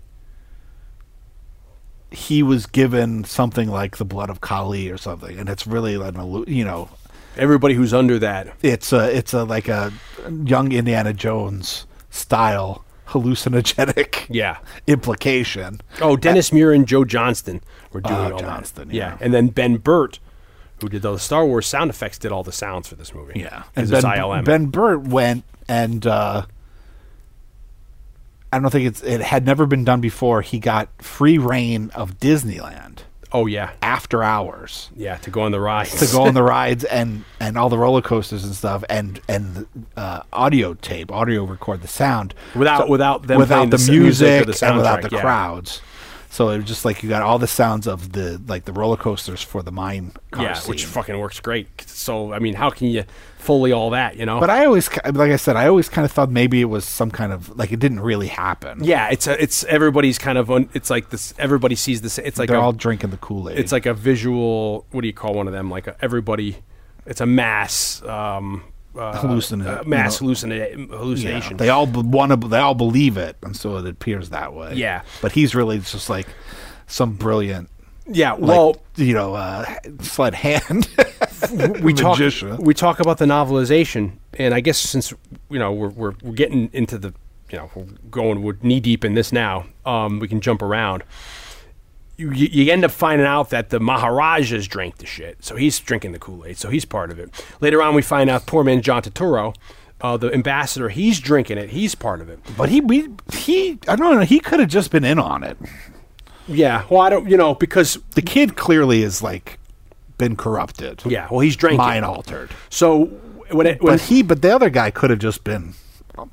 [2.10, 6.44] he was given something like the blood of Kali or something, and it's really an
[6.46, 6.88] you know
[7.36, 8.54] everybody who's under that.
[8.62, 9.92] it's a it's a like a
[10.44, 14.58] young Indiana Jones style hallucinogenic Yeah.
[14.86, 15.80] implication.
[16.00, 17.60] Oh, Dennis Muren and Joe Johnston
[17.92, 18.94] were doing Oh, all Johnston, that.
[18.94, 19.16] yeah.
[19.20, 20.18] And then Ben Burtt,
[20.80, 23.40] who did the Star Wars sound effects, did all the sounds for this movie.
[23.40, 23.64] Yeah.
[23.74, 24.44] And Ben, ILM.
[24.44, 26.46] Ben Burtt went and uh,
[28.52, 30.42] I don't think it's it had never been done before.
[30.42, 33.00] He got free reign of Disneyland
[33.32, 33.72] oh yeah.
[33.82, 34.90] after hours.
[34.96, 35.16] Yeah.
[35.18, 38.02] To go on the rides to go on the rides and and all the roller
[38.02, 39.66] coasters and stuff and and
[39.96, 44.46] uh, audio tape, audio record the sound Without- without them without the, the music or
[44.46, 45.20] music the and without the yeah.
[45.20, 45.80] crowds.
[46.32, 48.96] So it was just like you got all the sounds of the like the roller
[48.96, 50.70] coasters for the mine yeah, scene.
[50.70, 51.88] which fucking works great.
[51.88, 53.04] So I mean, how can you
[53.40, 54.16] fully all that?
[54.16, 54.40] You know.
[54.40, 57.10] but I always, like I said, I always kind of thought maybe it was some
[57.10, 58.84] kind of like it didn't really happen.
[58.84, 60.68] yeah, it's a, it's everybody's kind of on.
[60.74, 61.34] It's like this.
[61.38, 62.18] Everybody sees this.
[62.18, 63.58] It's like they're a, all drinking the Kool Aid.
[63.58, 64.86] it's like a visual.
[64.90, 65.70] What do you call one of them?
[65.70, 66.58] Like a, everybody.
[67.06, 68.02] It's a mass.
[68.02, 68.62] Um,
[68.96, 70.32] uh, Hallucina- uh, mass you know.
[70.34, 71.56] hallucina- yeah, hallucination.
[71.56, 72.48] they all want to.
[72.48, 74.74] They all believe it, and so it appears that way.
[74.74, 75.02] Yeah.
[75.22, 76.26] but he's really just like
[76.86, 77.70] some brilliant
[78.06, 78.32] yeah.
[78.32, 79.64] like, Well, you know, uh,
[80.00, 80.88] sled hand.
[81.82, 82.56] we talk magician.
[82.58, 85.12] we talk about the novelization, and I guess since
[85.48, 87.14] you know we're we're, we're getting into the
[87.50, 91.02] you know we're going we're knee deep in this now, um, we can jump around.
[92.16, 95.78] You, you you end up finding out that the Maharajas drank the shit, so he's
[95.78, 97.30] drinking the Kool Aid, so he's part of it.
[97.60, 99.54] Later on, we find out poor man John Turturro,
[100.02, 102.38] uh, the ambassador, he's drinking it, he's part of it.
[102.56, 104.20] but he, we, he, I don't know.
[104.20, 105.56] He could have just been in on it.
[106.48, 109.59] Yeah, well, I don't, you know, because The kid clearly is like
[110.20, 111.02] been corrupted.
[111.06, 111.78] yeah, well, he's drinking.
[111.78, 112.50] mind altered.
[112.68, 113.06] So
[113.50, 115.74] when it when But he, but the other guy could have just been
[116.16, 116.26] a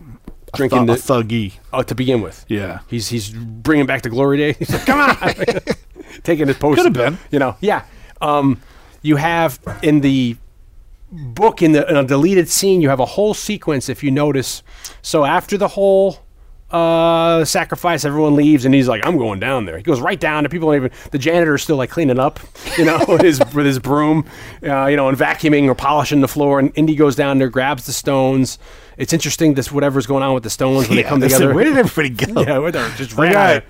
[0.55, 1.53] drinking th- the a Thuggee.
[1.73, 2.45] uh, to begin with.
[2.47, 2.79] Yeah.
[2.87, 4.57] He's he's bringing back the glory days.
[4.57, 5.15] He's like, come on,
[6.23, 6.77] taking his post.
[6.77, 7.17] Could have been.
[7.31, 7.85] You know, yeah.
[8.21, 8.61] Um,
[9.01, 10.37] you have in the
[11.11, 13.89] book in the in a deleted scene, you have a whole sequence.
[13.89, 14.61] If you notice,
[15.01, 16.19] so after the whole
[16.71, 20.43] uh sacrifice everyone leaves and he's like i'm going down there he goes right down
[20.43, 22.41] and people don't even the janitor's still like cleaning up
[22.77, 24.25] you know with his with his broom
[24.63, 27.85] uh, you know and vacuuming or polishing the floor and indy goes down there grabs
[27.85, 28.59] the stones
[28.97, 31.77] it's interesting this whatever's going on with the stones when they come together where did
[31.77, 32.41] everybody go?
[32.45, 32.89] yeah, we're there.
[32.97, 33.63] Just ran out.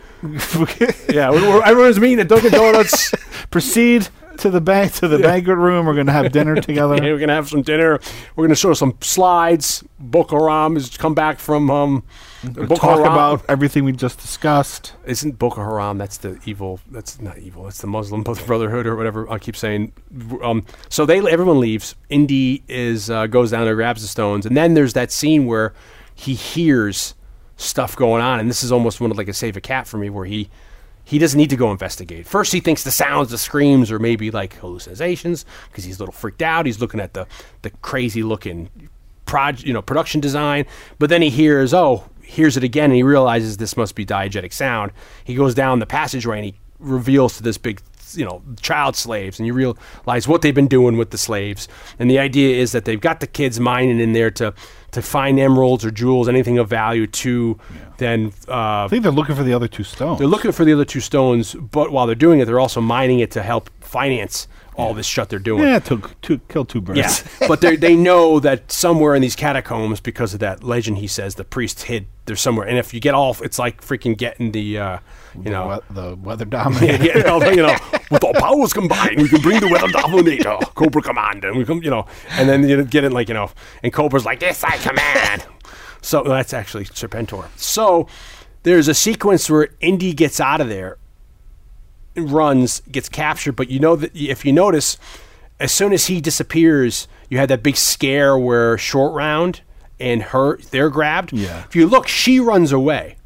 [1.14, 3.11] Yeah, we- we're- everyone's meeting at Dunkin' Donuts.
[3.52, 4.07] Proceed
[4.38, 5.86] to the bank to the banquet room.
[5.86, 6.95] We're gonna have dinner together.
[6.95, 7.99] Hey, we're gonna have some dinner.
[8.38, 9.84] We're gonna show some slides.
[9.99, 12.03] Boko Haram has come back from um.
[12.44, 14.94] Boko Talk Haram- about everything we just discussed.
[15.06, 15.98] isn't Boko Haram?
[15.98, 16.80] That's the evil.
[16.92, 17.64] That's not evil.
[17.64, 19.30] That's the Muslim Brotherhood or whatever.
[19.32, 19.94] I keep saying.
[20.44, 21.96] Um, so they everyone leaves.
[22.10, 25.74] Indy is uh, goes down there, grabs the stones, and then there's that scene where
[26.14, 27.16] he hears
[27.57, 29.98] stuff going on, and this is almost one of like a save a cat for
[29.98, 30.49] me, where he
[31.04, 32.28] he doesn't need to go investigate.
[32.28, 36.14] First, he thinks the sounds, the screams, are maybe like hallucinations because he's a little
[36.14, 36.66] freaked out.
[36.66, 37.26] He's looking at the
[37.64, 38.70] the crazy looking
[39.26, 40.66] proj- you know production design
[40.99, 44.54] but then he hears oh hears it again and he realizes this must be diegetic
[44.54, 44.91] sound.
[45.23, 47.81] He goes down the passageway and he reveals to this big
[48.14, 51.68] you know child slaves and you realize what they've been doing with the slaves.
[51.99, 54.54] And the idea is that they've got the kids mining in there to
[54.91, 57.57] to find emeralds or jewels anything of value to
[57.97, 60.20] then uh, I think they're looking for the other two stones.
[60.20, 63.20] they're looking for the other two stones but while they're doing it they're also mining
[63.20, 64.47] it to help finance
[64.78, 66.99] all this shit they're doing yeah, took two, killed two birds.
[66.99, 71.07] yeah, but they they know that somewhere in these catacombs, because of that legend, he
[71.07, 72.68] says the priest hid there somewhere.
[72.68, 74.99] And if you get off, it's like freaking getting the, uh,
[75.41, 77.04] you know, the, we- the weather yeah, dominator.
[77.18, 77.78] you know, you know,
[78.12, 81.81] with all powers combined, we can bring the weather dominator, Cobra Commander, and we come,
[81.81, 83.49] you know, and then you get it like you know,
[83.84, 85.46] and Cobra's like, "This I command."
[86.02, 87.47] So that's actually Serpentor.
[87.57, 88.07] So
[88.64, 90.97] there's a sequence where Indy gets out of there
[92.18, 94.97] runs, gets captured, but you know that if you notice,
[95.60, 99.62] as soon as he disappears, you had that big scare where Short Round
[99.99, 101.34] and her they're grabbed.
[101.34, 101.63] Yeah.
[101.65, 103.18] If you look, she runs away,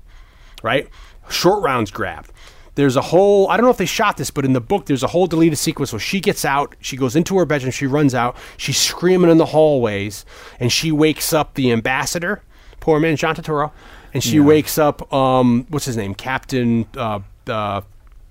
[0.63, 0.89] right?
[1.29, 2.31] Short Round's grabbed.
[2.75, 5.03] There's a whole I don't know if they shot this, but in the book there's
[5.03, 8.15] a whole deleted sequence where she gets out, she goes into her bedroom, she runs
[8.15, 10.25] out, she's screaming in the hallways,
[10.59, 12.41] and she wakes up the ambassador,
[12.79, 13.71] poor man John Turturro,
[14.13, 16.15] and she wakes up um what's his name?
[16.15, 17.81] Captain uh, uh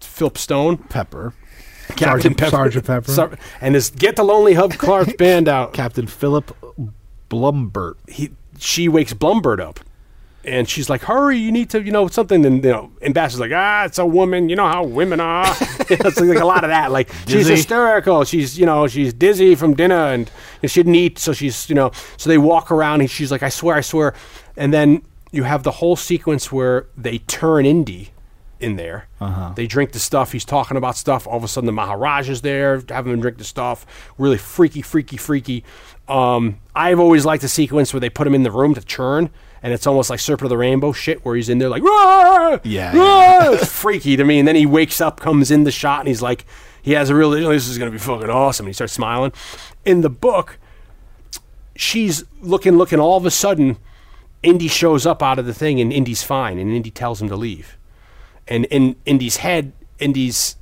[0.01, 0.79] Philip Stone.
[0.79, 1.35] Pepper.
[1.99, 3.11] Sergeant- Sergeant Pepper.
[3.11, 5.73] Sar- and this get the Lonely Hub Clark band out.
[5.73, 6.57] Captain Philip
[7.29, 7.95] Blumburtt.
[8.09, 9.81] he she wakes Blumburtt up.
[10.43, 11.37] And she's like, "Hurry!
[11.37, 14.49] You need to, you know, something." And you know, Ambassador's like, "Ah, it's a woman.
[14.49, 15.45] You know how women are."
[15.91, 16.91] it's like, a lot of that.
[16.91, 17.57] Like she's Dizzy.
[17.57, 18.25] hysterical.
[18.25, 20.31] She's, you know, she's dizzy from dinner and,
[20.63, 23.43] and she didn't eat, so she's, you know, so they walk around and she's like,
[23.43, 24.15] "I swear, I swear."
[24.57, 28.09] And then you have the whole sequence where they turn Indy
[28.61, 29.09] in there.
[29.21, 29.53] Uh-huh.
[29.55, 30.33] They drink the stuff.
[30.33, 31.27] He's talking about stuff.
[31.27, 33.87] All of a sudden, the Maharaj is there, having them drink the stuff.
[34.19, 35.65] Really freaky, freaky, freaky.
[36.09, 39.31] Um, I've always liked the sequence where they put him in the room to churn,
[39.63, 42.59] and it's almost like Serpent of the Rainbow shit, where he's in there like, "Rah!
[42.65, 44.39] Yeah, Rah!" it's freaky to me.
[44.39, 46.47] And then he wakes up, comes in the shot, and he's like,
[46.83, 48.65] he has a real, this is going to be fucking awesome.
[48.65, 49.33] And he starts smiling.
[49.85, 50.59] In the book,
[51.77, 52.99] she's looking, looking.
[52.99, 53.77] All of a sudden,
[54.43, 57.37] Indy shows up out of the thing, and Indy's fine, and Indy tells him to
[57.37, 57.77] leave.
[58.51, 60.57] And in Indy's head, Indy's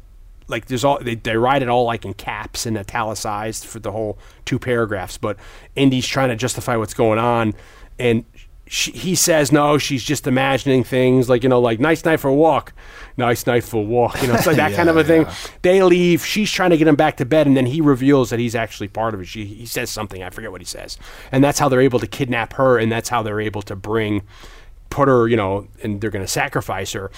[0.49, 3.93] like there's all they, they write it all like in caps and italicized for the
[3.93, 5.19] whole two paragraphs.
[5.19, 5.37] But
[5.77, 7.55] Indy's trying to justify what's going on,
[7.99, 8.25] and
[8.67, 12.29] she, he says no, she's just imagining things like you know, like nice night for
[12.29, 12.73] a walk,
[13.17, 14.21] nice night for a walk.
[14.23, 15.27] You know, it's like that kind of a thing.
[15.63, 16.25] They leave.
[16.25, 18.89] She's trying to get him back to bed, and then he reveals that he's actually
[18.89, 19.27] part of it.
[19.27, 20.23] She, he says something.
[20.23, 20.99] I forget what he says,
[21.31, 24.23] and that's how they're able to kidnap her, and that's how they're able to bring,
[24.91, 27.11] put her, you know, and they're going to sacrifice her.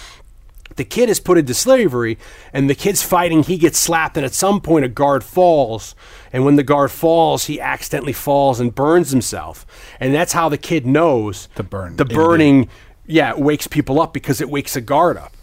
[0.75, 2.17] The kid is put into slavery,
[2.53, 3.43] and the kid's fighting.
[3.43, 5.95] He gets slapped, and at some point, a guard falls.
[6.31, 9.65] And when the guard falls, he accidentally falls and burns himself.
[9.99, 11.95] And that's how the kid knows The burn.
[11.97, 12.69] The burning,
[13.05, 15.33] yeah, it wakes people up because it wakes a guard up.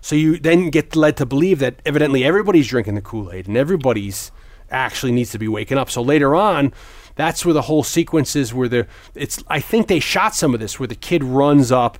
[0.00, 3.56] So you then get led to believe that evidently everybody's drinking the Kool Aid, and
[3.56, 4.30] everybody's
[4.70, 5.90] actually needs to be waking up.
[5.90, 6.72] So later on,
[7.16, 8.54] that's where the whole sequence is.
[8.54, 11.98] Where the it's I think they shot some of this where the kid runs up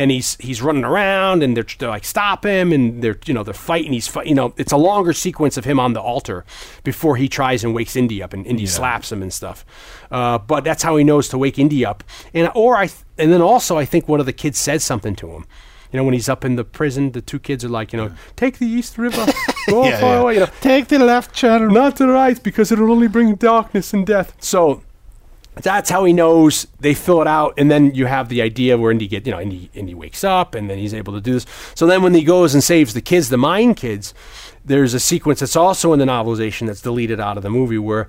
[0.00, 3.42] and he's he's running around and they're, they're like stop him and they're you know
[3.44, 6.44] they're fighting he's fight, you know it's a longer sequence of him on the altar
[6.84, 9.64] before he tries and wakes Indy up and Indy slaps him and stuff
[10.10, 12.02] uh, but that's how he knows to wake Indy up
[12.34, 15.14] and or I th- and then also I think one of the kids said something
[15.16, 15.44] to him
[15.92, 18.10] you know when he's up in the prison the two kids are like you know
[18.36, 19.26] take the East River
[19.68, 20.20] go Yeah, far yeah.
[20.22, 21.68] away you know Take the left channel.
[21.70, 24.32] not the right because it'll only bring darkness and death.
[24.40, 24.82] So
[25.62, 28.90] that's how he knows they fill it out, and then you have the idea where
[28.90, 31.46] Indy get you know Indy Indy wakes up, and then he's able to do this.
[31.74, 34.14] So then when he goes and saves the kids, the mine kids,
[34.64, 38.08] there's a sequence that's also in the novelization that's deleted out of the movie where.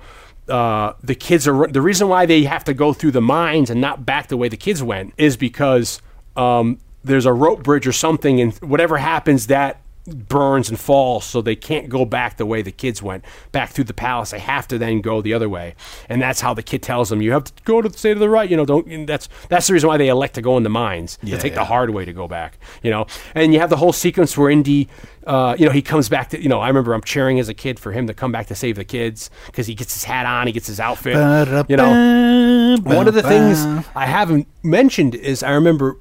[0.49, 3.79] Uh, the kids are the reason why they have to go through the mines and
[3.79, 6.01] not back the way the kids went is because
[6.35, 11.41] um, there's a rope bridge or something, and whatever happens, that burns and falls, so
[11.41, 14.31] they can't go back the way the kids went back through the palace.
[14.31, 15.75] They have to then go the other way,
[16.09, 18.19] and that's how the kid tells them, "You have to go to the stay to
[18.19, 19.05] the right." You know, don't.
[19.05, 21.17] That's that's the reason why they elect to go in the mines.
[21.21, 22.57] Yeah, to take the hard way to go back.
[22.81, 23.05] You know,
[23.35, 24.89] and you have the whole sequence where Indy,
[25.27, 26.41] uh, you know, he comes back to.
[26.41, 28.55] You know, I remember I'm cheering as a kid for him to come back to
[28.55, 31.15] save the kids because he gets his hat on, he gets his outfit.
[31.69, 33.63] You know, one of the things
[33.95, 35.97] I haven't mentioned is I remember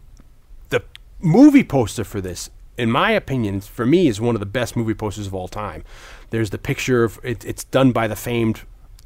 [0.71, 0.83] the
[1.21, 4.95] movie poster for this, in my opinion, for me, is one of the best movie
[4.95, 5.85] posters of all time.
[6.31, 8.63] There's the picture of it, it's done by the famed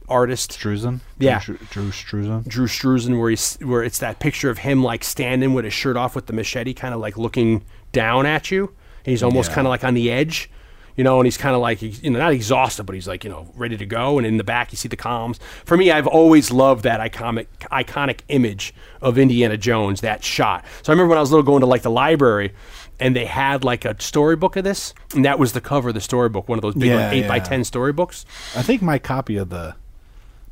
[0.09, 1.01] artist Struzan?
[1.19, 1.41] Yeah.
[1.41, 2.47] Drew, Drew Struzan?
[2.47, 5.97] Drew Struzan, where he's where it's that picture of him like standing with his shirt
[5.97, 8.73] off with the machete, kind of like looking down at you.
[9.05, 9.55] He's almost Yeah.
[9.57, 10.51] kind of like on the edge,
[10.97, 13.31] you know, and he's kind of like you know not exhausted, but he's like you
[13.31, 14.19] know ready to go.
[14.19, 15.41] And in the back, you see the columns.
[15.65, 20.67] For me, I've always loved that iconic iconic image of Indiana Jones, that shot.
[20.83, 22.53] So I remember when I was little going to like the library.
[23.01, 26.01] And they had like a storybook of this, and that was the cover of the
[26.01, 28.25] storybook, one of those big Yeah, like, eight by ten storybooks.
[28.57, 29.75] I think my copy of the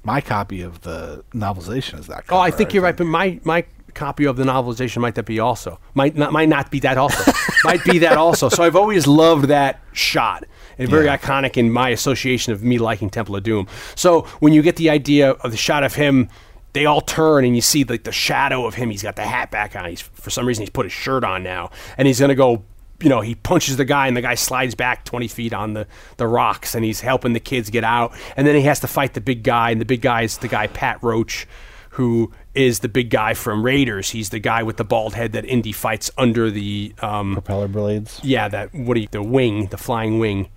[0.04, 2.24] my copy of the novelization is that.
[2.30, 3.64] Oh, I cover, think you're right, but my my
[3.94, 7.30] copy of the novelization might that be also might not might not be that also
[7.64, 8.48] might be that also.
[8.48, 10.44] So I've always loved that shot
[10.78, 11.18] and very Yeah.
[11.18, 13.68] iconic in my association of me liking Temple of Doom.
[13.94, 16.28] So when you get the idea of the shot of him.
[16.72, 18.90] They all turn and you see like the shadow of him.
[18.90, 19.88] He's got the hat back on.
[19.88, 22.64] He's for some reason he's put his shirt on now, and he's gonna go.
[23.00, 25.86] You know, he punches the guy, and the guy slides back twenty feet on the
[26.18, 28.12] the rocks, and he's helping the kids get out.
[28.36, 30.46] And then he has to fight the big guy, and the big guy is the
[30.48, 31.46] guy Pat Roach,
[31.90, 34.10] who is the big guy from Raiders.
[34.10, 38.20] He's the guy with the bald head that Indy fights under the um, propeller blades.
[38.22, 40.48] yeah, that what do you, the wing, the flying wing,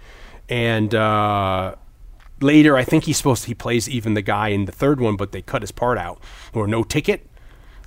[0.47, 1.73] and uh,
[2.41, 5.15] later I think he's supposed to, he plays even the guy in the third one,
[5.15, 6.21] but they cut his part out
[6.53, 7.27] or no ticket.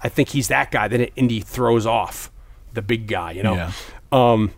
[0.03, 2.31] I think he's that guy that Indy throws off
[2.73, 3.55] the big guy, you know.
[3.55, 3.73] Yeah.
[4.13, 4.53] Um,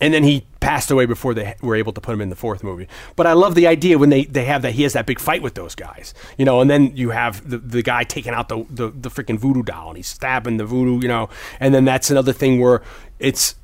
[0.00, 2.62] and then he passed away before they were able to put him in the fourth
[2.62, 2.86] movie.
[3.16, 5.42] But I love the idea when they, they have that he has that big fight
[5.42, 8.64] with those guys, you know, and then you have the, the guy taking out the,
[8.70, 12.10] the the freaking voodoo doll and he's stabbing the voodoo, you know, and then that's
[12.10, 12.82] another thing where
[13.18, 13.56] it's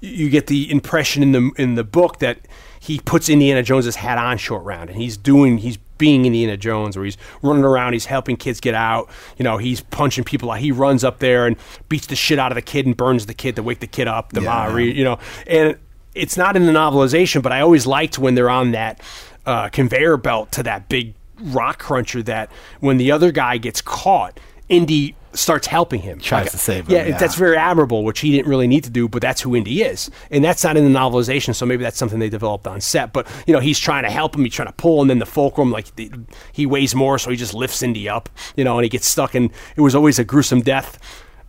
[0.00, 2.38] you get the impression in the in the book that
[2.82, 6.96] he puts Indiana Jones's hat on short round, and he's doing he's being Indiana Jones,
[6.96, 9.08] where he's running around, he's helping kids get out.
[9.38, 10.58] You know, he's punching people out.
[10.58, 11.54] He runs up there and
[11.88, 14.08] beats the shit out of the kid and burns the kid to wake the kid
[14.08, 14.32] up.
[14.32, 14.68] The Yeah.
[14.68, 15.78] Ma, you know, and
[16.16, 19.00] it's not in the novelization, but I always liked when they're on that
[19.46, 22.20] uh, conveyor belt to that big rock cruncher.
[22.24, 26.18] That when the other guy gets caught, Indy starts helping him.
[26.20, 27.18] Tries to save him, Yeah, yeah.
[27.18, 30.10] that's very admirable, which he didn't really need to do, but that's who Indy is,
[30.30, 31.54] and that's not in the novelization.
[31.54, 33.12] So maybe that's something they developed on set.
[33.14, 35.26] But you know, he's trying to help him, he's trying to pull, and then the
[35.26, 36.10] fulcrum, like the,
[36.52, 39.34] he weighs more, so he just lifts Indy up, you know, and he gets stuck.
[39.34, 40.98] And it was always a gruesome death,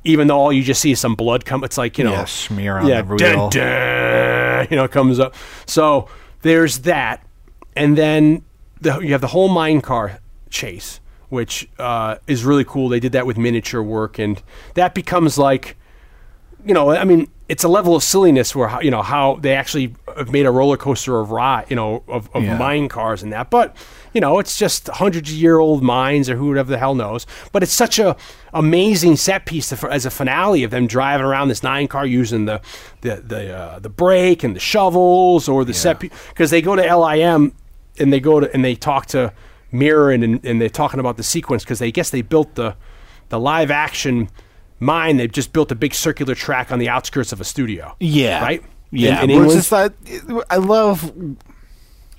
[0.06, 1.64] even though all you just see is some blood come.
[1.66, 3.50] It's like you know, Yeah, smear on yeah, the dun, wheel.
[3.50, 5.36] dun, you know, comes up.
[5.66, 6.08] So
[6.42, 7.26] there's that,
[7.76, 8.44] and then
[8.80, 10.20] the, you have the whole mine car
[10.50, 11.02] chase,
[11.34, 12.88] which uh, is really cool.
[12.90, 14.42] They did that with miniature work, and
[14.76, 15.76] that becomes like,
[16.66, 19.96] you know, I mean, it's a level of silliness where you know how they actually
[20.16, 22.58] have made a roller coaster of ride, you know, of, of Yeah.
[22.58, 23.76] mine cars and that, but.
[24.16, 27.26] You know, it's just hundreds of year old mines or whoever the hell knows.
[27.52, 28.16] But it's such a
[28.54, 32.46] amazing set piece to, as a finale of them driving around this nine car using
[32.46, 32.62] the
[33.02, 36.84] the the uh, the brake and the shovels or the set because they go to
[36.84, 37.54] ILM
[37.98, 39.34] and they go to and they talk to
[39.74, 42.76] Muren and, and they're talking about the sequence because they guess they built the
[43.30, 44.30] the live action
[44.80, 45.18] mine.
[45.18, 47.96] They've just built a big circular track on the outskirts of a studio.
[48.00, 48.42] Yeah.
[48.42, 48.64] right.
[48.92, 49.18] Yeah.
[49.18, 49.52] in, in England.
[49.52, 49.94] just that
[50.50, 51.12] I love.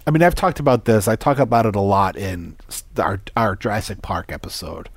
[0.07, 1.09] I mean, I've talked about this.
[1.09, 2.57] I talk about it a lot in
[2.99, 4.89] our our Jurassic Park episode,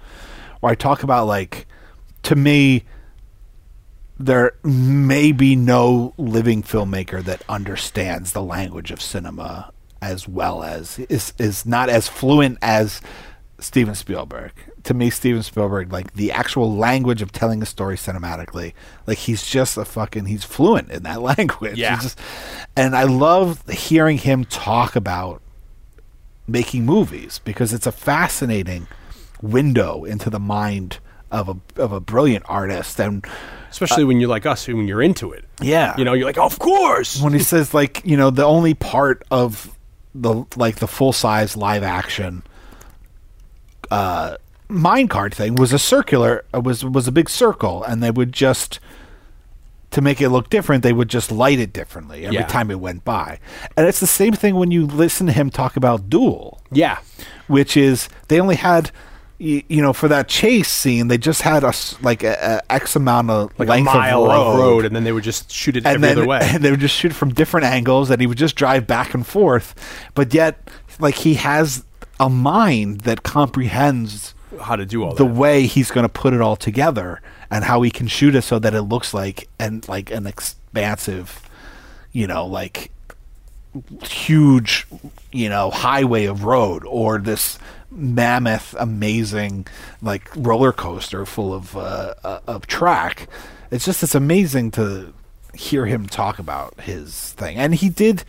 [0.59, 1.67] where I talk about like,
[2.23, 2.83] to me,
[4.19, 10.99] there may be no living filmmaker that understands the language of cinema as well as
[10.99, 13.01] is is not as fluent as
[13.59, 14.51] Steven Spielberg.
[14.83, 18.73] To me, Steven Spielberg, like the actual language of telling a story cinematically,
[19.05, 21.77] like he's just a fucking he's fluent in that language.
[21.77, 21.99] Yeah.
[21.99, 22.19] Just,
[22.75, 25.41] and I love hearing him talk about
[26.47, 28.87] making movies because it's a fascinating
[29.41, 33.25] window into the mind of a of a brilliant artist and
[33.69, 35.43] especially uh, when you're like us, when you're into it.
[35.61, 37.21] yeah You know, you're like, of course.
[37.21, 39.76] when he says like you know the only part of
[40.21, 42.43] the like the full size live action
[43.91, 44.35] uh
[44.69, 48.79] minecart thing was a circular uh, was was a big circle and they would just
[49.91, 52.47] to make it look different they would just light it differently every Yeah.
[52.47, 53.39] time it went by.
[53.77, 56.59] And it's the same thing when you listen to him talk about duel.
[56.71, 56.97] Yeah,
[57.47, 58.91] which is they only had
[59.39, 62.71] y- you know for that chase scene they just had a s- like a, a
[62.73, 65.23] x amount of like length a mile of road, of road, and then they would
[65.23, 66.39] just shoot it and every then other way.
[66.41, 69.13] and they would just shoot it from different angles and he would just drive back
[69.13, 69.75] and forth
[70.15, 70.57] but yet
[70.99, 71.83] like he has
[72.19, 75.33] a mind that comprehends How to do all the that?
[75.33, 78.57] way he's going to put it all together and how he can shoot it so
[78.59, 81.47] that it looks like and like an expansive
[82.11, 82.91] you know like
[84.03, 84.87] huge
[85.31, 87.59] you know highway of road or this
[87.89, 89.65] mammoth amazing
[90.01, 93.27] like roller coaster full of uh, uh, of track
[93.71, 95.13] it's just it's amazing to
[95.53, 98.23] hear him talk about his thing and he did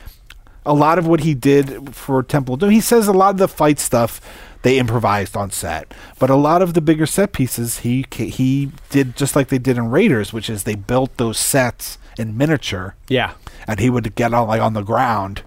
[0.69, 2.70] a lot of what he did for Temple Doom.
[2.70, 4.20] He says a lot of the fight stuff
[4.62, 9.17] they improvised on set, but a lot of the bigger set pieces he he did
[9.17, 13.35] just like they did in Raiders, which is they built those sets in miniature, yeah,
[13.67, 15.43] and he would get on like on the ground.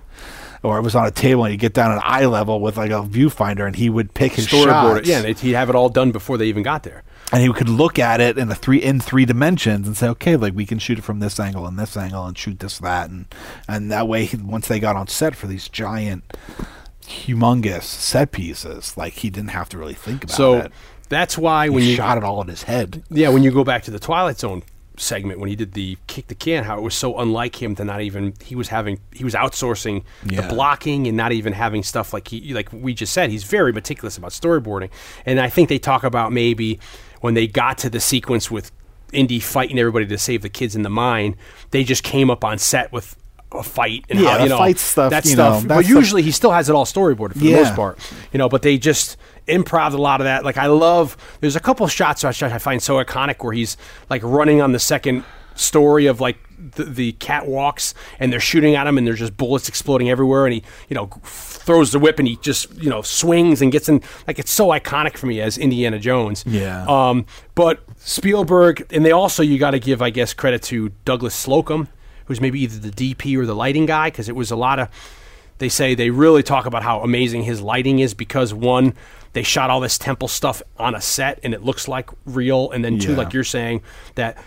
[0.63, 2.91] Or it was on a table, and you get down at eye level with like
[2.91, 5.07] a viewfinder, and he would pick his storyboard shots.
[5.07, 7.01] Yeah, he'd have it all done before they even got there.
[7.33, 10.35] and he could look at it in a three in three dimensions and say, okay,
[10.35, 13.09] like we can shoot it from this angle and this angle and shoot this that
[13.09, 13.25] and
[13.67, 16.23] and that way, he- once they got on set for these giant,
[17.07, 20.35] humongous set pieces, like he didn't have to really think about it.
[20.35, 20.71] So it.
[21.09, 23.03] that's why He when you shot it all in his head.
[23.09, 24.63] yeah when you go back to the Twilight Zone
[25.01, 27.83] segment when he did the kick the can how it was so unlike him to
[27.83, 30.41] not even he was having he was outsourcing Yeah.
[30.41, 33.73] the blocking and not even having stuff like he like we just said he's very
[33.73, 34.89] meticulous about storyboarding
[35.25, 36.79] and I think they talk about maybe
[37.21, 38.71] when they got to the sequence with
[39.11, 41.35] Indy fighting everybody to save the kids in the mine
[41.71, 43.15] they just came up on set with
[43.53, 45.89] a fight and Yeah, how, you know fight stuff, that you stuff know, but the-
[45.89, 47.99] usually he still has it all storyboarded for the most part
[48.31, 49.17] you know but they just
[49.51, 50.43] improv a lot of that.
[50.43, 53.77] Like i love there's a couple shots i find so iconic where he's
[54.09, 55.23] like running on the second
[55.55, 56.37] story of like
[56.75, 60.53] the, the catwalks and they're shooting at him and there's just bullets exploding everywhere and
[60.53, 64.01] he you know throws the whip and he just you know swings and gets in.
[64.27, 66.43] Like it's so iconic for me as indiana jones.
[66.47, 66.85] Yeah.
[66.87, 71.45] um but spielberg and they also you got to give i guess credit to douglas
[71.45, 71.87] slocombe
[72.25, 74.89] who's maybe either the dp or the lighting guy because it was a lot of
[75.59, 78.95] they say they really talk about how amazing his lighting is because one
[79.33, 82.83] they shot all this temple stuff on a set and it looks like real and
[82.83, 83.17] then two Yeah.
[83.17, 83.81] like you're saying
[84.15, 84.37] that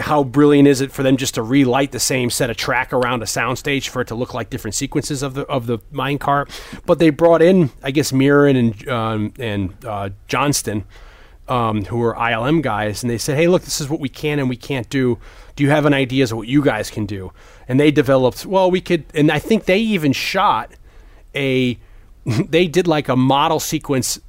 [0.00, 3.22] how brilliant is it for them just to relight the same set of track around
[3.22, 6.50] a soundstage for it to look like different sequences of the of the mine cart?
[6.84, 10.84] But they brought in, I guess, Muren and um, and uh, Johnston,
[11.48, 14.38] um, who are ILM guys, and they said, "Hey, look, this is what we can
[14.38, 15.18] and we can't do.
[15.56, 17.32] Do you have an idea of what you guys can do?"
[17.66, 18.44] And they developed.
[18.44, 20.72] Well, we could, and I think they even shot
[21.34, 21.78] a.
[22.48, 24.20] They did like a model sequence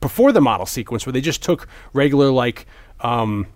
[0.00, 2.66] before the model sequence where they just took regular like.
[3.00, 3.46] Um,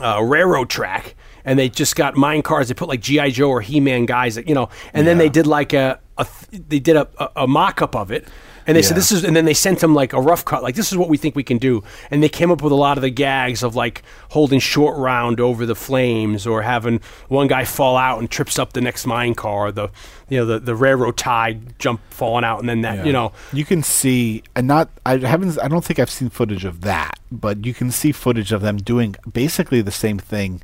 [0.00, 3.60] uh, railroad track and they just got mine cars they put like gi joe or
[3.60, 6.96] he-man guys that you know and then they did like a, a th- they did
[6.96, 8.26] a, a, a mock-up of it
[8.66, 10.74] and they said this is and then they sent them like a rough cut like
[10.74, 11.82] this is what we think we can do.
[12.10, 15.40] And they came up with a lot of the gags of like holding short round
[15.40, 19.34] over the flames or having one guy fall out and trips up the next mine
[19.34, 19.88] car the
[20.28, 23.32] you know the, the railroad tie jump falling out and then that you know.
[23.52, 27.18] You can see and not i haven't i don't think i've seen footage of that
[27.30, 30.62] but you can see footage of them doing basically the same thing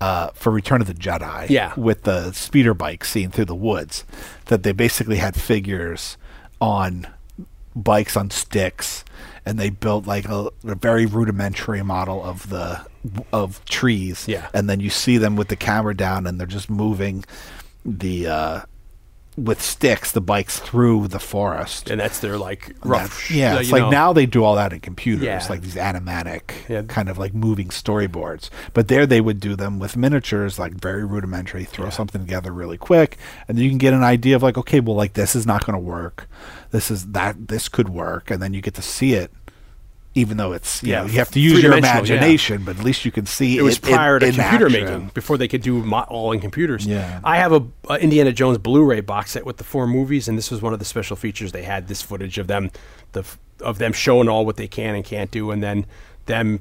[0.00, 1.72] uh, for Return of the Jedi, Yeah.
[1.76, 4.04] with the speeder bike scene through the woods,
[4.46, 6.18] that they basically had figures
[6.60, 7.06] on
[7.76, 9.04] bikes on sticks,
[9.44, 12.80] and they built like a, a very rudimentary model of the
[13.32, 14.48] of trees, Yeah.
[14.54, 17.24] and then you see them with the camera down, and they're just moving
[17.84, 18.60] the uh,
[19.36, 21.90] with sticks the bikes through the forest.
[21.90, 23.90] and that's their like rough yeah, uh, it's like know.
[23.90, 25.44] now they do all that in computers, Yeah.
[25.48, 26.82] like these animatic Yeah.
[26.82, 28.48] kind of like moving storyboards.
[28.74, 32.78] But there they would do them with miniatures, like very rudimentary, throw something together really
[32.78, 35.46] quick, and then you can get an idea of like, okay, well, like this is
[35.46, 36.28] not going to work.
[36.70, 39.32] This is that this could work, and then you get to see it.
[40.16, 42.14] Even though it's you Yeah, know, you have to use your three-dimensional, yeah.
[42.14, 44.84] imagination, but at least you can see it was in- prior to in computer action.
[44.84, 47.20] making before they could do all in computers Yeah.
[47.24, 50.50] i have a, a indiana jones blu-ray box set with the four movies and this
[50.52, 52.70] was one of the special features they had this footage of them
[53.12, 53.24] the
[53.60, 55.84] of them showing all what they can and can't do and then
[56.26, 56.60] them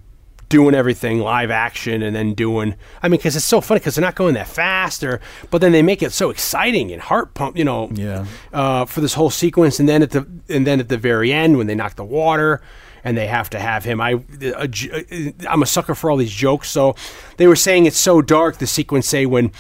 [0.50, 4.04] doing everything live action and then doing i mean because it's so funny because they're
[4.06, 7.58] not going that fast or but then they make it so exciting and heart pump
[7.58, 8.26] you know Yeah.
[8.52, 11.58] uh, for this whole sequence, and then at the and then at the very end
[11.58, 12.62] when they knock the water,
[13.04, 14.00] and they have to have him.
[14.00, 14.24] I
[14.56, 16.70] a, j- uh, I'm a sucker for all these jokes.
[16.70, 16.96] So
[17.38, 18.58] they were saying it's so dark.
[18.58, 19.52] The sequence say when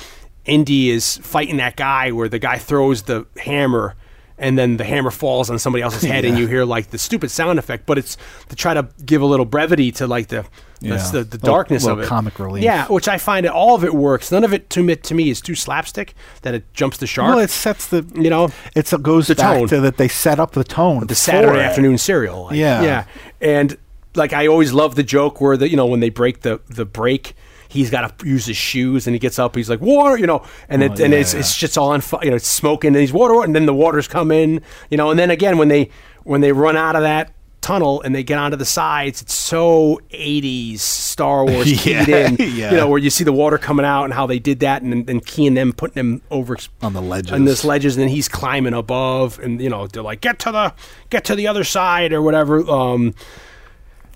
[0.45, 3.95] Indy is fighting that guy, where the guy throws the hammer.
[4.37, 7.29] And then the hammer falls on somebody else's head, and you hear like the stupid
[7.29, 7.85] sound effect.
[7.85, 8.17] But it's
[8.49, 10.45] to try to give a little brevity to like the
[10.81, 10.97] Yeah.
[10.97, 12.07] the, the, Little- darkness little of it.
[12.07, 12.63] comic relief.
[12.63, 14.31] Yeah, which I find it all of it works.
[14.31, 17.29] None of it to me, to me is too slapstick that it jumps the shark.
[17.35, 19.67] Well, it sets the you know, it's it goes The back tone.
[19.67, 21.65] to that they set up the tone the Saturday it.
[21.65, 22.45] afternoon serial.
[22.45, 22.81] like, Yeah.
[22.81, 23.03] yeah.
[23.39, 23.77] And
[24.15, 26.85] like I always love the joke where the you know when they break the the
[26.85, 27.35] break,
[27.73, 30.43] he's got to use his shoes and he gets up, he's like water, you know,
[30.69, 31.39] and it Oh, and it's yeah.
[31.41, 33.73] it's just all on fire, you know, it's smoking and he's water, and then the
[33.73, 35.89] waters come in, you know, and then again when they
[36.23, 39.97] when they run out of that tunnel and they get onto the sides it's so
[40.09, 42.71] 80s star wars Yeah, in yeah.
[42.71, 45.05] you know where you see the water coming out and how they did that and
[45.07, 47.31] then keying them putting them over On the ledges.
[47.31, 50.51] on this ledges and then he's climbing above and you know they're like get to
[50.51, 50.73] the
[51.09, 53.13] get to the other side or whatever um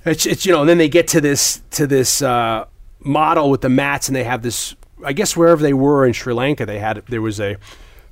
[0.04, 2.66] it's, it's you know and then they get to this to this uh
[3.08, 6.34] model with the mats and they have this i guess wherever they were in sri
[6.34, 7.56] lanka they had there was a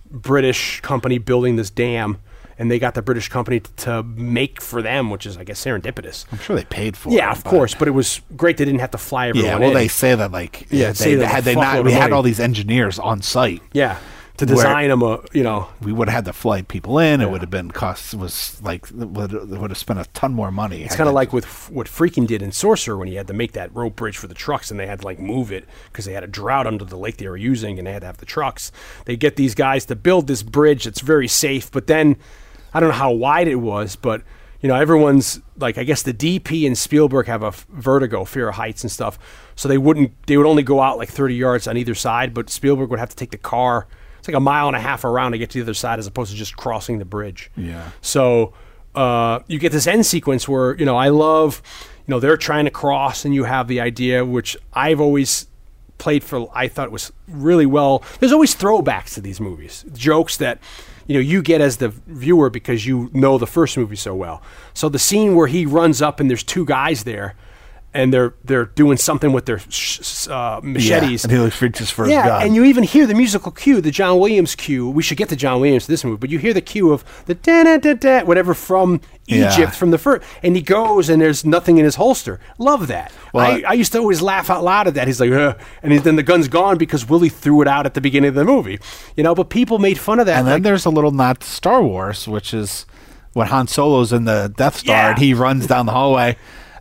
[0.09, 2.17] british company building this dam
[2.57, 5.63] and they got the british company t- to make for them which is i guess
[5.65, 7.15] serendipitous I'm sure they paid for it.
[7.15, 9.57] yeah of but- course but it was great they didn't have to fly everyone Yeah,
[9.59, 9.73] well, in.
[9.75, 12.13] they say that like Yeah, say they, that had they not we had money.
[12.13, 13.61] all these engineers on site.
[13.73, 13.97] yeah
[14.37, 17.21] to design them a uh, you know We would have had to fly people in.
[17.21, 20.83] It would have been cost was like would would have spent a ton more money.
[20.83, 23.53] It's kind of like with what Friedkin did in Sorcerer when he had to make
[23.53, 26.13] that rope bridge for the trucks and they had to like move it because they
[26.13, 28.25] had a drought under the lake they were using and they had to have the
[28.25, 28.71] trucks.
[29.05, 32.17] They get these guys to build this bridge that's very safe, but then
[32.73, 34.21] I don't know how wide it was, but
[34.61, 38.49] you know everyone's like I guess the DP and Spielberg have a f- vertigo, fear
[38.49, 39.17] of heights and stuff,
[39.55, 42.49] so they wouldn't they would only go out like 30 yards on either side, but
[42.49, 43.87] Spielberg would have to take the car.
[44.25, 46.07] It's like a mile and a half around to get to the other side as
[46.07, 47.51] opposed to just crossing the bridge.
[47.55, 47.91] Yeah.
[48.01, 48.53] So
[48.95, 51.61] uh, you get this end sequence where you know I love,
[52.07, 55.45] you know they're trying to cross, and you have the idea which I've always
[55.99, 56.49] played for.
[56.55, 58.03] I thought was really well.
[58.19, 60.57] There's always throwbacks to these movies, jokes that
[61.05, 64.41] you know you get as the viewer because you know the first movie so well.
[64.73, 67.35] So the scene where he runs up and there's two guys there.
[67.95, 72.11] And they're they're doing something with their sh- uh, machetes, and he reaches for his
[72.11, 72.41] yeah, gun.
[72.43, 74.89] and you even hear the musical cue, the John Williams cue.
[74.89, 77.05] We should get to John Williams to this movie, but you hear the cue of
[77.25, 79.51] the da da da da whatever from Yeah.
[79.53, 82.39] Egypt from the first, and he goes and there's nothing in his holster.
[82.57, 83.13] Love that.
[83.33, 85.07] Well, I, I used to always laugh out loud at that.
[85.07, 87.93] He's like, Ugh, and he, then the gun's gone because Willie threw it out at
[87.93, 88.77] the beginning of the movie,
[89.15, 89.33] you know.
[89.33, 90.39] But people made fun of that.
[90.39, 92.85] and then like, there's a little nod to Star Wars, which is
[93.33, 95.09] when Han Solo's in the Death Star Yeah.
[95.11, 96.35] and he runs down the hallway.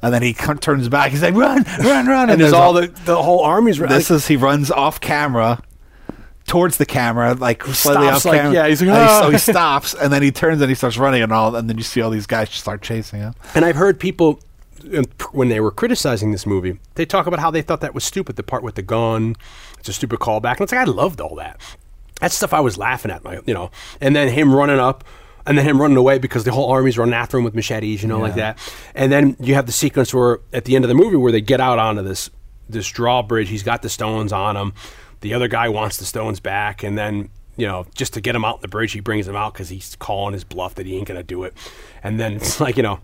[0.04, 1.10] And then he c- turns back.
[1.10, 3.88] He's like, "Run, run, run!" and there's all the the whole army's right.
[3.90, 5.60] This is he runs off camera
[6.46, 8.54] towards the camera, like slightly stops, off like, camera.
[8.54, 10.98] yeah, he's like, And "Ah." so he stops, and then he turns and he starts
[10.98, 13.34] running, and all, and then you see all these guys just start chasing him.
[13.54, 14.40] And I've heard people
[14.94, 18.04] um, when they were criticizing this movie, they talk about how they thought that was
[18.04, 18.36] stupid.
[18.36, 19.36] The part with the gun,
[19.78, 21.60] it's a stupid callback, and it's like I loved all that.
[22.20, 23.70] That's stuff I was laughing at, my you know.
[24.00, 25.02] And then him running up,
[25.46, 28.08] and then him running away because the whole army's running after him with machetes, you
[28.08, 28.58] know, like that.
[28.94, 31.40] And then you have the sequence where at the end of the movie where they
[31.40, 32.30] get out onto this
[32.68, 33.48] this drawbridge.
[33.48, 34.72] He's got the stones on him.
[35.20, 38.44] The other guy wants the stones back, and then you know, just to get him
[38.44, 40.96] out on the bridge, he brings him out because he's calling his bluff that he
[40.96, 41.54] ain't gonna do it.
[42.02, 43.00] And then it's like you know,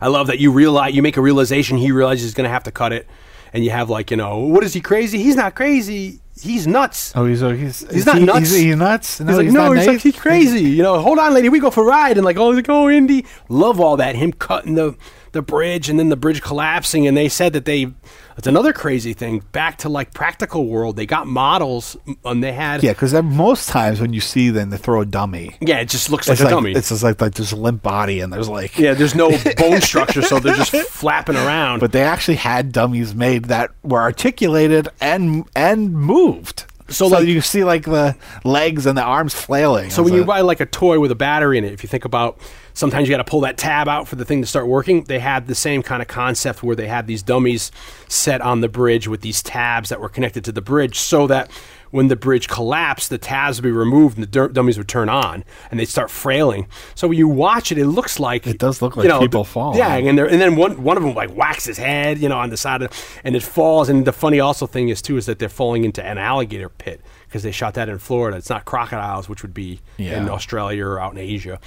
[0.00, 1.78] I love that you realize you make a realization.
[1.78, 3.06] He realizes he's gonna have to cut it,
[3.52, 5.22] and you have like you know, what is he crazy?
[5.22, 6.20] He's not crazy.
[6.40, 7.12] He's nuts.
[7.16, 8.50] Oh, he's oh, he's He's not nuts.
[8.50, 9.18] He's, he's nuts.
[9.18, 10.60] he's like, no, not he's like, he's crazy.
[10.60, 12.68] You know, hold on, lady, we go for a ride, and like, oh, he's like,
[12.68, 14.14] oh, Indy, love all that.
[14.14, 14.96] Him cutting the
[15.32, 17.92] the bridge, and then the bridge collapsing, and they said that they.
[18.36, 19.42] It's another crazy thing.
[19.50, 23.68] Back to like practical world, they got models, um, and they had Yeah, because most
[23.68, 25.56] times when you see them, they throw a dummy.
[25.60, 26.72] yeah, it just looks like like a dummy.
[26.72, 29.80] it's just like like there's a limp body and there's like yeah, there's no bone
[29.80, 31.80] structure, so they're just flapping around.
[31.80, 36.64] but they actually had dummies made that were articulated and and moved.
[36.90, 39.90] So, So, like- you see like the legs and the arms flailing.
[39.90, 42.04] So when you buy like a toy with a battery in it, if you think
[42.04, 42.38] about
[42.78, 45.18] sometimes you got to pull that tab out for the thing to start working, they
[45.18, 47.72] had the same kind of concept where they had these dummies
[48.08, 51.50] set on the bridge with these tabs that were connected to the bridge so that
[51.90, 55.42] when the bridge collapsed, the tabs would be removed and the dummies would turn on
[55.70, 56.68] and they'd start frailing.
[56.94, 59.48] So when you watch it, it looks like It does look you like people the-
[59.50, 59.74] fall.
[59.76, 62.50] Yeah, and and then one one of them like whacks his head, you know, on
[62.50, 62.92] the side of,
[63.24, 63.88] and it falls.
[63.88, 67.00] And the funny also thing is too is that they're falling into an alligator pit
[67.26, 68.36] because they shot that in Florida.
[68.36, 71.58] It's not crocodiles, which would be in Australia or out in Asia.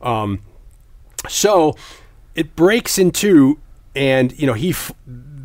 [0.00, 0.40] Um,
[1.28, 1.76] so
[2.34, 3.58] it breaks in two,
[3.94, 4.70] and you know he.
[4.70, 4.92] F-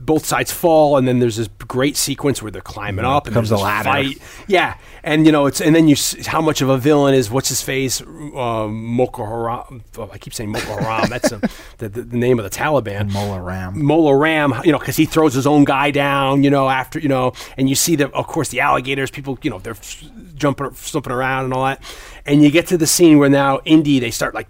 [0.03, 3.51] both sides fall, and then there's this great sequence where they're climbing up, and there's
[3.51, 3.87] a ladder.
[3.87, 4.17] Fight.
[4.47, 7.29] Yeah, and you know it's and then you s- how much of a villain is
[7.29, 9.83] what's his face um, Moko Haram.
[9.99, 11.07] oh, I keep saying Moko Haram.
[11.07, 11.41] That's um
[11.77, 13.11] the, the, the name of the Taliban.
[13.13, 13.81] Mola Ram.
[13.85, 17.07] Mola Ram, you know, because he throws his own guy down, you know, after, you
[17.07, 20.03] know, and you see that, of course, the alligators, people, you know, they're f-
[20.35, 21.81] jumping, slumping around and all that.
[22.25, 24.49] And you get to the scene where now Indy, they start like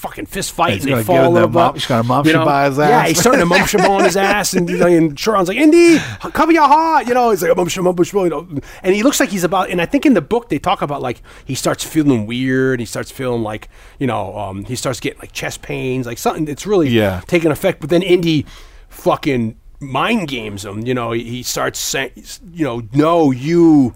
[0.00, 0.76] fucking fist fighting.
[0.76, 1.80] He's They gonna fall give a him little the mum- bit.
[1.80, 2.46] he's gonna mum you know?
[2.46, 3.08] shaba his Yeah, ass.
[3.08, 4.54] he's starting to mum on his ass.
[4.54, 5.98] And, and Sharon's like, Indy,
[6.32, 7.06] cover your heart.
[7.06, 8.48] You know, he's like, mum mum you know.
[8.82, 11.02] And he looks like he's about, and I think in the book they talk about
[11.02, 12.80] like he starts feeling weird.
[12.80, 16.48] He starts feeling like, you know, um, he starts getting like chest pains, like something.
[16.48, 17.20] It's really Yeah.
[17.26, 17.80] taking effect.
[17.80, 18.46] But then Indy
[18.88, 20.80] fucking mind games him.
[20.86, 22.12] You know, he, he starts saying,
[22.52, 23.94] you know, no, you,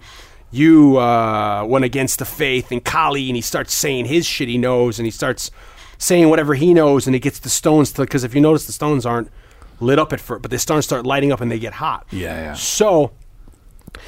[0.51, 4.57] you uh, went against the faith and Kali, and he starts saying his shit he
[4.57, 5.51] knows, and he starts
[5.97, 8.73] saying whatever he knows, and he gets the stones to because if you notice the
[8.73, 9.29] stones aren't
[9.79, 12.05] lit up at first, but the stones start lighting up and they get hot.
[12.11, 12.53] Yeah, yeah.
[12.53, 13.11] So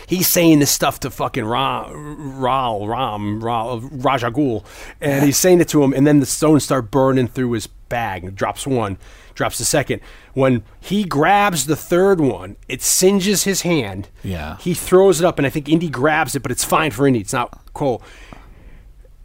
[0.07, 4.65] he's saying this stuff to fucking Ra, Ral, Ram, Ra, Rajagul,
[5.01, 8.35] and he's saying it to him, and then the stones start burning through his bag.
[8.35, 8.97] Drops one,
[9.33, 10.01] drops the second.
[10.33, 14.09] When he grabs the third one, it singes his hand.
[14.23, 14.57] Yeah.
[14.57, 17.19] He throws it up, and I think Indy grabs it, but it's fine for Indy.
[17.19, 18.01] It's not cool.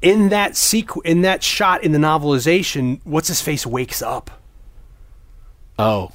[0.02, 4.30] In that sequ- in that shot in the novelization, what's his face wakes up.
[5.78, 6.12] Oh,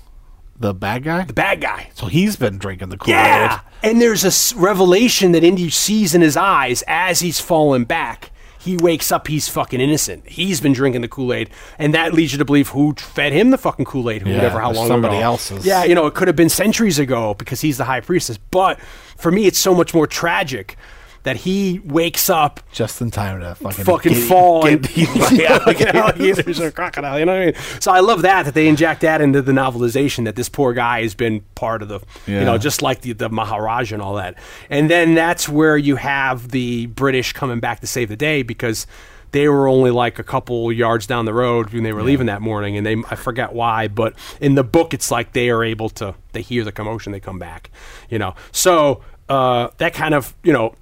[0.59, 1.23] the bad guy.
[1.23, 1.89] The bad guy.
[1.95, 3.17] So he's been drinking the Kool Aid.
[3.17, 3.59] Yeah.
[3.83, 8.31] And there's a revelation that Indy sees in his eyes as he's falling back.
[8.59, 10.27] He wakes up, he's fucking innocent.
[10.27, 11.49] He's been drinking the Kool Aid.
[11.79, 14.59] And that leads you to believe who fed him the fucking Kool Aid, Yeah, whatever,
[14.59, 15.23] how long somebody ago.
[15.23, 15.65] else's.
[15.65, 18.37] Yeah, you know, it could have been centuries ago because he's the high priestess.
[18.37, 18.79] But
[19.15, 20.75] for me, it's so much more tragic
[21.23, 25.29] that he wakes up Just in time to fucking fucking get- fall and eaten by
[25.31, 26.59] yeah, like alligators.
[26.59, 27.19] or a crocodile.
[27.19, 27.55] You know what I mean?
[27.81, 31.01] So I love that that they inject that into the novelization that this poor guy
[31.01, 34.35] has been part of the, you know, just like the the Maharaj and all that.
[34.69, 38.87] And then that's where you have the British coming back to save the day because.
[39.31, 42.41] They were only like a couple yards down the road when they were leaving that
[42.41, 45.89] morning, and they I forget why, but in the book it's like they are able
[45.89, 47.69] to they hear the commotion, they come back,
[48.09, 48.35] you know.
[48.53, 50.75] So uh, that kind of you know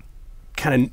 [0.55, 0.91] kind of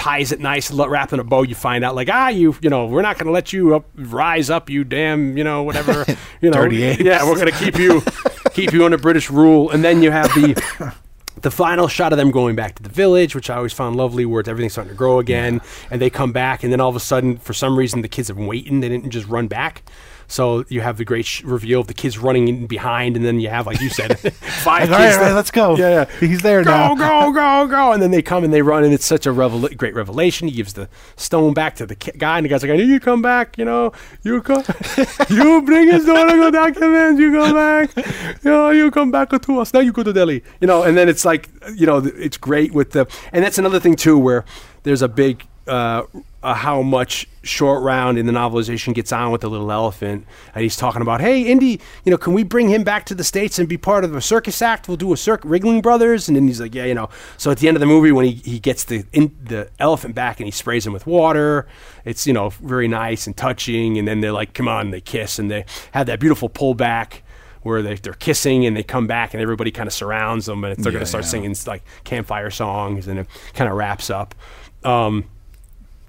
[0.00, 1.42] ties it nice, wrapping a bow.
[1.42, 3.84] You find out like ah, you you know we're not going to let you up,
[3.94, 6.04] rise up, you damn you know whatever
[6.40, 8.02] you know yeah we're going to keep you
[8.54, 10.94] keep you under British rule, and then you have the.
[11.42, 14.26] The final shot of them going back to the village, which I always found lovely,
[14.26, 16.96] where it's everything's starting to grow again, and they come back, and then all of
[16.96, 18.80] a sudden, for some reason, the kids have been waiting.
[18.80, 19.82] They didn't just run back,
[20.30, 23.40] So you have the great sh- reveal of the kids running in behind, and then
[23.40, 24.16] you have, like you said,
[24.62, 25.76] five Like, all right, all right, let's go.
[25.76, 26.18] Yeah, yeah.
[26.20, 26.94] He's there go, now.
[26.94, 27.92] Go, go, go, go.
[27.92, 30.46] And then they come and they run, and it's such a revel- great revelation.
[30.46, 32.88] He gives the stone back to the ki- guy, and the guy's like, I need
[32.88, 33.92] you to come back, you know.
[34.22, 34.62] You come,
[35.28, 37.96] you bring his daughter documents, you come back.
[38.44, 39.74] You know, you come back to us.
[39.74, 40.44] Now you go to Delhi.
[40.60, 43.80] You know, and then it's like, you know, it's great with the, and that's another
[43.80, 44.44] thing too, where
[44.84, 46.04] there's a big, uh,
[46.42, 50.26] uh, how much short round in the novelization gets on with the little elephant.
[50.54, 53.24] And he's talking about hey indy you know can we bring him back to the
[53.24, 54.88] states and be part of a circus act?
[54.88, 56.28] We'll do a circ Ringling Brothers.
[56.28, 57.08] And then he's like yeah you know.
[57.36, 60.14] So at the end of the movie when he, he gets the in, the elephant
[60.14, 61.66] back and he sprays him with water
[62.04, 63.98] it's you know very nice and touching.
[63.98, 67.20] And then they're like come on they kiss and they have that beautiful pullback
[67.62, 70.82] where they, they're kissing and they come back and everybody kind of surrounds them and
[70.82, 71.30] they're going to start yeah.
[71.30, 74.34] singing like campfire songs and it kind of wraps up.
[74.82, 75.26] Um,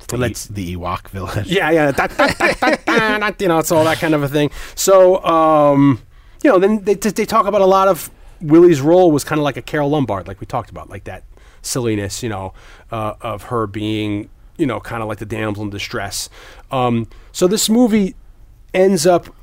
[0.07, 1.47] The, let's the Ewok village.
[1.47, 4.51] yeah, yeah, da, you know, it's all that kind of a thing.
[4.75, 6.01] So, um,
[6.43, 8.09] you know, then they, they talk about a lot of
[8.41, 11.23] Willie's role was kind of like a Carole Lombard, like we talked about, like that
[11.61, 12.53] silliness, you know,
[12.91, 16.29] uh, of her being, you know, kind of like the damsel in distress.
[16.71, 18.15] Um, so this movie
[18.73, 19.33] ends up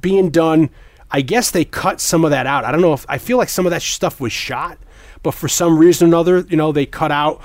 [0.00, 0.70] being done.
[1.10, 2.64] I guess they cut some of that out.
[2.64, 4.78] I don't know if I feel like some of that stuff was shot,
[5.22, 7.42] but for some reason or another, you know, they cut out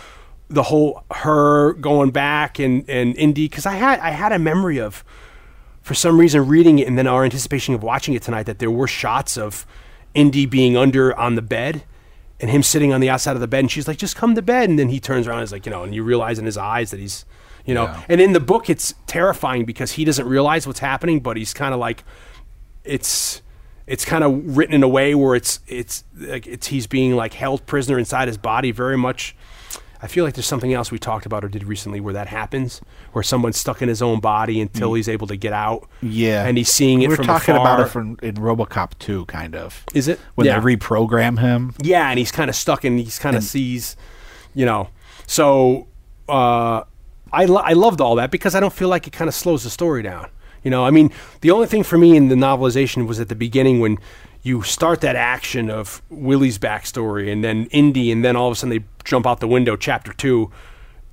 [0.50, 4.80] the whole her going back and and Indy because I had I had a memory
[4.80, 5.04] of
[5.82, 8.72] for some reason reading it and then our anticipation of watching it tonight that there
[8.72, 9.66] were shots of
[10.14, 11.84] Indy being under on the bed
[12.40, 14.42] and him sitting on the outside of the bed and she's like just come to
[14.42, 16.46] bed and then he turns around and is like you know and you realize in
[16.46, 17.26] his eyes that he's
[17.66, 18.04] you know Yeah.
[18.10, 21.74] and in the book it's terrifying because he doesn't realize what's happening but he's kind
[21.74, 22.04] of like
[22.84, 23.42] it's
[23.88, 27.34] it's kind of written in a way where it's it's like it's he's being like
[27.34, 29.36] held prisoner inside his body very much
[30.02, 32.82] I feel like there's something else we talked about or did recently where that happens,
[33.14, 35.88] where someone's stuck in his own body until he's able to get out.
[36.02, 37.66] Yeah, and he's seeing it We're from talking afar.
[37.76, 39.84] about it from in RoboCop 2, kind of.
[39.94, 40.20] Is it?
[40.36, 40.60] when Yeah.
[40.60, 41.74] they reprogram him?
[41.82, 43.96] Yeah, and he's kind of stuck and he's kind of sees,
[44.54, 44.90] you know.
[45.28, 45.88] So
[46.30, 46.82] uh,
[47.32, 49.64] I lo- I loved all that because I don't feel like it kind of slows
[49.64, 50.30] the story down.
[50.64, 53.36] You know, I mean, the only thing for me in the novelization was at the
[53.36, 53.98] beginning when
[54.42, 58.56] you start that action of Willie's backstory and then Indy, and then all of a
[58.56, 60.52] sudden they jump out the window, chapter two.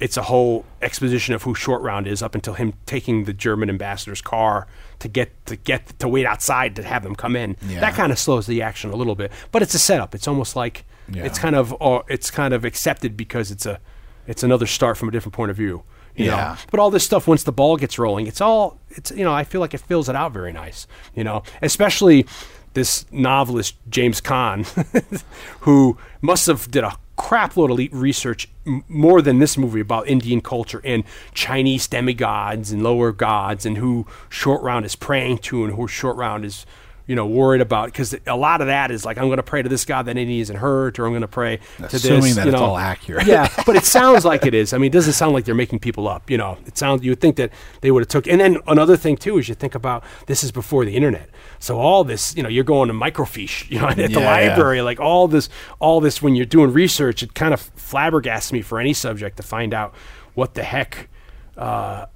[0.00, 3.70] It's a whole exposition of who Short Round is up until him taking the German
[3.70, 4.66] ambassador's car
[4.98, 7.56] to get to get to wait outside to have them come in.
[7.68, 7.78] Yeah.
[7.78, 10.12] That kind of slows the action a little bit, but it's a setup.
[10.14, 11.24] It's almost like Yeah.
[11.24, 13.78] it's kind of uh, it's kind of accepted because it's a
[14.26, 15.84] it's another start from a different point of view.
[16.16, 16.36] You Yeah.
[16.36, 16.56] know?
[16.72, 19.44] But all this stuff once the ball gets rolling, it's all it's you know, I
[19.44, 20.88] feel like it fills it out very nice.
[21.14, 22.26] You know, especially
[22.74, 24.64] this novelist James Kahn,
[25.60, 30.08] who must have did a crap load of research m- more than this movie about
[30.08, 35.64] Indian culture and Chinese demigods and lower gods and who Short Round is praying to
[35.64, 36.66] and who Short Round is
[37.06, 39.62] you know worried about because a lot of that is like I'm going to pray
[39.62, 41.94] to this god that Indy isn't hurt or I'm going to pray to this.
[41.94, 42.66] Assuming that you it's know.
[42.66, 43.26] all accurate.
[43.26, 44.72] Yeah, but it sounds like it is.
[44.72, 46.30] I mean, it doesn't sound like they're making people up.
[46.30, 47.02] You know, it sounds.
[47.04, 47.50] You would think that
[47.80, 48.26] they would have took.
[48.28, 51.78] And then another thing too is you think about this is before the internet, so
[51.78, 54.48] all this, you know, you're going to microfiche, you know, at the Yeah, yeah.
[54.50, 55.48] library, like all this,
[55.80, 56.22] all this.
[56.22, 59.94] When you're doing research, it kind of flabbergasts me for any subject to find out
[60.34, 61.08] what the heck
[61.56, 62.06] uh,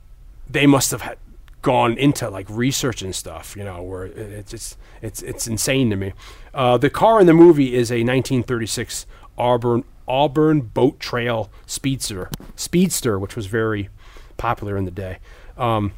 [0.49, 1.19] they must have had
[1.67, 6.13] gone into like research and stuff, you know, where it's it's it's insane to me.
[6.55, 9.05] Uh, the car in the movie is a 1936
[9.37, 13.89] Auburn Auburn Boattail Speedster Speedster, which was very
[14.37, 15.19] popular in the day.
[15.59, 15.93] Um,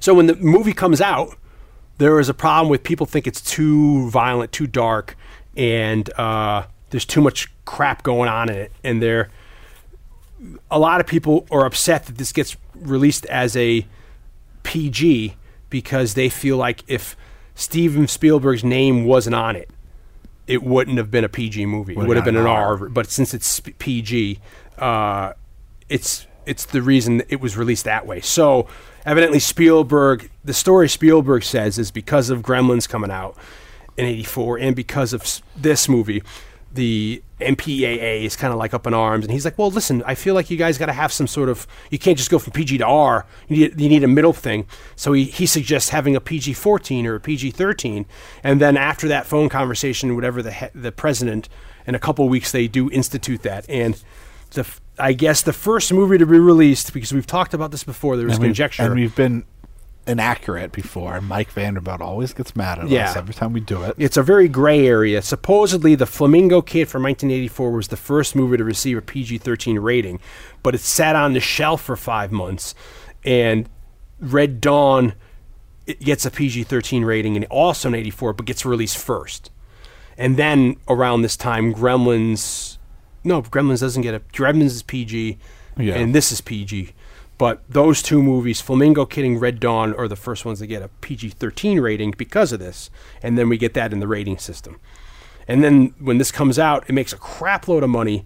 [0.00, 1.36] so when the movie comes out,
[1.98, 5.14] there is a problem with people think it's too violent, too dark,
[5.58, 9.28] and uh, there's too much crap going on in it, and they're
[10.70, 13.86] a lot of people are upset that this gets released as a
[14.64, 15.36] PG
[15.70, 17.16] because they feel like if
[17.54, 19.70] Steven Spielberg's name wasn't on it,
[20.46, 21.92] it wouldn't have been a PG movie.
[21.92, 22.78] It Would've would have been an R.
[22.78, 22.88] R.
[22.88, 24.40] But since it's PG,
[24.78, 25.34] uh,
[25.88, 28.20] it's it's the reason it was released that way.
[28.20, 28.68] So
[29.06, 33.36] evidently Spielberg, the story Spielberg says is because of Gremlins coming out
[33.96, 36.22] in '84 and because of this movie,
[36.72, 40.14] the MPAA is kind of like up in arms, and he's like, "Well, listen, I
[40.14, 41.66] feel like you guys got to have some sort of.
[41.90, 43.26] You can't just go from PG to R.
[43.48, 44.66] You need you need a middle thing."
[44.96, 48.06] So he he suggests having a PG-14 or a PG-13,
[48.42, 51.48] and then after that phone conversation, whatever the he- the president,
[51.86, 54.02] in a couple weeks they do institute that, and
[54.52, 54.66] the
[54.98, 58.16] I guess the first movie to be released because we've talked about this before.
[58.16, 58.82] There was And conjecture.
[58.84, 59.44] and we've been
[60.06, 61.16] inaccurate before.
[61.16, 63.10] And Mike Vanderbilt always gets mad at Yeah.
[63.10, 63.94] us every time we do it.
[63.98, 65.22] It's a very gray area.
[65.22, 69.78] Supposedly, The Flamingo Kid from 1984 was the first movie to receive a PG 13
[69.78, 70.20] rating,
[70.62, 72.74] but it sat on the shelf for five months.
[73.24, 73.68] And
[74.20, 75.14] Red Dawn
[75.86, 79.50] it gets a PG-13 rating and also in '84, but gets released first.
[80.16, 82.78] And then around this time, Gremlins,
[83.22, 85.36] no, Gremlins doesn't get a Gremlins is PG,
[85.76, 85.96] Yeah.
[85.96, 86.94] and this is PG.
[87.36, 90.82] But those two movies, Flamingo Kid and Red Dawn, are the first ones that get
[90.82, 92.90] a PG-13 rating because of this,
[93.22, 94.78] and then we get that in the rating system.
[95.48, 98.24] And then when this comes out, it makes a crap load of money,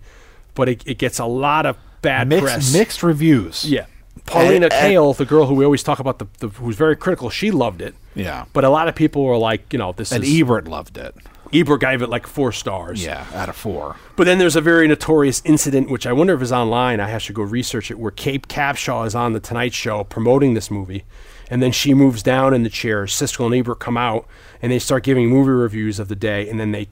[0.55, 2.73] but it, it gets a lot of bad mixed press.
[2.73, 3.65] mixed reviews.
[3.65, 3.87] Yeah.
[4.27, 6.95] Pauline And- and- Kael, the girl who we always talk about, the, the who's very
[6.95, 7.95] critical, she loved it.
[8.15, 8.45] Yeah.
[8.53, 11.15] But a lot of people were like, you know, this And is Ebert loved it.
[11.53, 13.03] Ebert gave it like four stars.
[13.03, 13.97] Yeah, out of four.
[14.17, 17.01] But then there's a very notorious incident, which I wonder if is online.
[17.01, 20.55] I have to go research it, where Kate Capshaw is on the Tonight Show promoting
[20.55, 21.05] this movie,
[21.51, 23.05] and then she moves down in the chair.
[23.05, 24.27] Siskel and Ebert come out,
[24.61, 26.89] and they start giving movie reviews of the day, and then they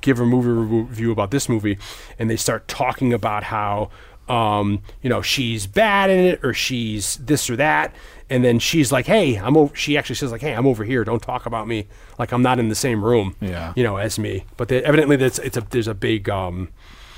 [0.00, 1.78] give a movie review about this movie,
[2.18, 3.90] and they start talking about how.
[4.28, 7.92] Um, you know, she's bad in it, or she's this or that,
[8.30, 11.04] and then she's like, "Hey, I'm over." She actually says like, "Hey, I'm over here.
[11.04, 11.86] Don't talk about me
[12.18, 13.72] like I'm not in the same room." Yeah.
[13.76, 14.44] you know, as me.
[14.56, 16.68] But they, evidently, that's it's a there's a big, um,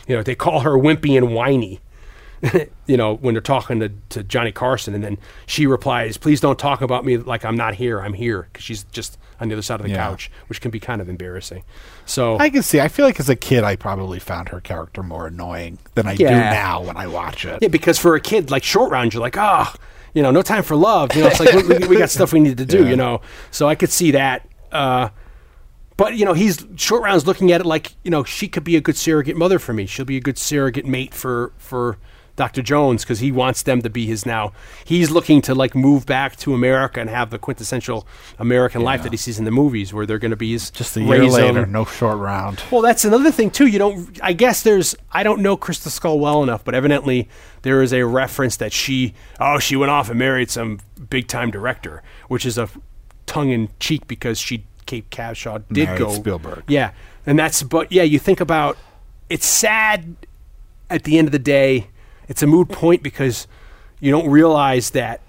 [0.08, 1.81] you know, they call her wimpy and whiny.
[2.86, 5.16] you know, when they're talking to, to Johnny Carson, and then
[5.47, 8.00] she replies, "Please don't talk about me like I'm not here.
[8.00, 9.99] I'm here," because she's just on the other side of the Yeah.
[10.08, 11.62] couch, which can be kind of embarrassing.
[12.05, 12.81] So I can see.
[12.81, 16.16] I feel like as a kid, I probably found her character more annoying than I
[16.16, 17.58] do now when I watch it.
[17.62, 19.73] Yeah, because for a kid like short round, you're like, ah,
[20.15, 21.15] you know, no time for love.
[21.15, 22.84] You know, it's like we, we, we got stuff we need to do.
[22.84, 22.91] Yeah.
[22.91, 24.47] You know, so I could see that.
[24.70, 25.08] Uh,
[25.97, 28.76] but you know, he's short round's looking at it like you know she could be
[28.76, 29.86] a good surrogate mother for me.
[29.86, 31.99] She'll be a good surrogate mate for for
[32.36, 32.62] Dr.
[32.62, 34.52] Jones because he wants them to be his now.
[34.85, 38.07] He's looking to like move back to America and have the quintessential
[38.39, 40.97] American life that he sees in the movies, where they're going to be his Just
[40.97, 42.62] a year later, no short round.
[42.70, 43.67] Well, that's another thing too.
[43.67, 44.19] You don't.
[44.23, 44.94] I guess there's.
[45.11, 47.28] I don't know Crystal Skull well enough, but evidently
[47.62, 49.15] there is a reference that she.
[49.39, 50.81] Oh, she went off and married some
[51.11, 52.69] big time director, which is a
[53.27, 56.65] tongue in cheek because she Kate Capshaw did Married go Spielberg.
[56.67, 56.93] Yeah,
[57.27, 57.62] and that's.
[57.62, 58.78] But yeah, you think about.
[59.28, 60.17] It's sad.
[60.91, 61.89] At the end of the day,
[62.33, 63.47] it's a moot point because
[64.01, 65.20] you don't realize that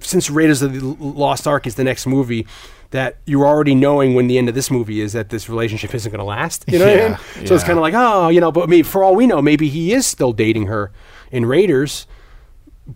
[0.00, 2.44] since Raiders of the Lost Ark is the next movie,
[2.90, 6.10] that you're already knowing when the end of this movie is that this relationship isn't
[6.10, 6.64] going to last.
[6.66, 7.46] You know what I mean?
[7.46, 9.92] So it's kind of like, oh, you know, but for all we know, maybe he
[9.92, 10.90] is still dating her
[11.30, 12.08] in Raiders,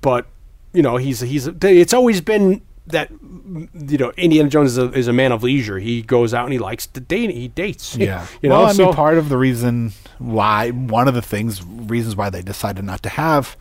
[0.00, 0.26] but
[0.72, 1.46] you know, he's he's.
[1.46, 2.60] It's always been
[2.92, 5.78] that you know Indiana Jones is a, is a man of leisure.
[5.78, 7.30] He goes out and he likes to date.
[7.30, 7.96] He dates.
[8.00, 8.26] Yeah.
[8.40, 8.60] you know.
[8.60, 12.30] well, I so, mean, part of the reason why, one of the things, reasons why
[12.30, 13.56] they decided not to have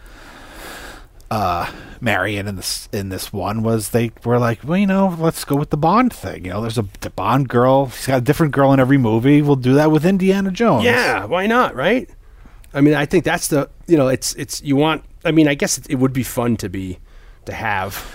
[1.32, 5.45] uh, Marion in this in this one was they were like, well, you know, let's
[5.45, 6.45] go with the Bond thing.
[6.45, 7.90] You know, there's a the Bond girl.
[7.90, 9.41] She's got a different girl in every movie.
[9.41, 10.85] We'll do that with Indiana Jones.
[10.85, 12.09] Yeah, why not, right?
[12.74, 15.03] I mean, I think that's the you know, it's it's you want.
[15.25, 16.99] I mean, I guess it, it would be fun to be
[17.45, 18.06] to have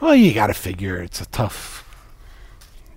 [0.00, 1.84] Well, you got to figure it's a tough.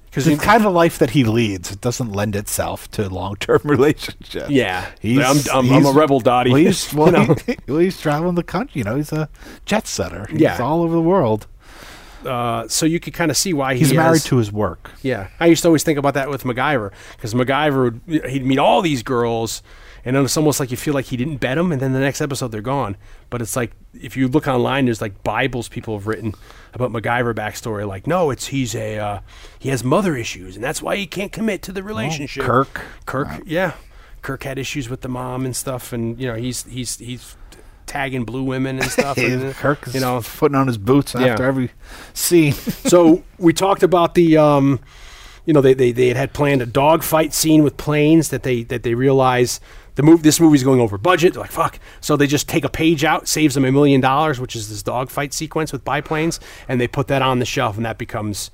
[0.05, 1.71] because It's the kind of life that he leads.
[1.71, 4.49] It doesn't lend itself to long term relationships.
[4.49, 4.89] Yeah.
[4.99, 6.51] he's, I'm- I'm- I'm a rebel, Dottie.
[6.51, 7.35] Well, he's, well, You know?
[7.45, 8.79] he- well, he's traveling the country.
[8.79, 9.29] You know, he's a
[9.65, 10.27] jet setter.
[10.29, 10.57] He's Yeah.
[10.61, 11.47] all over the world.
[12.25, 14.91] uh, so you could kind of see why He's he married has- to his work.
[15.01, 18.57] Yeah, I used to always think about that with MacGyver because MacGyver would he'd meet
[18.57, 19.61] all these girls,
[20.07, 22.21] and it's almost like you feel like he didn't bet them, and then the next
[22.21, 22.95] episode they're gone.
[23.29, 26.33] But it's like if you look online, there's like Bibles people have written
[26.73, 27.85] about MacGyver backstory.
[27.85, 29.19] Like, no, it's he's a uh,
[29.59, 32.43] he has mother issues, and that's why he can't commit to the relationship.
[32.43, 32.81] Kirk.
[33.05, 33.73] Kirk, yeah,
[34.21, 37.35] Kirk had issues with the mom and stuff, and you know he's he's he's
[37.85, 39.17] tagging blue women and stuff.
[39.17, 41.27] and, Kirk you know, putting on his boots Yeah.
[41.27, 41.71] after every
[42.13, 42.53] scene.
[42.53, 44.79] so we talked about the um,
[45.45, 48.63] you know they, they, they had, had planned a dogfight scene with planes that they
[48.63, 49.59] that they realize
[49.97, 52.69] the move this movie's going over budget they're like fuck so they just take a
[52.69, 56.79] page out saves them a million dollars which is this dogfight sequence with biplanes and
[56.79, 58.51] they put that on the shelf and that becomes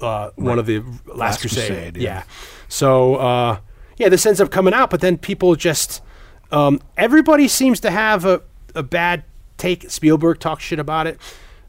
[0.00, 2.02] uh, one of the last, Last crusade, Crusade, yeah.
[2.18, 2.22] yeah.
[2.68, 3.58] so uh,
[3.96, 6.02] yeah this ends up coming out but then people just
[6.50, 8.42] um, everybody seems to have a,
[8.74, 9.24] a bad
[9.56, 11.18] take Spielberg talks shit about it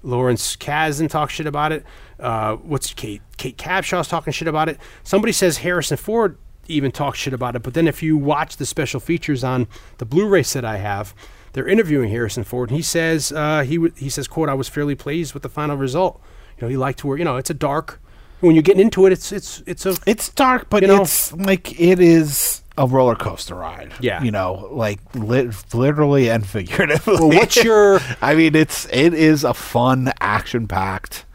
[0.04, 1.86] Lawrence Kasdan talks shit about it.
[2.20, 3.22] Uh, what's Kate?
[3.38, 4.78] Kate Capshaw's talking shit about it.
[5.04, 7.64] Somebody says Harrison Ford even talk shit about it.
[7.64, 9.68] But then if you watch the special features on
[9.98, 11.14] the Blu-ray set I have,
[11.54, 14.68] they're interviewing Harrison Ford, and he says uh, he w- he says quote I was
[14.70, 16.22] fairly pleased with the final result.
[16.58, 17.20] You know he liked to work.
[17.20, 18.00] You know it's a dark.
[18.40, 21.02] When you're getting into it, it's it's it's a it's dark, but You know?
[21.04, 23.94] it's like it is a roller coaster ride.
[24.02, 24.24] Yeah.
[24.24, 27.14] you know, like lit, literally and figuratively.
[27.14, 31.26] Well, what's your- I mean, it's it is a fun, action packed.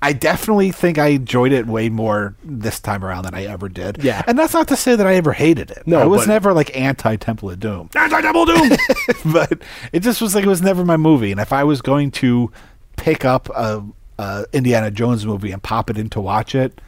[0.00, 4.02] I definitely think I enjoyed it way more this time around than I ever did.
[4.04, 4.22] Yeah.
[4.28, 5.82] and that's not to say that I ever hated it.
[5.86, 7.90] No, I was never like anti Temple of Doom.
[7.96, 8.70] anti-double doom.
[9.32, 9.60] but
[9.92, 11.32] it just was like it was never my movie.
[11.32, 12.52] And if I was going to
[12.96, 13.84] pick up a
[14.20, 16.80] uh, Indiana Jones movie and pop it in to watch it,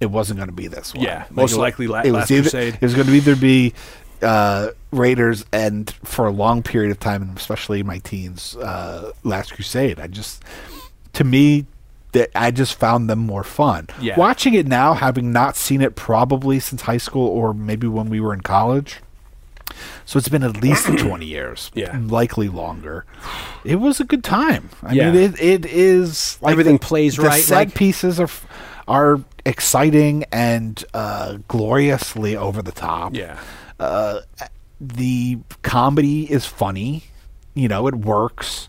[0.00, 1.04] it wasn't going to be this one.
[1.04, 2.74] Yeah, most it- likely La- it was Last either, Crusade.
[2.74, 3.74] It was going to either be
[4.22, 9.12] uh, Raiders and for a long period of time, and especially in my teens, uh,
[9.24, 9.98] Last Crusade.
[9.98, 10.42] I just,
[11.14, 11.66] to me,
[12.14, 13.86] that I just found them more fun.
[14.00, 14.16] Yeah.
[14.18, 18.18] Watching it now, having not seen it probably since high school or maybe when we
[18.20, 19.00] were in college.
[20.06, 21.70] So it's been at least 20 years.
[21.74, 21.98] Yeah.
[22.02, 23.04] Likely longer.
[23.64, 24.70] It was a good time.
[24.82, 25.10] I Yeah.
[25.10, 26.38] mean, it, it is.
[26.40, 28.28] Like Everything the- plays the right, set like- pieces are,
[28.88, 33.14] are exciting and uh, gloriously over the top.
[33.14, 33.38] Yeah.
[34.80, 37.04] The comedy is funny.
[37.54, 38.68] You know, it works.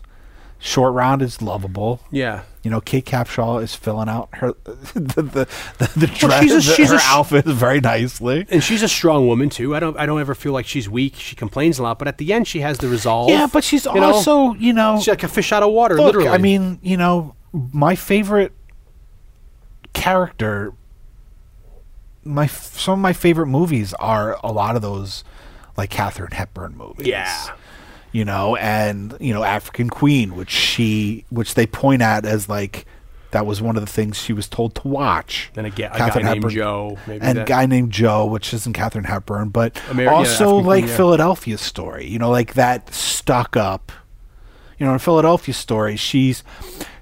[0.58, 2.00] Short Round is lovable.
[2.10, 2.42] Yeah.
[2.62, 6.42] You know, Kate Capshaw is filling out her the the the, the Well, dress.
[6.44, 8.46] she's a- she's her a outfit very nicely.
[8.48, 9.76] And she's a strong woman too.
[9.76, 9.96] I don't.
[9.98, 11.14] I don't ever feel like she's weak.
[11.16, 13.28] She complains a lot, but at the end, she has the resolve.
[13.28, 14.12] Yeah, but she's you know?
[14.14, 15.96] also, you know, she's like a fish out of water.
[15.96, 16.06] look.
[16.06, 16.28] literally.
[16.28, 18.52] I mean, you know, my favorite
[19.92, 20.72] character.
[22.24, 25.22] My some of my favorite movies are a lot of those,
[25.76, 27.06] like Katharine Hepburn movies.
[27.06, 27.50] Yeah.
[28.16, 32.86] You know, and you know, African Queen, which she, which they point at as like
[33.32, 35.50] that was one of the things she was told to watch.
[35.54, 36.56] And a, ga- a Katharine guy named Hepburn.
[36.56, 36.98] Joe.
[37.06, 37.46] Maybe and that.
[37.46, 40.96] guy named Joe, which isn't Katharine Hepburn, but Ameri- yeah, also African like Queen, yeah.
[40.96, 42.06] Philadelphia story.
[42.06, 43.92] You know, like that stuck up.
[44.78, 46.42] You know, in Philadelphia story, she's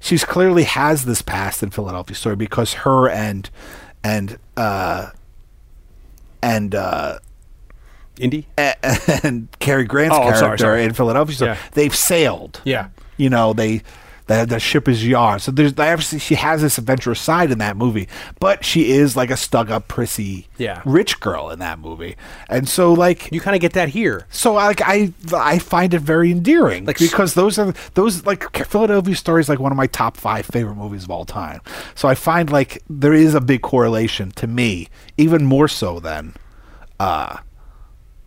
[0.00, 3.48] she's clearly has this past in Philadelphia story because her and
[4.02, 5.10] and uh
[6.42, 7.20] and uh
[8.18, 8.46] Indy.
[8.56, 10.84] and Cary Grant's Oh, character sorry, sorry.
[10.84, 11.58] in Philadelphia story, Yeah.
[11.72, 12.60] they've sailed.
[12.64, 12.88] Yeah.
[13.16, 13.82] You know, they
[14.26, 15.42] the, the ship is yours.
[15.42, 18.08] So there's obviously she has this adventurous side in that movie,
[18.40, 20.80] but she is like a stuck up prissy Yeah.
[20.86, 22.16] rich girl in that movie.
[22.48, 24.26] And so like You kind of get that here.
[24.30, 29.14] so like I I find it very endearing Like- because those are those like Philadelphia
[29.14, 31.60] Story is like one of my top five favorite movies of all time.
[31.94, 36.32] So I find like there is a big correlation to me, even more so than,
[36.98, 37.36] uh,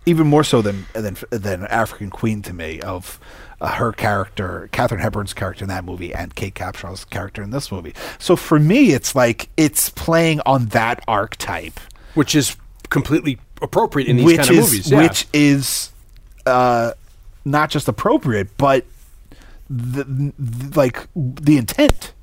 [0.08, 3.20] even more so than than than African Queen to me of.
[3.60, 7.72] Uh, her character, Katharine Hepburn's character in that movie, and Kate Capshaw's character in this
[7.72, 7.92] movie.
[8.20, 11.80] So for me, it's like it's playing on that archetype
[12.14, 12.56] which is
[12.90, 14.92] completely appropriate in these which kind of is movies.
[14.92, 15.02] Yeah.
[15.02, 15.92] which is
[16.46, 16.92] uh,
[17.46, 18.86] not just appropriate, but
[19.72, 22.14] the, the- like the intent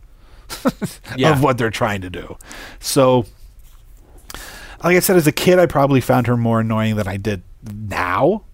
[1.16, 1.32] Yeah.
[1.32, 2.36] of what they're trying to do.
[2.78, 3.26] So,
[4.84, 7.42] like I said, as a kid, I probably found her more annoying than I did
[7.72, 8.44] now.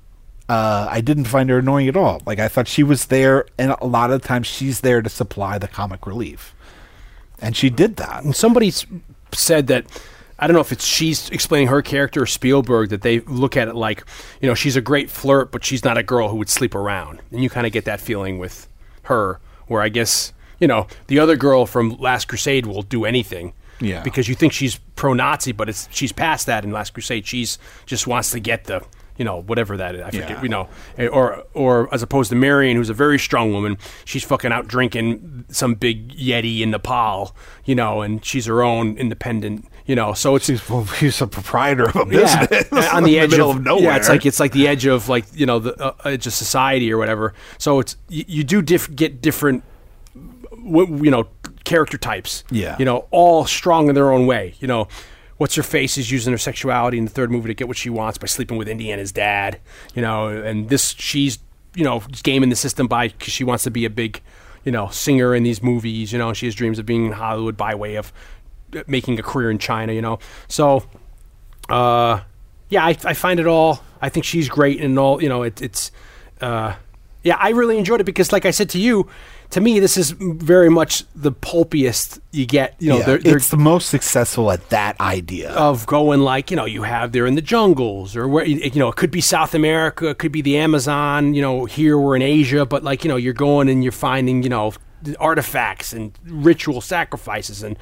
[0.48, 2.22] Uh, I didn't find her annoying at all.
[2.26, 5.58] Like I thought she was there, and a lot of times she's there to supply
[5.58, 6.54] the comic relief,
[7.40, 8.24] and she did that.
[8.24, 8.72] And somebody
[9.32, 9.86] said that
[10.40, 13.68] I don't know if it's she's explaining her character or Spielberg that they look at
[13.68, 14.04] it like
[14.40, 17.20] you know she's a great flirt, but she's not a girl who would sleep around,
[17.30, 18.66] and you kind of get that feeling with
[19.04, 23.52] her, where I guess you know the other girl from Last Crusade will do anything.
[23.82, 24.02] Yeah.
[24.02, 27.26] because you think she's pro-Nazi, but it's she's past that in Last Crusade.
[27.26, 28.84] She's just wants to get the
[29.20, 30.00] you know whatever that is.
[30.00, 30.30] I forget.
[30.30, 30.42] Yeah.
[30.42, 33.76] You know, eh, or or as opposed to Marion, who's a very strong woman,
[34.06, 37.36] she's fucking out drinking some big yeti in Nepal.
[37.66, 39.68] You know, and she's her own independent.
[39.84, 43.18] You know, so it's She's, well, she's a proprietor of a yeah, business on the
[43.18, 43.84] edge middle of, of nowhere.
[43.84, 46.32] Yeah, it's like it's like the edge of like you know the uh, edge of
[46.32, 47.34] society or whatever.
[47.58, 49.64] So it's you, you do diff- get different,
[50.64, 51.28] you know,
[51.64, 52.42] character types.
[52.50, 52.76] Yeah.
[52.78, 54.54] you know, all strong in their own way.
[54.60, 54.88] You know,
[55.40, 57.88] what's her face is using her sexuality in the third movie to get what she
[57.88, 59.58] wants by sleeping with Indiana's dad.
[59.94, 61.38] You know, and this she's
[61.74, 64.20] you know gaming the system by because she wants to be a big
[64.64, 66.12] you know singer in these movies.
[66.12, 68.12] You know, she has dreams of being in Hollywood by way of
[68.76, 69.94] uh, making a career in China.
[69.94, 70.84] You know, so
[71.70, 72.20] uh,
[72.68, 73.82] yeah, I, I find it all.
[74.02, 75.22] I think she's great and all.
[75.22, 75.90] You know, it, it's
[76.42, 76.74] uh,
[77.22, 79.08] yeah, I really enjoyed it because, like I said to you,
[79.50, 82.76] to me, this is very much the pulpiest you get.
[82.78, 85.50] You know, Yeah, they're, they're it's the most successful at that idea.
[85.52, 88.88] of going like you know you have there in the jungles or where you know
[88.88, 91.34] it could be South America, it could be the Amazon.
[91.34, 94.42] You know, here we're in Asia, but like you know you're going and you're finding
[94.42, 94.72] you know
[95.18, 97.76] artifacts and ritual sacrifices and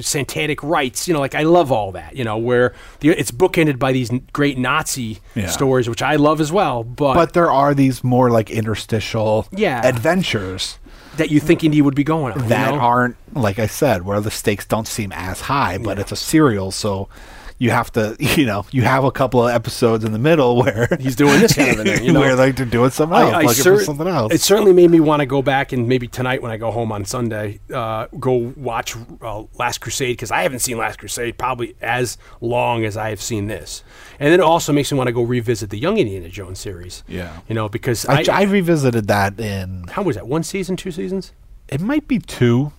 [0.00, 1.06] satanic rites.
[1.06, 2.16] You know, like I love all that.
[2.16, 5.48] You know, where the, it's bookended by these great Nazi Yeah.
[5.48, 6.82] stories, which I love as well.
[6.84, 9.86] But, but there are these more like interstitial Yeah.
[9.86, 10.78] adventures
[11.16, 12.80] that you think Indy would be going on you that know?
[12.80, 16.70] aren't like I said, where the stakes don't seem as high, but it's a serial,
[16.70, 17.08] so
[17.58, 20.88] you have to, you know, you have a couple of episodes in the middle where
[21.00, 22.20] He's doing this kind of thing, you know?
[22.20, 24.32] where like they're doing something else, looking cer- for something else.
[24.32, 26.92] It certainly made me want to go back and maybe tonight when I go home
[26.92, 31.76] on Sunday, uh, go watch uh, Last Crusade because I haven't seen Last Crusade probably
[31.80, 33.82] as long as I have seen this,
[34.18, 37.02] and then it also makes me want to go revisit the Young Indiana Jones series.
[37.08, 37.40] Yeah.
[37.48, 40.90] you know because I, I, I revisited that in how was that one season, two
[40.90, 41.32] seasons?
[41.68, 42.72] it might be two.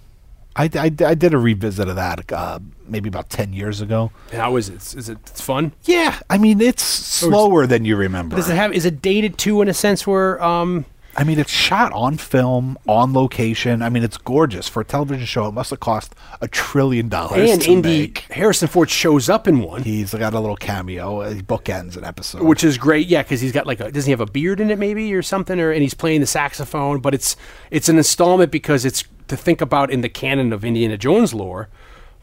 [0.56, 4.12] I, I, I did a revisit of that uh, maybe about 10 years ago.
[4.32, 4.96] And How is it?
[4.96, 5.74] Is it it's fun?
[5.84, 8.36] Yeah, I mean, it's slower than you remember.
[8.36, 8.72] Does it have?
[8.74, 10.86] Is it dated too in a sense where um
[11.18, 13.82] I mean, it's shot on film, on location.
[13.82, 14.68] I mean, it's gorgeous.
[14.68, 18.20] For a television show, it must have cost a trillion dollars and Indy make.
[18.32, 21.22] Harrison Ford shows up in one, He's got a little cameo.
[21.22, 22.44] uh, He bookends an episode.
[22.44, 23.08] which is great.
[23.08, 25.22] Yeah, because he's got like a doesn't he have a beard in it maybe or
[25.22, 27.00] something, or and he's playing the saxophone.
[27.00, 27.38] But it's
[27.72, 31.70] it's an installment because it's to think about in the canon of Indiana Jones lore.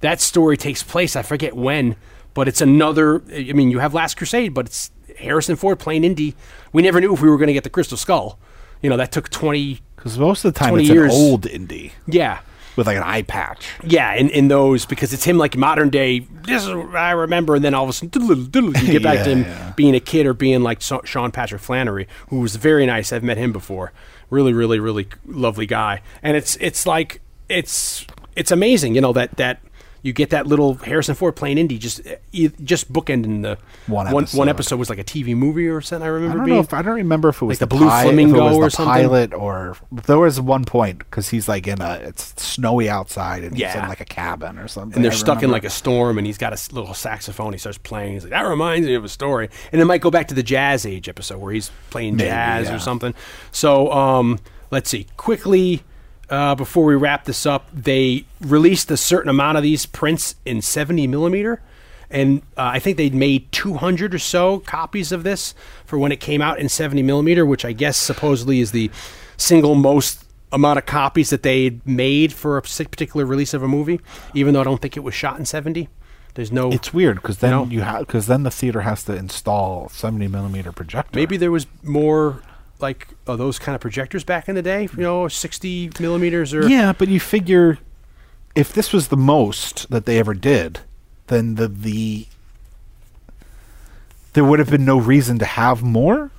[0.01, 1.15] That story takes place.
[1.17, 1.97] I forget when,
[2.35, 3.23] but it's another.
[3.33, 6.35] I mean, you have Last Crusade, but it's Harrison Ford playing Indy.
[6.73, 8.39] We never knew if we were going to get the Crystal Skull.
[8.81, 9.81] You know, that took twenty.
[9.95, 11.15] because most of the time 20 it's years.
[11.15, 11.93] an old Indy.
[12.09, 12.41] Yeah,
[12.75, 13.65] with like an eye patch.
[13.85, 16.27] Yeah, in, in those because it's him like modern day.
[16.49, 19.05] This is what I remember, and then all of a sudden, doodle, doodle, you get
[19.05, 19.73] back Yeah, to him yeah.
[19.77, 23.13] being a kid or being like Sean Patrick Flanery, who was very nice.
[23.13, 23.93] I've met him before.
[24.33, 26.01] Really, really, really lovely guy.
[26.23, 27.21] And it's it's like
[27.51, 29.61] it's it's amazing, you know that that
[30.03, 32.01] you get that little Harrison Ford playing Indy just
[32.33, 33.57] just bookending the
[33.87, 34.39] One one, episode.
[34.39, 36.05] one episode was like a TV movie or something.
[36.05, 36.33] I remember.
[36.33, 37.87] I remember don't being know if I don't remember if it was Like the Blue
[37.89, 38.93] pi- Flamingo if it was or the something?
[38.93, 43.53] pilot or there was one point because he's like in a it's snowy outside and
[43.53, 43.83] he's Yeah.
[43.85, 44.97] in like a cabin or something.
[44.97, 47.53] and they're I stuck in like a storm, and he's got a little saxophone.
[47.53, 48.15] He starts playing.
[48.15, 50.43] He's like, "That reminds me of a story." And it might go back to the
[50.43, 52.75] Jazz Age episode where he's playing Maybe, jazz yeah.
[52.75, 53.15] or something.
[53.53, 54.39] So, um,
[54.71, 55.07] let's see.
[55.17, 55.83] Quickly,
[56.33, 60.63] uh, before we wrap this up, they released a certain amount of these prints in
[60.63, 61.61] 70 millimeter.
[62.11, 65.55] And uh, I think they'd made 200 or so copies of this
[65.85, 68.91] for when it came out in 70 millimeter, which I guess supposedly is the
[69.37, 74.01] single most amount of copies that they made for a particular release of a movie,
[74.33, 75.91] even though I don't think it was shot in 70.
[76.35, 76.73] There's no.
[76.73, 77.65] It's weird because then know?
[77.67, 81.15] you have because then the theater has to install seventy millimeter projector.
[81.15, 82.41] maybe there was more
[82.83, 86.69] like uh, those kind of projectors back in the day, you know, 60 millimeters or.
[86.69, 87.79] Yeah, but you figure
[88.55, 90.81] if this was the most that they ever did,
[91.29, 92.27] then the the
[94.35, 96.31] there would have been no reason to have more.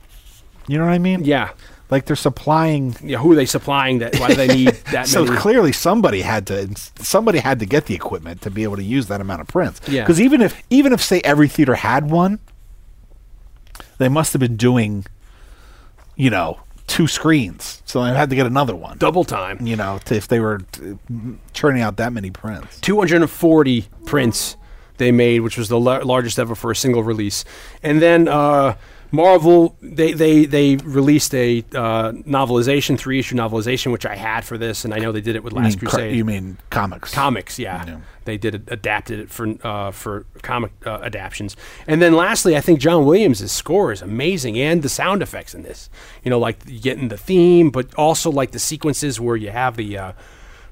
[0.67, 1.23] You know what I mean?
[1.25, 1.51] Yeah.
[1.89, 2.95] Like they're supplying.
[3.03, 3.17] Yeah.
[3.19, 4.15] Who are they supplying that?
[4.19, 5.37] Why do they need that So many?
[5.37, 9.07] clearly, somebody had to somebody had to get the equipment to be able to use
[9.07, 9.81] that amount of prints.
[9.87, 10.01] Yeah.
[10.03, 12.39] Because even if even if say every theater had one,
[13.99, 15.05] they must have been doing,
[16.15, 17.81] you know, two screens.
[17.85, 18.97] So they had to get another one.
[18.97, 19.65] Double time.
[19.65, 20.95] You know, to, if they were uh,
[21.53, 22.79] churning out that many prints.
[22.81, 24.57] 240 prints
[24.97, 27.45] they made, which was the lar- largest ever for a single release.
[27.81, 28.75] And then uh,
[29.13, 34.57] Marvel, they, they, they released a uh, novelization, three issue novelization, which I had for
[34.57, 36.15] this, and I know they did it with You Last mean, cr- Crusade.
[36.15, 37.13] you mean comics?
[37.13, 37.97] comics yeah, Yeah.
[38.25, 41.55] they did it, adapted it for uh, for comic uh, adaptions
[41.87, 45.61] and then lastly i think john williams' score is amazing and the sound effects in
[45.63, 45.89] this
[46.23, 49.97] you know like getting the theme but also like the sequences where you have the
[49.97, 50.11] uh,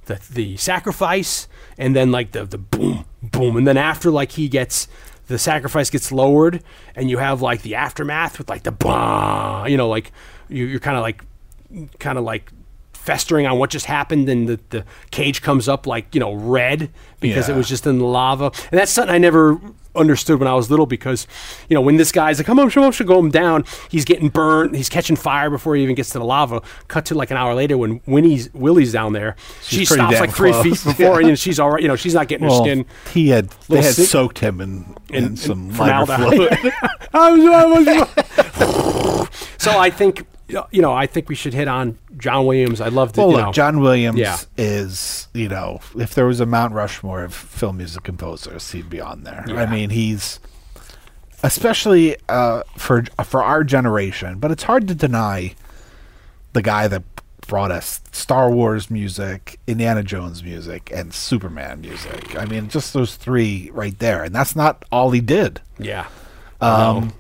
[0.06, 1.48] the, the sacrifice
[1.78, 4.88] and then like the the boom boom and then after like he gets
[5.32, 6.64] the sacrifice gets lowered
[6.96, 10.12] and you have like the aftermath with like the bah you know like
[10.50, 11.24] you, you're kind of like
[12.00, 12.52] kind of like
[12.94, 16.92] festering on what just happened and the, the cage comes up like you know red
[17.20, 18.46] because it was just in the lava.
[18.46, 19.60] And that's something i never
[19.96, 21.28] understood when i was little because
[21.70, 24.06] you know when this guy's like come on show up should go him down he's
[24.06, 26.62] getting burnt he's catching fire before he even gets to the lava.
[26.88, 29.36] Cut to like an hour later when winnie's willie's down there.
[29.64, 31.30] She She's pretty stops like three close, feet before yeah.
[31.30, 32.86] and she's all right you know she's not getting her skin.
[33.14, 36.72] he had they had sick- soaked him in, in, in- some formaldehyde.
[39.58, 40.26] so i think
[40.72, 43.46] you know i think we should hit on john williams i love the Well, look,
[43.48, 44.38] know, John Williams Yeah.
[44.58, 49.00] is, you know, if there was a Mount Rushmore of film music composers, he'd be
[49.02, 49.44] on there.
[49.50, 50.40] I mean, he's
[51.44, 55.56] especially uh, for for our generation, but it's hard to deny
[56.54, 57.04] the guy that
[57.48, 62.38] brought us Star Wars music, Indiana Jones music, and Superman music.
[62.38, 65.62] I mean, just those three right there, and that's not all he did.
[65.80, 66.08] yeah
[66.62, 67.14] Um,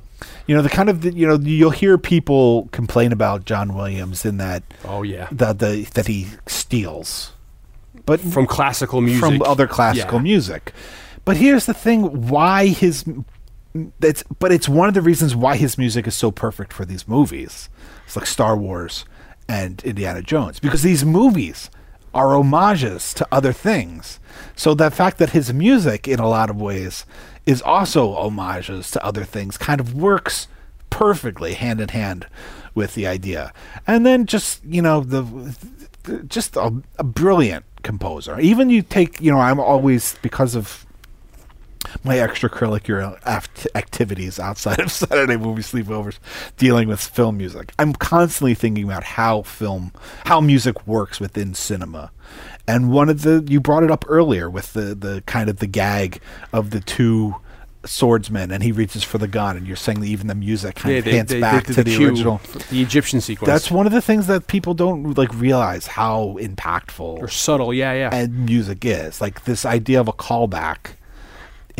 [0.47, 4.25] you know, the kind of the, you know you'll hear people complain about John Williams
[4.25, 7.31] in that oh yeah the, the that he steals,
[8.05, 10.23] but from classical music from other classical Yeah.
[10.23, 10.73] music.
[11.25, 13.05] But here's the thing: why his
[13.99, 17.07] that's but it's one of the reasons why his music is so perfect for these
[17.07, 17.69] movies.
[18.05, 19.05] It's like Star Wars
[19.47, 21.69] and Indiana Jones because these movies
[22.13, 24.19] are homages to other things.
[24.55, 27.05] So the fact that his music, in a lot of ways,
[27.45, 30.47] is also homages to other things, kind of works
[30.89, 32.27] perfectly hand in hand
[32.75, 33.51] with the idea.
[33.87, 35.55] And then just you know the
[36.27, 38.39] just a, a brilliant composer.
[38.39, 40.85] Even you take you know I'm always because of
[42.03, 46.19] my extracurricular act- activities outside of Saturday movie sleepovers
[46.57, 47.73] dealing with film music.
[47.79, 49.91] I'm constantly thinking about how film,
[50.25, 52.11] how music works within cinema.
[52.67, 55.67] And one of the, you brought it up earlier with the, the kind of the
[55.67, 56.21] gag
[56.53, 57.35] of the two
[57.85, 60.97] swordsmen and he reaches for the gun and you're saying that even the music kind
[60.97, 62.39] of hints back to the, cue, original.
[62.69, 63.47] the Egyptian sequence.
[63.47, 67.73] That's one of the things that people don't like realize how impactful or subtle.
[67.73, 68.09] Yeah, yeah.
[68.13, 69.19] and music is.
[69.19, 70.91] Like this idea of a callback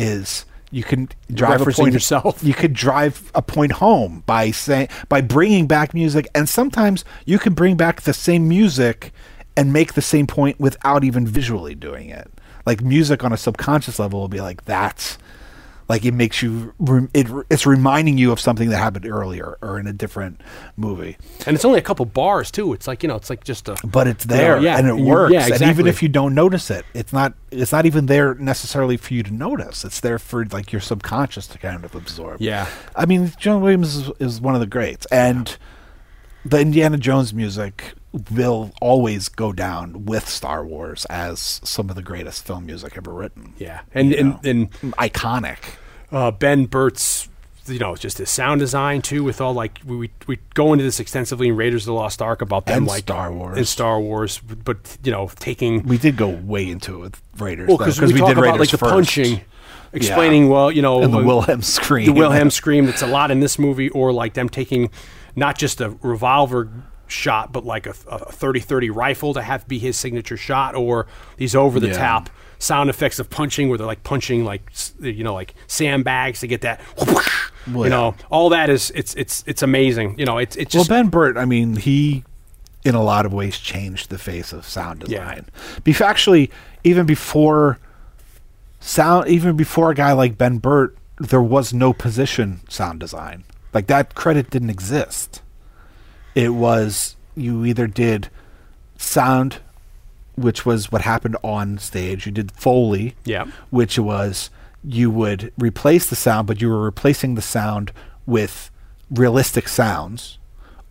[0.02, 2.42] is you can drive a point yourself.
[2.44, 7.38] You could drive a point home by saying by bringing back music, and sometimes you
[7.38, 9.12] can bring back the same music
[9.56, 12.30] and make the same point without even visually doing it.
[12.64, 15.18] Like music on a subconscious level will be like that's
[15.92, 16.72] like it makes you
[17.12, 20.40] it, it's reminding you of something that happened earlier or in a different
[20.74, 21.18] movie.
[21.46, 22.72] And it's only a couple bars too.
[22.72, 23.76] It's like you know, it's like just a.
[23.84, 25.34] but it's you know, there yeah, and it you- works.
[25.34, 28.96] Yeah, and even if you don't notice it it's not it's not even there necessarily
[28.96, 29.84] for you to notice.
[29.84, 32.40] It's there for like your subconscious to kind of absorb.
[32.40, 32.66] Yeah.
[32.96, 35.04] i mean john williams is, is one of the greats.
[35.12, 35.54] And
[36.42, 37.92] the indiana jones music
[38.30, 43.12] will always go down with star wars as some of the greatest film music ever
[43.12, 43.52] written.
[43.58, 45.58] Yeah, and You and, and iconic
[46.12, 47.28] uh, Ben Burtt's,
[47.66, 50.84] you know, just his sound design too, with all like we we, we go into
[50.84, 53.56] this extensively in Raiders of the Lost Ark about them And like Star Wars.
[53.56, 57.68] and Star Wars, but you know, taking we did go way into it with raiders
[57.68, 58.92] well because we, talk did about raiders like the first.
[58.92, 59.40] punching,
[59.92, 63.30] explaining well, you know, and the uh, wilhelm scream the Wilhelm scream that's a lot
[63.30, 64.90] in this movie, or like them taking
[65.34, 66.70] not just a revolver
[67.06, 71.54] shot, but like a, a 30-30 rifle to have be his signature shot, or these
[71.54, 71.98] over the Yeah.
[72.62, 76.60] Sound effects of punching, where they're like punching like you know like sandbags to get
[76.60, 76.80] that.
[76.96, 77.22] Well,
[77.84, 80.18] you know, all that is it's it's it's amazing.
[80.18, 82.22] You know, it's it's Well, Ben Burtt, I mean, he,
[82.84, 85.80] in a lot of ways, changed the face of sound design Yeah.
[85.80, 86.50] Bef- actually,
[86.84, 87.78] even before
[88.80, 93.44] sound, even before a guy like Ben Burtt, there was no position sound design.
[93.72, 95.42] Like that credit didn't exist.
[96.34, 98.28] It was you either did
[98.96, 99.58] sound,
[100.36, 102.26] which was what happened on stage.
[102.26, 103.46] You did foley, Yeah.
[103.70, 104.50] which was
[104.84, 107.92] you would replace the sound, but you were replacing the sound
[108.26, 108.70] with
[109.10, 110.38] realistic sounds.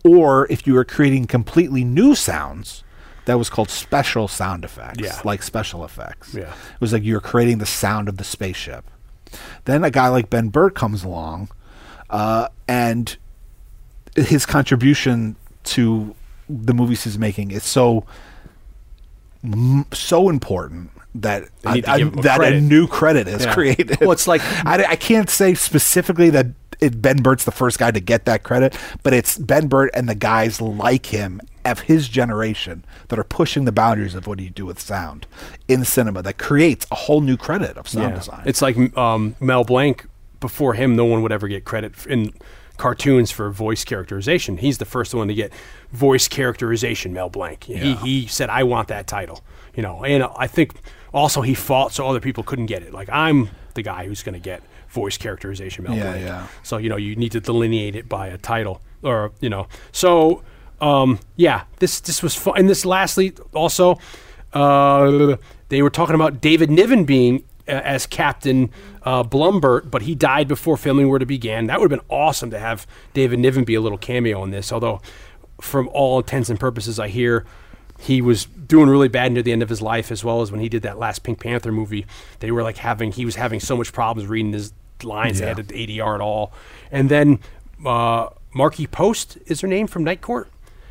[0.06, 2.84] Or if you were creating completely new sounds,
[3.26, 5.20] that was called special sound effects, Yeah.
[5.24, 6.34] like special effects.
[6.34, 6.44] Yeah.
[6.44, 8.86] It was like you were creating the sound of the spaceship.
[9.66, 11.50] Then a guy like Ben Burtt comes along,
[12.10, 13.16] uh, and
[14.16, 16.16] his contribution to
[16.50, 18.06] the movies he's making is so
[19.44, 22.88] m- so important that They need to I- I- give him a that a new
[22.88, 23.54] credit is Yeah.
[23.54, 24.00] created.
[24.00, 26.48] Well, it's like- I, I can't say specifically that
[26.80, 30.10] it, Ben Burtt's the first guy to get that credit, but it's Ben Burtt and
[30.10, 34.44] the guys like him of his generation that are pushing the boundaries of what do
[34.44, 35.28] you do with sound
[35.68, 38.16] in cinema that creates a whole new credit of sound Yeah.
[38.16, 38.42] design.
[38.46, 40.08] It's like um, Mel Blanc.
[40.40, 42.34] Before him, no one would ever get credit in
[42.78, 44.58] cartoons for voice characterization.
[44.58, 45.54] He's the first one to get
[45.92, 47.14] voice characterization.
[47.14, 47.64] Mel Blanc.
[47.64, 49.42] He he said, "I want that title."
[49.76, 50.74] You know, and I think
[51.14, 52.94] also he fought so other people couldn't get it.
[52.94, 55.84] Like I'm the guy who's going to get voice characterization.
[55.86, 56.26] Mel Yeah, Blanc.
[56.26, 56.48] yeah.
[56.64, 59.68] So you know, you need to delineate it by a title, or you know.
[59.92, 60.44] So
[60.82, 62.56] um, yeah, this this was fun.
[62.58, 64.00] And this lastly also,
[64.54, 65.38] uh,
[65.70, 68.70] they were talking about David Niven being uh, as Captain
[69.04, 71.68] uh, Blumburtt, but he died before filming were to begin.
[71.68, 74.72] That would have been awesome to have David Niven be a little cameo in this.
[74.72, 75.02] Although,
[75.62, 77.46] from all intents and purposes, I hear
[78.00, 80.60] he was doing really bad near the end of his life, as well as when
[80.60, 82.06] he did that last Pink Panther movie.
[82.40, 84.74] They were like having he was having so much problems reading his
[85.04, 85.40] lines.
[85.40, 85.56] They Yeah.
[85.56, 86.52] had to ADR at all.
[86.92, 87.40] And then
[87.86, 90.50] uh, Markie Post is her name from Night Court.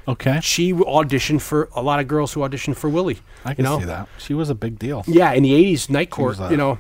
[0.09, 3.19] okay, She auditioned for a lot of girls who auditioned for Willie.
[3.45, 3.79] I can you know?
[3.81, 4.09] see that.
[4.19, 5.05] She was a big deal.
[5.07, 6.39] Yeah, in the '80s, Night Court.
[6.41, 6.79] uh, you know,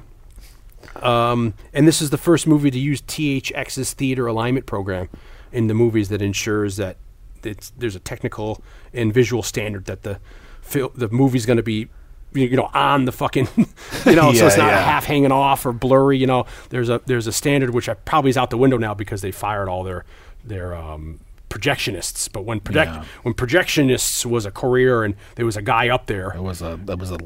[1.02, 5.08] um, and this is the first movie to use THX's theater alignment program
[5.52, 6.96] in the movies that ensures that
[7.44, 8.62] it's, there's a technical
[8.92, 10.18] and visual standard that the
[10.62, 11.88] fil- the movie's going to be
[12.32, 14.80] you know on the fucking you know so it's not yeah.
[14.80, 18.30] half hanging off or blurry you know there's a there's a standard which I, probably
[18.30, 20.04] is out the window now because they fired all their
[20.44, 21.18] their um,
[21.50, 23.04] projectionists but when project Yeah.
[23.24, 26.78] when projectionists was a career and there was a guy up there It was a
[26.84, 27.18] that was a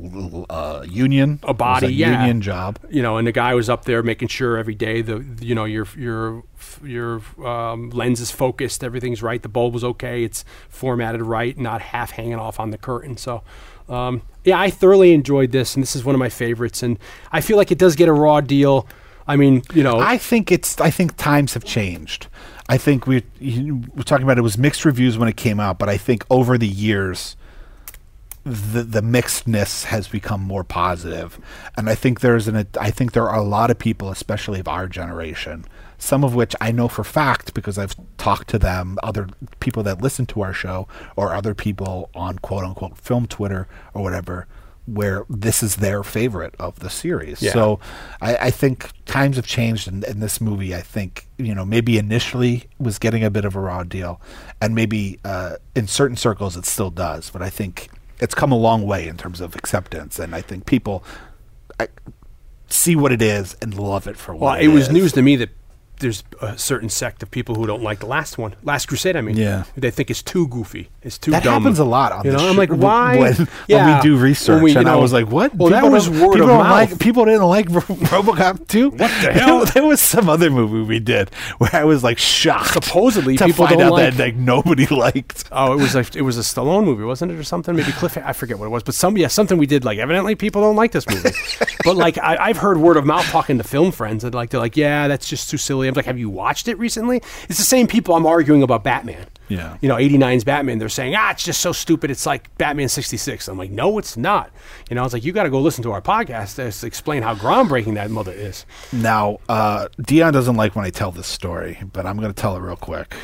[0.50, 2.20] uh, union, A body, it a yeah.
[2.20, 2.78] union job.
[2.90, 5.64] you know, and the guy was up there making sure every day the you know
[5.66, 6.42] your your
[6.82, 11.80] your um, lens is focused, everything's right, the bulb was okay, it's formatted right, not
[11.82, 13.16] half hanging off on the curtain.
[13.18, 13.42] So,
[13.88, 16.82] um, yeah, I thoroughly enjoyed this, and this is one of my favorites.
[16.82, 16.98] And
[17.30, 18.88] I feel like it does get a raw deal.
[19.26, 20.80] I mean, you know, I think it's.
[20.80, 22.28] I think times have changed.
[22.68, 25.88] I think we we're talking about it was mixed reviews when it came out, but
[25.88, 27.36] I think over the years,
[28.44, 31.38] the the mixedness has become more positive,
[31.76, 34.68] and I think there's an I think there are a lot of people, especially of
[34.68, 35.66] our generation,
[35.98, 39.28] some of which I know for fact because I've talked to them, other
[39.60, 44.02] people that listen to our show, or other people on quote unquote film Twitter or
[44.02, 44.46] whatever,
[44.86, 47.40] where this is their favorite of the series.
[47.40, 47.52] Yeah.
[47.52, 47.80] So
[48.20, 51.98] I, I think times have changed, and in this movie, I think you know maybe
[51.98, 54.20] initially was getting a bit of a raw deal,
[54.60, 57.88] and maybe uh, in certain circles it still does, but I think
[58.20, 61.02] it's come a long way in terms of acceptance, and I think people
[61.80, 61.88] I,
[62.68, 64.92] see what it is and love it for what Well, it it was is.
[64.92, 65.50] news to me that
[66.04, 69.16] there's a certain sect of people who don't like the last one, Last Crusade.
[69.16, 69.64] I mean, Yeah.
[69.76, 70.90] they think it's too goofy.
[71.02, 71.62] It's too That dumb.
[71.62, 73.18] happens a lot on you know, I'm like, why?
[73.18, 73.96] when, when Yeah.
[73.96, 75.54] we do research, When we, and I was like, "What?
[75.54, 76.90] Well, that was word people of mouth.
[76.90, 77.68] Like, people didn't like
[78.12, 78.90] RoboCop 2?
[78.90, 79.64] What the hell?
[79.66, 82.72] there was some other movie we did where I was like shocked.
[82.74, 85.44] Supposedly, to people find don't out like- that like nobody liked.
[85.52, 87.74] Oh, it was like it was a Stallone movie, wasn't it, or something?
[87.74, 88.16] Maybe Cliff.
[88.18, 89.84] I forget what it was, but some yeah, something we did.
[89.84, 91.30] Like, evidently, people don't like this movie.
[91.84, 94.60] but like, I, I've heard word of mouth talking to film friends, and like they're
[94.60, 95.88] like, yeah, that's just too silly.
[95.88, 97.18] I'm like, have you watched it recently?
[97.48, 99.26] It's the same people I'm arguing about Batman.
[99.48, 99.76] Yeah.
[99.82, 100.78] you know, 89's Batman.
[100.78, 102.10] They're saying, ah, it's just so stupid.
[102.10, 103.46] It's like Batman 66.
[103.48, 104.50] I'm like, no, it's not.
[104.88, 107.22] You know, I was like, you got to go listen to our podcast to explain
[107.22, 108.64] how groundbreaking that mother is.
[108.92, 112.56] Now, uh, Dion doesn't like when I tell this story, but I'm going to tell
[112.56, 113.14] it real quick.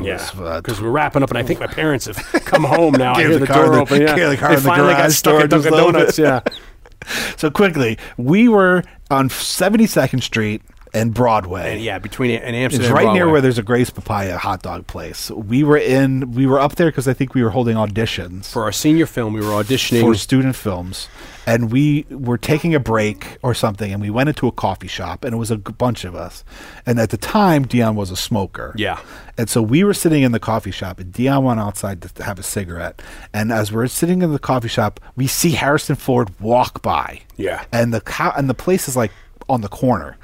[0.00, 3.14] Yeah, uh, because we're wrapping up, and I think my parents have come home now.
[3.14, 4.00] I hear the the, door the- open.
[4.02, 6.18] Yeah, the car they in the finally got stuck at Dunkin' Donuts.
[6.18, 6.40] Yeah.
[7.36, 10.62] so quickly, we were on 72nd Street
[10.94, 11.74] and Broadway.
[11.74, 12.86] And yeah, between and Amsterdam.
[12.86, 15.30] It's right near where there's a Grace Papaya hot dog place.
[15.30, 18.62] We were in, we were up there because I think we were holding auditions for
[18.62, 19.34] our senior film.
[19.34, 20.00] We were auditioning.
[20.00, 21.08] for student films,
[21.46, 25.24] and we were taking a break or something, and we went into a coffee shop,
[25.24, 26.44] and it was a bunch of us.
[26.86, 28.72] And at the time, Dion was a smoker.
[28.76, 29.00] Yeah.
[29.36, 32.38] And so we were sitting in the coffee shop, and Dion went outside to have
[32.38, 33.02] a cigarette.
[33.32, 37.22] And as we're sitting in the coffee shop, we see Harrison Ford walk by.
[37.36, 37.64] Yeah.
[37.72, 39.10] And the co- and the place is like
[39.48, 40.16] on the corner,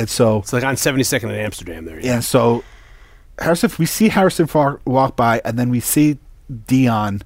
[0.00, 1.84] and so it's like on 72nd in Amsterdam.
[1.84, 2.00] There.
[2.00, 2.14] Yeah.
[2.14, 2.64] and so
[3.38, 4.48] Harrison, we see Harrison
[4.84, 6.18] walk by, and then we see
[6.66, 7.22] Dion.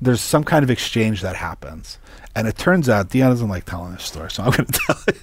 [0.00, 1.98] There's some kind of exchange that happens,
[2.34, 4.96] and it turns out Dion doesn't like telling this story, so I'm going to tell
[5.08, 5.16] it.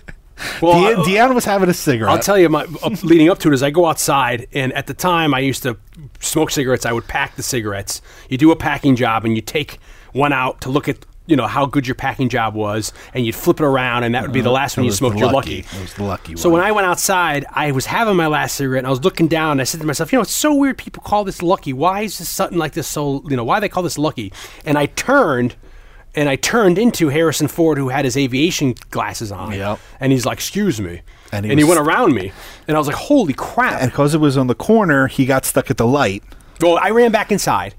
[0.61, 2.11] Well, Dion, I- uh, was having a cigarette.
[2.11, 2.65] I'll tell you, my
[3.03, 5.77] leading up to it is I go outside, and at the time I used to
[6.19, 6.85] smoke cigarettes.
[6.85, 8.01] I would pack the cigarettes.
[8.29, 9.79] You do a packing job, and you take
[10.13, 13.35] one out to look at you know how good your packing job was, and you'd
[13.35, 15.17] flip it around, and that would be the last Uh, one you smoked.
[15.19, 15.59] You're lucky.
[15.59, 18.79] It was the lucky So when I went outside, I was having my last cigarette,
[18.79, 19.51] and I was looking down.
[19.51, 20.77] And I said to myself, you know, it's so weird.
[20.77, 21.73] People call this lucky.
[21.73, 23.23] Why is this something like this so?
[23.29, 24.31] You know, why they call this lucky?
[24.65, 25.55] And I turned.
[26.15, 29.51] And I turned into Harrison Ford, who had his aviation glasses on.
[29.51, 29.77] Yep.
[29.99, 32.31] And he's like, "Excuse me," And and he he, was- went around me,
[32.67, 35.45] and I was like, "Holy crap!" and because it was on the corner, he got
[35.45, 36.23] stuck at the light.
[36.59, 37.75] Well, I ran back inside,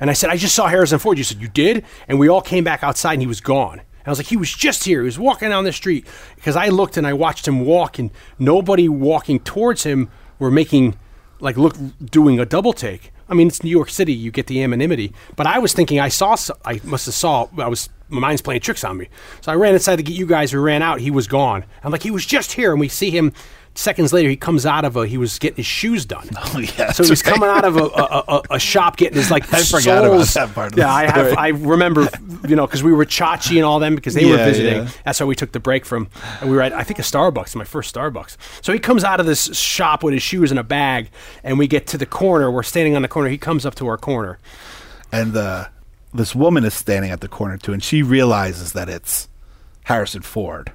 [0.00, 2.42] and I said, "I just saw Harrison Ford." You said, "You did?" And we all
[2.42, 3.80] came back outside, and he was gone.
[3.80, 5.00] And I was like, "He was just here.
[5.00, 6.06] He was walking down the street."
[6.36, 10.96] Because I looked and I watched him walk, and nobody walking towards him were making
[11.40, 13.12] like look doing a double take.
[13.28, 14.12] I mean, it's New York City.
[14.12, 16.36] You get the anonymity, but I was thinking I saw.
[16.64, 17.48] I must have saw.
[17.58, 19.08] I was my mind's playing tricks on me.
[19.40, 20.52] So I ran inside to get you guys.
[20.52, 21.00] We ran out.
[21.00, 21.64] He was gone.
[21.82, 23.32] I'm like, he was just here, and we see him.
[23.76, 25.04] Seconds later, he comes out of a.
[25.06, 26.28] He was getting his shoes done.
[26.54, 27.34] Oh, yeah, So he was right.
[27.34, 30.54] coming out of a, a, a, a shop getting his like I forgot about that
[30.54, 31.36] part yeah, the I have.
[31.38, 32.08] I remember,
[32.46, 34.84] you know, because we were Chachi and all them because they were visiting.
[34.84, 34.88] yeah.
[35.04, 36.08] That's why we took the break from.
[36.40, 38.36] And we were at I think a Starbucks, my first Starbucks.
[38.62, 41.10] So he comes out of this shop with his shoes in a bag,
[41.42, 42.50] and we get to the corner.
[42.52, 43.28] We're standing on the corner.
[43.28, 44.38] He comes up to our corner.
[45.10, 45.66] and uh,
[46.12, 49.28] this woman is standing at the corner too, and she realizes that it's
[49.84, 50.70] Harrison Ford,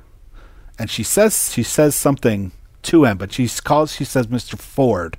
[0.78, 2.52] and she says she says something
[2.84, 4.58] to him, but she calls she says Mr.
[4.58, 5.18] Ford,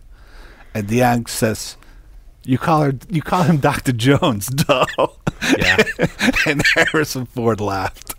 [0.74, 1.76] and Dion says,
[2.44, 4.86] "You call her you call him Doctor Jones, duh."
[5.58, 5.82] Yeah.
[6.46, 8.14] and Harrison Ford laughed.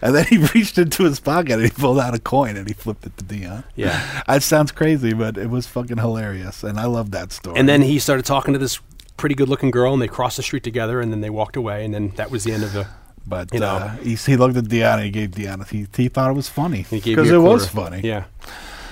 [0.00, 2.74] And then he reached into his pocket and he pulled out a coin and he
[2.74, 3.64] flipped it to Dion.
[3.74, 4.22] Yeah.
[4.26, 6.62] That sounds crazy, but it was fucking hilarious.
[6.62, 7.58] And I love that story.
[7.58, 8.80] And then he started talking to this
[9.16, 11.84] pretty good looking girl, and they crossed the street together, and then they walked away,
[11.84, 12.86] and then that was the end of the.
[13.26, 13.66] But you know.
[13.66, 15.64] uh, he, he looked at and he gave Dion.
[15.70, 18.00] He, he thought it was funny because it was funny.
[18.02, 18.24] Yeah.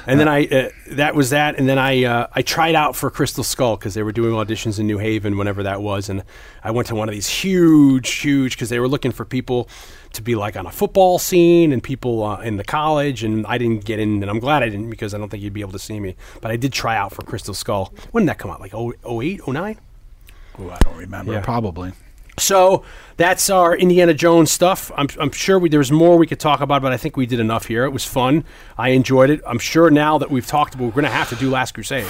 [0.06, 3.10] And then I uh, that was that, and then I uh, I tried out for
[3.10, 6.22] Crystal Skull because they were doing auditions in New Haven whenever that was, and
[6.62, 9.68] I went to one of these huge, huge because they were looking for people
[10.12, 13.56] to be like on a football scene and people uh, in the college, and I
[13.56, 15.72] didn't get in, and I'm glad I didn't because I don't think you'd be able
[15.72, 17.94] to see me, but I did try out for Crystal Skull.
[18.10, 18.60] When did that come out?
[18.60, 19.78] Like oh, 08, 09?
[20.60, 21.32] Ooh, I don't remember.
[21.32, 21.40] Yeah.
[21.40, 21.92] Probably.
[22.38, 22.84] So
[23.16, 24.90] that's our Indiana Jones stuff.
[24.96, 27.38] I'm, I'm sure we, there's more we could talk about, but I think we did
[27.38, 27.84] enough here.
[27.84, 28.44] It was fun.
[28.76, 29.40] I enjoyed it.
[29.46, 32.06] I'm sure now that we've talked about, we're going to have to do Last Crusade.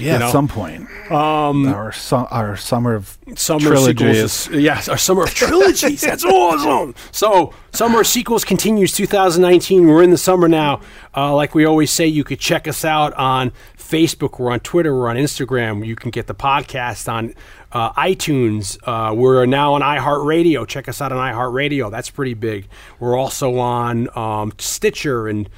[0.00, 0.26] Yeah, you know?
[0.26, 0.88] at some point.
[1.10, 4.48] Um, our, su- our summer of summer trilogy sequels.
[4.48, 6.00] Is, yes, our summer of trilogies.
[6.00, 6.94] That's awesome.
[7.12, 9.86] So, summer sequels continues 2019.
[9.86, 10.80] We're in the summer now.
[11.16, 14.38] Uh, like we always say, you could check us out on Facebook.
[14.38, 14.94] We're on Twitter.
[14.94, 15.84] We're on Instagram.
[15.86, 17.34] You can get the podcast on
[17.72, 18.78] uh, iTunes.
[18.84, 20.66] Uh, we're now on iHeartRadio.
[20.66, 21.90] Check us out on iHeartRadio.
[21.90, 22.68] That's pretty big.
[22.98, 25.48] We're also on um, Stitcher and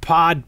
[0.00, 0.44] Pod.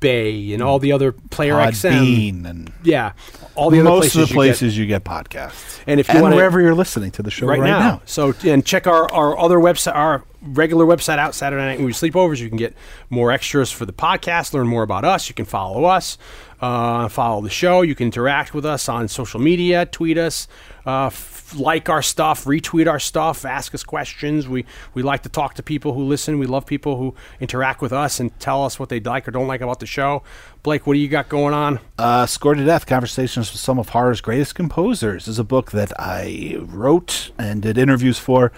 [0.00, 1.92] Bay and all the other player XM.
[1.92, 3.12] Podbean and Yeah,
[3.60, 5.80] all the other most places of the you get- places you get podcasts.
[5.86, 7.78] And if you wanna- wherever you're listening to the show right, right, now.
[7.78, 8.02] now.
[8.06, 12.38] So and check our, our other website, our regular website out Saturday night movie sleepovers.
[12.38, 12.74] You can get
[13.10, 15.28] more extras for the podcast, learn more about us.
[15.28, 16.16] You can follow us,
[16.62, 17.82] uh, follow the show.
[17.82, 20.48] You can interact with us on social media, tweet us,
[20.86, 24.48] uh, f- like our stuff, retweet our stuff, ask us questions.
[24.48, 24.64] We
[24.94, 26.38] we like to talk to people who listen.
[26.38, 29.48] We love people who interact with us and tell us what they like or don't
[29.48, 30.22] like about the show.
[30.62, 31.80] Blake, what do you got going on?
[31.98, 35.92] Uh, Scored to Death Conversations with Some of Horror's Greatest Composers is a book that
[35.98, 38.52] I wrote and did interviews for.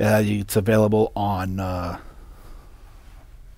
[0.00, 1.98] Uh, it's available on uh,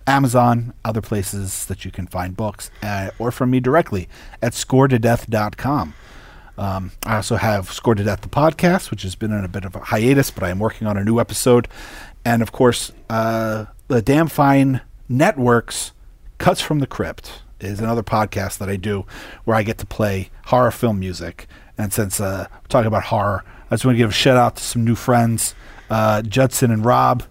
[0.06, 4.08] Amazon, other places that you can find books, uh, or from me directly
[4.40, 5.94] at scoretodeath.com.
[6.60, 9.64] Um, I also have Scored to Death, the podcast, which has been in a bit
[9.64, 11.68] of a hiatus, but I am working on a new episode.
[12.22, 15.92] And of course, uh, the Damn Fine Networks
[16.36, 19.06] Cuts from the Crypt is another podcast that I do
[19.44, 21.46] where I get to play horror film music.
[21.78, 24.56] And since uh, we're talking about horror, I just want to give a shout out
[24.56, 25.54] to some new friends,
[25.88, 27.22] uh, Judson and Rob.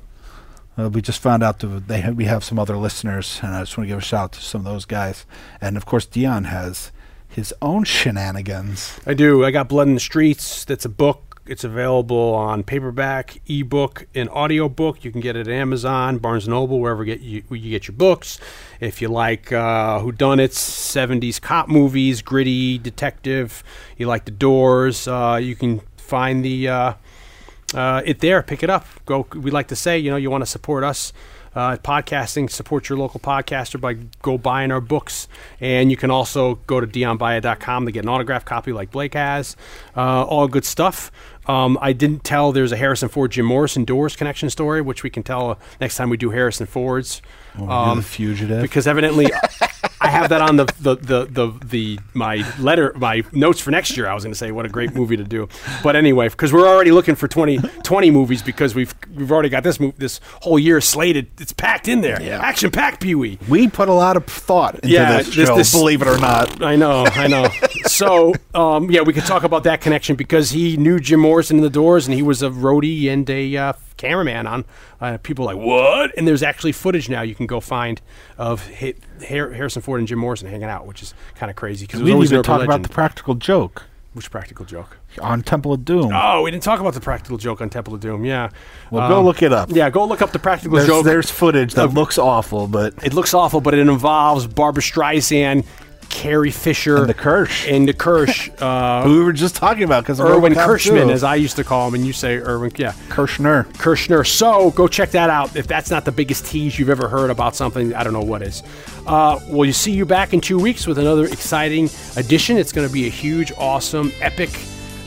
[0.75, 3.77] Uh, we just found out that they we have some other listeners, and I just
[3.77, 5.27] want to give a shout out to some of those guys.
[5.61, 6.91] And of course, Dion has
[7.39, 8.99] his own shenanigans.
[9.05, 9.43] I do.
[9.45, 10.65] I got Blood in the Streets.
[10.65, 11.41] That's a book.
[11.47, 15.03] It's available on paperback, ebook, and audiobook.
[15.03, 17.97] You can get it at Amazon, Barnes and Noble, wherever get you, you get your
[17.97, 18.39] books.
[18.79, 23.63] If you like uh, whodunits, 70s cop movies, gritty detective,
[23.97, 26.93] you like The Doors, uh, you can find the uh,
[27.73, 28.43] uh, it there.
[28.43, 28.85] Pick it up.
[29.05, 29.25] Go.
[29.33, 31.13] We like to say, you know, you want to support us.
[31.59, 35.27] Uh, podcasting, support your local podcaster by go buying our books.
[35.59, 39.57] And you can also go to dionbaia.com to get an autograph copy like Blake has.
[39.93, 41.11] Uh, all good stuff.
[41.47, 45.09] Um, I didn't tell there's a Harrison Ford Jim Morrison Doors connection story, which we
[45.09, 47.21] can tell uh, next time we do Harrison Ford's.
[47.57, 48.61] Oh, you're the fugitive.
[48.61, 49.29] Because evidently,
[50.01, 53.95] I have that on the, the, the, the, the my letter, my notes for next
[53.97, 54.07] year.
[54.07, 55.47] I was going to say what a great movie to do,
[55.83, 59.63] but anyway, because we're already looking for 20, 20 movies because we've we've already got
[59.63, 61.27] this move this whole year slated.
[61.39, 62.39] It's packed in there, Yeah.
[62.41, 63.37] action packed, Pee Wee.
[63.47, 66.17] we put a lot of thought into Yeah, this this- show, this- believe it or
[66.19, 66.61] not.
[66.63, 67.47] I know, I know.
[67.85, 71.63] So, um, yeah, we could talk about that connection because he knew Jim Morrison in
[71.63, 74.65] the Doors, and he was a roadie and a uh, cameraman on.
[75.01, 76.15] Uh, people like what?
[76.17, 78.01] And there's actually footage now you can go find
[78.37, 82.01] of hit, Harrison Ford and Jim Morrison hanging out, which is kind of crazy because
[82.01, 83.83] We didn't even talk about the practical joke
[84.13, 84.97] which practical joke?
[85.21, 86.11] on Temple of Doom.
[86.13, 88.25] Oh, we didn't talk about the practical joke on Temple of Doom.
[88.25, 88.49] Yeah.
[88.91, 89.69] well, go Um, look it up.
[89.71, 91.05] Yeah, go look up the practical there's, joke.
[91.05, 95.65] there's footage that looks awful, but It looks awful, but it involves Barbra Streisand,
[96.09, 97.67] Carrie Fisher, And the Kirsch.
[97.67, 98.49] and the Kirsch.
[98.59, 101.87] Uh, who we were just talking about because Erwin Kirschman, as I used to call
[101.87, 103.65] him, and you say Erwin, yeah, Kershner.
[103.73, 104.27] Kershner.
[104.27, 105.55] So go check that out.
[105.55, 108.41] If that's not the biggest tease you've ever heard about something, I don't know what
[108.41, 108.63] is.
[109.07, 112.57] Uh, well, you see you back in two weeks with another exciting edition.
[112.57, 114.49] It's going to be a huge, awesome, epic.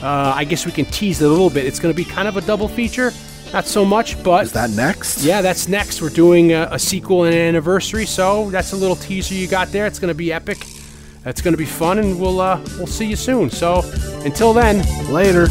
[0.03, 1.67] Uh, I guess we can tease it a little bit.
[1.67, 3.13] It's going to be kind of a double feature,
[3.53, 5.23] not so much, but Is that next?
[5.23, 6.01] yeah, that's next.
[6.01, 9.69] We're doing a, a sequel and an anniversary, so that's a little teaser you got
[9.73, 9.87] there.
[9.87, 10.59] It's going to be epic.
[11.25, 13.51] It's going to be fun, and we'll uh, we'll see you soon.
[13.51, 13.83] So
[14.25, 15.47] until then, Later.